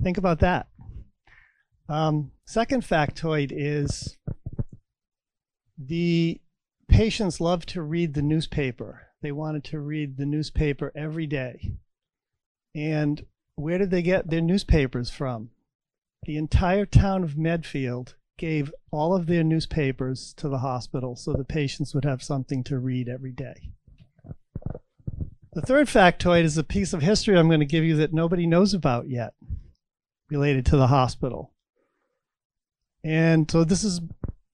Think 0.02 0.18
about 0.18 0.40
that. 0.40 0.68
Um, 1.90 2.32
second 2.46 2.84
factoid 2.84 3.52
is 3.54 4.18
the 5.78 6.42
patients 6.88 7.40
love 7.40 7.66
to 7.68 7.82
read 7.82 8.14
the 8.14 8.22
newspaper. 8.22 9.08
They 9.22 9.32
wanted 9.32 9.64
to 9.66 9.80
read 9.80 10.18
the 10.18 10.26
newspaper 10.26 10.92
every 10.96 11.28
day. 11.28 11.74
And 12.76 13.26
where 13.56 13.78
did 13.78 13.90
they 13.90 14.02
get 14.02 14.30
their 14.30 14.42
newspapers 14.42 15.10
from? 15.10 15.50
The 16.24 16.38
entire 16.38 16.86
town 16.86 17.24
of 17.24 17.38
Medfield 17.38 18.16
gave 18.38 18.72
all 18.92 19.16
of 19.16 19.26
their 19.26 19.44
newspapers 19.44 20.34
to 20.38 20.48
the 20.48 20.60
hospital 20.60 21.16
so 21.16 21.34
the 21.34 21.44
patients 21.44 21.96
would 21.96 22.06
have 22.06 22.22
something 22.22 22.64
to 22.66 22.78
read 22.78 23.10
every 23.10 23.32
day. 23.32 23.72
The 25.58 25.66
third 25.66 25.88
factoid 25.88 26.44
is 26.44 26.56
a 26.60 26.64
piece 26.64 26.94
of 26.94 27.02
history 27.02 27.36
I'm 27.36 27.48
going 27.48 27.62
to 27.62 27.66
give 27.66 27.84
you 27.84 27.96
that 27.96 28.14
nobody 28.14 28.46
knows 28.46 28.76
about 28.76 29.10
yet 29.10 29.34
related 30.30 30.68
to 30.68 30.78
the 30.78 30.86
hospital. 30.86 31.52
And 33.04 33.50
so 33.50 33.64
this 33.64 33.84
is 33.84 34.00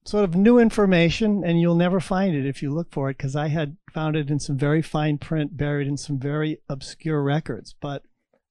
sort 0.05 0.23
of 0.23 0.37
new 0.37 0.59
information, 0.59 1.43
and 1.43 1.59
you'll 1.59 1.75
never 1.75 1.99
find 1.99 2.33
it 2.33 2.45
if 2.45 2.63
you 2.63 2.71
look 2.71 2.89
for 2.93 3.09
it, 3.09 3.17
because 3.17 3.35
I 3.35 3.49
had 3.49 3.75
found 3.93 4.15
it 4.15 4.29
in 4.29 4.39
some 4.39 4.57
very 4.57 4.81
fine 4.81 5.17
print 5.17 5.57
buried 5.57 5.89
in 5.89 5.97
some 5.97 6.19
very 6.19 6.59
obscure 6.69 7.21
records. 7.21 7.75
But 7.81 8.03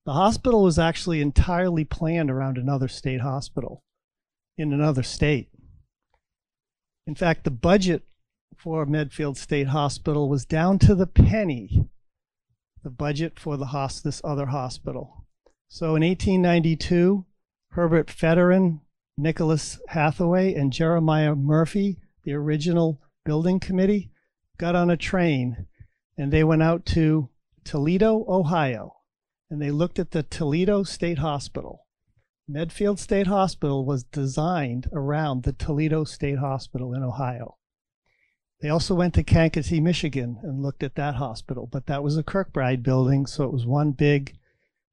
the 0.05 0.13
hospital 0.13 0.63
was 0.63 0.79
actually 0.79 1.23
entirely 1.23 1.87
planned 1.87 2.31
around 2.31 2.59
another 2.59 2.87
state 2.87 3.23
hospital 3.23 3.83
in 4.59 4.75
another 4.75 5.03
state. 5.03 5.49
In 7.07 7.15
fact, 7.15 7.45
the 7.45 7.51
budget 7.51 8.03
for 8.59 8.85
Medfield 8.85 9.39
State 9.39 9.69
Hospital 9.69 10.29
was 10.29 10.45
down 10.45 10.79
to 10.81 10.95
the 10.95 11.07
penny 11.07 11.89
the 12.83 12.91
budget 12.91 13.39
for 13.39 13.57
the 13.57 14.01
this 14.05 14.21
other 14.25 14.47
hospital. 14.47 15.27
So 15.69 15.97
in 15.97 16.03
1892, 16.03 17.25
Herbert 17.71 18.09
Federin, 18.09 18.81
Nicholas 19.17 19.81
Hathaway, 19.89 20.55
and 20.55 20.73
Jeremiah 20.73 21.35
Murphy, 21.35 21.99
the 22.25 22.35
original 22.35 23.01
building 23.25 23.61
committee, 23.61 24.11
got 24.59 24.75
on 24.75 24.91
a 24.91 24.97
train 24.97 25.67
and 26.17 26.33
they 26.33 26.45
went 26.45 26.63
out 26.63 26.85
to 26.87 27.29
Toledo, 27.65 28.25
Ohio, 28.29 28.97
and 29.51 29.63
they 29.63 29.71
looked 29.71 29.99
at 29.99 30.11
the 30.11 30.23
Toledo 30.23 30.83
State 30.83 31.19
Hospital. 31.19 31.87
Medfield 32.49 32.99
State 32.99 33.29
Hospital 33.29 33.85
was 33.85 34.05
designed 34.05 34.89
around 34.93 35.43
the 35.43 35.53
Toledo 35.53 36.05
State 36.05 36.39
Hospital 36.39 36.93
in 36.93 37.03
Ohio. 37.03 37.57
They 38.63 38.69
also 38.69 38.95
went 38.95 39.15
to 39.15 39.25
Kankakee, 39.25 39.81
Michigan 39.81 40.39
and 40.45 40.63
looked 40.63 40.85
at 40.85 40.95
that 40.95 41.17
hospital, 41.17 41.69
but 41.71 41.87
that 41.87 42.05
was 42.05 42.17
a 42.17 42.23
Kirkbride 42.23 42.85
building, 42.85 43.27
so 43.27 43.43
it 43.43 43.53
was 43.53 43.67
one 43.67 43.91
big, 43.91 44.37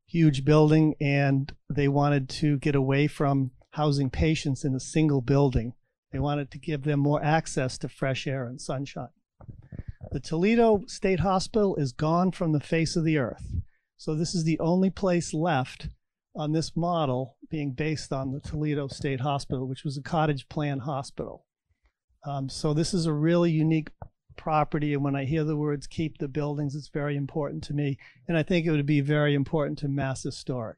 huge 0.08 0.44
building, 0.44 0.96
and 1.00 1.54
they 1.70 1.88
wanted 1.88 2.30
to 2.30 2.58
get 2.58 2.74
away 2.74 3.06
from 3.06 3.52
housing 3.74 4.10
patients 4.10 4.66
in 4.66 4.74
a 4.74 4.80
single 4.80 5.22
building. 5.22 5.74
They 6.12 6.18
wanted 6.18 6.50
to 6.50 6.58
give 6.58 6.84
them 6.84 7.00
more 7.00 7.24
access 7.24 7.78
to 7.78 7.90
fresh 7.90 8.26
air 8.26 8.48
and 8.48 8.60
sunshine. 8.60 9.10
The 10.12 10.20
Toledo 10.20 10.82
State 10.88 11.20
Hospital 11.20 11.76
is 11.76 11.92
gone 11.92 12.32
from 12.32 12.54
the 12.54 12.60
face 12.60 12.96
of 12.96 13.04
the 13.04 13.20
earth. 13.20 13.54
So 13.98 14.16
this 14.16 14.34
is 14.34 14.46
the 14.46 14.60
only 14.60 14.90
place 14.90 15.32
left 15.32 15.90
on 16.36 16.54
this 16.54 16.76
model 16.76 17.36
being 17.52 17.74
based 17.74 18.12
on 18.12 18.32
the 18.32 18.40
Toledo 18.40 18.88
State 18.88 19.20
Hospital, 19.20 19.68
which 19.68 19.84
was 19.84 19.96
a 19.96 20.02
cottage 20.02 20.50
plan 20.50 20.80
hospital. 20.80 21.46
Um, 22.26 22.50
so 22.50 22.74
this 22.74 22.94
is 22.94 23.06
a 23.06 23.14
really 23.14 23.52
unique 23.52 23.90
property. 24.36 24.94
And 24.94 25.04
when 25.04 25.16
I 25.16 25.26
hear 25.26 25.44
the 25.44 25.58
words 25.58 25.88
keep 25.88 26.18
the 26.18 26.28
buildings, 26.28 26.76
it's 26.76 26.90
very 26.90 27.16
important 27.16 27.64
to 27.66 27.74
me. 27.74 27.98
And 28.28 28.38
I 28.38 28.44
think 28.44 28.66
it 28.66 28.72
would 28.72 28.86
be 28.86 29.02
very 29.02 29.34
important 29.34 29.80
to 29.80 29.88
Mass 29.88 30.24
Historic. 30.24 30.78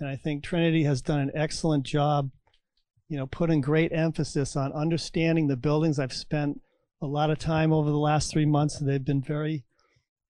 And 0.00 0.08
I 0.08 0.16
think 0.16 0.42
Trinity 0.42 0.84
has 0.84 1.02
done 1.02 1.20
an 1.20 1.32
excellent 1.34 1.84
job, 1.84 2.30
you 3.08 3.16
know, 3.16 3.26
putting 3.26 3.60
great 3.60 3.92
emphasis 3.92 4.56
on 4.56 4.72
understanding 4.72 5.46
the 5.46 5.56
buildings. 5.56 5.98
I've 5.98 6.12
spent 6.12 6.60
a 7.00 7.06
lot 7.06 7.30
of 7.30 7.38
time 7.38 7.72
over 7.72 7.90
the 7.90 7.96
last 7.96 8.30
three 8.30 8.46
months. 8.46 8.80
and 8.80 8.88
They've 8.88 9.04
been 9.04 9.22
very 9.22 9.64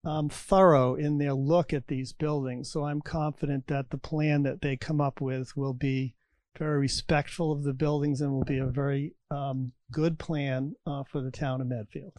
um, 0.04 0.28
thorough 0.28 0.94
in 0.94 1.18
their 1.18 1.34
look 1.34 1.72
at 1.72 1.88
these 1.88 2.12
buildings. 2.12 2.70
So 2.70 2.84
I'm 2.84 3.00
confident 3.00 3.66
that 3.68 3.90
the 3.90 3.98
plan 3.98 4.42
that 4.42 4.60
they 4.60 4.76
come 4.76 5.00
up 5.00 5.20
with 5.20 5.56
will 5.56 5.74
be 5.74 6.14
very 6.58 6.78
respectful 6.78 7.52
of 7.52 7.64
the 7.64 7.72
buildings 7.72 8.20
and 8.20 8.32
will 8.32 8.44
be 8.44 8.58
a 8.58 8.66
very 8.66 9.14
um, 9.30 9.72
good 9.90 10.18
plan 10.18 10.74
uh, 10.86 11.02
for 11.04 11.20
the 11.20 11.30
town 11.30 11.60
of 11.60 11.66
Medfield. 11.66 12.12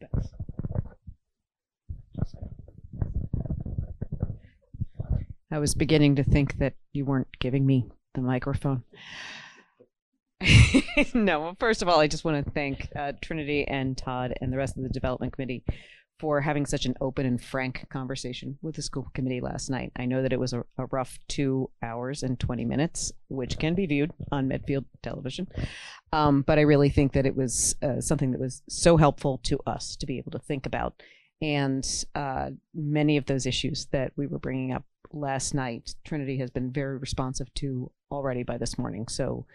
Thanks. 0.00 0.28
I 5.50 5.58
was 5.58 5.74
beginning 5.74 6.16
to 6.16 6.24
think 6.24 6.58
that 6.58 6.74
you 6.92 7.06
weren't 7.06 7.38
giving 7.40 7.64
me 7.64 7.86
the 8.14 8.20
microphone. 8.20 8.82
no, 11.14 11.40
well, 11.40 11.56
first 11.58 11.80
of 11.80 11.88
all, 11.88 12.00
I 12.00 12.06
just 12.06 12.24
want 12.24 12.44
to 12.44 12.50
thank 12.52 12.88
uh, 12.94 13.12
Trinity 13.22 13.66
and 13.66 13.96
Todd 13.96 14.34
and 14.40 14.52
the 14.52 14.58
rest 14.58 14.76
of 14.76 14.82
the 14.82 14.90
development 14.90 15.32
committee 15.32 15.64
for 16.18 16.40
having 16.40 16.66
such 16.66 16.84
an 16.84 16.94
open 17.00 17.26
and 17.26 17.42
frank 17.42 17.86
conversation 17.90 18.58
with 18.60 18.76
the 18.76 18.82
school 18.82 19.08
committee 19.14 19.40
last 19.40 19.70
night. 19.70 19.92
I 19.96 20.06
know 20.06 20.22
that 20.22 20.32
it 20.32 20.40
was 20.40 20.52
a, 20.52 20.64
a 20.76 20.86
rough 20.86 21.18
two 21.28 21.70
hours 21.82 22.22
and 22.22 22.38
20 22.38 22.64
minutes, 22.64 23.12
which 23.28 23.58
can 23.58 23.74
be 23.74 23.86
viewed 23.86 24.12
on 24.32 24.48
Medfield 24.48 24.84
television. 25.02 25.46
Um, 26.12 26.42
but 26.42 26.58
I 26.58 26.62
really 26.62 26.90
think 26.90 27.12
that 27.12 27.26
it 27.26 27.36
was 27.36 27.76
uh, 27.82 28.00
something 28.00 28.32
that 28.32 28.40
was 28.40 28.62
so 28.68 28.96
helpful 28.96 29.38
to 29.44 29.58
us 29.66 29.96
to 29.96 30.06
be 30.06 30.18
able 30.18 30.32
to 30.32 30.38
think 30.40 30.66
about. 30.66 31.00
And 31.40 31.86
uh, 32.14 32.50
many 32.74 33.16
of 33.16 33.26
those 33.26 33.46
issues 33.46 33.86
that 33.92 34.12
we 34.16 34.26
were 34.26 34.40
bringing 34.40 34.72
up 34.72 34.84
last 35.12 35.54
night, 35.54 35.94
Trinity 36.04 36.38
has 36.38 36.50
been 36.50 36.72
very 36.72 36.98
responsive 36.98 37.52
to 37.54 37.90
already 38.10 38.42
by 38.42 38.58
this 38.58 38.76
morning. 38.76 39.06
So 39.08 39.46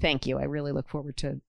thank 0.00 0.26
you. 0.26 0.38
I 0.38 0.44
really 0.44 0.72
look 0.72 0.88
forward 0.88 1.16
to 1.18 1.40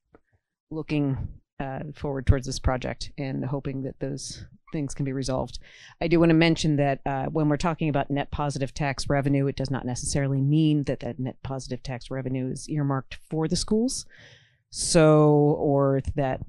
looking 0.72 1.28
uh, 1.64 1.80
forward 1.96 2.28
towards 2.28 2.46
this 2.46 2.60
project 2.60 3.12
and 3.18 3.46
hoping 3.46 3.84
that 3.84 4.00
those 4.00 4.46
things 4.74 4.94
can 4.94 5.06
be 5.06 5.14
resolved. 5.14 5.60
I 6.02 6.08
do 6.08 6.20
want 6.20 6.32
to 6.32 6.36
mention 6.36 6.76
that 6.76 7.00
uh, 7.06 7.26
when 7.26 7.48
we're 7.48 7.58
talking 7.58 7.88
about 7.90 8.12
net 8.12 8.32
positive 8.32 8.74
tax 8.74 9.08
revenue, 9.08 9.48
it 9.48 9.56
does 9.56 9.72
not 9.72 9.86
necessarily 9.86 10.42
mean 10.42 10.84
that 10.86 11.00
that 11.02 11.20
net 11.20 11.38
positive 11.44 11.82
tax 11.82 12.12
revenue 12.12 12.52
is 12.52 12.68
earmarked 12.70 13.18
for 13.30 13.48
the 13.48 13.56
schools. 13.56 14.06
So, 14.72 15.56
or 15.60 16.02
that 16.16 16.42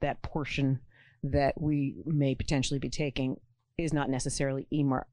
that 0.00 0.22
portion 0.22 0.80
that 1.22 1.60
we 1.60 1.94
may 2.04 2.34
potentially 2.34 2.80
be 2.80 2.88
taking 2.88 3.36
is 3.78 3.92
not 3.92 4.08
necessarily 4.08 4.66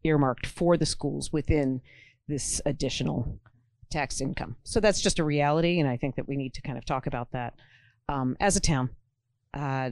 earmarked 0.03 0.45
for 0.45 0.77
the 0.77 0.85
schools 0.85 1.33
within 1.33 1.81
this 2.27 2.61
additional 2.65 3.39
tax 3.91 4.21
income. 4.21 4.55
So 4.63 4.79
that's 4.79 5.01
just 5.01 5.19
a 5.19 5.23
reality, 5.23 5.79
and 5.79 5.89
I 5.89 5.97
think 5.97 6.15
that 6.15 6.27
we 6.27 6.37
need 6.37 6.53
to 6.55 6.61
kind 6.61 6.77
of 6.77 6.85
talk 6.85 7.05
about 7.05 7.31
that 7.31 7.53
um, 8.07 8.37
as 8.39 8.55
a 8.55 8.61
town. 8.61 8.89
Uh, 9.53 9.91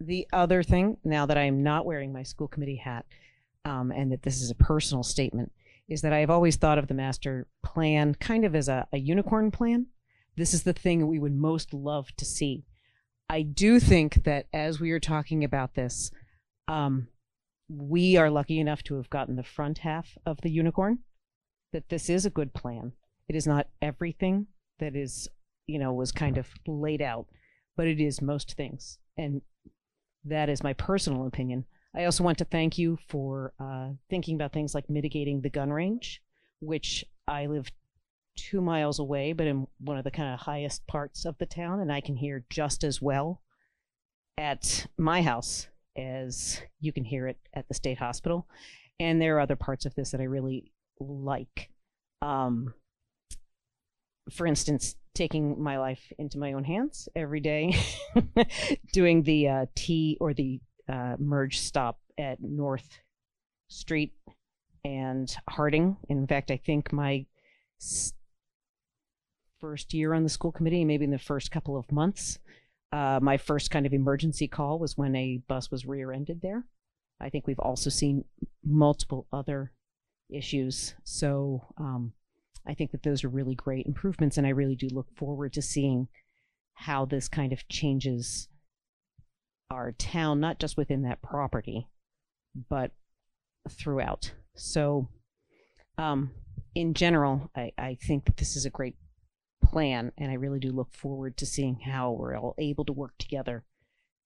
the 0.00 0.26
other 0.32 0.62
thing, 0.62 0.96
now 1.04 1.26
that 1.26 1.38
I 1.38 1.42
am 1.42 1.62
not 1.62 1.84
wearing 1.84 2.12
my 2.12 2.22
school 2.22 2.48
committee 2.48 2.76
hat, 2.76 3.04
um, 3.64 3.92
and 3.92 4.10
that 4.12 4.22
this 4.22 4.40
is 4.40 4.50
a 4.50 4.54
personal 4.54 5.02
statement, 5.02 5.52
is 5.88 6.02
that 6.02 6.12
I 6.12 6.18
have 6.20 6.30
always 6.30 6.56
thought 6.56 6.78
of 6.78 6.86
the 6.86 6.94
master 6.94 7.46
plan 7.64 8.14
kind 8.14 8.44
of 8.44 8.54
as 8.54 8.68
a, 8.68 8.86
a 8.92 8.98
unicorn 8.98 9.50
plan. 9.50 9.86
This 10.36 10.54
is 10.54 10.62
the 10.62 10.72
thing 10.72 11.06
we 11.06 11.18
would 11.18 11.34
most 11.34 11.74
love 11.74 12.14
to 12.16 12.24
see. 12.24 12.64
I 13.28 13.42
do 13.42 13.78
think 13.78 14.24
that 14.24 14.46
as 14.52 14.80
we 14.80 14.90
are 14.90 15.00
talking 15.00 15.44
about 15.44 15.74
this, 15.74 16.10
um, 16.66 17.08
we 17.68 18.16
are 18.16 18.30
lucky 18.30 18.58
enough 18.58 18.82
to 18.84 18.96
have 18.96 19.10
gotten 19.10 19.36
the 19.36 19.42
front 19.42 19.78
half 19.78 20.16
of 20.24 20.40
the 20.40 20.50
unicorn, 20.50 21.00
that 21.72 21.88
this 21.88 22.08
is 22.08 22.26
a 22.26 22.30
good 22.30 22.54
plan. 22.54 22.92
It 23.28 23.36
is 23.36 23.46
not 23.46 23.68
everything 23.80 24.46
that 24.78 24.96
is, 24.96 25.28
you 25.66 25.78
know, 25.78 25.92
was 25.92 26.10
kind 26.10 26.38
of 26.38 26.48
laid 26.66 27.02
out, 27.02 27.26
but 27.76 27.86
it 27.86 28.00
is 28.00 28.20
most 28.20 28.56
things. 28.56 28.98
And 29.16 29.42
that 30.24 30.48
is 30.48 30.62
my 30.62 30.72
personal 30.72 31.26
opinion. 31.26 31.64
I 31.94 32.04
also 32.04 32.22
want 32.22 32.38
to 32.38 32.44
thank 32.44 32.78
you 32.78 32.98
for 33.08 33.52
uh, 33.58 33.90
thinking 34.08 34.36
about 34.36 34.52
things 34.52 34.74
like 34.74 34.88
mitigating 34.88 35.40
the 35.40 35.50
gun 35.50 35.70
range, 35.70 36.22
which 36.60 37.04
I 37.26 37.46
live 37.46 37.70
two 38.36 38.60
miles 38.60 38.98
away, 38.98 39.32
but 39.32 39.46
in 39.46 39.66
one 39.78 39.98
of 39.98 40.04
the 40.04 40.10
kind 40.10 40.32
of 40.32 40.40
highest 40.40 40.86
parts 40.86 41.24
of 41.24 41.36
the 41.38 41.46
town, 41.46 41.80
and 41.80 41.92
I 41.92 42.00
can 42.00 42.16
hear 42.16 42.44
just 42.48 42.84
as 42.84 43.02
well 43.02 43.42
at 44.38 44.86
my 44.96 45.22
house 45.22 45.68
as 45.96 46.62
you 46.80 46.92
can 46.92 47.04
hear 47.04 47.26
it 47.26 47.38
at 47.54 47.68
the 47.68 47.74
state 47.74 47.98
hospital. 47.98 48.46
And 48.98 49.20
there 49.20 49.36
are 49.36 49.40
other 49.40 49.56
parts 49.56 49.86
of 49.86 49.94
this 49.94 50.10
that 50.10 50.20
I 50.20 50.24
really 50.24 50.72
like. 50.98 51.70
Um, 52.22 52.74
for 54.30 54.46
instance, 54.46 54.94
taking 55.14 55.60
my 55.60 55.78
life 55.78 56.12
into 56.18 56.38
my 56.38 56.52
own 56.52 56.64
hands 56.64 57.08
every 57.14 57.40
day, 57.40 57.74
doing 58.92 59.22
the 59.22 59.48
uh, 59.48 59.66
T 59.74 60.16
or 60.20 60.32
the 60.34 60.60
uh, 60.88 61.16
merge 61.18 61.58
stop 61.58 61.98
at 62.18 62.40
North 62.40 63.00
Street 63.68 64.12
and 64.84 65.34
Harding. 65.48 65.96
In 66.08 66.26
fact, 66.26 66.50
I 66.50 66.56
think 66.56 66.92
my 66.92 67.26
first 69.60 69.92
year 69.92 70.14
on 70.14 70.22
the 70.22 70.28
school 70.28 70.52
committee, 70.52 70.84
maybe 70.84 71.04
in 71.04 71.10
the 71.10 71.18
first 71.18 71.50
couple 71.50 71.76
of 71.76 71.90
months, 71.92 72.38
uh, 72.92 73.20
my 73.22 73.36
first 73.36 73.70
kind 73.70 73.86
of 73.86 73.92
emergency 73.92 74.48
call 74.48 74.78
was 74.78 74.96
when 74.96 75.14
a 75.14 75.40
bus 75.48 75.70
was 75.70 75.86
rear 75.86 76.12
ended 76.12 76.40
there. 76.42 76.64
I 77.20 77.28
think 77.28 77.46
we've 77.46 77.58
also 77.60 77.90
seen 77.90 78.24
multiple 78.64 79.26
other 79.32 79.72
issues. 80.30 80.94
So, 81.04 81.66
um, 81.76 82.12
I 82.66 82.74
think 82.74 82.92
that 82.92 83.02
those 83.02 83.24
are 83.24 83.28
really 83.28 83.54
great 83.54 83.86
improvements, 83.86 84.36
and 84.36 84.46
I 84.46 84.50
really 84.50 84.76
do 84.76 84.88
look 84.88 85.08
forward 85.16 85.52
to 85.54 85.62
seeing 85.62 86.08
how 86.74 87.04
this 87.04 87.28
kind 87.28 87.52
of 87.52 87.66
changes 87.68 88.48
our 89.70 89.92
town, 89.92 90.40
not 90.40 90.58
just 90.58 90.76
within 90.76 91.02
that 91.02 91.22
property, 91.22 91.88
but 92.68 92.92
throughout. 93.68 94.32
So, 94.56 95.08
um, 95.98 96.30
in 96.74 96.94
general, 96.94 97.50
I, 97.54 97.72
I 97.78 97.96
think 98.00 98.24
that 98.26 98.36
this 98.36 98.56
is 98.56 98.64
a 98.64 98.70
great 98.70 98.96
plan, 99.62 100.12
and 100.18 100.30
I 100.30 100.34
really 100.34 100.58
do 100.58 100.70
look 100.70 100.94
forward 100.94 101.36
to 101.38 101.46
seeing 101.46 101.80
how 101.80 102.12
we're 102.12 102.36
all 102.36 102.54
able 102.58 102.84
to 102.86 102.92
work 102.92 103.12
together 103.18 103.64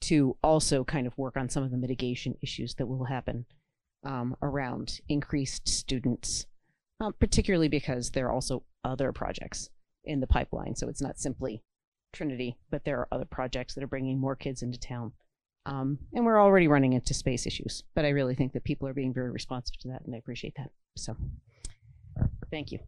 to 0.03 0.37
also 0.43 0.85
kind 0.85 1.07
of 1.07 1.17
work 1.17 1.37
on 1.37 1.49
some 1.49 1.63
of 1.63 1.71
the 1.71 1.77
mitigation 1.77 2.37
issues 2.43 2.75
that 2.75 2.87
will 2.87 3.05
happen 3.05 3.47
um, 4.05 4.37
around 4.43 5.01
increased 5.09 5.67
students 5.67 6.47
um, 7.01 7.15
particularly 7.19 7.69
because 7.69 8.11
there 8.11 8.27
are 8.27 8.33
also 8.33 8.63
other 8.85 9.13
projects 9.13 9.71
in 10.05 10.21
the 10.21 10.27
pipeline. 10.27 10.75
So 10.77 10.89
it's 10.89 11.03
not 11.03 11.19
simply 11.19 11.63
Trinity, 12.13 12.57
but 12.71 12.85
there 12.85 12.99
are 12.99 13.09
other 13.11 13.25
projects 13.25 13.75
that 13.75 13.83
are 13.83 13.89
bringing 13.89 14.21
more 14.21 14.37
kids 14.37 14.63
into 14.63 14.79
town. 14.79 15.13
Um, 15.67 15.99
and 16.13 16.25
we're 16.25 16.41
already 16.41 16.69
running 16.69 16.93
into 16.93 17.15
space 17.15 17.47
issues, 17.47 17.85
but 17.95 18.05
I 18.05 18.11
really 18.11 18.35
think 18.35 18.53
that 18.53 18.65
people 18.65 18.87
are 18.87 18.95
being 18.95 19.15
very 19.15 19.31
responsive 19.31 19.79
to 19.81 19.89
that, 19.89 20.03
and 20.05 20.15
I 20.15 20.19
appreciate 20.19 20.55
that. 20.57 20.71
So, 20.97 21.17
thank 22.51 22.71
you. 22.71 22.81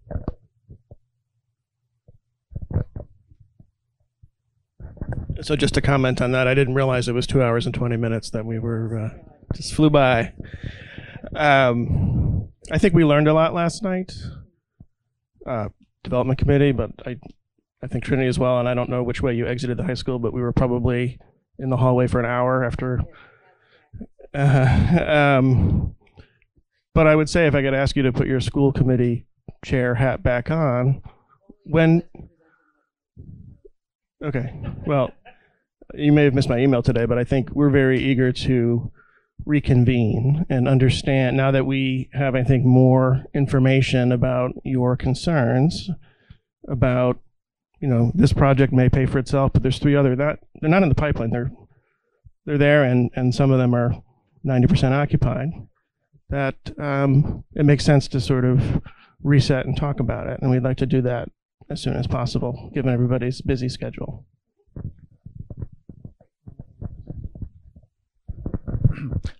So 5.42 5.54
just 5.56 5.74
to 5.74 5.82
comment 5.82 6.20
on 6.20 6.32
that, 6.32 6.46
I 6.46 6.54
didn't 6.54 6.74
realize 6.74 7.08
it 7.08 7.12
was 7.12 7.26
two 7.26 7.42
hours 7.42 7.66
and 7.66 7.74
20 7.74 7.96
minutes 7.96 8.30
that 8.30 8.46
we 8.46 8.58
were, 8.58 8.98
uh, 8.98 9.10
just 9.54 9.74
flew 9.74 9.90
by. 9.90 10.32
Um, 11.34 12.26
I 12.70 12.78
think 12.78 12.94
we 12.94 13.05
learned 13.05 13.28
a 13.28 13.34
lot 13.34 13.55
last 13.55 13.82
night, 13.82 14.12
uh, 15.47 15.68
development 16.02 16.38
committee, 16.38 16.72
but 16.72 16.90
I, 17.05 17.16
I 17.82 17.86
think 17.86 18.05
Trinity 18.05 18.28
as 18.28 18.38
well. 18.38 18.59
And 18.59 18.68
I 18.68 18.74
don't 18.74 18.90
know 18.90 19.02
which 19.02 19.22
way 19.22 19.34
you 19.34 19.47
exited 19.47 19.76
the 19.76 19.84
high 19.84 19.94
school, 19.94 20.18
but 20.18 20.32
we 20.32 20.40
were 20.40 20.52
probably 20.52 21.18
in 21.59 21.70
the 21.70 21.76
hallway 21.76 22.06
for 22.06 22.18
an 22.18 22.26
hour 22.26 22.64
after. 22.64 23.01
Uh, 24.34 25.38
um, 25.38 25.94
but 26.94 27.06
I 27.06 27.14
would 27.14 27.28
say 27.28 27.47
if 27.47 27.55
I 27.55 27.62
could 27.62 27.74
ask 27.74 27.94
you 27.94 28.02
to 28.02 28.12
put 28.12 28.26
your 28.26 28.40
school 28.40 28.72
committee 28.72 29.26
chair 29.64 29.94
hat 29.94 30.22
back 30.22 30.51
on, 30.51 31.02
when 31.64 32.02
Okay. 34.24 34.52
Well, 34.86 35.10
you 35.94 36.12
may 36.12 36.24
have 36.24 36.34
missed 36.34 36.48
my 36.48 36.59
email 36.59 36.82
today, 36.82 37.05
but 37.05 37.18
I 37.18 37.24
think 37.24 37.51
we're 37.51 37.70
very 37.70 38.02
eager 38.02 38.32
to 38.32 38.90
reconvene 39.44 40.44
and 40.48 40.66
understand 40.66 41.36
now 41.36 41.50
that 41.50 41.66
we 41.66 42.08
have, 42.12 42.34
I 42.34 42.42
think, 42.42 42.64
more 42.64 43.24
information 43.34 44.12
about 44.12 44.52
your 44.64 44.96
concerns 44.96 45.90
about, 46.68 47.20
you 47.80 47.88
know, 47.88 48.10
this 48.14 48.32
project 48.32 48.72
may 48.72 48.88
pay 48.88 49.06
for 49.06 49.18
itself, 49.18 49.52
but 49.52 49.62
there's 49.62 49.78
three 49.78 49.94
other 49.94 50.16
that 50.16 50.40
they're 50.60 50.70
not 50.70 50.82
in 50.82 50.88
the 50.88 50.94
pipeline. 50.94 51.30
They're 51.30 51.52
they're 52.44 52.58
there, 52.58 52.84
and 52.84 53.10
and 53.14 53.34
some 53.34 53.50
of 53.50 53.58
them 53.58 53.74
are 53.74 54.02
90% 54.46 54.92
occupied. 54.92 55.48
That 56.28 56.56
um, 56.78 57.44
it 57.54 57.64
makes 57.64 57.84
sense 57.84 58.08
to 58.08 58.20
sort 58.20 58.44
of 58.44 58.82
reset 59.22 59.66
and 59.66 59.76
talk 59.76 60.00
about 60.00 60.28
it, 60.28 60.40
and 60.40 60.50
we'd 60.50 60.62
like 60.62 60.78
to 60.78 60.86
do 60.86 61.02
that 61.02 61.28
as 61.70 61.82
soon 61.82 61.94
as 61.94 62.06
possible, 62.06 62.70
given 62.74 62.92
everybody's 62.92 63.40
busy 63.40 63.68
schedule. 63.68 64.24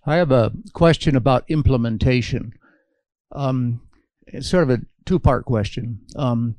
I 0.05 0.15
have 0.15 0.31
a 0.31 0.51
question 0.73 1.15
about 1.15 1.49
implementation. 1.49 2.53
Um, 3.31 3.81
it's 4.27 4.49
sort 4.49 4.63
of 4.63 4.69
a 4.69 4.81
two-part 5.05 5.45
question. 5.45 6.01
Um, 6.15 6.55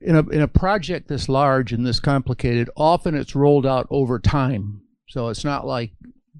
in 0.00 0.16
a 0.16 0.26
in 0.28 0.40
a 0.40 0.48
project 0.48 1.08
this 1.08 1.28
large 1.28 1.72
and 1.72 1.86
this 1.86 2.00
complicated, 2.00 2.70
often 2.76 3.14
it's 3.14 3.36
rolled 3.36 3.66
out 3.66 3.86
over 3.90 4.18
time, 4.18 4.80
so 5.08 5.28
it's 5.28 5.44
not 5.44 5.66
like 5.66 5.92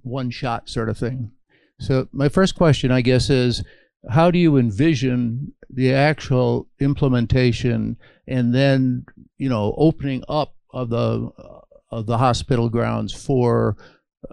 one 0.02 0.30
shot 0.30 0.68
sort 0.68 0.88
of 0.88 0.96
thing. 0.96 1.32
So 1.78 2.08
my 2.12 2.28
first 2.28 2.54
question, 2.54 2.90
I 2.90 3.00
guess, 3.02 3.28
is 3.28 3.62
how 4.08 4.30
do 4.30 4.38
you 4.38 4.56
envision 4.56 5.52
the 5.68 5.92
actual 5.92 6.68
implementation 6.80 7.96
and 8.26 8.54
then 8.54 9.04
you 9.36 9.48
know 9.48 9.74
opening 9.76 10.24
up 10.28 10.54
of 10.72 10.88
the 10.88 11.30
of 11.90 12.06
the 12.06 12.18
hospital 12.18 12.68
grounds 12.68 13.12
for 13.12 13.76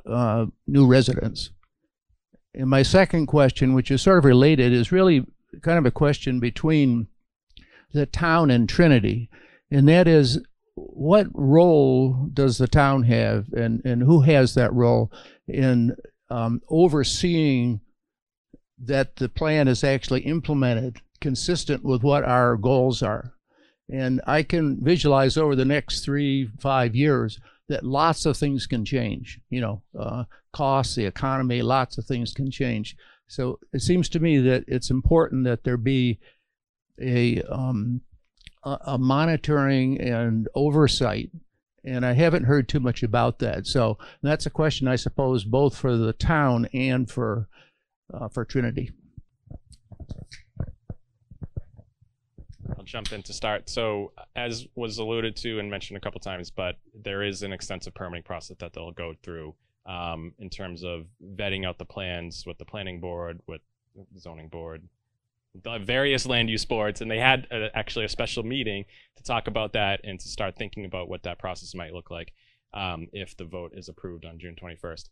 uh, 0.06 0.46
new 0.66 0.86
residents 0.86 1.52
and 2.54 2.70
my 2.70 2.82
second 2.82 3.28
question 3.28 3.74
which 3.74 3.92
is 3.92 4.02
sort 4.02 4.18
of 4.18 4.26
related 4.26 4.72
is 4.74 4.92
really 4.92 5.26
kind 5.62 5.78
of 5.78 5.86
a 5.86 5.92
question 5.92 6.40
between 6.40 7.08
the 7.94 8.06
town 8.06 8.52
and 8.52 8.68
trinity 8.68 9.30
and 9.72 9.88
that 9.88 10.08
is 10.08 10.40
what 10.76 11.28
role 11.34 12.30
does 12.34 12.58
the 12.58 12.68
town 12.68 13.04
have 13.04 13.48
and 13.54 13.82
and 13.86 14.04
who 14.04 14.22
has 14.22 14.54
that 14.54 14.74
role 14.74 15.12
in 15.48 15.96
um, 16.30 16.62
overseeing 16.70 17.80
that 18.78 19.16
the 19.16 19.30
plan 19.30 19.68
is 19.68 19.84
actually 19.84 20.22
implemented 20.22 21.02
consistent 21.20 21.84
with 21.84 22.04
what 22.04 22.24
our 22.24 22.56
goals 22.58 23.02
are. 23.02 23.34
And 23.90 24.22
I 24.28 24.44
can 24.44 24.84
visualize 24.84 25.38
over 25.38 25.56
the 25.56 25.66
next 25.66 26.02
three, 26.02 26.50
five 26.60 26.96
years 26.96 27.40
that 27.70 27.84
lots 27.84 28.26
of 28.26 28.38
things 28.38 28.66
can 28.66 28.86
change. 28.86 29.40
You 29.50 29.62
know, 29.62 29.82
uh, 29.98 30.24
costs, 30.54 30.96
the 30.96 31.06
economy, 31.06 31.62
lots 31.62 31.98
of 31.98 32.06
things 32.06 32.34
can 32.34 32.50
change. 32.50 32.96
So 33.28 33.60
it 33.74 33.82
seems 33.82 34.08
to 34.10 34.20
me 34.20 34.40
that 34.40 34.64
it's 34.68 34.90
important 34.90 35.44
that 35.44 35.64
there 35.64 35.78
be 35.78 36.20
a, 37.00 37.42
um, 37.44 38.02
a, 38.64 38.98
monitoring 38.98 40.00
and 40.00 40.48
oversight. 40.56 41.30
And 41.84 42.06
I 42.06 42.14
haven't 42.14 42.44
heard 42.44 42.68
too 42.68 42.80
much 42.80 43.04
about 43.04 43.40
that. 43.40 43.68
So 43.68 43.98
that's 44.22 44.46
a 44.46 44.50
question, 44.50 44.88
I 44.88 44.96
suppose, 44.96 45.44
both 45.44 45.78
for 45.78 45.96
the 45.96 46.14
town 46.14 46.68
and 46.74 47.10
for 47.10 47.48
uh, 48.14 48.30
for 48.30 48.46
Trinity. 48.46 48.92
I'll 52.78 52.84
jump 52.84 53.12
in 53.12 53.24
to 53.24 53.34
start. 53.34 53.70
So, 53.70 54.14
as 54.36 54.68
was 54.76 54.98
alluded 54.98 55.36
to 55.38 55.60
and 55.60 55.70
mentioned 55.70 55.98
a 55.98 56.02
couple 56.02 56.20
times, 56.20 56.52
but 56.52 56.78
there 56.94 57.24
is 57.24 57.44
an 57.44 57.54
extensive 57.54 57.94
permitting 57.94 58.24
process 58.24 58.58
that 58.60 58.74
they'll 58.74 58.92
go 58.92 59.14
through 59.24 59.56
um, 59.86 60.34
in 60.40 60.50
terms 60.50 60.84
of 60.84 61.06
vetting 61.36 61.66
out 61.66 61.78
the 61.78 61.86
plans 61.86 62.46
with 62.46 62.58
the 62.58 62.66
planning 62.66 63.00
board, 63.00 63.40
with 63.48 63.62
the 64.14 64.20
zoning 64.20 64.50
board, 64.50 64.84
the 65.64 65.80
various 65.80 66.26
land 66.26 66.50
use 66.50 66.66
boards, 66.66 67.02
and 67.02 67.10
they 67.10 67.20
had 67.20 67.48
a, 67.52 67.76
actually 67.76 68.06
a 68.06 68.10
special 68.10 68.44
meeting 68.44 68.86
to 69.16 69.24
talk 69.24 69.48
about 69.48 69.74
that 69.74 70.02
and 70.04 70.20
to 70.20 70.28
start 70.28 70.56
thinking 70.56 70.86
about 70.86 71.10
what 71.10 71.24
that 71.24 71.40
process 71.40 71.74
might 71.74 71.94
look 71.94 72.12
like 72.12 72.34
um, 72.74 73.08
if 73.14 73.36
the 73.38 73.46
vote 73.46 73.72
is 73.76 73.90
approved 73.90 74.26
on 74.26 74.40
June 74.40 74.56
21st. 74.62 75.10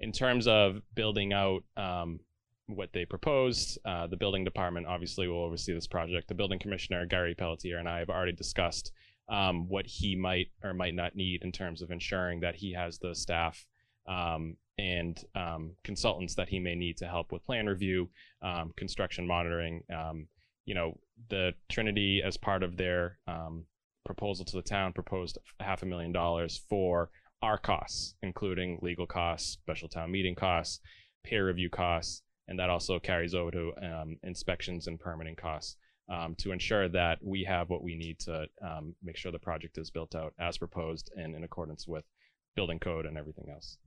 In 0.00 0.12
terms 0.12 0.46
of 0.46 0.82
building 0.94 1.32
out 1.32 1.62
um, 1.76 2.20
what 2.66 2.92
they 2.92 3.04
proposed. 3.04 3.78
Uh, 3.84 4.06
the 4.06 4.16
building 4.16 4.44
department 4.44 4.86
obviously 4.86 5.28
will 5.28 5.44
oversee 5.44 5.74
this 5.74 5.86
project. 5.86 6.28
The 6.28 6.34
building 6.34 6.58
commissioner, 6.58 7.06
Gary 7.06 7.34
Pelletier, 7.34 7.78
and 7.78 7.88
I 7.88 7.98
have 7.98 8.08
already 8.08 8.32
discussed 8.32 8.92
um, 9.28 9.68
what 9.68 9.86
he 9.86 10.16
might 10.16 10.48
or 10.62 10.74
might 10.74 10.94
not 10.94 11.16
need 11.16 11.42
in 11.42 11.52
terms 11.52 11.82
of 11.82 11.90
ensuring 11.90 12.40
that 12.40 12.54
he 12.54 12.72
has 12.72 12.98
the 12.98 13.14
staff 13.14 13.66
um, 14.06 14.56
and 14.78 15.22
um, 15.34 15.72
consultants 15.84 16.34
that 16.34 16.48
he 16.48 16.58
may 16.58 16.74
need 16.74 16.96
to 16.98 17.06
help 17.06 17.32
with 17.32 17.44
plan 17.44 17.66
review, 17.66 18.08
um, 18.42 18.72
construction 18.76 19.26
monitoring. 19.26 19.82
Um, 19.94 20.26
you 20.64 20.74
know, 20.74 20.98
the 21.28 21.52
Trinity, 21.68 22.22
as 22.24 22.36
part 22.36 22.62
of 22.62 22.76
their 22.76 23.18
um, 23.26 23.64
proposal 24.04 24.44
to 24.46 24.56
the 24.56 24.62
town, 24.62 24.92
proposed 24.92 25.38
half 25.60 25.82
a 25.82 25.86
million 25.86 26.12
dollars 26.12 26.62
for 26.68 27.10
our 27.42 27.58
costs, 27.58 28.14
including 28.22 28.78
legal 28.82 29.06
costs, 29.06 29.52
special 29.52 29.88
town 29.88 30.10
meeting 30.10 30.34
costs, 30.34 30.80
peer 31.22 31.46
review 31.46 31.68
costs, 31.68 32.22
and 32.48 32.58
that 32.58 32.70
also 32.70 32.98
carries 32.98 33.34
over 33.34 33.50
to 33.50 33.72
um, 33.82 34.16
inspections 34.22 34.86
and 34.86 35.00
permitting 35.00 35.36
costs 35.36 35.76
um, 36.08 36.34
to 36.36 36.52
ensure 36.52 36.88
that 36.88 37.18
we 37.22 37.44
have 37.44 37.70
what 37.70 37.82
we 37.82 37.94
need 37.94 38.18
to 38.20 38.46
um, 38.62 38.94
make 39.02 39.16
sure 39.16 39.32
the 39.32 39.38
project 39.38 39.78
is 39.78 39.90
built 39.90 40.14
out 40.14 40.34
as 40.38 40.58
proposed 40.58 41.10
and 41.16 41.34
in 41.34 41.44
accordance 41.44 41.88
with 41.88 42.04
building 42.54 42.78
code 42.78 43.06
and 43.06 43.16
everything 43.16 43.48
else. 43.50 43.78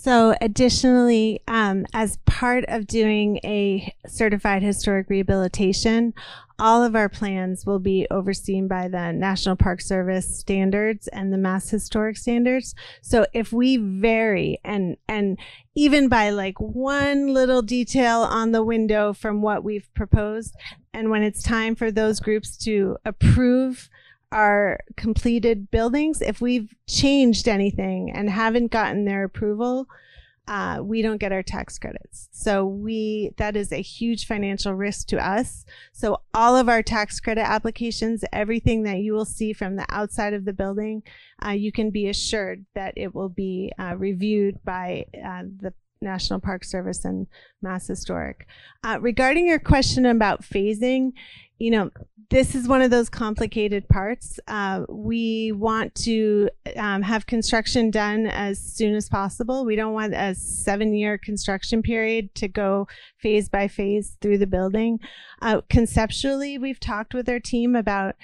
So, 0.00 0.36
additionally, 0.40 1.42
um, 1.48 1.84
as 1.92 2.18
part 2.18 2.64
of 2.68 2.86
doing 2.86 3.38
a 3.42 3.92
certified 4.06 4.62
historic 4.62 5.10
rehabilitation, 5.10 6.14
all 6.56 6.84
of 6.84 6.94
our 6.94 7.08
plans 7.08 7.66
will 7.66 7.80
be 7.80 8.06
overseen 8.08 8.68
by 8.68 8.86
the 8.86 9.10
National 9.12 9.56
Park 9.56 9.80
Service 9.80 10.38
standards 10.38 11.08
and 11.08 11.32
the 11.32 11.36
Mass 11.36 11.68
Historic 11.70 12.16
standards. 12.16 12.76
So, 13.02 13.26
if 13.34 13.52
we 13.52 13.76
vary 13.76 14.60
and 14.64 14.98
and 15.08 15.36
even 15.74 16.08
by 16.08 16.30
like 16.30 16.60
one 16.60 17.34
little 17.34 17.60
detail 17.60 18.20
on 18.20 18.52
the 18.52 18.62
window 18.62 19.12
from 19.12 19.42
what 19.42 19.64
we've 19.64 19.92
proposed, 19.94 20.54
and 20.94 21.10
when 21.10 21.24
it's 21.24 21.42
time 21.42 21.74
for 21.74 21.90
those 21.90 22.20
groups 22.20 22.56
to 22.58 22.98
approve 23.04 23.90
our 24.32 24.80
completed 24.96 25.70
buildings, 25.70 26.20
if 26.20 26.40
we've 26.40 26.74
changed 26.86 27.48
anything 27.48 28.12
and 28.12 28.28
haven't 28.28 28.70
gotten 28.70 29.04
their 29.04 29.24
approval, 29.24 29.88
uh, 30.48 30.80
we 30.82 31.02
don't 31.02 31.18
get 31.18 31.32
our 31.32 31.42
tax 31.42 31.78
credits. 31.78 32.28
So 32.32 32.66
we 32.66 33.32
that 33.36 33.54
is 33.54 33.70
a 33.70 33.82
huge 33.82 34.26
financial 34.26 34.72
risk 34.72 35.08
to 35.08 35.18
us. 35.18 35.64
So 35.92 36.22
all 36.32 36.56
of 36.56 36.68
our 36.70 36.82
tax 36.82 37.20
credit 37.20 37.46
applications, 37.46 38.24
everything 38.32 38.82
that 38.84 38.98
you 38.98 39.12
will 39.12 39.26
see 39.26 39.52
from 39.52 39.76
the 39.76 39.86
outside 39.90 40.32
of 40.32 40.46
the 40.46 40.54
building, 40.54 41.02
uh, 41.44 41.50
you 41.50 41.70
can 41.70 41.90
be 41.90 42.08
assured 42.08 42.64
that 42.74 42.94
it 42.96 43.14
will 43.14 43.28
be 43.28 43.72
uh, 43.78 43.94
reviewed 43.96 44.58
by 44.64 45.04
uh, 45.14 45.42
the 45.60 45.74
National 46.00 46.40
Park 46.40 46.64
Service 46.64 47.04
and 47.04 47.26
Mass 47.60 47.86
Historic. 47.86 48.46
Uh, 48.84 48.98
regarding 49.00 49.48
your 49.48 49.58
question 49.58 50.06
about 50.06 50.42
phasing, 50.42 51.12
you 51.58 51.70
know, 51.70 51.90
this 52.30 52.54
is 52.54 52.68
one 52.68 52.82
of 52.82 52.90
those 52.90 53.08
complicated 53.08 53.88
parts. 53.88 54.38
Uh, 54.48 54.84
we 54.88 55.50
want 55.52 55.94
to 55.94 56.50
um, 56.76 57.00
have 57.02 57.26
construction 57.26 57.90
done 57.90 58.26
as 58.26 58.60
soon 58.60 58.94
as 58.94 59.08
possible. 59.08 59.64
We 59.64 59.76
don't 59.76 59.94
want 59.94 60.14
a 60.14 60.34
seven 60.34 60.94
year 60.94 61.16
construction 61.16 61.82
period 61.82 62.34
to 62.36 62.48
go 62.48 62.86
phase 63.16 63.48
by 63.48 63.66
phase 63.66 64.16
through 64.20 64.38
the 64.38 64.46
building. 64.46 65.00
Uh, 65.40 65.62
conceptually, 65.70 66.58
we've 66.58 66.80
talked 66.80 67.14
with 67.14 67.28
our 67.28 67.40
team 67.40 67.74
about 67.74 68.14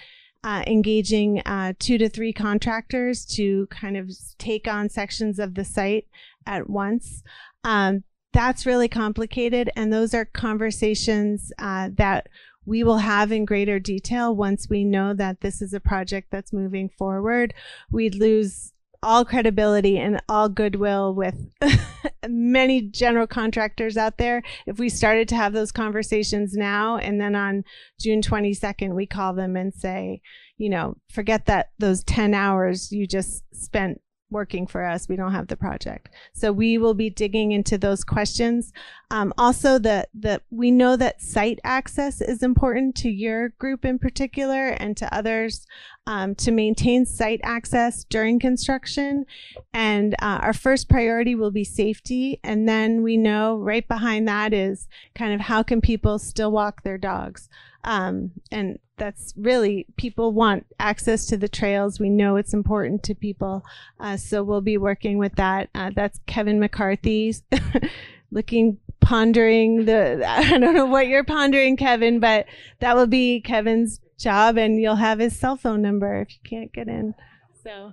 uh, 0.44 0.62
engaging 0.66 1.40
uh, 1.46 1.72
two 1.78 1.96
to 1.96 2.08
three 2.08 2.32
contractors 2.32 3.24
to 3.24 3.66
kind 3.68 3.96
of 3.96 4.10
take 4.38 4.68
on 4.68 4.90
sections 4.90 5.38
of 5.38 5.54
the 5.54 5.64
site 5.64 6.06
at 6.46 6.68
once. 6.68 7.22
Um, 7.64 8.04
that's 8.34 8.66
really 8.66 8.88
complicated, 8.88 9.70
and 9.76 9.92
those 9.92 10.12
are 10.12 10.24
conversations 10.26 11.52
uh, 11.58 11.88
that 11.94 12.28
we 12.66 12.82
will 12.82 12.98
have 12.98 13.32
in 13.32 13.44
greater 13.44 13.78
detail 13.78 14.34
once 14.34 14.68
we 14.68 14.84
know 14.84 15.14
that 15.14 15.40
this 15.40 15.60
is 15.60 15.74
a 15.74 15.80
project 15.80 16.28
that's 16.30 16.52
moving 16.52 16.88
forward. 16.88 17.54
We'd 17.90 18.14
lose 18.14 18.72
all 19.04 19.24
credibility 19.24 19.98
and 19.98 20.20
all 20.28 20.48
goodwill 20.48 21.14
with 21.14 21.36
many 22.28 22.80
general 22.80 23.26
contractors 23.26 23.98
out 23.98 24.16
there 24.16 24.42
if 24.66 24.78
we 24.78 24.88
started 24.88 25.28
to 25.28 25.36
have 25.36 25.52
those 25.52 25.70
conversations 25.70 26.54
now 26.54 26.96
and 26.96 27.20
then 27.20 27.36
on 27.36 27.62
June 28.00 28.22
22nd 28.22 28.94
we 28.94 29.06
call 29.06 29.34
them 29.34 29.56
and 29.56 29.74
say, 29.74 30.22
you 30.56 30.70
know, 30.70 30.96
forget 31.10 31.44
that 31.44 31.70
those 31.78 32.02
10 32.04 32.32
hours 32.32 32.90
you 32.90 33.06
just 33.06 33.44
spent 33.52 34.00
working 34.30 34.66
for 34.66 34.84
us, 34.84 35.08
we 35.08 35.16
don't 35.16 35.32
have 35.32 35.46
the 35.46 35.56
project. 35.56 36.10
So 36.32 36.52
we 36.52 36.78
will 36.78 36.94
be 36.94 37.10
digging 37.10 37.52
into 37.52 37.78
those 37.78 38.04
questions. 38.04 38.72
Um, 39.10 39.32
also, 39.38 39.78
the 39.78 40.08
the 40.12 40.40
we 40.50 40.70
know 40.70 40.96
that 40.96 41.22
site 41.22 41.60
access 41.64 42.20
is 42.20 42.42
important 42.42 42.96
to 42.96 43.10
your 43.10 43.50
group 43.50 43.84
in 43.84 43.98
particular 43.98 44.68
and 44.68 44.96
to 44.96 45.14
others 45.14 45.66
um, 46.06 46.34
to 46.36 46.50
maintain 46.50 47.06
site 47.06 47.40
access 47.44 48.04
during 48.04 48.38
construction. 48.38 49.24
And 49.72 50.14
uh, 50.14 50.40
our 50.42 50.52
first 50.52 50.88
priority 50.88 51.34
will 51.34 51.52
be 51.52 51.64
safety, 51.64 52.40
and 52.42 52.68
then 52.68 53.02
we 53.02 53.16
know 53.16 53.56
right 53.56 53.86
behind 53.86 54.26
that 54.28 54.52
is 54.52 54.88
kind 55.14 55.32
of 55.32 55.40
how 55.40 55.62
can 55.62 55.80
people 55.80 56.18
still 56.18 56.50
walk 56.50 56.82
their 56.82 56.98
dogs. 56.98 57.48
Um, 57.84 58.32
and 58.50 58.78
that's 58.96 59.34
really 59.36 59.86
people 59.96 60.32
want 60.32 60.66
access 60.78 61.26
to 61.26 61.36
the 61.36 61.48
trails. 61.48 62.00
We 62.00 62.10
know 62.10 62.36
it's 62.36 62.54
important 62.54 63.02
to 63.04 63.14
people, 63.14 63.64
uh, 64.00 64.16
so 64.16 64.42
we'll 64.42 64.60
be 64.60 64.78
working 64.78 65.18
with 65.18 65.34
that. 65.36 65.68
Uh, 65.74 65.90
that's 65.94 66.20
Kevin 66.26 66.60
McCarthy, 66.60 67.34
looking, 68.30 68.78
pondering 69.00 69.84
the. 69.84 70.24
I 70.28 70.58
don't 70.58 70.74
know 70.74 70.86
what 70.86 71.08
you're 71.08 71.24
pondering, 71.24 71.76
Kevin, 71.76 72.20
but 72.20 72.46
that 72.80 72.96
will 72.96 73.06
be 73.06 73.40
Kevin's 73.40 74.00
job, 74.18 74.56
and 74.56 74.80
you'll 74.80 74.96
have 74.96 75.18
his 75.18 75.38
cell 75.38 75.56
phone 75.56 75.82
number 75.82 76.20
if 76.22 76.28
you 76.30 76.40
can't 76.48 76.72
get 76.72 76.88
in. 76.88 77.14
So. 77.62 77.92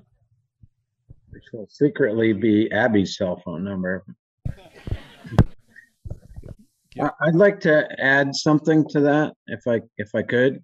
Which 1.31 1.43
will 1.53 1.67
secretly 1.69 2.33
be 2.33 2.69
Abby's 2.71 3.17
cell 3.17 3.41
phone 3.43 3.63
number. 3.63 4.03
I'd 6.99 7.35
like 7.35 7.61
to 7.61 7.87
add 8.01 8.35
something 8.35 8.85
to 8.89 8.99
that, 9.01 9.33
if 9.47 9.65
I, 9.65 9.81
if 9.97 10.13
I 10.13 10.23
could. 10.23 10.61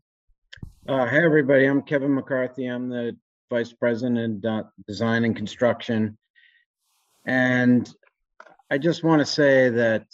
Uh, 0.88 1.06
hey, 1.06 1.24
everybody, 1.24 1.66
I'm 1.66 1.82
Kevin 1.82 2.14
McCarthy. 2.14 2.66
I'm 2.66 2.90
the 2.90 3.16
Vice 3.50 3.72
President, 3.72 4.46
uh, 4.46 4.64
Design 4.88 5.24
and 5.24 5.38
Construction. 5.38 6.18
And 7.26 7.90
I 8.70 8.78
just 8.78 9.06
want 9.06 9.20
to 9.20 9.26
say 9.26 9.70
that, 9.70 10.06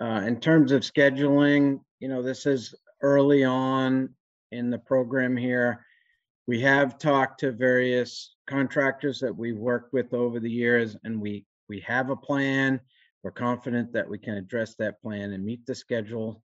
uh, 0.00 0.22
in 0.26 0.40
terms 0.40 0.72
of 0.72 0.80
scheduling, 0.80 1.80
you 2.00 2.08
know, 2.08 2.22
this 2.22 2.46
is 2.46 2.74
early 3.02 3.44
on 3.44 4.14
in 4.52 4.70
the 4.70 4.78
program 4.78 5.36
here. 5.36 5.84
We 6.46 6.62
have 6.62 6.98
talked 6.98 7.40
to 7.40 7.52
various 7.52 8.36
contractors 8.46 9.20
that 9.20 9.36
we've 9.36 9.58
worked 9.58 9.92
with 9.92 10.14
over 10.14 10.40
the 10.40 10.50
years, 10.50 10.96
and 11.04 11.20
we, 11.20 11.44
we 11.68 11.80
have 11.80 12.08
a 12.08 12.16
plan. 12.16 12.80
We're 13.22 13.30
confident 13.32 13.92
that 13.92 14.08
we 14.08 14.18
can 14.18 14.34
address 14.34 14.74
that 14.76 15.00
plan 15.02 15.32
and 15.32 15.44
meet 15.44 15.66
the 15.66 15.74
schedule. 15.74 16.42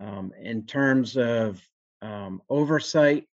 Um, 0.00 0.32
in 0.40 0.66
terms 0.66 1.16
of, 1.16 1.60
um, 2.02 2.42
oversight, 2.48 3.26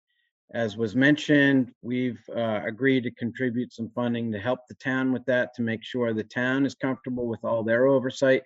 as 0.52 0.76
was 0.76 0.94
mentioned, 0.94 1.72
we've, 1.82 2.22
uh, 2.34 2.60
agreed 2.64 3.04
to 3.04 3.10
contribute 3.12 3.72
some 3.72 3.90
funding 3.90 4.30
to 4.32 4.38
help 4.38 4.60
the 4.68 4.74
town 4.74 5.12
with 5.12 5.24
that, 5.24 5.54
to 5.54 5.62
make 5.62 5.82
sure 5.82 6.12
the 6.12 6.22
town 6.24 6.64
is 6.64 6.74
comfortable 6.74 7.26
with 7.26 7.44
all 7.44 7.62
their 7.62 7.86
oversight. 7.86 8.42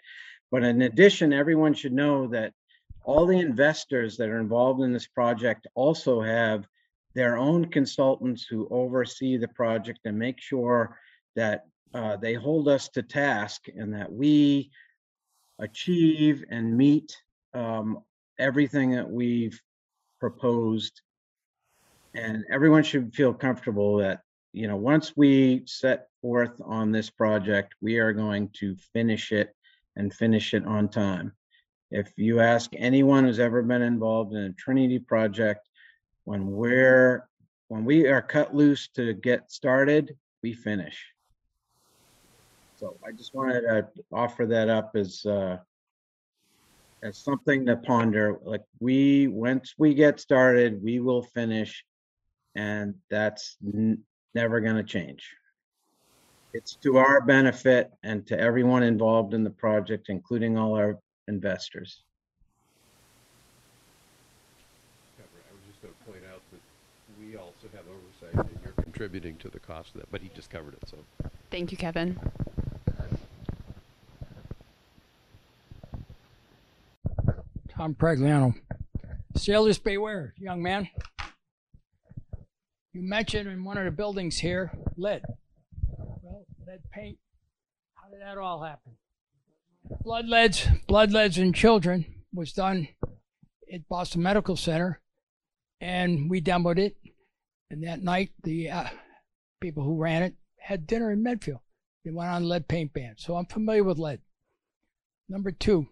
But 0.50 0.64
in 0.64 0.82
addition, 0.82 1.32
everyone 1.32 1.74
should 1.74 1.92
know 1.92 2.26
that 2.28 2.54
all 3.04 3.26
the 3.26 3.38
investors 3.38 4.16
that 4.16 4.28
are 4.28 4.40
involved 4.40 4.82
in 4.82 4.92
this 4.92 5.06
project 5.06 5.66
also 5.74 6.20
have 6.20 6.66
their 7.14 7.36
own 7.36 7.64
consultants 7.66 8.44
who 8.44 8.68
oversee 8.70 9.36
the 9.36 9.48
project 9.48 10.00
and 10.04 10.18
make 10.18 10.40
sure 10.40 10.98
that 11.36 11.64
uh, 11.94 12.16
they 12.16 12.34
hold 12.34 12.68
us 12.68 12.88
to 12.90 13.02
task 13.02 13.66
and 13.74 13.94
that 13.94 14.12
we 14.12 14.70
achieve 15.58 16.44
and 16.50 16.76
meet 16.76 17.16
um, 17.54 18.02
everything 18.38 18.90
that 18.92 19.08
we've 19.08 19.60
proposed. 20.20 21.00
And 22.14 22.44
everyone 22.50 22.82
should 22.82 23.14
feel 23.14 23.34
comfortable 23.34 23.98
that, 23.98 24.22
you 24.52 24.66
know, 24.66 24.76
once 24.76 25.16
we 25.16 25.62
set 25.66 26.08
forth 26.20 26.60
on 26.64 26.90
this 26.90 27.10
project, 27.10 27.74
we 27.80 27.98
are 27.98 28.12
going 28.12 28.50
to 28.60 28.76
finish 28.92 29.32
it 29.32 29.54
and 29.96 30.12
finish 30.12 30.54
it 30.54 30.64
on 30.64 30.88
time. 30.88 31.32
If 31.90 32.12
you 32.16 32.40
ask 32.40 32.70
anyone 32.76 33.24
who's 33.24 33.40
ever 33.40 33.62
been 33.62 33.82
involved 33.82 34.34
in 34.34 34.42
a 34.42 34.52
Trinity 34.52 34.98
project, 34.98 35.68
when 36.24 36.50
we're, 36.50 37.26
when 37.68 37.84
we 37.84 38.06
are 38.08 38.20
cut 38.20 38.54
loose 38.54 38.88
to 38.88 39.14
get 39.14 39.50
started, 39.50 40.16
we 40.42 40.52
finish. 40.52 41.02
So 42.78 42.96
I 43.04 43.10
just 43.10 43.34
wanted 43.34 43.62
to 43.62 43.88
offer 44.12 44.46
that 44.46 44.68
up 44.68 44.92
as, 44.94 45.26
uh, 45.26 45.56
as 47.02 47.18
something 47.18 47.66
to 47.66 47.76
ponder, 47.76 48.38
like 48.44 48.62
we, 48.78 49.26
once 49.26 49.74
we 49.78 49.94
get 49.94 50.20
started, 50.20 50.80
we 50.80 51.00
will 51.00 51.24
finish. 51.24 51.84
And 52.54 52.94
that's 53.10 53.56
n- 53.74 54.04
never 54.36 54.60
gonna 54.60 54.84
change. 54.84 55.28
It's 56.54 56.76
to 56.84 56.98
our 56.98 57.20
benefit 57.20 57.90
and 58.04 58.24
to 58.28 58.38
everyone 58.38 58.84
involved 58.84 59.34
in 59.34 59.42
the 59.42 59.50
project, 59.50 60.06
including 60.08 60.56
all 60.56 60.74
our 60.74 60.98
investors. 61.26 62.04
I 65.18 65.22
was 65.52 65.62
just 65.68 65.82
going 65.82 65.94
to 65.94 66.10
point 66.10 66.24
out 66.32 66.40
that 66.52 66.60
we 67.20 67.36
also 67.36 67.68
have 67.74 67.84
oversight 67.88 68.48
and 68.50 68.58
you're 68.64 68.84
contributing 68.84 69.36
to 69.38 69.48
the 69.48 69.60
cost 69.60 69.94
of 69.94 70.00
that, 70.00 70.10
but 70.10 70.22
he 70.22 70.30
just 70.34 70.48
covered 70.48 70.74
it, 70.74 70.88
so. 70.88 70.96
Thank 71.50 71.70
you, 71.70 71.76
Kevin. 71.76 72.18
Tom 77.78 77.94
Pregliano. 77.94 78.56
Sailors 79.36 79.78
beware, 79.78 80.34
young 80.36 80.60
man. 80.60 80.88
You 82.92 83.02
mentioned 83.02 83.48
in 83.48 83.62
one 83.62 83.78
of 83.78 83.84
the 83.84 83.92
buildings 83.92 84.36
here 84.38 84.72
lead. 84.96 85.22
Well, 85.96 86.44
lead 86.66 86.80
paint. 86.90 87.18
How 87.94 88.10
did 88.10 88.20
that 88.20 88.36
all 88.36 88.64
happen? 88.64 88.96
Blood 90.02 90.26
leads, 90.26 90.66
blood 90.88 91.12
leads 91.12 91.38
in 91.38 91.52
children 91.52 92.04
was 92.34 92.52
done 92.52 92.88
at 93.72 93.88
Boston 93.88 94.24
Medical 94.24 94.56
Center, 94.56 95.00
and 95.80 96.28
we 96.28 96.40
demoed 96.40 96.78
it. 96.78 96.96
And 97.70 97.84
that 97.84 98.02
night, 98.02 98.30
the 98.42 98.70
uh, 98.70 98.88
people 99.60 99.84
who 99.84 100.02
ran 100.02 100.24
it 100.24 100.34
had 100.58 100.88
dinner 100.88 101.12
in 101.12 101.22
Medfield. 101.22 101.60
They 102.04 102.10
went 102.10 102.30
on 102.30 102.42
lead 102.42 102.66
paint 102.66 102.92
ban, 102.92 103.14
so 103.18 103.36
I'm 103.36 103.46
familiar 103.46 103.84
with 103.84 103.98
lead. 103.98 104.18
Number 105.28 105.52
two, 105.52 105.86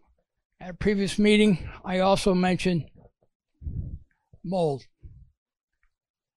at 0.61 0.71
a 0.71 0.75
previous 0.75 1.19
meeting, 1.19 1.69
I 1.85 2.01
also 2.01 2.35
mentioned 2.35 2.87
mold. 4.45 4.85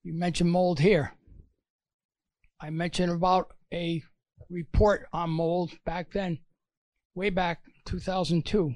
You 0.03 0.13
mentioned 0.13 0.51
mold 0.51 0.79
here. 0.79 1.13
I 2.61 2.69
mentioned 2.69 3.11
about 3.11 3.53
a 3.73 4.03
report 4.49 5.07
on 5.13 5.29
mold 5.29 5.71
back 5.85 6.11
then, 6.11 6.39
way 7.15 7.29
back 7.29 7.61
2002. 7.85 8.75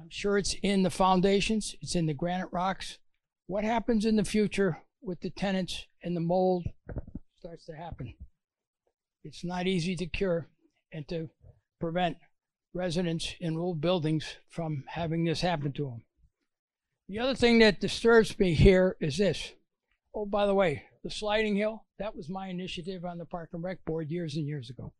I'm 0.00 0.10
sure 0.10 0.38
it's 0.38 0.56
in 0.62 0.82
the 0.82 0.90
foundations, 0.90 1.74
it's 1.80 1.94
in 1.94 2.06
the 2.06 2.14
granite 2.14 2.48
rocks. 2.52 2.98
What 3.46 3.64
happens 3.64 4.04
in 4.04 4.16
the 4.16 4.24
future 4.24 4.78
with 5.02 5.20
the 5.20 5.30
tenants 5.30 5.86
and 6.02 6.16
the 6.16 6.20
mold 6.20 6.66
starts 7.38 7.66
to 7.66 7.76
happen? 7.76 8.14
It's 9.22 9.44
not 9.44 9.66
easy 9.66 9.94
to 9.96 10.06
cure 10.06 10.48
and 10.92 11.06
to 11.08 11.28
prevent 11.80 12.16
residents 12.74 13.34
in 13.40 13.56
old 13.56 13.80
buildings 13.80 14.36
from 14.48 14.84
having 14.88 15.24
this 15.24 15.40
happen 15.40 15.72
to 15.72 15.84
them. 15.84 16.02
The 17.08 17.20
other 17.20 17.34
thing 17.34 17.60
that 17.60 17.80
disturbs 17.80 18.38
me 18.38 18.54
here 18.54 18.96
is 19.00 19.16
this. 19.16 19.52
Oh, 20.14 20.26
by 20.26 20.46
the 20.46 20.54
way, 20.54 20.84
the 21.02 21.10
sliding 21.10 21.56
hill, 21.56 21.84
that 21.98 22.16
was 22.16 22.28
my 22.28 22.48
initiative 22.48 23.04
on 23.04 23.18
the 23.18 23.26
Park 23.26 23.50
and 23.52 23.62
Rec 23.62 23.84
Board 23.84 24.10
years 24.10 24.36
and 24.36 24.46
years 24.46 24.70
ago. 24.70 24.92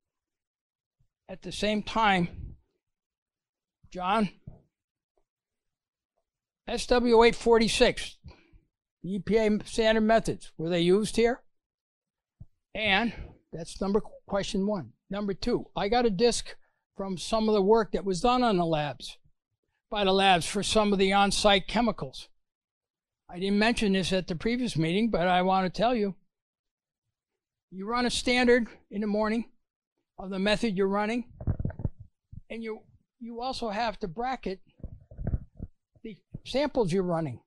At 1.28 1.42
the 1.42 1.52
same 1.52 1.82
time, 1.82 2.56
John, 3.90 4.28
SW 6.68 7.22
846, 7.24 8.18
the 9.02 9.18
EPA 9.18 9.66
standard 9.66 10.02
methods, 10.02 10.52
were 10.58 10.68
they 10.68 10.80
used 10.80 11.16
here? 11.16 11.42
And 12.74 13.12
that's 13.52 13.80
number 13.80 14.02
question 14.26 14.66
one. 14.66 14.92
Number 15.08 15.32
two, 15.32 15.66
I 15.76 15.88
got 15.88 16.06
a 16.06 16.10
disc 16.10 16.54
from 16.96 17.18
some 17.18 17.48
of 17.48 17.54
the 17.54 17.62
work 17.62 17.92
that 17.92 18.04
was 18.04 18.20
done 18.20 18.42
on 18.42 18.56
the 18.56 18.66
labs, 18.66 19.18
by 19.90 20.04
the 20.04 20.12
labs 20.12 20.46
for 20.46 20.62
some 20.62 20.92
of 20.92 20.98
the 20.98 21.12
on 21.12 21.30
site 21.30 21.66
chemicals. 21.66 22.28
I 23.28 23.38
didn't 23.38 23.58
mention 23.58 23.94
this 23.94 24.12
at 24.12 24.28
the 24.28 24.36
previous 24.36 24.76
meeting, 24.76 25.10
but 25.10 25.26
I 25.26 25.42
want 25.42 25.66
to 25.66 25.76
tell 25.82 25.94
you 25.94 26.14
you 27.70 27.86
run 27.86 28.06
a 28.06 28.10
standard 28.10 28.68
in 28.90 29.00
the 29.00 29.06
morning 29.06 29.46
of 30.18 30.30
the 30.30 30.38
method 30.38 30.76
you're 30.76 30.86
running, 30.86 31.24
and 32.48 32.62
you, 32.62 32.82
you 33.18 33.40
also 33.40 33.70
have 33.70 33.98
to 34.00 34.08
bracket 34.08 34.60
the 36.04 36.16
samples 36.44 36.92
you're 36.92 37.02
running 37.02 37.40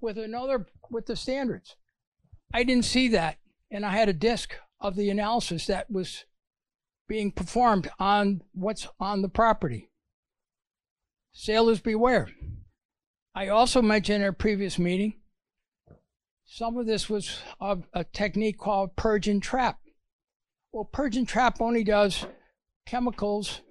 with 0.00 0.18
another 0.18 0.66
with 0.90 1.06
the 1.06 1.16
standards. 1.16 1.76
I 2.52 2.64
didn't 2.64 2.84
see 2.84 3.08
that, 3.08 3.38
and 3.70 3.86
I 3.86 3.92
had 3.92 4.08
a 4.08 4.12
disk 4.12 4.56
of 4.80 4.96
the 4.96 5.08
analysis 5.08 5.66
that 5.66 5.90
was 5.90 6.24
being 7.10 7.32
performed 7.32 7.90
on 7.98 8.40
what's 8.52 8.86
on 9.00 9.20
the 9.20 9.28
property. 9.28 9.90
Sailors 11.32 11.80
beware. 11.80 12.28
I 13.34 13.48
also 13.48 13.82
mentioned 13.82 14.22
in 14.22 14.28
a 14.28 14.32
previous 14.32 14.78
meeting, 14.78 15.14
some 16.44 16.76
of 16.76 16.86
this 16.86 17.10
was 17.10 17.40
of 17.58 17.82
a 17.92 18.04
technique 18.04 18.58
called 18.58 18.94
purge 18.94 19.26
and 19.26 19.42
trap. 19.42 19.80
Well, 20.72 20.84
Purge 20.84 21.16
and 21.16 21.26
Trap 21.26 21.60
only 21.60 21.82
does 21.82 22.26
chemicals 22.86 23.62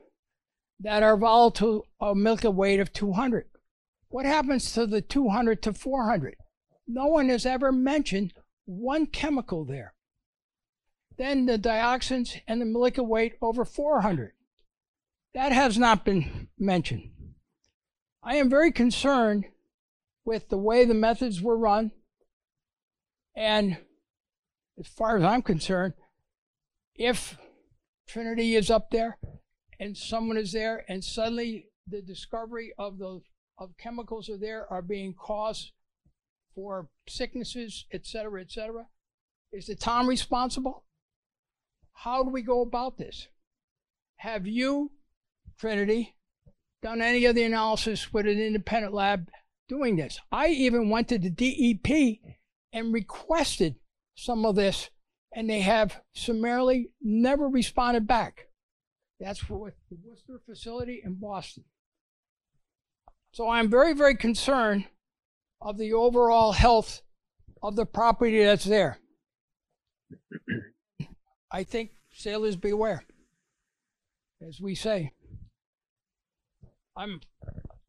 that 0.81 1.01
are 1.01 1.15
volatile 1.15 1.85
a 2.01 2.13
Milky 2.13 2.49
weight 2.49 2.81
of 2.81 2.91
200. 2.91 3.45
What 4.09 4.25
happens 4.25 4.73
to 4.73 4.85
the 4.85 5.01
200 5.01 5.63
to 5.63 5.71
400? 5.71 6.35
No 6.89 7.07
one 7.07 7.29
has 7.29 7.45
ever 7.45 7.71
mentioned 7.71 8.33
one 8.65 9.05
chemical 9.05 9.63
there. 9.63 9.93
Then 11.19 11.47
the 11.47 11.59
dioxins 11.59 12.39
and 12.47 12.61
the 12.61 12.65
molecular 12.65 13.07
weight 13.07 13.33
over 13.41 13.65
400. 13.65 14.31
That 15.33 15.51
has 15.51 15.77
not 15.77 16.05
been 16.05 16.47
mentioned. 16.57 17.11
I 18.23 18.37
am 18.37 18.49
very 18.49 18.71
concerned 18.71 19.43
with 20.23 20.47
the 20.47 20.57
way 20.57 20.85
the 20.85 20.93
methods 20.93 21.41
were 21.41 21.57
run. 21.57 21.91
And 23.35 23.79
as 24.79 24.87
far 24.87 25.17
as 25.17 25.23
I'm 25.25 25.41
concerned, 25.41 25.93
if 26.95 27.37
Trinity 28.07 28.55
is 28.55 28.71
up 28.71 28.89
there 28.89 29.17
and 29.77 29.97
someone 29.97 30.37
is 30.37 30.53
there 30.53 30.85
and 30.87 31.03
suddenly 31.03 31.67
the 31.85 32.01
discovery 32.01 32.71
of 32.79 32.97
those 32.97 33.23
of 33.57 33.75
chemicals 33.77 34.29
are 34.29 34.37
there 34.37 34.71
are 34.71 34.81
being 34.81 35.13
caused 35.13 35.73
for 36.55 36.87
sicknesses, 37.09 37.85
et 37.91 38.05
cetera, 38.05 38.39
et 38.39 38.51
cetera, 38.51 38.87
is 39.51 39.67
the 39.67 39.75
town 39.75 40.07
responsible? 40.07 40.85
How 42.03 42.23
do 42.23 42.29
we 42.29 42.41
go 42.41 42.61
about 42.61 42.97
this? 42.97 43.27
Have 44.17 44.47
you, 44.47 44.91
Trinity, 45.59 46.15
done 46.81 47.01
any 47.01 47.25
of 47.25 47.35
the 47.35 47.43
analysis 47.43 48.13
with 48.13 48.25
an 48.25 48.39
independent 48.39 48.93
lab 48.93 49.29
doing 49.67 49.97
this? 49.97 50.17
I 50.31 50.47
even 50.47 50.89
went 50.89 51.09
to 51.09 51.17
the 51.17 51.29
DEP 51.29 52.19
and 52.71 52.93
requested 52.93 53.75
some 54.15 54.45
of 54.45 54.55
this, 54.55 54.89
and 55.35 55.49
they 55.49 55.59
have 55.59 55.99
summarily 56.13 56.91
never 57.01 57.49
responded 57.49 58.07
back. 58.07 58.47
That's 59.19 59.49
with 59.49 59.73
the 59.89 59.97
Worcester 60.01 60.39
facility 60.45 61.01
in 61.03 61.15
Boston. 61.15 61.65
So 63.33 63.49
I'm 63.49 63.69
very, 63.69 63.93
very 63.93 64.15
concerned 64.15 64.85
of 65.61 65.77
the 65.77 65.91
overall 65.91 66.53
health 66.53 67.01
of 67.61 67.75
the 67.75 67.85
property 67.85 68.41
that's 68.41 68.63
there. 68.63 68.99
I 71.51 71.63
think 71.63 71.91
sailors 72.13 72.55
beware, 72.55 73.03
as 74.47 74.61
we 74.61 74.75
say. 74.75 75.13
I'm 76.95 77.21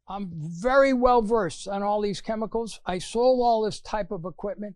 I'm 0.07 0.31
very 0.33 0.93
well 0.93 1.21
versed 1.21 1.67
on 1.67 1.83
all 1.83 2.01
these 2.01 2.21
chemicals. 2.21 2.79
I 2.85 2.97
sold 2.97 3.39
all 3.41 3.63
this 3.63 3.79
type 3.79 4.11
of 4.11 4.25
equipment, 4.25 4.75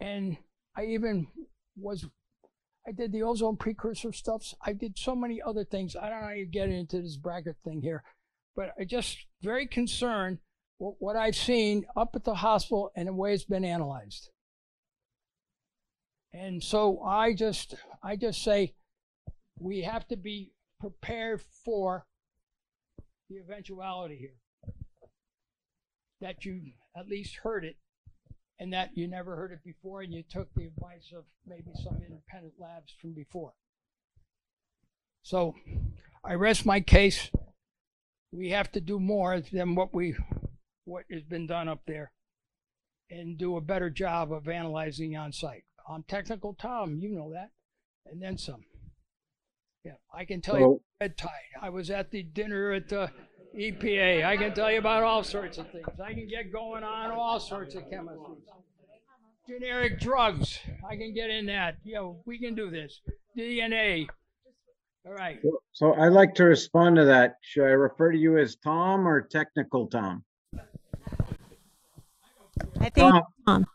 and 0.00 0.36
I 0.76 0.86
even 0.86 1.28
was 1.76 2.06
I 2.86 2.92
did 2.92 3.12
the 3.12 3.22
ozone 3.22 3.56
precursor 3.56 4.12
stuffs. 4.12 4.54
I 4.64 4.72
did 4.72 4.96
so 4.96 5.14
many 5.14 5.42
other 5.42 5.64
things. 5.64 5.94
I 5.94 6.08
don't 6.08 6.20
know 6.20 6.28
how 6.28 6.32
you 6.32 6.46
get 6.46 6.70
into 6.70 7.02
this 7.02 7.16
bracket 7.16 7.56
thing 7.62 7.82
here, 7.82 8.02
but 8.56 8.72
I 8.80 8.84
just 8.84 9.26
very 9.42 9.66
concerned 9.66 10.38
what, 10.78 10.94
what 10.98 11.16
I've 11.16 11.36
seen 11.36 11.84
up 11.96 12.10
at 12.14 12.24
the 12.24 12.36
hospital 12.36 12.90
and 12.96 13.08
the 13.08 13.12
way 13.12 13.34
it's 13.34 13.44
been 13.44 13.64
analyzed. 13.64 14.30
And 16.32 16.62
so 16.62 17.00
I 17.00 17.34
just 17.34 17.74
I 18.02 18.16
just 18.16 18.42
say 18.42 18.74
we 19.58 19.82
have 19.82 20.06
to 20.08 20.16
be 20.16 20.52
prepared 20.80 21.42
for 21.64 22.06
the 23.28 23.36
eventuality 23.38 24.16
here. 24.16 24.74
That 26.20 26.44
you 26.44 26.72
at 26.96 27.08
least 27.08 27.36
heard 27.36 27.64
it 27.64 27.76
and 28.58 28.72
that 28.72 28.90
you 28.94 29.06
never 29.06 29.36
heard 29.36 29.52
it 29.52 29.64
before 29.64 30.02
and 30.02 30.12
you 30.12 30.22
took 30.28 30.52
the 30.54 30.66
advice 30.66 31.12
of 31.16 31.24
maybe 31.46 31.70
some 31.82 31.96
independent 31.96 32.54
labs 32.58 32.92
from 33.00 33.14
before. 33.14 33.52
So 35.22 35.54
I 36.24 36.34
rest 36.34 36.66
my 36.66 36.80
case. 36.80 37.30
We 38.32 38.50
have 38.50 38.70
to 38.72 38.80
do 38.80 38.98
more 38.98 39.40
than 39.40 39.74
what 39.74 39.94
we 39.94 40.16
what 40.84 41.04
has 41.10 41.22
been 41.22 41.46
done 41.46 41.68
up 41.68 41.80
there 41.86 42.12
and 43.10 43.38
do 43.38 43.56
a 43.56 43.60
better 43.60 43.90
job 43.90 44.32
of 44.32 44.48
analyzing 44.48 45.16
on 45.16 45.32
site. 45.32 45.64
I'm 45.90 46.02
technical 46.04 46.54
Tom, 46.54 46.98
you 47.00 47.10
know 47.10 47.32
that. 47.32 47.50
And 48.10 48.22
then 48.22 48.38
some. 48.38 48.64
Yeah, 49.84 49.92
I 50.12 50.24
can 50.24 50.40
tell 50.40 50.58
you 50.58 50.80
red 51.00 51.16
tide. 51.16 51.30
I 51.60 51.70
was 51.70 51.90
at 51.90 52.10
the 52.10 52.22
dinner 52.22 52.72
at 52.72 52.88
the 52.88 53.10
EPA. 53.56 54.24
I 54.24 54.36
can 54.36 54.52
tell 54.54 54.70
you 54.70 54.78
about 54.78 55.02
all 55.02 55.22
sorts 55.22 55.56
of 55.58 55.70
things. 55.70 55.86
I 56.04 56.12
can 56.12 56.26
get 56.28 56.52
going 56.52 56.84
on 56.84 57.10
all 57.10 57.38
sorts 57.40 57.74
of 57.74 57.82
chemistries. 57.84 58.38
Generic 59.48 59.98
drugs. 60.00 60.58
I 60.88 60.96
can 60.96 61.14
get 61.14 61.30
in 61.30 61.46
that. 61.46 61.76
You 61.84 61.94
know, 61.94 62.22
we 62.26 62.38
can 62.38 62.54
do 62.54 62.70
this. 62.70 63.00
DNA. 63.36 64.06
All 65.06 65.12
right. 65.14 65.38
So- 65.42 65.62
So 65.72 65.94
I'd 65.94 66.08
like 66.12 66.34
to 66.34 66.44
respond 66.44 66.96
to 66.96 67.04
that. 67.06 67.36
Should 67.42 67.64
I 67.64 67.70
refer 67.70 68.12
to 68.12 68.18
you 68.18 68.36
as 68.38 68.56
Tom 68.56 69.06
or 69.08 69.22
technical 69.22 69.86
Tom? 69.86 70.24
I 72.80 72.90
think 72.90 73.10
Tom. 73.12 73.22
Tom. 73.46 73.66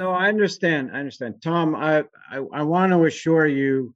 No, 0.00 0.12
I 0.12 0.28
understand. 0.28 0.92
I 0.94 0.98
understand. 0.98 1.42
Tom, 1.42 1.74
I, 1.74 2.04
I, 2.30 2.38
I 2.54 2.62
want 2.62 2.90
to 2.90 3.04
assure 3.04 3.46
you 3.46 3.94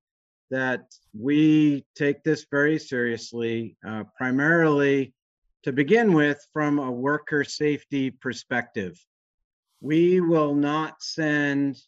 that 0.51 0.83
we 1.19 1.87
take 1.95 2.23
this 2.23 2.45
very 2.51 2.79
seriously, 2.79 3.79
uh, 3.89 4.05
primarily 4.15 5.15
to 5.63 5.73
begin 5.73 6.13
with, 6.13 6.47
from 6.53 6.79
a 6.79 6.93
worker 6.93 7.43
safety 7.43 8.11
perspective. 8.11 9.03
We 9.81 10.21
will 10.21 10.55
not 10.55 11.03
send 11.03 11.81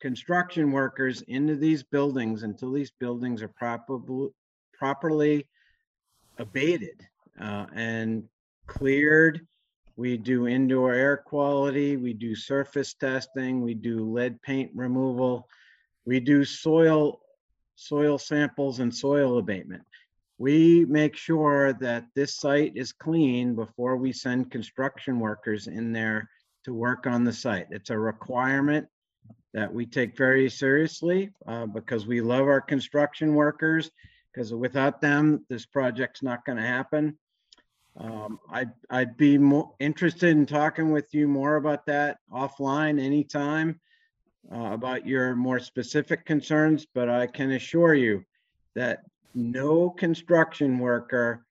construction 0.00 0.72
workers 0.72 1.20
into 1.28 1.54
these 1.54 1.82
buildings 1.82 2.44
until 2.44 2.72
these 2.72 2.92
buildings 2.98 3.42
are 3.42 3.48
properly, 3.48 4.30
properly 4.72 5.46
abated 6.38 6.98
uh, 7.38 7.66
and 7.74 8.24
cleared. 8.66 9.46
We 9.96 10.16
do 10.16 10.46
indoor 10.46 10.94
air 10.94 11.16
quality, 11.16 11.96
we 11.96 12.12
do 12.12 12.34
surface 12.34 12.94
testing, 12.94 13.62
we 13.62 13.74
do 13.74 14.10
lead 14.10 14.40
paint 14.42 14.70
removal, 14.74 15.48
we 16.06 16.20
do 16.20 16.44
soil, 16.44 17.20
soil 17.74 18.18
samples 18.18 18.80
and 18.80 18.94
soil 18.94 19.38
abatement. 19.38 19.82
We 20.38 20.86
make 20.86 21.16
sure 21.16 21.74
that 21.74 22.06
this 22.14 22.36
site 22.36 22.72
is 22.74 22.92
clean 22.92 23.54
before 23.54 23.96
we 23.96 24.12
send 24.12 24.50
construction 24.50 25.20
workers 25.20 25.66
in 25.66 25.92
there 25.92 26.30
to 26.64 26.72
work 26.72 27.06
on 27.06 27.24
the 27.24 27.32
site. 27.32 27.66
It's 27.70 27.90
a 27.90 27.98
requirement 27.98 28.88
that 29.52 29.72
we 29.72 29.84
take 29.84 30.16
very 30.16 30.48
seriously 30.48 31.30
uh, 31.46 31.66
because 31.66 32.06
we 32.06 32.20
love 32.20 32.46
our 32.46 32.60
construction 32.60 33.34
workers. 33.34 33.90
Because 34.32 34.54
without 34.54 35.00
them, 35.00 35.44
this 35.48 35.66
project's 35.66 36.22
not 36.22 36.44
going 36.44 36.58
to 36.58 36.66
happen. 36.66 37.18
Um, 37.96 38.38
I'd, 38.50 38.70
I'd 38.88 39.16
be 39.16 39.36
more 39.36 39.74
interested 39.78 40.30
in 40.30 40.46
talking 40.46 40.90
with 40.90 41.12
you 41.12 41.28
more 41.28 41.56
about 41.56 41.86
that 41.86 42.18
offline 42.32 43.00
anytime 43.00 43.80
uh, 44.50 44.72
about 44.72 45.06
your 45.06 45.34
more 45.34 45.58
specific 45.58 46.24
concerns, 46.24 46.86
but 46.94 47.08
I 47.08 47.26
can 47.26 47.52
assure 47.52 47.94
you 47.94 48.24
that 48.74 49.00
no 49.34 49.90
construction 49.90 50.78
worker 50.78 51.44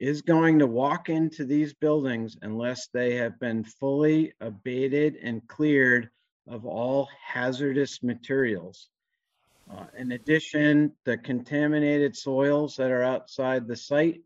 is 0.00 0.22
going 0.22 0.58
to 0.58 0.66
walk 0.66 1.08
into 1.08 1.44
these 1.44 1.74
buildings 1.74 2.36
unless 2.42 2.88
they 2.88 3.14
have 3.14 3.38
been 3.38 3.62
fully 3.62 4.32
abated 4.40 5.16
and 5.22 5.46
cleared 5.46 6.10
of 6.48 6.66
all 6.66 7.08
hazardous 7.24 8.02
materials. 8.02 8.88
Uh, 9.70 9.84
in 9.96 10.12
addition, 10.12 10.92
the 11.04 11.16
contaminated 11.16 12.16
soils 12.16 12.76
that 12.76 12.90
are 12.90 13.04
outside 13.04 13.68
the 13.68 13.76
site 13.76 14.20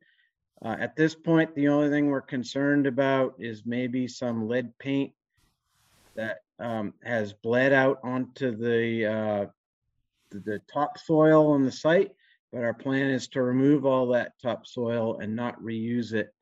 uh, 0.65 0.77
at 0.78 0.97
this 0.97 1.15
point, 1.15 1.55
the 1.55 1.69
only 1.69 1.91
thing 1.91 2.07
we're 2.07 2.23
concerned 2.23 2.87
about 2.87 3.35
is 3.39 3.62
maybe 3.66 4.09
some 4.09 4.49
lead 4.49 4.77
paint 4.78 5.12
that 6.15 6.39
um, 6.59 6.95
has 7.05 7.35
bled 7.35 7.73
out 7.73 7.99
onto 8.03 8.57
the, 8.57 9.07
uh, 9.07 9.47
the, 10.31 10.41
the 10.41 10.61
topsoil 10.73 11.53
on 11.53 11.65
the 11.65 11.73
site. 11.73 12.12
But 12.53 12.65
our 12.65 12.73
plan 12.73 13.11
is 13.11 13.28
to 13.28 13.43
remove 13.43 13.85
all 13.85 14.07
that 14.09 14.33
topsoil 14.41 15.19
and 15.19 15.37
not 15.37 15.61
reuse 15.61 16.15
it 16.15 16.33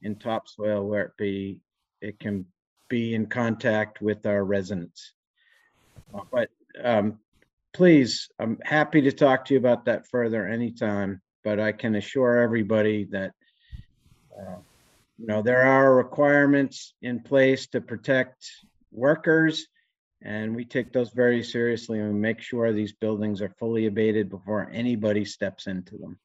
in 0.00 0.16
topsoil 0.16 0.86
where 0.86 1.02
it 1.02 1.16
be, 1.18 1.60
it 2.00 2.18
can 2.18 2.46
be 2.88 3.14
in 3.14 3.26
contact 3.26 4.00
with 4.00 4.24
our 4.24 4.42
residents. 4.42 5.12
Uh, 6.14 6.20
But 6.32 6.48
um, 6.82 7.18
please, 7.74 8.30
I'm 8.38 8.58
happy 8.62 9.02
to 9.02 9.12
talk 9.12 9.44
to 9.44 9.54
you 9.54 9.60
about 9.60 9.84
that 9.84 10.08
further 10.08 10.46
anytime. 10.48 11.20
But 11.44 11.60
I 11.60 11.72
can 11.72 11.94
assure 11.94 12.38
everybody 12.38 13.04
that 13.10 13.32
uh, 14.40 14.56
You 15.18 15.26
know, 15.26 15.42
there 15.42 15.62
are 15.62 15.94
requirements 15.94 16.94
in 17.02 17.20
place 17.20 17.66
to 17.68 17.80
protect 17.80 18.50
workers. 18.90 19.66
And 20.22 20.54
we 20.54 20.64
take 20.64 20.92
those 20.92 21.10
very 21.10 21.42
seriously 21.42 21.98
and 21.98 22.12
we 22.12 22.20
make 22.20 22.40
sure 22.40 22.72
these 22.72 22.92
buildings 22.92 23.40
are 23.40 23.54
fully 23.58 23.86
abated 23.86 24.28
before 24.28 24.70
anybody 24.72 25.24
steps 25.24 25.66
into 25.66 25.96
them. 25.96 26.18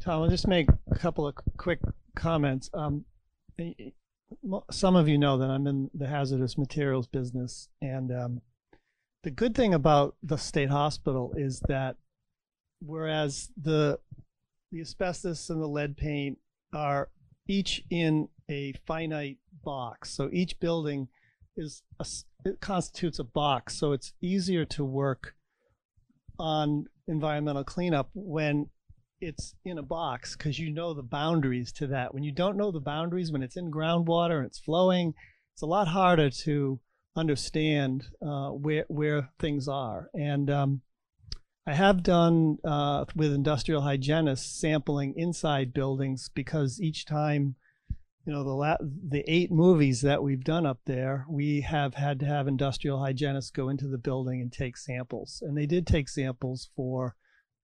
Tom, 0.00 0.22
I'll 0.22 0.28
just 0.28 0.46
make 0.46 0.68
a 0.88 0.94
couple 0.94 1.26
of 1.26 1.34
quick 1.56 1.80
comments. 2.14 2.70
Um, 2.72 3.04
some 4.70 4.94
of 4.94 5.08
you 5.08 5.18
know 5.18 5.38
that 5.38 5.50
I'm 5.50 5.66
in 5.66 5.90
the 5.94 6.06
hazardous 6.06 6.56
materials 6.56 7.08
business, 7.08 7.68
and 7.82 8.12
um, 8.12 8.40
the 9.26 9.30
good 9.32 9.56
thing 9.56 9.74
about 9.74 10.14
the 10.22 10.36
state 10.36 10.70
hospital 10.70 11.34
is 11.36 11.58
that 11.66 11.96
whereas 12.80 13.50
the 13.60 13.98
the 14.70 14.80
asbestos 14.80 15.50
and 15.50 15.60
the 15.60 15.66
lead 15.66 15.96
paint 15.96 16.38
are 16.72 17.08
each 17.48 17.82
in 17.90 18.28
a 18.48 18.72
finite 18.86 19.38
box, 19.64 20.10
so 20.10 20.30
each 20.32 20.60
building 20.60 21.08
is 21.56 21.82
a 21.98 22.06
it 22.44 22.60
constitutes 22.60 23.18
a 23.18 23.24
box, 23.24 23.76
so 23.76 23.90
it's 23.90 24.12
easier 24.22 24.64
to 24.64 24.84
work 24.84 25.34
on 26.38 26.84
environmental 27.08 27.64
cleanup 27.64 28.10
when 28.14 28.70
it's 29.20 29.56
in 29.64 29.76
a 29.76 29.82
box 29.82 30.36
because 30.36 30.60
you 30.60 30.70
know 30.70 30.94
the 30.94 31.02
boundaries 31.02 31.72
to 31.72 31.88
that. 31.88 32.14
When 32.14 32.22
you 32.22 32.30
don't 32.30 32.56
know 32.56 32.70
the 32.70 32.78
boundaries, 32.78 33.32
when 33.32 33.42
it's 33.42 33.56
in 33.56 33.72
groundwater 33.72 34.36
and 34.36 34.46
it's 34.46 34.60
flowing, 34.60 35.14
it's 35.52 35.62
a 35.62 35.66
lot 35.66 35.88
harder 35.88 36.30
to 36.30 36.78
understand 37.16 38.06
uh, 38.22 38.50
where 38.50 38.84
where 38.88 39.30
things 39.38 39.68
are. 39.68 40.10
And 40.14 40.50
um, 40.50 40.82
I 41.66 41.74
have 41.74 42.02
done 42.02 42.58
uh, 42.64 43.06
with 43.14 43.32
industrial 43.32 43.82
hygienists 43.82 44.60
sampling 44.60 45.14
inside 45.16 45.72
buildings 45.74 46.30
because 46.34 46.80
each 46.80 47.06
time, 47.06 47.56
you 48.24 48.32
know, 48.32 48.44
the 48.44 48.50
la- 48.50 48.76
the 48.80 49.24
eight 49.26 49.50
movies 49.50 50.02
that 50.02 50.22
we've 50.22 50.44
done 50.44 50.66
up 50.66 50.80
there, 50.84 51.26
we 51.28 51.62
have 51.62 51.94
had 51.94 52.20
to 52.20 52.26
have 52.26 52.46
industrial 52.46 53.00
hygienists 53.00 53.50
go 53.50 53.68
into 53.68 53.88
the 53.88 53.98
building 53.98 54.40
and 54.40 54.52
take 54.52 54.76
samples, 54.76 55.42
and 55.44 55.56
they 55.56 55.66
did 55.66 55.86
take 55.86 56.08
samples 56.08 56.70
for 56.76 57.16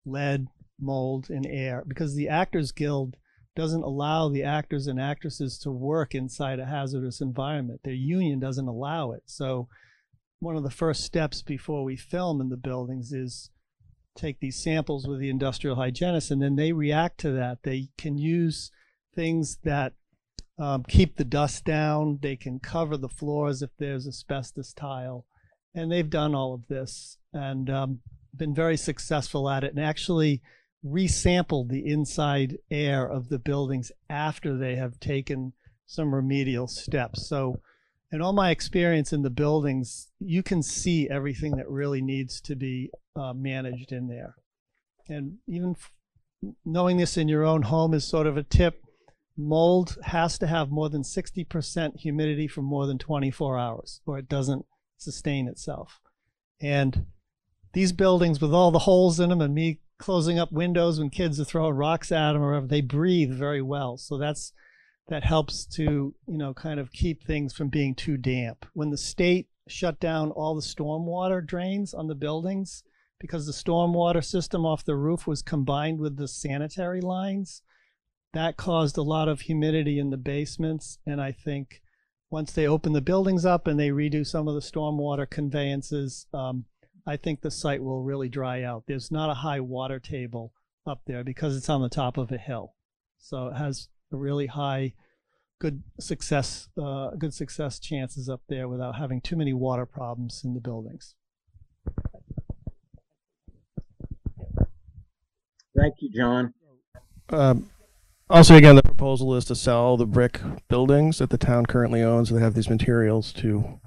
lead, 0.04 0.48
mold, 0.80 1.30
and 1.30 1.46
air 1.46 1.84
because 1.86 2.14
the 2.14 2.28
Actors 2.28 2.72
Guild 2.72 3.16
doesn't 3.54 3.82
allow 3.82 4.28
the 4.28 4.42
actors 4.42 4.86
and 4.86 5.00
actresses 5.00 5.58
to 5.58 5.70
work 5.70 6.14
inside 6.14 6.58
a 6.58 6.66
hazardous 6.66 7.20
environment. 7.20 7.80
Their 7.84 7.92
union 7.92 8.40
doesn't 8.40 8.68
allow 8.68 9.12
it. 9.12 9.22
So 9.26 9.68
one 10.40 10.56
of 10.56 10.62
the 10.62 10.70
first 10.70 11.04
steps 11.04 11.42
before 11.42 11.84
we 11.84 11.96
film 11.96 12.40
in 12.40 12.48
the 12.48 12.56
buildings 12.56 13.12
is 13.12 13.50
take 14.16 14.40
these 14.40 14.62
samples 14.62 15.06
with 15.06 15.20
the 15.20 15.30
industrial 15.30 15.76
hygienists 15.76 16.30
and 16.30 16.42
then 16.42 16.56
they 16.56 16.72
react 16.72 17.18
to 17.20 17.30
that. 17.32 17.58
They 17.62 17.88
can 17.98 18.18
use 18.18 18.70
things 19.14 19.58
that 19.64 19.94
um, 20.58 20.84
keep 20.88 21.16
the 21.16 21.24
dust 21.24 21.64
down. 21.64 22.18
They 22.22 22.36
can 22.36 22.58
cover 22.58 22.96
the 22.96 23.08
floors 23.08 23.62
if 23.62 23.70
there's 23.78 24.06
asbestos 24.06 24.72
tile. 24.72 25.26
And 25.74 25.90
they've 25.90 26.10
done 26.10 26.34
all 26.34 26.54
of 26.54 26.68
this 26.68 27.18
and 27.32 27.70
um, 27.70 28.00
been 28.36 28.54
very 28.54 28.76
successful 28.76 29.48
at 29.48 29.64
it 29.64 29.74
and 29.74 29.84
actually 29.84 30.42
resampled 30.84 31.68
the 31.68 31.86
inside 31.86 32.58
air 32.70 33.06
of 33.06 33.28
the 33.28 33.38
buildings 33.38 33.92
after 34.08 34.56
they 34.56 34.76
have 34.76 34.98
taken 34.98 35.52
some 35.86 36.14
remedial 36.14 36.66
steps. 36.66 37.26
So, 37.26 37.60
in 38.10 38.20
all 38.20 38.32
my 38.32 38.50
experience 38.50 39.12
in 39.12 39.22
the 39.22 39.30
buildings, 39.30 40.08
you 40.18 40.42
can 40.42 40.62
see 40.62 41.08
everything 41.08 41.56
that 41.56 41.68
really 41.68 42.02
needs 42.02 42.40
to 42.42 42.54
be 42.54 42.90
uh, 43.16 43.32
managed 43.32 43.90
in 43.90 44.08
there. 44.08 44.34
And 45.08 45.38
even 45.48 45.76
knowing 46.64 46.98
this 46.98 47.16
in 47.16 47.28
your 47.28 47.44
own 47.44 47.62
home 47.62 47.94
is 47.94 48.04
sort 48.04 48.26
of 48.26 48.36
a 48.36 48.42
tip. 48.42 48.82
Mold 49.36 49.96
has 50.02 50.36
to 50.38 50.46
have 50.46 50.70
more 50.70 50.90
than 50.90 51.02
60% 51.02 51.96
humidity 52.00 52.46
for 52.46 52.60
more 52.60 52.86
than 52.86 52.98
24 52.98 53.58
hours, 53.58 54.02
or 54.04 54.18
it 54.18 54.28
doesn't 54.28 54.66
sustain 54.98 55.48
itself. 55.48 55.98
And 56.60 57.06
these 57.72 57.92
buildings 57.92 58.40
with 58.40 58.52
all 58.52 58.70
the 58.70 58.80
holes 58.80 59.18
in 59.18 59.30
them 59.30 59.40
and 59.40 59.54
me 59.54 59.80
closing 60.02 60.36
up 60.36 60.50
windows 60.50 60.98
when 60.98 61.10
kids 61.10 61.40
are 61.40 61.44
throwing 61.44 61.76
rocks 61.76 62.10
at 62.10 62.32
them 62.32 62.42
or 62.42 62.48
whatever, 62.48 62.66
they 62.66 62.80
breathe 62.80 63.32
very 63.32 63.62
well. 63.62 63.96
So 63.96 64.18
that's 64.18 64.52
that 65.08 65.24
helps 65.24 65.64
to 65.64 66.14
you 66.26 66.38
know 66.38 66.52
kind 66.52 66.80
of 66.80 66.92
keep 66.92 67.24
things 67.24 67.54
from 67.54 67.68
being 67.68 67.94
too 67.94 68.16
damp. 68.16 68.66
When 68.74 68.90
the 68.90 68.98
state 68.98 69.46
shut 69.68 70.00
down 70.00 70.32
all 70.32 70.56
the 70.56 70.60
stormwater 70.60 71.46
drains 71.46 71.94
on 71.94 72.08
the 72.08 72.16
buildings 72.16 72.82
because 73.20 73.46
the 73.46 73.52
stormwater 73.52 74.24
system 74.24 74.66
off 74.66 74.84
the 74.84 74.96
roof 74.96 75.28
was 75.28 75.40
combined 75.40 76.00
with 76.00 76.16
the 76.16 76.26
sanitary 76.26 77.00
lines, 77.00 77.62
that 78.34 78.56
caused 78.56 78.98
a 78.98 79.02
lot 79.02 79.28
of 79.28 79.42
humidity 79.42 80.00
in 80.00 80.10
the 80.10 80.16
basements. 80.16 80.98
And 81.06 81.20
I 81.20 81.30
think 81.30 81.80
once 82.28 82.50
they 82.50 82.66
open 82.66 82.92
the 82.92 83.00
buildings 83.00 83.46
up 83.46 83.68
and 83.68 83.78
they 83.78 83.90
redo 83.90 84.26
some 84.26 84.48
of 84.48 84.54
the 84.54 84.60
stormwater 84.60 85.30
conveyances, 85.30 86.26
um, 86.34 86.64
I 87.06 87.16
think 87.16 87.40
the 87.40 87.50
site 87.50 87.82
will 87.82 88.02
really 88.02 88.28
dry 88.28 88.62
out. 88.62 88.84
There's 88.86 89.10
not 89.10 89.30
a 89.30 89.34
high 89.34 89.60
water 89.60 89.98
table 89.98 90.52
up 90.86 91.02
there 91.06 91.24
because 91.24 91.56
it's 91.56 91.68
on 91.68 91.82
the 91.82 91.88
top 91.88 92.16
of 92.16 92.30
a 92.30 92.38
hill. 92.38 92.74
So 93.18 93.48
it 93.48 93.54
has 93.54 93.88
a 94.12 94.16
really 94.16 94.46
high, 94.46 94.94
good 95.58 95.82
success, 95.98 96.68
uh, 96.80 97.10
good 97.18 97.34
success 97.34 97.78
chances 97.78 98.28
up 98.28 98.42
there 98.48 98.68
without 98.68 98.96
having 98.96 99.20
too 99.20 99.36
many 99.36 99.52
water 99.52 99.86
problems 99.86 100.42
in 100.44 100.54
the 100.54 100.60
buildings. 100.60 101.14
Thank 105.76 105.94
you, 106.00 106.10
John. 106.14 106.54
Um, 107.30 107.70
also, 108.28 108.54
again, 108.54 108.76
the 108.76 108.82
proposal 108.82 109.34
is 109.34 109.44
to 109.46 109.54
sell 109.54 109.96
the 109.96 110.06
brick 110.06 110.40
buildings 110.68 111.18
that 111.18 111.30
the 111.30 111.38
town 111.38 111.66
currently 111.66 112.02
owns. 112.02 112.30
They 112.30 112.40
have 112.40 112.54
these 112.54 112.70
materials 112.70 113.32
to 113.34 113.80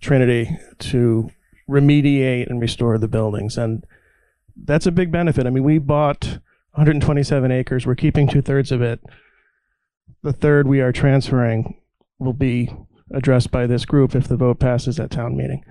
Trinity 0.00 0.56
to 0.78 1.30
remediate 1.68 2.48
and 2.48 2.60
restore 2.60 2.98
the 2.98 3.08
buildings, 3.08 3.56
and 3.56 3.84
that's 4.56 4.86
a 4.86 4.92
big 4.92 5.10
benefit. 5.12 5.46
I 5.46 5.50
mean, 5.50 5.64
we 5.64 5.78
bought 5.78 6.38
127 6.72 7.50
acres. 7.50 7.86
We're 7.86 7.94
keeping 7.94 8.28
two 8.28 8.42
thirds 8.42 8.72
of 8.72 8.82
it. 8.82 9.00
The 10.22 10.32
third 10.32 10.66
we 10.66 10.80
are 10.80 10.92
transferring 10.92 11.80
will 12.18 12.32
be 12.32 12.70
addressed 13.12 13.50
by 13.50 13.66
this 13.66 13.84
group 13.84 14.14
if 14.14 14.28
the 14.28 14.36
vote 14.36 14.58
passes 14.58 14.98
at 14.98 15.10
town 15.10 15.36
meeting. 15.36 15.64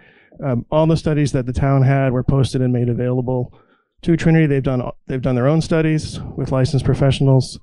Um, 0.43 0.65
all 0.72 0.88
the 0.88 0.97
studies 0.97 1.31
that 1.31 1.45
the 1.45 1.53
town 1.53 1.84
had 1.84 2.11
were 2.11 2.23
posted 2.23 2.61
and 2.61 2.73
made 2.73 2.89
available 2.89 3.53
to 4.01 4.17
Trinity. 4.17 4.45
They've 4.45 4.63
done 4.63 4.89
they've 5.07 5.22
done 5.22 5.35
their 5.35 5.47
own 5.47 5.61
studies 5.61 6.19
with 6.35 6.51
licensed 6.51 6.85
professionals. 6.85 7.59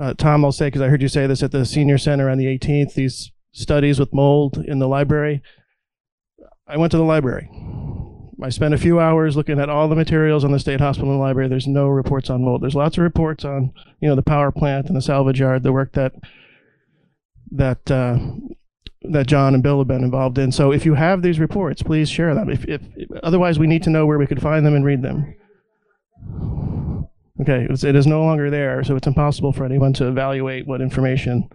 Uh, 0.00 0.14
Tom, 0.14 0.44
I'll 0.44 0.52
say 0.52 0.66
because 0.66 0.80
I 0.80 0.88
heard 0.88 1.02
you 1.02 1.08
say 1.08 1.26
this 1.26 1.42
at 1.42 1.52
the 1.52 1.64
senior 1.64 1.98
center 1.98 2.28
on 2.28 2.38
the 2.38 2.46
18th. 2.46 2.94
These 2.94 3.32
studies 3.52 3.98
with 3.98 4.12
mold 4.12 4.58
in 4.66 4.78
the 4.78 4.88
library. 4.88 5.42
I 6.66 6.76
went 6.76 6.90
to 6.92 6.96
the 6.96 7.04
library. 7.04 7.48
I 8.42 8.48
spent 8.48 8.74
a 8.74 8.78
few 8.78 8.98
hours 8.98 9.36
looking 9.36 9.60
at 9.60 9.68
all 9.68 9.88
the 9.88 9.94
materials 9.94 10.44
on 10.44 10.52
the 10.52 10.58
state 10.58 10.80
hospital 10.80 11.10
and 11.10 11.20
library. 11.20 11.48
There's 11.48 11.68
no 11.68 11.86
reports 11.88 12.28
on 12.28 12.42
mold. 12.42 12.62
There's 12.62 12.74
lots 12.74 12.96
of 12.96 13.04
reports 13.04 13.44
on 13.44 13.72
you 14.00 14.08
know 14.08 14.16
the 14.16 14.22
power 14.22 14.50
plant 14.50 14.86
and 14.88 14.96
the 14.96 15.02
salvage 15.02 15.40
yard, 15.40 15.62
the 15.62 15.72
work 15.72 15.92
that 15.92 16.14
that 17.52 17.90
uh, 17.90 18.18
that 19.02 19.26
John 19.26 19.54
and 19.54 19.62
Bill 19.62 19.78
have 19.78 19.88
been 19.88 20.04
involved 20.04 20.38
in. 20.38 20.52
So 20.52 20.72
if 20.72 20.84
you 20.84 20.94
have 20.94 21.22
these 21.22 21.38
reports, 21.38 21.82
please 21.82 22.08
share 22.08 22.34
them. 22.34 22.50
If, 22.50 22.64
if 22.64 22.82
otherwise, 23.22 23.58
we 23.58 23.66
need 23.66 23.82
to 23.84 23.90
know 23.90 24.06
where 24.06 24.18
we 24.18 24.26
could 24.26 24.42
find 24.42 24.64
them 24.64 24.74
and 24.74 24.84
read 24.84 25.02
them. 25.02 25.34
Okay, 27.40 27.66
it's, 27.68 27.82
it 27.82 27.96
is 27.96 28.06
no 28.06 28.22
longer 28.22 28.50
there, 28.50 28.84
so 28.84 28.94
it's 28.94 29.06
impossible 29.06 29.52
for 29.52 29.64
anyone 29.64 29.92
to 29.94 30.06
evaluate 30.06 30.66
what 30.66 30.80
information. 30.80 31.48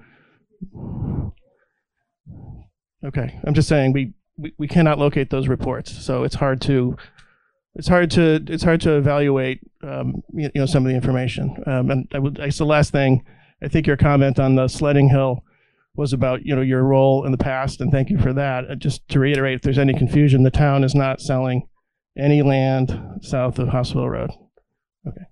Okay, 3.06 3.40
I'm 3.46 3.54
just 3.54 3.70
saying 3.70 3.94
we, 3.94 4.14
we, 4.38 4.54
we 4.58 4.68
cannot 4.68 5.00
locate 5.00 5.30
those 5.30 5.48
reports, 5.48 5.92
so 6.04 6.24
it's 6.24 6.36
hard 6.36 6.62
to 6.62 6.98
it's 7.76 7.88
hard 7.88 8.10
to 8.12 8.44
it's 8.48 8.64
hard 8.64 8.82
to 8.82 8.98
evaluate 8.98 9.60
um, 9.84 10.24
you, 10.34 10.50
know 10.56 10.66
some 10.66 10.86
of 10.86 10.90
the 10.90 10.96
information. 10.96 11.64
Um, 11.66 11.92
and 11.92 12.08
I 12.14 12.20
would 12.20 12.40
I 12.40 12.46
guess 12.46 12.58
the 12.58 12.66
last 12.66 12.92
thing, 12.92 13.24
I 13.62 13.68
think 13.68 13.88
your 13.88 13.98
comment 13.98 14.40
on 14.40 14.56
the 14.56 14.68
sledding 14.68 15.10
hill 15.10 15.44
was 15.96 16.14
about 16.14 16.46
you 16.46 16.56
know 16.56 16.62
your 16.62 16.84
role 16.84 17.26
in 17.26 17.32
the 17.32 17.38
past, 17.38 17.82
and 17.82 17.92
thank 17.92 18.10
you 18.10 18.18
for 18.18 18.34
that. 18.34 18.70
Uh, 18.70 18.76
just 18.76 19.08
to 19.10 19.20
reiterate, 19.20 19.56
if 19.56 19.62
there's 19.62 19.78
any 19.78 19.94
confusion, 19.94 20.44
the 20.44 20.52
town 20.52 20.84
is 20.84 20.96
not 20.96 21.22
selling 21.22 21.68
any 22.18 22.42
land 22.42 23.00
south 23.22 23.60
of 23.60 23.70
Hospital 23.70 24.10
Road. 24.10 24.32
Okay. 25.08 25.26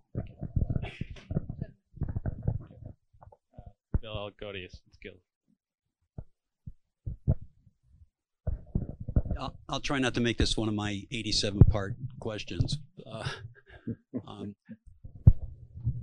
Bill, 4.02 4.14
I'll 4.14 4.32
go 4.40 4.52
to 4.52 4.60
you. 4.60 4.65
It's 4.65 4.80
Gil. 5.02 5.14
I'll, 9.76 9.81
try 9.81 9.99
not 9.99 10.14
to 10.14 10.22
make 10.22 10.38
this 10.38 10.56
one 10.56 10.69
of 10.69 10.73
my 10.73 11.03
87 11.11 11.60
part 11.69 11.95
questions. 12.22 12.77
Uh, 13.06 13.27
um, 14.26 14.56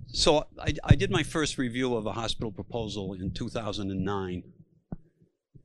so 0.09 0.45
I, 0.61 0.75
I 0.85 0.95
did 0.95 1.11
my 1.11 1.23
first 1.23 1.57
review 1.57 1.95
of 1.97 2.05
a 2.05 2.13
hospital 2.13 2.53
proposal 2.53 3.15
in 3.15 3.31
2009. 3.31 4.43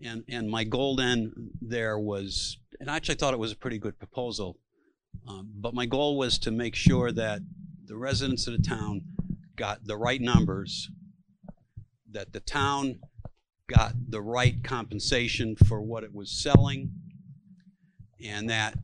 And, 0.06 0.24
and 0.30 0.50
my 0.50 0.64
goal 0.64 0.96
then 0.96 1.50
there 1.62 2.00
was, 2.00 2.60
and 2.80 2.90
I 2.90 2.96
actually 2.96 3.16
thought 3.16 3.34
it 3.34 3.40
was 3.40 3.52
a 3.52 3.58
pretty 3.58 3.78
good 3.78 4.00
proposal, 4.00 4.58
um, 5.28 5.52
but 5.56 5.74
my 5.74 5.86
goal 5.86 6.18
was 6.18 6.40
to 6.40 6.52
make 6.52 6.76
sure 6.76 7.12
that 7.12 7.42
the 7.88 7.98
residents 7.98 8.48
of 8.48 8.54
the 8.54 8.64
town 8.64 9.02
got 9.58 9.86
the 9.86 9.98
right 9.98 10.22
numbers, 10.22 10.90
that 12.12 12.32
the 12.32 12.40
town 12.40 13.00
got 13.68 13.96
the 14.08 14.22
right 14.22 14.64
compensation 14.64 15.58
for 15.58 15.82
what 15.82 16.06
it 16.06 16.16
was 16.16 16.32
selling, 16.32 16.90
and 18.24 18.50
that 18.50 18.76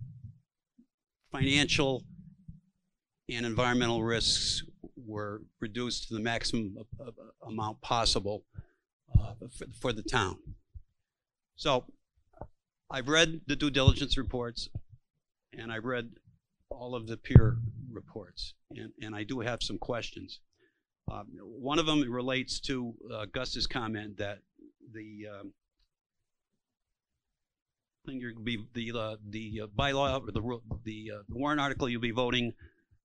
financial 1.31 2.03
and 3.29 3.45
environmental 3.45 4.03
risks 4.03 4.63
were 4.95 5.41
reduced 5.59 6.07
to 6.07 6.13
the 6.13 6.19
maximum 6.19 6.75
a- 6.99 7.47
amount 7.47 7.81
possible 7.81 8.43
uh, 9.19 9.33
for, 9.51 9.65
for 9.79 9.93
the 9.93 10.03
town. 10.03 10.37
So 11.55 11.85
I've 12.89 13.07
read 13.07 13.41
the 13.47 13.55
due 13.55 13.71
diligence 13.71 14.17
reports 14.17 14.69
and 15.57 15.71
I've 15.71 15.85
read 15.85 16.09
all 16.69 16.95
of 16.95 17.07
the 17.07 17.17
peer 17.17 17.57
reports 17.91 18.53
and, 18.75 18.91
and 19.01 19.15
I 19.15 19.23
do 19.23 19.39
have 19.39 19.61
some 19.61 19.77
questions. 19.77 20.39
Um, 21.11 21.27
one 21.41 21.79
of 21.79 21.85
them 21.85 22.09
relates 22.09 22.59
to 22.61 22.93
uh, 23.13 23.25
Gus's 23.31 23.67
comment 23.67 24.17
that 24.17 24.39
the 24.93 25.27
um, 25.39 25.53
thing 28.05 28.19
you'll 28.19 28.41
be 28.41 28.63
the 28.73 28.97
uh, 28.97 29.15
the 29.29 29.61
uh, 29.63 29.67
bylaw 29.67 30.21
or 30.27 30.31
the 30.31 30.41
ru- 30.41 30.61
the 30.83 31.11
uh, 31.15 31.21
warrant 31.29 31.61
article 31.61 31.87
you'll 31.89 32.01
be 32.01 32.11
voting 32.11 32.53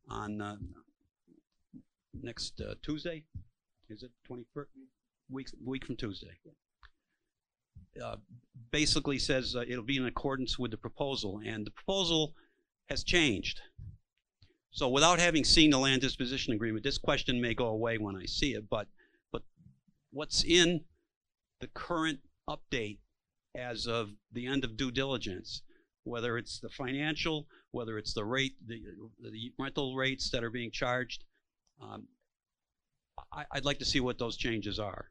on 0.09 0.41
uh, 0.41 0.57
next 2.23 2.61
uh, 2.61 2.75
Tuesday. 2.83 3.25
Is 3.89 4.03
it 4.03 4.11
twenty 4.27 4.45
first 4.53 4.71
week 5.31 5.49
week 5.65 5.87
from 5.87 5.97
Tuesday? 5.97 6.39
Uh, 8.03 8.17
basically 8.71 9.19
says 9.19 9.57
uh, 9.57 9.65
it'll 9.69 9.85
be 9.85 9.97
in 9.97 10.07
accordance 10.07 10.59
with 10.59 10.71
the 10.71 10.77
proposal, 10.77 11.41
and 11.45 11.67
the 11.67 11.71
proposal 11.71 12.35
has 12.89 13.05
changed. 13.05 13.61
So 14.71 14.89
without 14.89 15.19
having 15.19 15.45
seen 15.45 15.71
the 15.71 15.79
land 15.79 16.03
disposition 16.03 16.53
agreement, 16.53 16.85
this 16.85 16.99
question 16.99 17.41
may 17.41 17.55
go 17.55 17.67
away 17.67 17.99
when 17.99 18.17
I 18.17 18.27
see 18.27 18.55
it, 18.55 18.69
but 18.69 18.89
but 19.33 19.43
what's 20.11 20.45
in 20.45 20.85
the 21.61 21.69
current 21.69 22.21
update 22.49 22.99
as 23.55 23.87
of 23.87 24.11
the 24.33 24.47
end 24.47 24.65
of 24.65 24.77
due 24.77 24.91
diligence, 24.91 25.63
whether 26.05 26.39
it's 26.39 26.59
the 26.61 26.69
financial, 26.69 27.47
whether 27.71 27.99
it's 27.99 28.15
the 28.15 28.25
rate, 28.25 28.55
the, 28.67 28.83
the 29.21 29.53
rental 29.59 29.97
rates 29.97 30.31
that 30.31 30.45
are 30.45 30.51
being 30.51 30.71
charged, 30.71 31.25
um, 31.83 32.09
I, 33.33 33.45
I'd 33.53 33.65
like 33.65 33.79
to 33.79 33.85
see 33.85 34.01
what 34.01 34.19
those 34.19 34.37
changes 34.37 34.79
are 34.79 35.11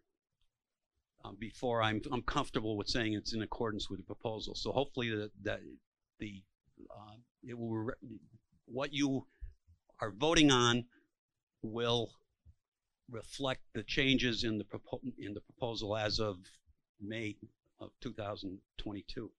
um, 1.23 1.37
before 1.39 1.81
I'm, 1.81 2.01
I'm 2.11 2.21
comfortable 2.21 2.77
with 2.77 2.87
saying 2.87 3.13
it's 3.13 3.33
in 3.33 3.41
accordance 3.41 3.89
with 3.89 3.99
the 3.99 4.05
proposal. 4.05 4.55
So 4.55 4.71
hopefully 4.71 5.09
that, 5.43 5.59
the, 6.19 6.43
uh, 6.89 7.15
it 7.43 7.57
will, 7.57 7.91
what 8.65 8.93
you 8.93 9.25
are 9.99 10.11
voting 10.11 10.51
on 10.51 10.85
will 11.61 12.11
reflect 13.09 13.61
the 13.73 13.83
changes 13.83 14.43
in 14.43 14.57
the 14.57 14.63
propo- 14.63 15.01
in 15.17 15.33
the 15.33 15.41
proposal 15.41 15.95
as 15.95 16.19
of 16.19 16.37
May 16.99 17.37
of 17.79 17.91
2022. 18.01 19.31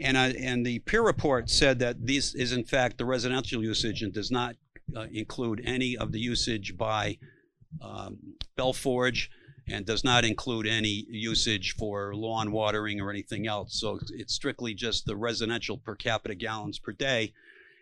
and 0.00 0.16
and 0.16 0.64
the 0.64 0.78
peer 0.80 1.02
report 1.02 1.50
said 1.50 1.78
that 1.80 2.06
this 2.06 2.34
is 2.34 2.52
in 2.52 2.64
fact 2.64 2.98
the 2.98 3.04
residential 3.04 3.62
usage 3.62 4.02
and 4.02 4.12
does 4.12 4.30
not 4.30 4.56
uh, 4.96 5.06
include 5.12 5.62
any 5.64 5.96
of 5.96 6.12
the 6.12 6.20
usage 6.20 6.76
by 6.76 7.18
um, 7.82 8.18
Bellforge 8.56 9.28
and 9.68 9.84
does 9.84 10.02
not 10.02 10.24
include 10.24 10.66
any 10.66 11.04
usage 11.10 11.74
for 11.76 12.14
lawn 12.14 12.52
watering 12.52 13.00
or 13.00 13.10
anything 13.10 13.46
else. 13.46 13.78
So 13.78 14.00
it's 14.14 14.32
strictly 14.32 14.74
just 14.74 15.04
the 15.04 15.16
residential 15.16 15.76
per 15.76 15.94
capita 15.94 16.34
gallons 16.34 16.78
per 16.78 16.92
day. 16.92 17.34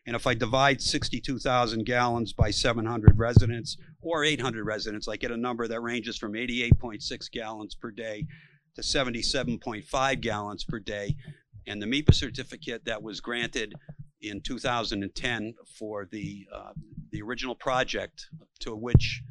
And 0.07 0.15
if 0.15 0.27
I 0.27 0.35
divide 0.35 0.81
62,000 0.81 1.85
gallons 1.85 2.33
by 2.33 2.51
700 2.51 3.19
residents 3.19 3.77
or 4.01 4.25
800 4.25 4.65
residents, 4.65 5.09
I 5.09 5.17
get 5.17 5.33
a 5.33 5.37
number 5.37 5.67
that 5.67 5.81
ranges 5.81 6.17
from 6.17 6.35
88.6 6.35 7.31
gallons 7.31 7.75
per 7.75 7.91
day 7.91 8.27
to 8.77 8.83
77.5 8.83 10.21
gallons 10.21 10.65
per 10.65 10.79
day. 10.79 11.17
And 11.67 11.83
the 11.83 11.87
MEPA 11.87 12.15
certificate 12.15 12.85
that 12.85 13.03
was 13.03 13.21
granted 13.21 13.75
in 14.21 14.41
2010 14.41 15.55
for 15.67 16.07
the, 16.11 16.47
uh, 16.53 16.73
the 17.11 17.23
original 17.23 17.55
project 17.55 18.27
to 18.61 18.75
which 18.75 19.23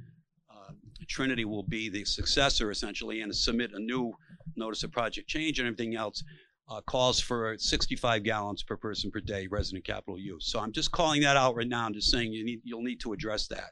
uh, 0.50 0.72
Trinity 1.08 1.46
will 1.46 1.64
be 1.64 1.90
the 1.90 2.06
successor 2.06 2.72
essentially 2.72 3.22
and 3.22 3.36
submit 3.36 3.72
a 3.74 3.80
new 3.80 4.14
notice 4.56 4.84
of 4.84 4.92
project 4.92 5.28
change 5.28 5.60
and 5.60 5.68
everything 5.68 5.96
else 5.96 6.24
uh, 6.70 6.82
calls 6.82 7.20
for 7.20 7.56
65 7.58 8.24
gallons 8.24 8.64
per 8.64 8.76
person 8.76 9.12
per 9.12 9.20
day 9.20 9.48
resident 9.48 9.86
capital 9.86 10.20
use. 10.20 10.48
So 10.48 10.60
I'm 10.60 10.72
just 10.72 10.92
calling 10.92 11.22
that 11.22 11.38
out 11.38 11.56
right 11.56 11.68
now. 11.68 11.86
I'm 11.86 11.94
just 11.94 12.10
saying 12.10 12.34
you 12.34 12.44
need, 12.44 12.62
you'll 12.64 12.82
need 12.84 13.00
to 13.02 13.14
address 13.14 13.48
that. 13.48 13.72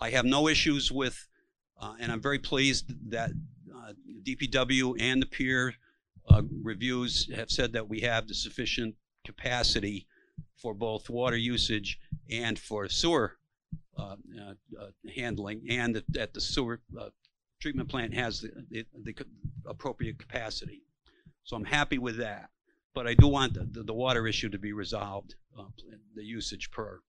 I 0.00 0.10
have 0.10 0.24
no 0.24 0.48
issues 0.48 0.90
with, 0.92 1.26
uh, 1.80 1.94
and 2.00 2.10
I'm 2.12 2.22
very 2.22 2.38
pleased 2.38 2.92
that 3.10 3.30
uh, 3.74 3.92
DPW 4.22 5.00
and 5.00 5.20
the 5.20 5.26
peer 5.26 5.74
uh, 6.30 6.42
reviews 6.62 7.28
have 7.34 7.50
said 7.50 7.72
that 7.72 7.88
we 7.88 8.00
have 8.00 8.28
the 8.28 8.34
sufficient 8.34 8.94
capacity 9.26 10.06
for 10.56 10.74
both 10.74 11.10
water 11.10 11.36
usage 11.36 11.98
and 12.30 12.58
for 12.58 12.88
sewer 12.88 13.36
uh, 13.98 14.16
uh, 14.40 14.54
uh, 14.80 14.86
handling, 15.14 15.62
and 15.68 15.94
that, 15.94 16.04
that 16.08 16.32
the 16.32 16.40
sewer 16.40 16.80
uh, 16.98 17.08
treatment 17.60 17.88
plant 17.88 18.14
has 18.14 18.40
the, 18.40 18.50
the, 18.70 18.86
the 19.02 19.14
appropriate 19.66 20.18
capacity. 20.18 20.82
So 21.44 21.56
I'm 21.56 21.64
happy 21.64 21.98
with 21.98 22.16
that. 22.18 22.50
But 22.94 23.06
I 23.06 23.14
do 23.14 23.28
want 23.28 23.54
the, 23.54 23.82
the, 23.82 23.94
water 23.94 24.26
issue 24.26 24.48
to 24.48 24.58
be 24.58 24.72
resolved, 24.72 25.36
uh, 25.58 25.64
the 26.14 26.24
usage 26.24 26.70
per. 26.70 27.00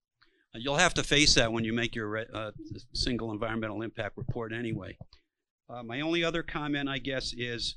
You'll 0.54 0.76
have 0.76 0.94
to 0.94 1.02
face 1.02 1.34
that 1.34 1.52
when 1.52 1.64
you 1.64 1.72
make 1.72 1.94
your 1.94 2.24
single 2.92 3.32
environmental 3.32 3.82
impact 3.82 4.16
report 4.16 4.52
anyway. 4.52 4.96
My 5.84 6.02
only 6.02 6.22
other 6.22 6.42
comment, 6.42 6.88
I 6.90 6.98
guess, 6.98 7.32
is 7.32 7.76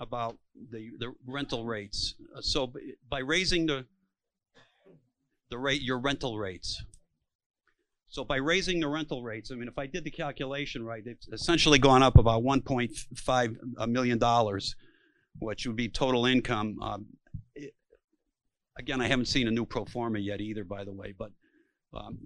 about 0.00 0.36
the, 0.70 0.90
the 0.98 1.14
rental 1.26 1.64
rates. 1.64 2.14
Uh, 2.36 2.40
so 2.40 2.72
by 3.08 3.20
raising 3.20 3.66
the 3.66 3.86
the 5.50 5.58
rate, 5.58 5.82
your 5.82 5.98
rental 5.98 6.38
rates. 6.38 6.82
So 8.08 8.24
by 8.24 8.36
raising 8.36 8.80
the 8.80 8.88
rental 8.88 9.22
rates, 9.22 9.50
I 9.50 9.56
mean, 9.56 9.68
if 9.68 9.78
I 9.78 9.86
did 9.86 10.04
the 10.04 10.10
calculation 10.10 10.84
right, 10.84 11.02
it's 11.04 11.28
essentially 11.28 11.78
gone 11.78 12.02
up 12.02 12.16
about 12.16 12.42
1.5 12.42 13.88
million 13.88 14.18
dollars, 14.18 14.74
which 15.40 15.66
would 15.66 15.76
be 15.76 15.88
total 15.88 16.24
income. 16.26 16.78
Um, 16.80 17.06
it- 17.54 17.74
again, 18.78 19.00
I 19.00 19.08
haven't 19.08 19.26
seen 19.26 19.46
a 19.48 19.50
new 19.50 19.66
pro 19.66 19.84
forma 19.84 20.18
yet 20.18 20.40
either, 20.40 20.64
by 20.64 20.84
the 20.84 20.92
way, 20.92 21.12
but 21.16 21.30
um, 21.92 22.18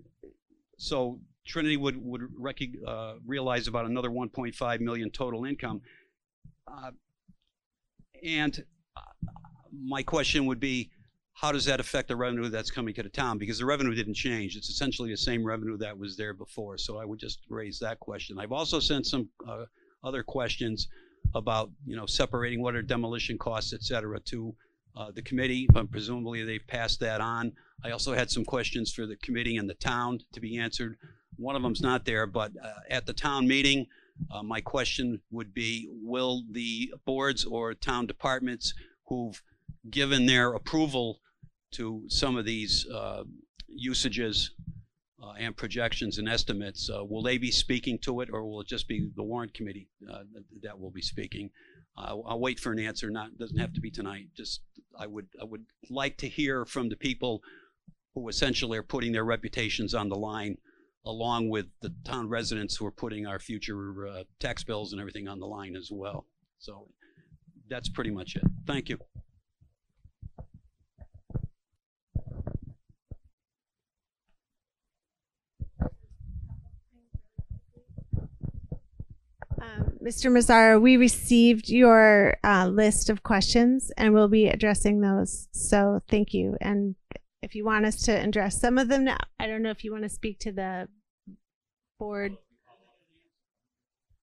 so 0.79 1.21
Trinity 1.47 1.77
would 1.77 1.97
would 2.03 2.23
uh, 2.87 3.15
realize 3.27 3.67
about 3.67 3.87
another 3.87 4.11
1.5 4.11 4.81
million 4.81 5.11
total 5.11 5.45
income. 5.45 5.81
Uh, 6.67 6.91
and 8.25 8.65
uh, 8.97 9.01
my 9.73 10.03
question 10.03 10.47
would 10.47 10.61
be, 10.61 10.91
how 11.35 11.53
does 11.53 11.65
that 11.67 11.79
affect 11.79 12.09
the 12.09 12.17
revenue 12.17 12.49
that's 12.49 12.71
coming 12.71 12.95
to 12.95 13.03
the 13.03 13.09
town? 13.09 13.39
Because 13.39 13.59
the 13.59 13.65
revenue 13.65 13.95
didn't 13.95 14.15
change. 14.15 14.57
It's 14.57 14.69
essentially 14.69 15.11
the 15.11 15.17
same 15.17 15.45
revenue 15.45 15.77
that 15.79 15.97
was 15.97 16.17
there 16.17 16.35
before. 16.35 16.79
So 16.79 16.99
I 16.99 17.05
would 17.05 17.21
just 17.21 17.41
raise 17.49 17.79
that 17.79 18.01
question. 18.01 18.39
I've 18.39 18.51
also 18.51 18.81
sent 18.81 19.07
some 19.07 19.29
uh, 19.49 19.65
other 20.03 20.25
questions 20.25 20.89
about, 21.35 21.71
you 21.87 21.95
know, 21.95 22.07
separating 22.07 22.61
what 22.61 22.75
are 22.75 22.83
demolition 22.83 23.39
costs, 23.39 23.73
et 23.73 23.83
cetera, 23.83 24.19
to 24.21 24.55
uh, 24.97 25.11
the 25.13 25.23
committee, 25.23 25.69
but 25.73 25.91
presumably 25.91 26.43
they've 26.43 26.67
passed 26.67 26.99
that 27.01 27.21
on. 27.21 27.53
I 27.85 27.93
also 27.93 28.15
had 28.15 28.31
some 28.31 28.45
questions 28.45 28.93
for 28.93 29.07
the 29.07 29.17
committee 29.17 29.59
and 29.59 29.71
the 29.71 29.75
town 29.75 30.19
to 30.33 30.41
be 30.41 30.59
answered. 30.59 30.97
One 31.37 31.55
of 31.55 31.63
them's 31.63 31.83
not 31.83 32.05
there, 32.05 32.27
but 32.27 32.51
uh, 32.65 32.81
at 32.91 33.07
the 33.07 33.13
town 33.13 33.47
meeting, 33.47 33.87
uh, 34.31 34.43
my 34.43 34.61
question 34.61 35.21
would 35.31 35.55
be, 35.55 35.89
will 35.91 36.43
the 36.51 36.93
boards 37.05 37.45
or 37.45 37.75
town 37.75 38.07
departments 38.07 38.75
who've 39.07 39.43
given 39.91 40.27
their 40.27 40.53
approval 40.53 41.21
to 41.73 42.05
some 42.09 42.37
of 42.37 42.45
these 42.45 42.87
uh, 42.89 43.25
usages 43.69 44.53
uh, 45.23 45.33
and 45.39 45.57
projections 45.57 46.19
and 46.19 46.29
estimates, 46.29 46.89
uh, 46.91 47.05
will 47.05 47.23
they 47.23 47.39
be 47.39 47.51
speaking 47.51 47.99
to 47.99 48.21
it 48.21 48.29
or 48.33 48.45
will 48.47 48.61
it 48.61 48.67
just 48.69 48.89
be 48.89 49.11
the 49.17 49.23
warrant 49.23 49.53
committee 49.55 49.89
uh, 50.11 50.23
that- 50.63 50.79
will 50.79 50.91
be 50.91 51.03
speaking? 51.03 51.51
I'll 51.97 52.39
wait 52.39 52.61
for 52.61 52.71
an 52.71 52.79
answer, 52.79 53.11
not, 53.11 53.37
doesn't 53.39 53.59
have 53.59 53.73
to 53.73 53.81
be 53.81 53.91
tonight, 53.91 54.29
just, 54.37 54.61
I 54.97 55.09
would 55.09 55.27
I 55.41 55.45
would 55.45 55.67
like 55.91 56.17
to 56.19 56.29
hear 56.29 56.65
from 56.65 56.89
the 56.89 56.97
people 56.97 57.43
who 58.15 58.29
essentially 58.29 58.79
are 58.79 58.85
putting 58.85 59.11
their 59.11 59.25
reputations 59.25 59.95
on 59.95 60.09
the 60.09 60.17
line, 60.17 60.59
along 61.07 61.49
with 61.49 61.67
the 61.81 61.93
town 62.05 62.29
residents 62.29 62.77
who 62.77 62.87
are 62.87 62.93
putting 62.93 63.27
our 63.27 63.39
future 63.39 64.07
uh, 64.07 64.25
tax 64.41 64.65
bills 64.65 64.93
and 64.93 65.01
everything 65.01 65.29
on 65.29 65.39
the 65.39 65.47
line 65.47 65.77
as 65.77 65.91
well. 65.91 66.27
So 66.59 66.89
that's 67.69 67.89
pretty 67.89 68.11
much 68.11 68.37
it. 68.37 68.43
Thank 68.67 68.89
you. 68.89 68.99
Um, 79.61 79.99
Mr. 80.03 80.31
Mazzara, 80.31 80.81
we 80.81 80.97
received 80.97 81.69
your 81.69 82.37
uh, 82.45 82.69
list 82.69 83.11
of 83.11 83.23
questions 83.23 83.91
and 83.97 84.15
we'll 84.15 84.29
be 84.29 84.47
addressing 84.47 85.01
those. 85.01 85.49
So 85.53 86.01
thank 86.09 86.33
you. 86.33 86.57
And 86.61 86.95
if 87.43 87.55
you 87.55 87.65
want 87.65 87.85
us 87.87 88.03
to 88.03 88.13
address 88.13 88.61
some 88.61 88.79
of 88.79 88.89
them 88.89 89.05
now, 89.05 89.19
I 89.39 89.47
don't 89.47 89.63
know 89.63 89.71
if 89.71 89.85
you 89.85 89.93
want 89.93 90.05
to 90.05 90.09
speak 90.09 90.39
to 90.41 90.53
the 90.53 90.89
board. 91.99 92.37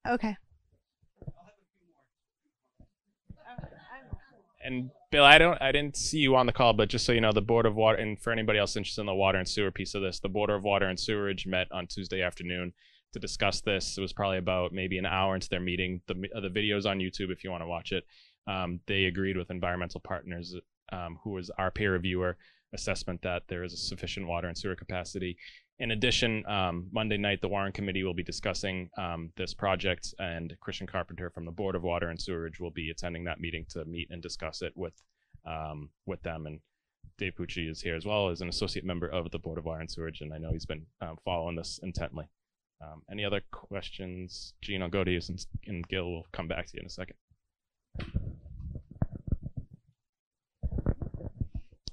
Okay. 0.08 0.36
And 4.64 4.90
Bill, 5.12 5.24
I 5.24 5.38
don't, 5.38 5.62
I 5.62 5.72
didn't 5.72 5.96
see 5.96 6.18
you 6.18 6.36
on 6.36 6.48
the 6.48 6.52
call, 6.52 6.74
but 6.74 6.90
just 6.90 7.06
so 7.06 7.12
you 7.12 7.22
know, 7.22 7.32
the 7.32 7.42
Board 7.42 7.68
of 7.68 7.76
Water, 7.76 8.00
and 8.00 8.20
for 8.20 8.34
anybody 8.34 8.58
else 8.58 8.76
interested 8.76 9.02
in 9.02 9.06
the 9.06 9.14
water 9.14 9.38
and 9.38 9.48
sewer 9.48 9.72
piece 9.72 9.94
of 9.94 10.02
this, 10.02 10.20
the 10.20 10.28
Board 10.28 10.50
of 10.50 10.64
Water 10.64 10.88
and 10.88 11.00
Sewerage 11.00 11.46
met 11.46 11.72
on 11.72 11.86
Tuesday 11.86 12.24
afternoon 12.24 12.74
to 13.14 13.20
discuss 13.20 13.62
this. 13.62 13.98
It 13.98 14.02
was 14.02 14.12
probably 14.12 14.40
about 14.40 14.74
maybe 14.74 14.98
an 14.98 15.06
hour 15.06 15.36
into 15.36 15.50
their 15.50 15.60
meeting. 15.60 16.02
The 16.08 16.16
uh, 16.36 16.40
the 16.42 16.50
video's 16.50 16.86
on 16.88 16.98
YouTube 16.98 17.32
if 17.32 17.44
you 17.44 17.52
want 17.52 17.62
to 17.62 17.68
watch 17.68 17.92
it. 17.92 18.06
Um, 18.48 18.80
they 18.88 19.06
agreed 19.06 19.38
with 19.38 19.52
environmental 19.52 20.02
partners, 20.02 20.56
um, 20.92 21.20
who 21.24 21.32
was 21.32 21.52
our 21.58 21.70
peer 21.70 21.94
reviewer, 21.94 22.36
assessment 22.74 23.22
that 23.22 23.44
there 23.48 23.64
is 23.64 23.74
a 23.74 23.78
sufficient 23.78 24.28
water 24.28 24.48
and 24.48 24.58
sewer 24.58 24.76
capacity. 24.76 25.38
In 25.80 25.92
addition, 25.92 26.46
um, 26.46 26.88
Monday 26.92 27.18
night, 27.18 27.42
the 27.42 27.50
Warrant 27.50 27.76
Committee 27.76 28.04
will 28.04 28.14
be 28.14 28.24
discussing 28.24 28.90
um, 28.98 29.32
this 29.36 29.54
project, 29.54 30.14
and 30.20 30.56
Christian 30.62 30.88
Carpenter 30.88 31.30
from 31.30 31.46
the 31.46 31.52
Board 31.52 31.76
of 31.76 31.84
Water 31.84 32.10
and 32.10 32.22
Sewerage 32.22 32.60
will 32.60 32.72
be 32.72 32.90
attending 32.90 33.26
that 33.26 33.42
meeting 33.42 33.66
to 33.70 33.84
meet 33.86 34.10
and 34.10 34.22
discuss 34.22 34.62
it 34.62 34.72
with 34.76 34.94
um, 35.46 35.90
with 36.06 36.22
them. 36.24 36.48
And 36.48 36.60
Dave 37.18 37.34
Pucci 37.36 37.70
is 37.70 37.82
here 37.82 37.96
as 37.96 38.06
well 38.06 38.30
as 38.30 38.42
an 38.42 38.50
associate 38.50 38.86
member 38.86 39.08
of 39.08 39.30
the 39.32 39.40
Board 39.40 39.58
of 39.58 39.66
Water 39.66 39.82
and 39.82 39.92
Sewerage, 39.92 40.22
and 40.22 40.34
I 40.34 40.38
know 40.38 40.52
he's 40.52 40.66
been 40.66 40.86
um, 41.02 41.18
following 41.26 41.56
this 41.56 41.80
intently. 41.84 42.30
Um, 42.82 43.02
any 43.10 43.24
other 43.24 43.42
questions? 43.52 44.54
Jean, 44.62 44.82
I'll 44.82 44.90
go 44.90 45.04
to 45.04 45.12
you, 45.12 45.22
since, 45.22 45.48
and 45.66 45.88
Gil 45.88 46.10
will 46.10 46.28
come 46.32 46.48
back 46.48 46.68
to 46.68 46.72
you 46.76 46.82
in 46.82 46.88
a 46.88 46.90
second. 46.90 47.16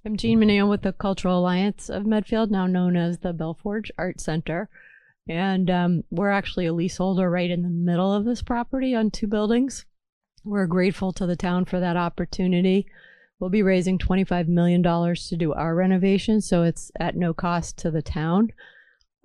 I'm 0.04 0.16
Jean 0.16 0.40
Mineo 0.40 0.68
with 0.68 0.82
the 0.82 0.92
Cultural 0.92 1.38
Alliance 1.38 1.88
of 1.88 2.04
Medfield, 2.04 2.50
now 2.50 2.66
known 2.66 2.96
as 2.96 3.18
the 3.18 3.32
Bellforge 3.32 3.92
Art 3.96 4.20
Center. 4.20 4.68
And 5.28 5.70
um, 5.70 6.02
we're 6.10 6.30
actually 6.30 6.66
a 6.66 6.72
leaseholder 6.72 7.30
right 7.30 7.48
in 7.48 7.62
the 7.62 7.68
middle 7.68 8.12
of 8.12 8.24
this 8.24 8.42
property 8.42 8.96
on 8.96 9.12
two 9.12 9.28
buildings. 9.28 9.86
We're 10.42 10.66
grateful 10.66 11.12
to 11.12 11.24
the 11.24 11.36
town 11.36 11.66
for 11.66 11.78
that 11.78 11.96
opportunity. 11.96 12.88
We'll 13.38 13.50
be 13.50 13.62
raising 13.62 13.96
$25 13.96 14.48
million 14.48 14.82
to 14.82 15.36
do 15.36 15.52
our 15.52 15.76
renovation, 15.76 16.40
so 16.40 16.64
it's 16.64 16.90
at 16.98 17.14
no 17.14 17.32
cost 17.32 17.78
to 17.78 17.90
the 17.92 18.02
town. 18.02 18.48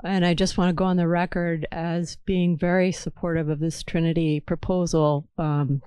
And 0.04 0.24
I 0.24 0.36
just 0.36 0.60
want 0.60 0.70
to 0.70 0.74
go 0.74 0.86
on 0.86 0.98
the 0.98 1.08
record 1.08 1.66
as 1.72 2.18
being 2.18 2.56
very 2.56 2.91
supportive 2.91 3.49
of 3.49 3.60
this 3.60 3.82
Trinity 3.82 4.40
proposal. 4.41 5.28
Um, 5.40 5.82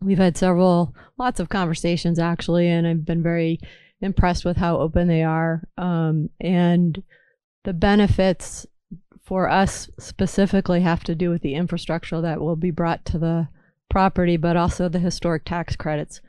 we've 0.00 0.16
had 0.16 0.38
several, 0.38 0.94
lots 1.18 1.40
of 1.40 1.50
conversations 1.50 2.18
actually, 2.18 2.68
and 2.68 2.86
I've 2.86 3.04
been 3.04 3.22
very 3.22 3.60
impressed 4.00 4.44
with 4.44 4.56
how 4.56 4.78
open 4.78 5.08
they 5.08 5.22
are. 5.22 5.68
Um, 5.76 6.30
and 6.40 7.02
the 7.64 7.72
benefits 7.72 8.66
for 9.22 9.48
us 9.48 9.88
specifically 9.98 10.80
have 10.80 11.04
to 11.04 11.14
do 11.14 11.30
with 11.30 11.42
the 11.42 11.54
infrastructure 11.54 12.20
that 12.20 12.40
will 12.40 12.56
be 12.56 12.70
brought 12.70 13.04
to 13.06 13.18
the 13.18 13.48
property, 13.88 14.36
but 14.36 14.56
also 14.56 14.88
the 14.88 14.98
historic 14.98 15.44
tax 15.44 15.76
credits, 15.76 16.20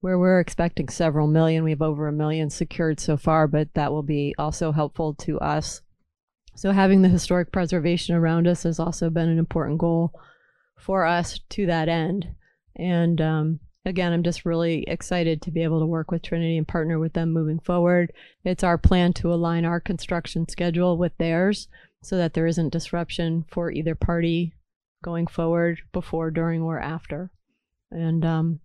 where 0.00 0.18
we're 0.18 0.40
expecting 0.40 0.88
several 0.88 1.26
million. 1.26 1.64
We 1.64 1.70
have 1.70 1.82
over 1.82 2.08
a 2.08 2.12
million 2.12 2.50
secured 2.50 3.00
so 3.00 3.16
far, 3.16 3.46
but 3.46 3.74
that 3.74 3.92
will 3.92 4.02
be 4.02 4.34
also 4.38 4.72
helpful 4.72 5.14
to 5.14 5.38
us. 5.40 5.82
So 6.56 6.72
having 6.72 7.02
the 7.02 7.08
historic 7.08 7.52
preservation 7.52 8.16
around 8.16 8.48
us 8.48 8.64
has 8.64 8.80
also 8.80 9.10
been 9.10 9.28
an 9.28 9.38
important 9.38 9.78
goal 9.78 10.12
for 10.76 11.04
us 11.04 11.38
to 11.50 11.66
that 11.66 11.88
end. 11.88 12.28
And 12.74 13.20
um, 13.20 13.60
again, 13.88 14.12
I'm 14.12 14.22
just 14.22 14.44
really 14.44 14.84
excited 14.86 15.40
to 15.42 15.50
be 15.50 15.62
able 15.62 15.80
to 15.80 15.86
work 15.86 16.10
with 16.10 16.22
Trinity 16.22 16.58
and 16.58 16.68
partner 16.68 16.98
with 16.98 17.14
them 17.14 17.32
moving 17.32 17.58
forward. 17.58 18.12
It's 18.44 18.62
our 18.62 18.76
plan 18.76 19.14
to 19.14 19.32
align 19.32 19.64
our 19.64 19.80
construction 19.80 20.46
schedule 20.48 20.98
with 20.98 21.16
theirs 21.18 21.68
so 22.02 22.16
that 22.18 22.34
there 22.34 22.46
isn't 22.46 22.72
disruption 22.72 23.46
for 23.50 23.72
either 23.72 23.94
party 23.94 24.52
going 25.02 25.26
forward 25.26 25.80
before, 25.92 26.30
during, 26.30 26.60
or 26.60 26.78
after. 26.78 27.30
And 27.90 28.24
um, 28.24 28.60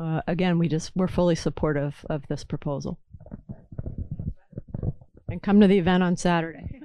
uh, 0.00 0.22
again, 0.26 0.58
we 0.58 0.68
just 0.68 0.90
we're 0.96 1.06
fully 1.06 1.36
supportive 1.36 2.04
of 2.10 2.26
this 2.28 2.42
proposal. 2.42 2.98
And 5.28 5.42
come 5.42 5.60
to 5.60 5.68
the 5.68 5.78
event 5.78 6.02
on 6.02 6.16
Saturday. 6.16 6.80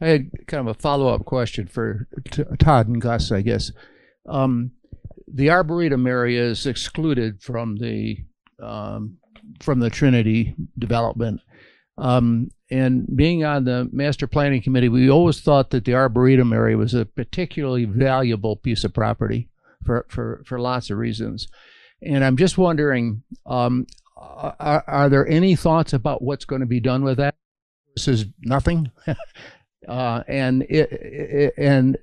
I 0.00 0.08
had 0.08 0.30
kind 0.46 0.66
of 0.66 0.76
a 0.76 0.80
follow-up 0.80 1.24
question 1.24 1.66
for 1.66 2.08
Todd 2.58 2.88
and 2.88 3.00
Gus, 3.00 3.30
I 3.30 3.42
guess. 3.42 3.70
Um, 4.26 4.72
the 5.32 5.50
arboretum 5.50 6.06
area 6.06 6.42
is 6.42 6.66
excluded 6.66 7.42
from 7.42 7.76
the 7.76 8.24
um, 8.62 9.18
from 9.60 9.80
the 9.80 9.90
Trinity 9.90 10.54
development. 10.78 11.40
Um, 11.98 12.50
and 12.70 13.06
being 13.14 13.44
on 13.44 13.64
the 13.64 13.88
master 13.92 14.26
planning 14.26 14.62
committee, 14.62 14.88
we 14.88 15.10
always 15.10 15.40
thought 15.40 15.70
that 15.70 15.84
the 15.84 15.94
arboretum 15.94 16.52
area 16.52 16.76
was 16.76 16.94
a 16.94 17.04
particularly 17.04 17.84
valuable 17.84 18.56
piece 18.56 18.84
of 18.84 18.94
property 18.94 19.48
for 19.84 20.06
for 20.08 20.42
for 20.46 20.58
lots 20.58 20.90
of 20.90 20.98
reasons. 20.98 21.48
And 22.02 22.24
I'm 22.24 22.36
just 22.36 22.56
wondering, 22.56 23.22
um, 23.44 23.86
are, 24.16 24.84
are 24.86 25.08
there 25.10 25.28
any 25.28 25.54
thoughts 25.54 25.92
about 25.92 26.22
what's 26.22 26.46
going 26.46 26.60
to 26.60 26.66
be 26.66 26.80
done 26.80 27.04
with 27.04 27.18
that? 27.18 27.34
This 27.94 28.08
is 28.08 28.24
nothing. 28.40 28.90
Uh, 29.88 30.22
and 30.28 30.62
it, 30.64 30.92
it, 30.92 31.54
and 31.56 31.96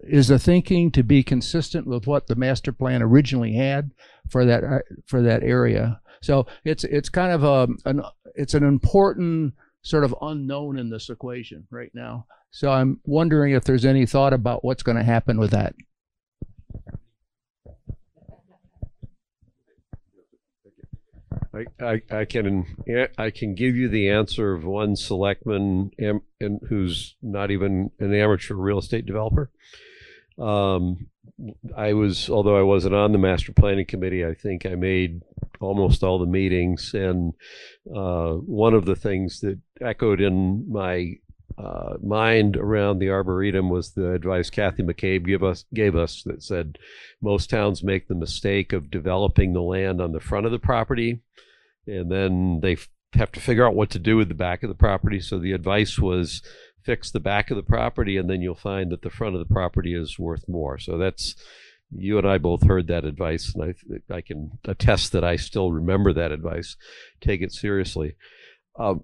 is 0.00 0.28
the 0.28 0.38
thinking 0.38 0.90
to 0.92 1.02
be 1.02 1.22
consistent 1.22 1.86
with 1.86 2.06
what 2.06 2.28
the 2.28 2.36
master 2.36 2.72
plan 2.72 3.02
originally 3.02 3.54
had 3.54 3.90
for 4.30 4.44
that 4.44 4.62
uh, 4.62 4.78
for 5.06 5.20
that 5.22 5.42
area? 5.42 6.00
So 6.22 6.46
it's 6.64 6.84
it's 6.84 7.08
kind 7.08 7.32
of 7.32 7.42
a 7.42 7.68
an 7.84 8.02
it's 8.34 8.54
an 8.54 8.64
important 8.64 9.54
sort 9.82 10.04
of 10.04 10.14
unknown 10.20 10.78
in 10.78 10.90
this 10.90 11.10
equation 11.10 11.66
right 11.70 11.90
now. 11.92 12.26
So 12.50 12.70
I'm 12.70 13.00
wondering 13.04 13.52
if 13.52 13.64
there's 13.64 13.84
any 13.84 14.06
thought 14.06 14.32
about 14.32 14.64
what's 14.64 14.82
going 14.82 14.96
to 14.96 15.04
happen 15.04 15.38
with 15.38 15.50
that. 15.50 15.74
I, 21.54 22.02
I, 22.10 22.24
can 22.24 22.66
I 23.16 23.30
can 23.30 23.54
give 23.54 23.74
you 23.74 23.88
the 23.88 24.10
answer 24.10 24.52
of 24.52 24.64
one 24.64 24.96
selectman 24.96 25.90
am, 25.98 26.20
and 26.40 26.60
who's 26.68 27.16
not 27.22 27.50
even 27.50 27.90
an 27.98 28.14
amateur 28.14 28.54
real 28.54 28.78
estate 28.78 29.06
developer. 29.06 29.50
Um, 30.38 31.08
I 31.76 31.92
was, 31.94 32.28
although 32.28 32.58
I 32.58 32.62
wasn't 32.62 32.94
on 32.94 33.12
the 33.12 33.18
master 33.18 33.52
planning 33.52 33.86
committee, 33.86 34.24
I 34.24 34.34
think 34.34 34.66
I 34.66 34.74
made 34.74 35.22
almost 35.60 36.02
all 36.02 36.18
the 36.18 36.26
meetings. 36.26 36.92
And 36.94 37.32
uh, 37.94 38.32
one 38.34 38.74
of 38.74 38.84
the 38.84 38.96
things 38.96 39.40
that 39.40 39.58
echoed 39.80 40.20
in 40.20 40.70
my 40.70 41.14
uh, 41.58 41.94
mind 42.02 42.56
around 42.56 42.98
the 42.98 43.10
arboretum 43.10 43.68
was 43.68 43.92
the 43.92 44.12
advice 44.12 44.48
Kathy 44.48 44.82
McCabe 44.82 45.26
gave 45.26 45.42
us 45.42 45.64
gave 45.74 45.96
us 45.96 46.22
that 46.24 46.42
said 46.42 46.78
most 47.20 47.50
towns 47.50 47.82
make 47.82 48.06
the 48.06 48.14
mistake 48.14 48.72
of 48.72 48.90
developing 48.90 49.52
the 49.52 49.62
land 49.62 50.00
on 50.00 50.12
the 50.12 50.20
front 50.20 50.46
of 50.46 50.52
the 50.52 50.60
property, 50.60 51.20
and 51.86 52.12
then 52.12 52.60
they 52.60 52.74
f- 52.74 52.88
have 53.14 53.32
to 53.32 53.40
figure 53.40 53.66
out 53.66 53.74
what 53.74 53.90
to 53.90 53.98
do 53.98 54.16
with 54.16 54.28
the 54.28 54.34
back 54.34 54.62
of 54.62 54.68
the 54.68 54.74
property. 54.74 55.18
So 55.18 55.38
the 55.38 55.52
advice 55.52 55.98
was 55.98 56.42
fix 56.84 57.10
the 57.10 57.20
back 57.20 57.50
of 57.50 57.56
the 57.56 57.62
property, 57.64 58.16
and 58.16 58.30
then 58.30 58.40
you'll 58.40 58.54
find 58.54 58.92
that 58.92 59.02
the 59.02 59.10
front 59.10 59.34
of 59.34 59.40
the 59.40 59.52
property 59.52 59.94
is 59.94 60.18
worth 60.18 60.48
more. 60.48 60.78
So 60.78 60.96
that's 60.96 61.34
you 61.90 62.18
and 62.18 62.28
I 62.28 62.38
both 62.38 62.68
heard 62.68 62.86
that 62.86 63.04
advice, 63.04 63.52
and 63.52 63.74
I 64.10 64.14
I 64.14 64.20
can 64.20 64.58
attest 64.64 65.10
that 65.10 65.24
I 65.24 65.34
still 65.34 65.72
remember 65.72 66.12
that 66.12 66.30
advice. 66.30 66.76
Take 67.20 67.42
it 67.42 67.52
seriously. 67.52 68.14
Um, 68.78 69.02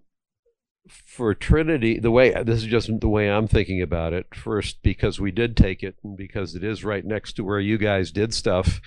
for 0.89 1.35
Trinity, 1.35 1.99
the 1.99 2.11
way 2.11 2.31
this 2.43 2.59
is 2.59 2.67
just 2.67 2.91
the 3.01 3.09
way 3.09 3.31
I'm 3.31 3.49
thinking 3.49 3.81
about 3.81 4.13
it. 4.13 4.35
First, 4.35 4.83
because 4.83 5.21
we 5.21 5.31
did 5.31 5.57
take 5.57 5.83
it, 5.83 5.97
and 6.05 6.17
because 6.17 6.55
it 6.55 6.65
is 6.65 6.85
right 6.85 7.05
next 7.05 7.35
to 7.35 7.45
where 7.45 7.61
you 7.61 7.79
guys 7.79 8.11
did 8.11 8.35
stuff. 8.35 8.81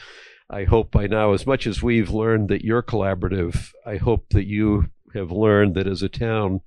I 0.50 0.64
hope 0.64 0.92
by 0.92 1.08
now, 1.08 1.34
as 1.34 1.46
much 1.46 1.68
as 1.68 1.84
we've 1.84 2.10
learned 2.10 2.50
that 2.50 2.64
you're 2.64 2.84
collaborative, 2.84 3.72
I 3.86 3.98
hope 3.98 4.30
that 4.30 4.46
you 4.46 4.90
have 5.14 5.32
learned 5.32 5.76
that 5.76 5.88
as 5.88 6.04
a 6.04 6.10
town, 6.10 6.62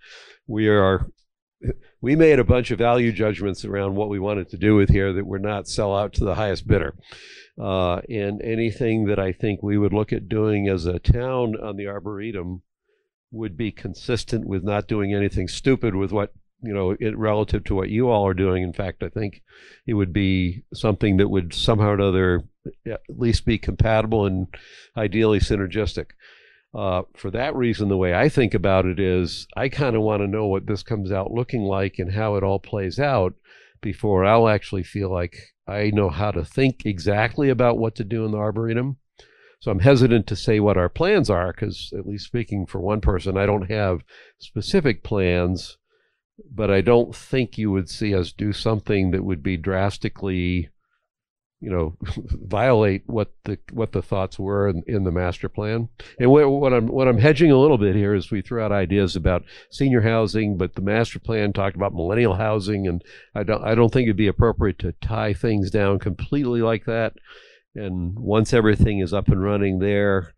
we 0.47 0.69
are 0.69 1.07
we 2.01 2.17
made 2.17 2.39
a 2.39 2.45
bunch 2.45 2.71
of 2.71 2.79
value 2.79 3.13
judgments 3.13 3.65
around 3.65 3.95
what 3.95 4.09
we 4.09 4.19
wanted 4.19 4.49
to 4.49 4.57
do 4.57 4.75
with 4.75 4.89
here 4.89 5.13
that 5.13 5.27
were 5.27 5.39
not 5.39 5.69
sell 5.69 5.95
out 5.95 6.15
to 6.15 6.25
the 6.25 6.35
highest 6.35 6.67
bidder. 6.67 6.95
Uh, 7.61 8.01
and 8.09 8.41
anything 8.41 9.07
that 9.07 9.19
I 9.19 9.33
think 9.33 9.63
we 9.63 9.77
would 9.77 9.93
look 9.93 10.13
at 10.13 10.29
doing 10.29 10.69
as 10.69 10.87
a 10.87 10.99
town 10.99 11.55
on 11.63 11.77
the 11.77 11.89
Arboretum 11.89 12.63
would 13.31 13.57
be 13.57 13.71
consistent 13.71 14.47
with 14.47 14.65
not 14.65 14.89
doing 14.89 15.15
anything 15.15 15.49
stupid 15.49 15.95
with 15.95 16.13
what, 16.13 16.33
you 16.63 16.73
know, 16.73 16.97
it, 16.99 17.17
relative 17.17 17.65
to 17.65 17.75
what 17.75 17.89
you 17.89 18.09
all 18.09 18.27
are 18.27 18.35
doing. 18.35 18.63
In 18.63 18.73
fact, 18.73 19.03
I 19.03 19.09
think 19.09 19.43
it 19.87 19.95
would 19.95 20.13
be 20.13 20.65
something 20.75 21.17
that 21.19 21.29
would 21.29 21.55
somehow 21.55 21.91
or 21.91 21.95
another 21.95 22.43
at 22.87 23.01
least 23.09 23.45
be 23.45 23.59
compatible 23.59 24.27
and 24.27 24.49
ideally 24.97 25.39
synergistic. 25.39 26.11
Uh, 26.73 27.03
for 27.17 27.31
that 27.31 27.55
reason, 27.57 27.89
the 27.89 27.97
way 27.97 28.15
I 28.15 28.29
think 28.29 28.55
about 28.55 28.87
it 28.87 29.01
is 29.01 29.47
I 29.57 29.69
kind 29.69 29.97
of 29.97 30.03
want 30.03 30.23
to 30.23 30.29
know 30.29 30.47
what 30.47 30.67
this 30.67 30.83
comes 30.83 31.11
out 31.11 31.33
looking 31.33 31.63
like 31.63 31.99
and 31.99 32.13
how 32.13 32.37
it 32.37 32.45
all 32.45 32.61
plays 32.61 33.01
out 33.01 33.35
before 33.81 34.25
I'll 34.25 34.49
actually 34.49 34.85
feel 34.85 35.11
like 35.11 35.37
I 35.67 35.91
know 35.91 36.11
how 36.11 36.31
to 36.31 36.45
think 36.45 36.85
exactly 36.85 37.49
about 37.49 37.79
what 37.79 37.95
to 37.97 38.05
do 38.05 38.25
in 38.25 38.33
the 38.33 38.39
Arboretum. 38.39 38.99
So 39.61 39.71
I'm 39.71 39.81
hesitant 39.81 40.27
to 40.29 40.37
say 40.37 40.59
what 40.59 40.79
our 40.79 40.89
plans 40.89 41.29
are 41.29 41.53
because, 41.53 41.93
at 41.97 42.07
least 42.07 42.25
speaking 42.25 42.67
for 42.67 42.81
one 42.81 43.01
person, 43.01 43.37
I 43.37 43.47
don't 43.47 43.71
have 43.71 44.03
specific 44.39 45.05
plans, 45.05 45.77
but 46.51 46.71
I 46.71 46.81
don't 46.81 47.15
think 47.15 47.59
you 47.59 47.71
would 47.71 47.91
see 47.91 48.15
us 48.15 48.33
do 48.33 48.53
something 48.53 49.11
that 49.11 49.25
would 49.25 49.43
be 49.43 49.57
drastically 49.59 50.71
you 51.61 51.71
know 51.71 51.95
violate 52.47 53.03
what 53.07 53.33
the 53.45 53.59
what 53.73 53.93
the 53.93 54.03
thoughts 54.03 54.39
were 54.39 54.69
in, 54.69 54.83
in 54.87 55.05
the 55.05 55.13
master 55.13 55.49
plan. 55.49 55.89
And 56.19 56.31
what, 56.31 56.49
what 56.49 56.73
i'm 56.73 56.87
what 56.87 57.07
i'm 57.07 57.19
hedging 57.19 57.51
a 57.51 57.59
little 57.59 57.79
bit 57.79 57.95
here 57.95 58.15
is 58.15 58.31
we 58.31 58.43
threw 58.43 58.63
out 58.63 58.73
ideas 58.73 59.15
about 59.15 59.45
senior 59.71 60.01
housing 60.01 60.57
but 60.57 60.75
the 60.75 60.81
master 60.81 61.19
plan 61.19 61.53
talked 61.53 61.77
about 61.77 61.95
millennial 61.95 62.35
housing 62.35 62.89
and 62.89 63.05
i 63.35 63.43
don't 63.43 63.63
i 63.63 63.75
don't 63.75 63.93
think 63.93 64.07
it'd 64.07 64.17
be 64.17 64.27
appropriate 64.27 64.79
to 64.79 64.93
tie 65.01 65.35
things 65.35 65.71
down 65.71 65.99
completely 65.99 66.63
like 66.63 66.87
that 66.87 67.13
and 67.75 68.19
once 68.19 68.53
everything 68.53 68.99
is 68.99 69.13
up 69.13 69.29
and 69.29 69.43
running 69.43 69.79
there 69.79 70.35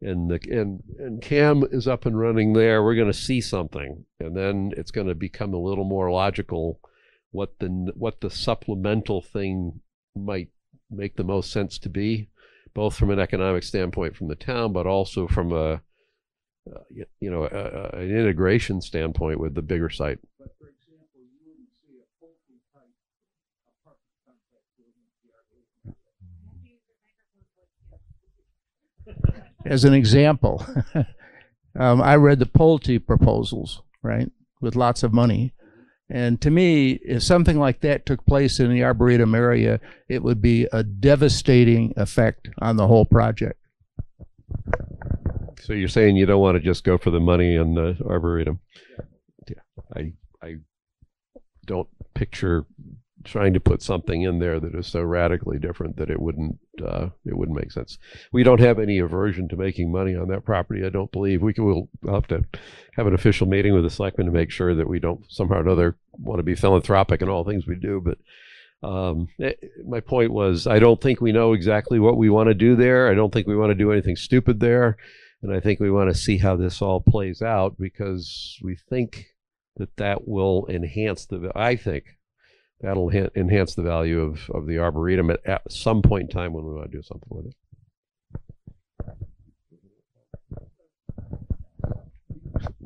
and 0.00 0.30
the 0.30 0.40
and 0.50 0.82
and 0.98 1.22
CAM 1.22 1.64
is 1.70 1.86
up 1.86 2.06
and 2.06 2.18
running 2.18 2.52
there 2.52 2.82
we're 2.82 2.94
going 2.94 3.12
to 3.12 3.12
see 3.12 3.40
something 3.40 4.04
and 4.20 4.36
then 4.36 4.72
it's 4.76 4.90
going 4.90 5.06
to 5.06 5.14
become 5.14 5.54
a 5.54 5.60
little 5.60 5.84
more 5.84 6.10
logical 6.10 6.80
what 7.32 7.58
the 7.58 7.92
what 7.94 8.20
the 8.20 8.30
supplemental 8.30 9.20
thing 9.20 9.80
might 10.14 10.48
make 10.90 11.16
the 11.16 11.24
most 11.24 11.50
sense 11.50 11.78
to 11.78 11.88
be, 11.88 12.28
both 12.74 12.94
from 12.94 13.10
an 13.10 13.18
economic 13.18 13.62
standpoint 13.62 14.14
from 14.14 14.28
the 14.28 14.34
town, 14.36 14.72
but 14.72 14.86
also 14.86 15.26
from 15.26 15.52
a 15.52 15.82
you 16.88 17.30
know 17.30 17.44
an 17.44 18.10
integration 18.10 18.80
standpoint 18.80 19.40
with 19.40 19.54
the 19.54 19.62
bigger 19.62 19.90
site. 19.90 20.18
As 29.64 29.84
an 29.84 29.94
example, 29.94 30.66
um, 31.78 32.02
I 32.02 32.16
read 32.16 32.38
the 32.38 32.46
Pulte 32.46 33.04
proposals, 33.06 33.82
right, 34.02 34.30
with 34.60 34.76
lots 34.76 35.02
of 35.02 35.12
money. 35.12 35.54
And 36.10 36.40
to 36.42 36.50
me, 36.50 37.00
if 37.04 37.22
something 37.22 37.58
like 37.58 37.80
that 37.80 38.04
took 38.04 38.26
place 38.26 38.60
in 38.60 38.70
the 38.70 38.84
Arboretum 38.84 39.34
area, 39.34 39.80
it 40.08 40.22
would 40.22 40.42
be 40.42 40.68
a 40.72 40.82
devastating 40.82 41.94
effect 41.96 42.48
on 42.60 42.76
the 42.76 42.86
whole 42.86 43.06
project. 43.06 43.58
So 45.62 45.72
you're 45.72 45.88
saying 45.88 46.16
you 46.16 46.26
don't 46.26 46.40
want 46.40 46.56
to 46.56 46.60
just 46.60 46.84
go 46.84 46.98
for 46.98 47.10
the 47.10 47.20
money 47.20 47.54
in 47.54 47.74
the 47.74 47.96
arboretum? 48.04 48.60
Yeah, 49.48 49.62
I 49.94 50.12
I 50.42 50.56
don't 51.66 51.88
picture 52.14 52.66
trying 53.24 53.52
to 53.54 53.60
put 53.60 53.82
something 53.82 54.22
in 54.22 54.38
there 54.38 54.60
that 54.60 54.74
is 54.74 54.86
so 54.86 55.02
radically 55.02 55.58
different 55.58 55.96
that 55.96 56.10
it 56.10 56.20
wouldn't 56.20 56.58
uh, 56.84 57.08
it 57.24 57.36
wouldn't 57.36 57.58
make 57.58 57.70
sense. 57.70 57.98
We 58.32 58.42
don't 58.42 58.60
have 58.60 58.78
any 58.78 58.98
aversion 58.98 59.48
to 59.48 59.56
making 59.56 59.92
money 59.92 60.16
on 60.16 60.28
that 60.28 60.44
property. 60.44 60.84
I 60.84 60.88
don't 60.88 61.12
believe 61.12 61.42
we 61.42 61.52
can. 61.52 61.64
We'll 61.64 61.88
have 62.12 62.26
to 62.28 62.44
have 62.96 63.06
an 63.06 63.14
official 63.14 63.46
meeting 63.46 63.74
with 63.74 63.84
the 63.84 63.90
selectmen 63.90 64.26
to 64.26 64.32
make 64.32 64.50
sure 64.50 64.74
that 64.74 64.88
we 64.88 64.98
don't 64.98 65.24
somehow 65.30 65.56
or 65.56 65.60
another 65.60 65.96
want 66.12 66.38
to 66.38 66.44
be 66.44 66.54
philanthropic 66.54 67.22
in 67.22 67.28
all 67.28 67.44
things 67.44 67.66
we 67.66 67.76
do. 67.76 68.00
But 68.00 68.18
um, 68.88 69.28
eh, 69.40 69.52
my 69.86 70.00
point 70.00 70.32
was, 70.32 70.66
I 70.66 70.78
don't 70.78 71.00
think 71.00 71.20
we 71.20 71.32
know 71.32 71.52
exactly 71.52 71.98
what 71.98 72.16
we 72.16 72.30
want 72.30 72.48
to 72.48 72.54
do 72.54 72.76
there. 72.76 73.08
I 73.08 73.14
don't 73.14 73.32
think 73.32 73.46
we 73.46 73.56
want 73.56 73.70
to 73.70 73.76
do 73.76 73.92
anything 73.92 74.16
stupid 74.16 74.60
there, 74.60 74.96
and 75.42 75.54
I 75.54 75.60
think 75.60 75.78
we 75.80 75.90
want 75.90 76.10
to 76.10 76.18
see 76.18 76.38
how 76.38 76.56
this 76.56 76.82
all 76.82 77.00
plays 77.00 77.42
out 77.42 77.76
because 77.78 78.58
we 78.62 78.76
think 78.76 79.26
that 79.76 79.96
that 79.96 80.26
will 80.26 80.66
enhance 80.68 81.26
the. 81.26 81.50
I 81.54 81.76
think 81.76 82.04
that'll 82.82 83.10
ha- 83.10 83.30
enhance 83.34 83.74
the 83.74 83.82
value 83.82 84.20
of, 84.20 84.50
of 84.50 84.66
the 84.66 84.78
arboretum 84.78 85.30
at, 85.30 85.46
at 85.46 85.72
some 85.72 86.02
point 86.02 86.24
in 86.24 86.28
time 86.28 86.52
when 86.52 86.64
we 86.64 86.74
want 86.74 86.90
to 86.90 86.96
do 86.96 87.02
something 87.02 87.28
with 87.30 87.46
it. 87.46 87.54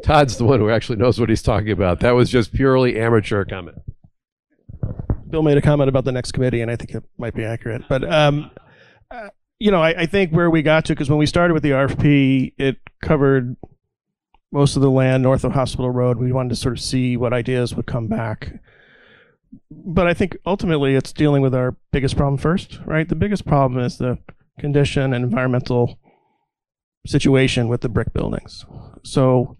Todd's 0.02 0.36
the 0.36 0.44
one 0.44 0.60
who 0.60 0.70
actually 0.70 0.96
knows 0.96 1.18
what 1.18 1.28
he's 1.28 1.42
talking 1.42 1.70
about. 1.70 2.00
That 2.00 2.12
was 2.12 2.30
just 2.30 2.52
purely 2.52 2.98
amateur 2.98 3.44
comment. 3.44 3.78
Bill 5.28 5.42
made 5.42 5.58
a 5.58 5.62
comment 5.62 5.88
about 5.88 6.04
the 6.04 6.12
next 6.12 6.32
committee, 6.32 6.60
and 6.60 6.70
I 6.70 6.76
think 6.76 6.94
it 6.94 7.02
might 7.18 7.34
be 7.34 7.44
accurate. 7.44 7.82
But 7.88 8.04
um, 8.10 8.50
uh, 9.10 9.30
you 9.58 9.70
know, 9.70 9.82
I, 9.82 10.02
I 10.02 10.06
think 10.06 10.30
where 10.30 10.50
we 10.50 10.62
got 10.62 10.84
to 10.86 10.92
because 10.92 11.10
when 11.10 11.18
we 11.18 11.26
started 11.26 11.54
with 11.54 11.62
the 11.62 11.70
RFP, 11.70 12.52
it 12.58 12.76
covered 13.02 13.56
most 14.52 14.76
of 14.76 14.82
the 14.82 14.90
land 14.90 15.22
north 15.22 15.44
of 15.44 15.52
Hospital 15.52 15.90
Road. 15.90 16.18
We 16.18 16.32
wanted 16.32 16.50
to 16.50 16.56
sort 16.56 16.78
of 16.78 16.82
see 16.82 17.16
what 17.16 17.32
ideas 17.32 17.74
would 17.74 17.86
come 17.86 18.06
back. 18.06 18.60
But 19.70 20.06
I 20.06 20.14
think 20.14 20.36
ultimately 20.46 20.94
it's 20.94 21.12
dealing 21.12 21.42
with 21.42 21.54
our 21.54 21.76
biggest 21.92 22.16
problem 22.16 22.38
first, 22.38 22.78
right? 22.84 23.08
The 23.08 23.14
biggest 23.14 23.46
problem 23.46 23.82
is 23.82 23.98
the 23.98 24.18
condition 24.58 25.12
and 25.12 25.24
environmental 25.24 25.98
situation 27.06 27.68
with 27.68 27.80
the 27.80 27.88
brick 27.88 28.12
buildings. 28.12 28.64
So, 29.04 29.56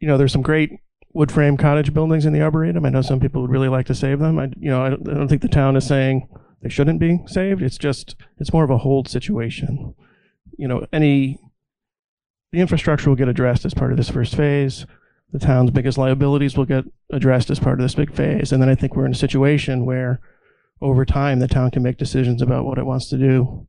you 0.00 0.08
know, 0.08 0.18
there's 0.18 0.32
some 0.32 0.42
great 0.42 0.80
wood 1.12 1.32
frame 1.32 1.56
cottage 1.56 1.94
buildings 1.94 2.26
in 2.26 2.32
the 2.32 2.42
arboretum. 2.42 2.84
I 2.84 2.90
know 2.90 3.02
some 3.02 3.20
people 3.20 3.40
would 3.42 3.50
really 3.50 3.68
like 3.68 3.86
to 3.86 3.94
save 3.94 4.18
them. 4.18 4.38
I, 4.38 4.50
you 4.58 4.70
know, 4.70 4.82
I 4.82 4.90
don't, 4.90 5.08
I 5.08 5.14
don't 5.14 5.28
think 5.28 5.42
the 5.42 5.48
town 5.48 5.76
is 5.76 5.86
saying 5.86 6.28
they 6.62 6.68
shouldn't 6.68 7.00
be 7.00 7.20
saved. 7.26 7.62
It's 7.62 7.78
just 7.78 8.16
it's 8.38 8.52
more 8.52 8.64
of 8.64 8.70
a 8.70 8.78
hold 8.78 9.08
situation. 9.08 9.94
You 10.58 10.68
know, 10.68 10.86
any 10.92 11.38
the 12.52 12.60
infrastructure 12.60 13.10
will 13.10 13.16
get 13.16 13.28
addressed 13.28 13.64
as 13.64 13.74
part 13.74 13.92
of 13.92 13.96
this 13.96 14.10
first 14.10 14.34
phase. 14.34 14.86
The 15.32 15.38
town's 15.38 15.70
biggest 15.70 15.98
liabilities 15.98 16.56
will 16.56 16.64
get 16.64 16.84
addressed 17.10 17.50
as 17.50 17.58
part 17.58 17.80
of 17.80 17.84
this 17.84 17.94
big 17.94 18.14
phase, 18.14 18.52
and 18.52 18.62
then 18.62 18.68
I 18.68 18.74
think 18.74 18.94
we're 18.94 19.06
in 19.06 19.12
a 19.12 19.16
situation 19.16 19.84
where, 19.84 20.20
over 20.80 21.04
time, 21.04 21.40
the 21.40 21.48
town 21.48 21.70
can 21.70 21.82
make 21.82 21.98
decisions 21.98 22.40
about 22.40 22.64
what 22.64 22.78
it 22.78 22.86
wants 22.86 23.08
to 23.08 23.18
do 23.18 23.66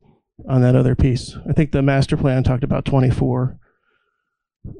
on 0.48 0.62
that 0.62 0.76
other 0.76 0.94
piece. 0.94 1.36
I 1.48 1.52
think 1.52 1.72
the 1.72 1.82
master 1.82 2.16
plan 2.16 2.44
talked 2.44 2.62
about 2.62 2.84
24, 2.84 3.58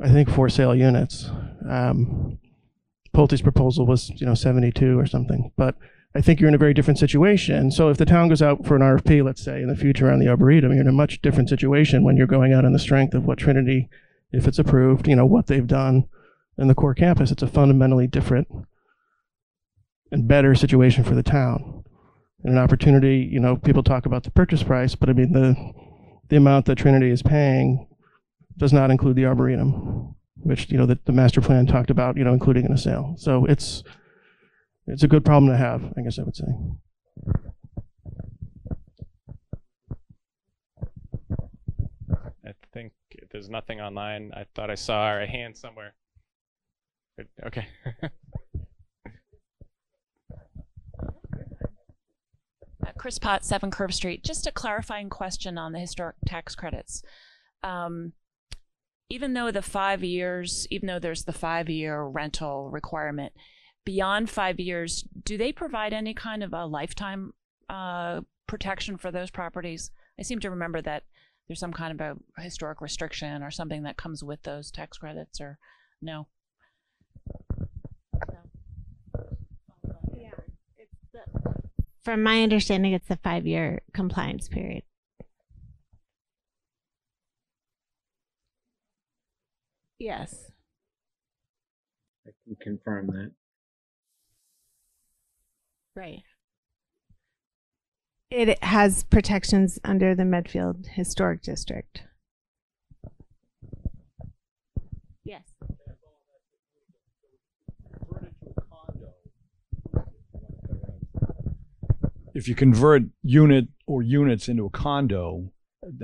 I 0.03 0.09
think, 0.09 0.31
for 0.31 0.49
sale 0.49 0.75
units. 0.75 1.31
Um, 1.69 2.39
Pulte's 3.13 3.43
proposal 3.43 3.87
was, 3.87 4.11
you 4.21 4.27
know, 4.27 4.35
72 4.35 4.99
or 4.99 5.07
something. 5.07 5.51
But 5.57 5.75
I 6.15 6.21
think 6.21 6.41
you're 6.41 6.49
in 6.49 6.55
a 6.55 6.59
very 6.59 6.75
different 6.75 6.99
situation. 6.99 7.71
So 7.71 7.89
if 7.89 7.99
the 7.99 8.07
town 8.07 8.29
goes 8.29 8.43
out 8.43 8.65
for 8.65 8.77
an 8.77 8.83
RFP, 8.83 9.25
let's 9.25 9.43
say, 9.43 9.61
in 9.61 9.69
the 9.69 9.77
future 9.77 10.11
on 10.11 10.21
the 10.21 10.29
Arboretum, 10.29 10.73
you're 10.73 10.83
in 10.83 10.89
a 10.89 10.93
much 10.93 11.21
different 11.21 11.49
situation 11.49 12.05
when 12.05 12.17
you're 12.17 12.27
going 12.27 12.53
out 12.53 12.65
on 12.65 12.73
the 12.73 12.79
strength 12.79 13.15
of 13.15 13.25
what 13.25 13.39
Trinity, 13.39 13.89
if 14.33 14.47
it's 14.47 14.59
approved, 14.59 15.09
you 15.09 15.17
know, 15.17 15.27
what 15.27 15.49
they've 15.49 15.67
done 15.67 16.09
in 16.59 16.69
the 16.69 16.75
core 16.75 16.95
campus. 16.95 17.31
It's 17.31 17.43
a 17.43 17.47
fundamentally 17.47 18.07
different 18.07 18.49
and 20.11 20.29
better 20.29 20.55
situation 20.55 21.05
for 21.05 21.15
the 21.15 21.23
town. 21.23 21.85
And 22.45 22.55
an 22.55 22.59
opportunity, 22.59 23.29
you 23.31 23.41
know, 23.41 23.57
people 23.57 23.83
talk 23.83 24.07
about 24.07 24.25
the 24.25 24.31
purchase 24.31 24.63
price, 24.63 24.95
but 24.95 25.09
I 25.09 25.13
mean, 25.13 25.33
the, 25.33 25.57
the 26.29 26.37
amount 26.37 26.67
that 26.67 26.77
Trinity 26.77 27.11
is 27.11 27.23
paying 27.23 27.89
does 28.57 28.73
not 28.73 28.91
include 28.91 29.17
the 29.17 29.25
Arboretum 29.25 30.15
which 30.43 30.71
you 30.71 30.79
know 30.79 30.87
the, 30.87 30.99
the 31.05 31.13
master 31.13 31.41
plan 31.41 31.67
talked 31.67 31.91
about 31.91 32.17
you 32.17 32.25
know 32.25 32.33
including 32.33 32.65
in 32.65 32.73
a 32.73 32.79
sale 32.79 33.15
so 33.19 33.45
it's 33.47 33.83
it's 34.87 35.03
a 35.03 35.09
good 35.09 35.25
problem 35.25 35.51
to 35.51 35.57
have 35.57 35.93
i 35.97 36.01
guess 36.03 36.19
i 36.19 36.23
would 36.23 36.37
say 36.37 36.47
I 42.47 42.55
think 42.73 42.93
there's 43.31 43.51
nothing 43.51 43.81
online. 43.81 44.33
I 44.35 44.47
thought 44.55 44.71
I 44.71 44.75
saw 44.75 45.21
a 45.21 45.27
hand 45.27 45.55
somewhere. 45.55 45.93
Okay. 47.47 47.67
Uh, 52.87 52.93
Chris 52.97 53.19
Potts, 53.19 53.49
7 53.49 53.73
Curve 53.73 53.93
Street. 53.93 54.23
Just 54.23 54.47
a 54.47 54.53
clarifying 54.53 55.11
question 55.11 55.59
on 55.59 55.73
the 55.73 55.81
historic 55.81 56.15
tax 56.27 56.55
credits. 56.55 57.03
Um, 57.65 58.13
even 59.11 59.35
though 59.35 59.51
the 59.51 59.63
five 59.63 60.05
years, 60.05 60.67
even 60.71 60.87
though 60.87 60.99
there's 60.99 61.25
the 61.25 61.33
five 61.33 61.69
year 61.69 62.03
rental 62.03 62.71
requirement, 62.71 63.33
beyond 63.85 64.29
five 64.29 64.61
years, 64.61 65.05
do 65.25 65.37
they 65.39 65.53
provide 65.53 65.93
any 65.93 66.15
kind 66.15 66.43
of 66.43 66.53
a 66.53 66.67
lifetime 66.67 67.33
uh, 67.69 68.21
protection 68.47 68.97
for 68.97 69.11
those 69.11 69.31
properties? 69.31 69.91
I 70.19 70.23
seem 70.23 70.41
to 70.41 70.51
remember 70.51 70.83
that 70.83 71.05
there's 71.47 71.61
some 71.61 71.73
kind 71.73 71.99
of 71.99 72.19
a 72.37 72.43
historic 72.43 72.81
restriction 72.81 73.43
or 73.43 73.51
something 73.51 73.83
that 73.85 73.97
comes 73.97 74.23
with 74.23 74.43
those 74.43 74.71
tax 74.71 74.99
credits, 74.99 75.41
or 75.41 75.59
no? 76.03 76.27
From 82.03 82.23
my 82.23 82.43
understanding, 82.43 82.93
it's 82.93 83.11
a 83.11 83.17
five-year 83.17 83.83
compliance 83.93 84.49
period. 84.49 84.83
Yes. 89.99 90.53
I 92.27 92.31
can 92.45 92.57
confirm 92.63 93.09
that. 93.09 93.33
Right. 95.97 96.23
It 98.31 98.63
has 98.63 99.05
protections 99.05 99.79
under 99.83 100.15
the 100.15 100.25
Medfield 100.25 100.87
Historic 100.93 101.43
District. 101.43 102.03
If 112.39 112.47
you 112.47 112.55
convert 112.55 113.03
unit 113.25 113.67
or 113.89 114.01
units 114.01 114.49
into 114.49 114.65
a 114.65 114.71
condo, 114.71 115.51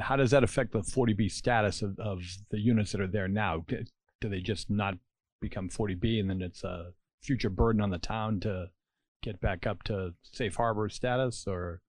how 0.01 0.17
does 0.17 0.33
that 0.33 0.43
affect 0.43 0.73
the 0.73 0.81
40B 0.81 1.31
status 1.31 1.81
of, 1.81 1.97
of 2.01 2.23
the 2.51 2.59
units 2.59 2.91
that 2.91 3.01
are 3.01 3.07
there 3.07 3.29
now? 3.29 3.65
Do 4.21 4.29
they 4.29 4.41
just 4.41 4.69
not 4.69 4.99
become 5.41 5.69
40B 5.69 6.19
and 6.19 6.29
then 6.29 6.43
it's 6.43 6.65
a 6.65 6.91
future 7.23 7.51
burden 7.51 7.81
on 7.81 7.91
the 7.91 7.99
town 7.99 8.41
to 8.41 8.67
get 9.23 9.41
back 9.41 9.65
up 9.65 9.85
to 9.85 10.15
safe 10.23 10.57
harbor 10.57 10.89
status? 10.89 11.45
Or 11.47 11.83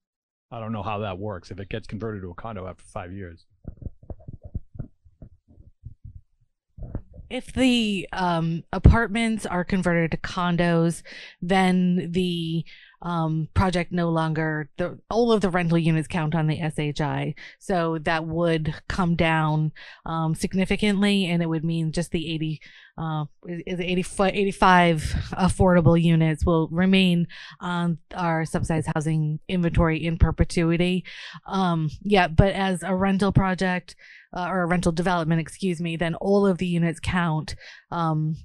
I 0.52 0.60
don't 0.60 0.74
know 0.74 0.84
how 0.84 1.00
that 1.00 1.18
works 1.18 1.50
if 1.50 1.60
it 1.60 1.70
gets 1.70 1.88
converted 1.88 2.22
to 2.22 2.30
a 2.30 2.36
condo 2.36 2.68
after 2.68 2.84
five 2.84 3.12
years. 3.12 3.48
if 7.30 7.52
the 7.54 8.08
um, 8.14 8.64
apartments 8.72 9.46
are 9.46 9.64
converted 9.64 10.12
to 10.12 10.18
condos, 10.18 11.02
then 11.42 12.12
the 12.12 12.64
um, 13.06 13.48
project 13.54 13.92
no 13.92 14.10
longer 14.10 14.68
the 14.78 14.98
all 15.12 15.32
of 15.32 15.42
the 15.42 15.52
rental 15.52 15.78
units 15.78 16.08
count 16.08 16.34
on 16.34 16.48
the 16.48 16.58
SHI, 16.58 17.36
so 17.60 18.00
that 18.00 18.26
would 18.26 18.74
come 18.90 19.16
down 19.16 19.72
um, 20.08 20.34
significantly, 20.34 21.28
and 21.28 21.44
it 21.44 21.46
would 21.48 21.64
mean 21.64 21.92
just 21.92 22.12
the 22.12 22.34
eighty. 22.34 22.60
Uh, 22.98 23.26
is 23.46 23.82
80, 23.82 24.06
85 24.22 25.02
affordable 25.34 26.02
units 26.02 26.46
will 26.46 26.70
remain 26.70 27.28
on 27.60 27.98
our 28.16 28.46
subsidized 28.46 28.88
housing 28.96 29.38
inventory 29.50 30.06
in 30.06 30.18
perpetuity. 30.18 31.04
Um, 31.46 31.90
yeah, 32.04 32.30
but 32.30 32.54
as 32.54 32.84
a 32.84 32.96
rental 32.96 33.34
project 33.34 33.98
uh, 34.34 34.48
or 34.48 34.62
a 34.62 34.66
rental 34.66 34.94
development, 34.94 35.42
excuse 35.42 35.82
me, 35.82 35.98
then 35.98 36.16
all 36.16 36.48
of 36.48 36.58
the 36.58 36.68
units 36.68 37.02
count. 37.02 37.58
Um, 37.92 38.38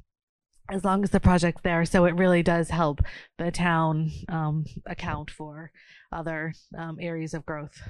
as 0.72 0.84
long 0.84 1.02
as 1.02 1.10
the 1.10 1.20
project's 1.20 1.62
there. 1.62 1.84
So 1.84 2.04
it 2.04 2.16
really 2.16 2.42
does 2.42 2.70
help 2.70 3.00
the 3.38 3.50
town 3.50 4.10
um, 4.28 4.64
account 4.86 5.30
for 5.30 5.70
other 6.12 6.54
um, 6.76 6.98
areas 7.00 7.34
of 7.34 7.46
growth. 7.46 7.80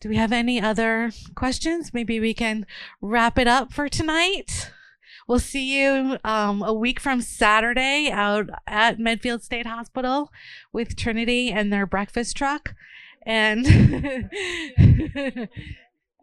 Do 0.00 0.08
we 0.08 0.16
have 0.16 0.32
any 0.32 0.60
other 0.60 1.12
questions? 1.36 1.94
Maybe 1.94 2.18
we 2.18 2.34
can 2.34 2.66
wrap 3.00 3.38
it 3.38 3.46
up 3.46 3.72
for 3.72 3.88
tonight. 3.88 4.72
We'll 5.28 5.38
see 5.38 5.80
you 5.80 6.18
um, 6.24 6.62
a 6.62 6.72
week 6.72 6.98
from 6.98 7.20
Saturday 7.20 8.10
out 8.10 8.50
at 8.66 8.98
Medfield 8.98 9.44
State 9.44 9.66
Hospital 9.66 10.32
with 10.72 10.96
Trinity 10.96 11.52
and 11.52 11.72
their 11.72 11.86
breakfast 11.86 12.36
truck. 12.36 12.74
And 13.24 13.64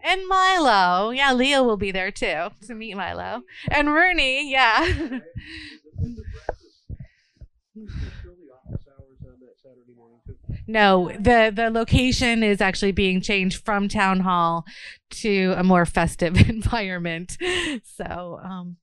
and 0.03 0.21
Milo. 0.27 1.11
Yeah, 1.11 1.33
Leo 1.33 1.63
will 1.63 1.77
be 1.77 1.91
there 1.91 2.11
too 2.11 2.49
to 2.67 2.75
meet 2.75 2.95
Milo. 2.95 3.43
And 3.69 3.93
Rooney, 3.93 4.51
yeah. 4.51 5.19
No, 10.67 11.11
the 11.19 11.51
the 11.53 11.71
location 11.71 12.43
is 12.43 12.61
actually 12.61 12.91
being 12.91 13.21
changed 13.21 13.65
from 13.65 13.87
town 13.87 14.19
hall 14.19 14.65
to 15.11 15.55
a 15.57 15.63
more 15.63 15.85
festive 15.85 16.37
environment. 16.49 17.37
So, 17.83 18.39
um 18.43 18.77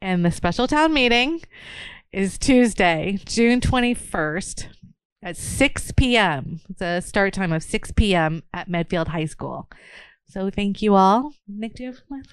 and 0.00 0.24
the 0.24 0.30
special 0.30 0.66
town 0.66 0.92
meeting 0.94 1.42
is 2.12 2.38
Tuesday, 2.38 3.18
June 3.24 3.60
21st 3.60 4.66
at 5.22 5.36
6 5.36 5.92
p.m. 5.92 6.60
It's 6.68 6.80
a 6.82 7.00
start 7.00 7.34
time 7.34 7.52
of 7.52 7.62
6 7.62 7.92
p.m. 7.92 8.42
at 8.52 8.68
Medfield 8.68 9.08
High 9.08 9.26
School. 9.26 9.68
So 10.26 10.50
thank 10.50 10.80
you 10.80 10.94
all. 10.94 11.34
Nick, 11.48 11.74
do 11.74 11.84
you 11.84 11.90
have 11.90 12.02
one? 12.08 12.24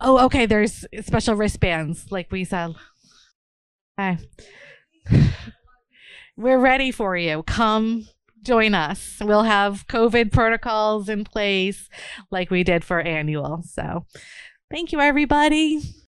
Oh, 0.00 0.24
okay. 0.26 0.46
There's 0.46 0.86
special 1.00 1.34
wristbands, 1.34 2.10
like 2.10 2.32
we 2.32 2.44
said. 2.44 2.74
Okay. 3.98 4.18
We're 6.36 6.58
ready 6.58 6.90
for 6.90 7.16
you. 7.16 7.42
Come 7.44 8.08
join 8.42 8.74
us. 8.74 9.18
We'll 9.20 9.42
have 9.42 9.86
COVID 9.88 10.32
protocols 10.32 11.08
in 11.08 11.24
place 11.24 11.88
like 12.30 12.50
we 12.50 12.62
did 12.62 12.84
for 12.84 13.00
annual. 13.00 13.62
So 13.64 14.06
thank 14.70 14.92
you, 14.92 15.00
everybody. 15.00 15.80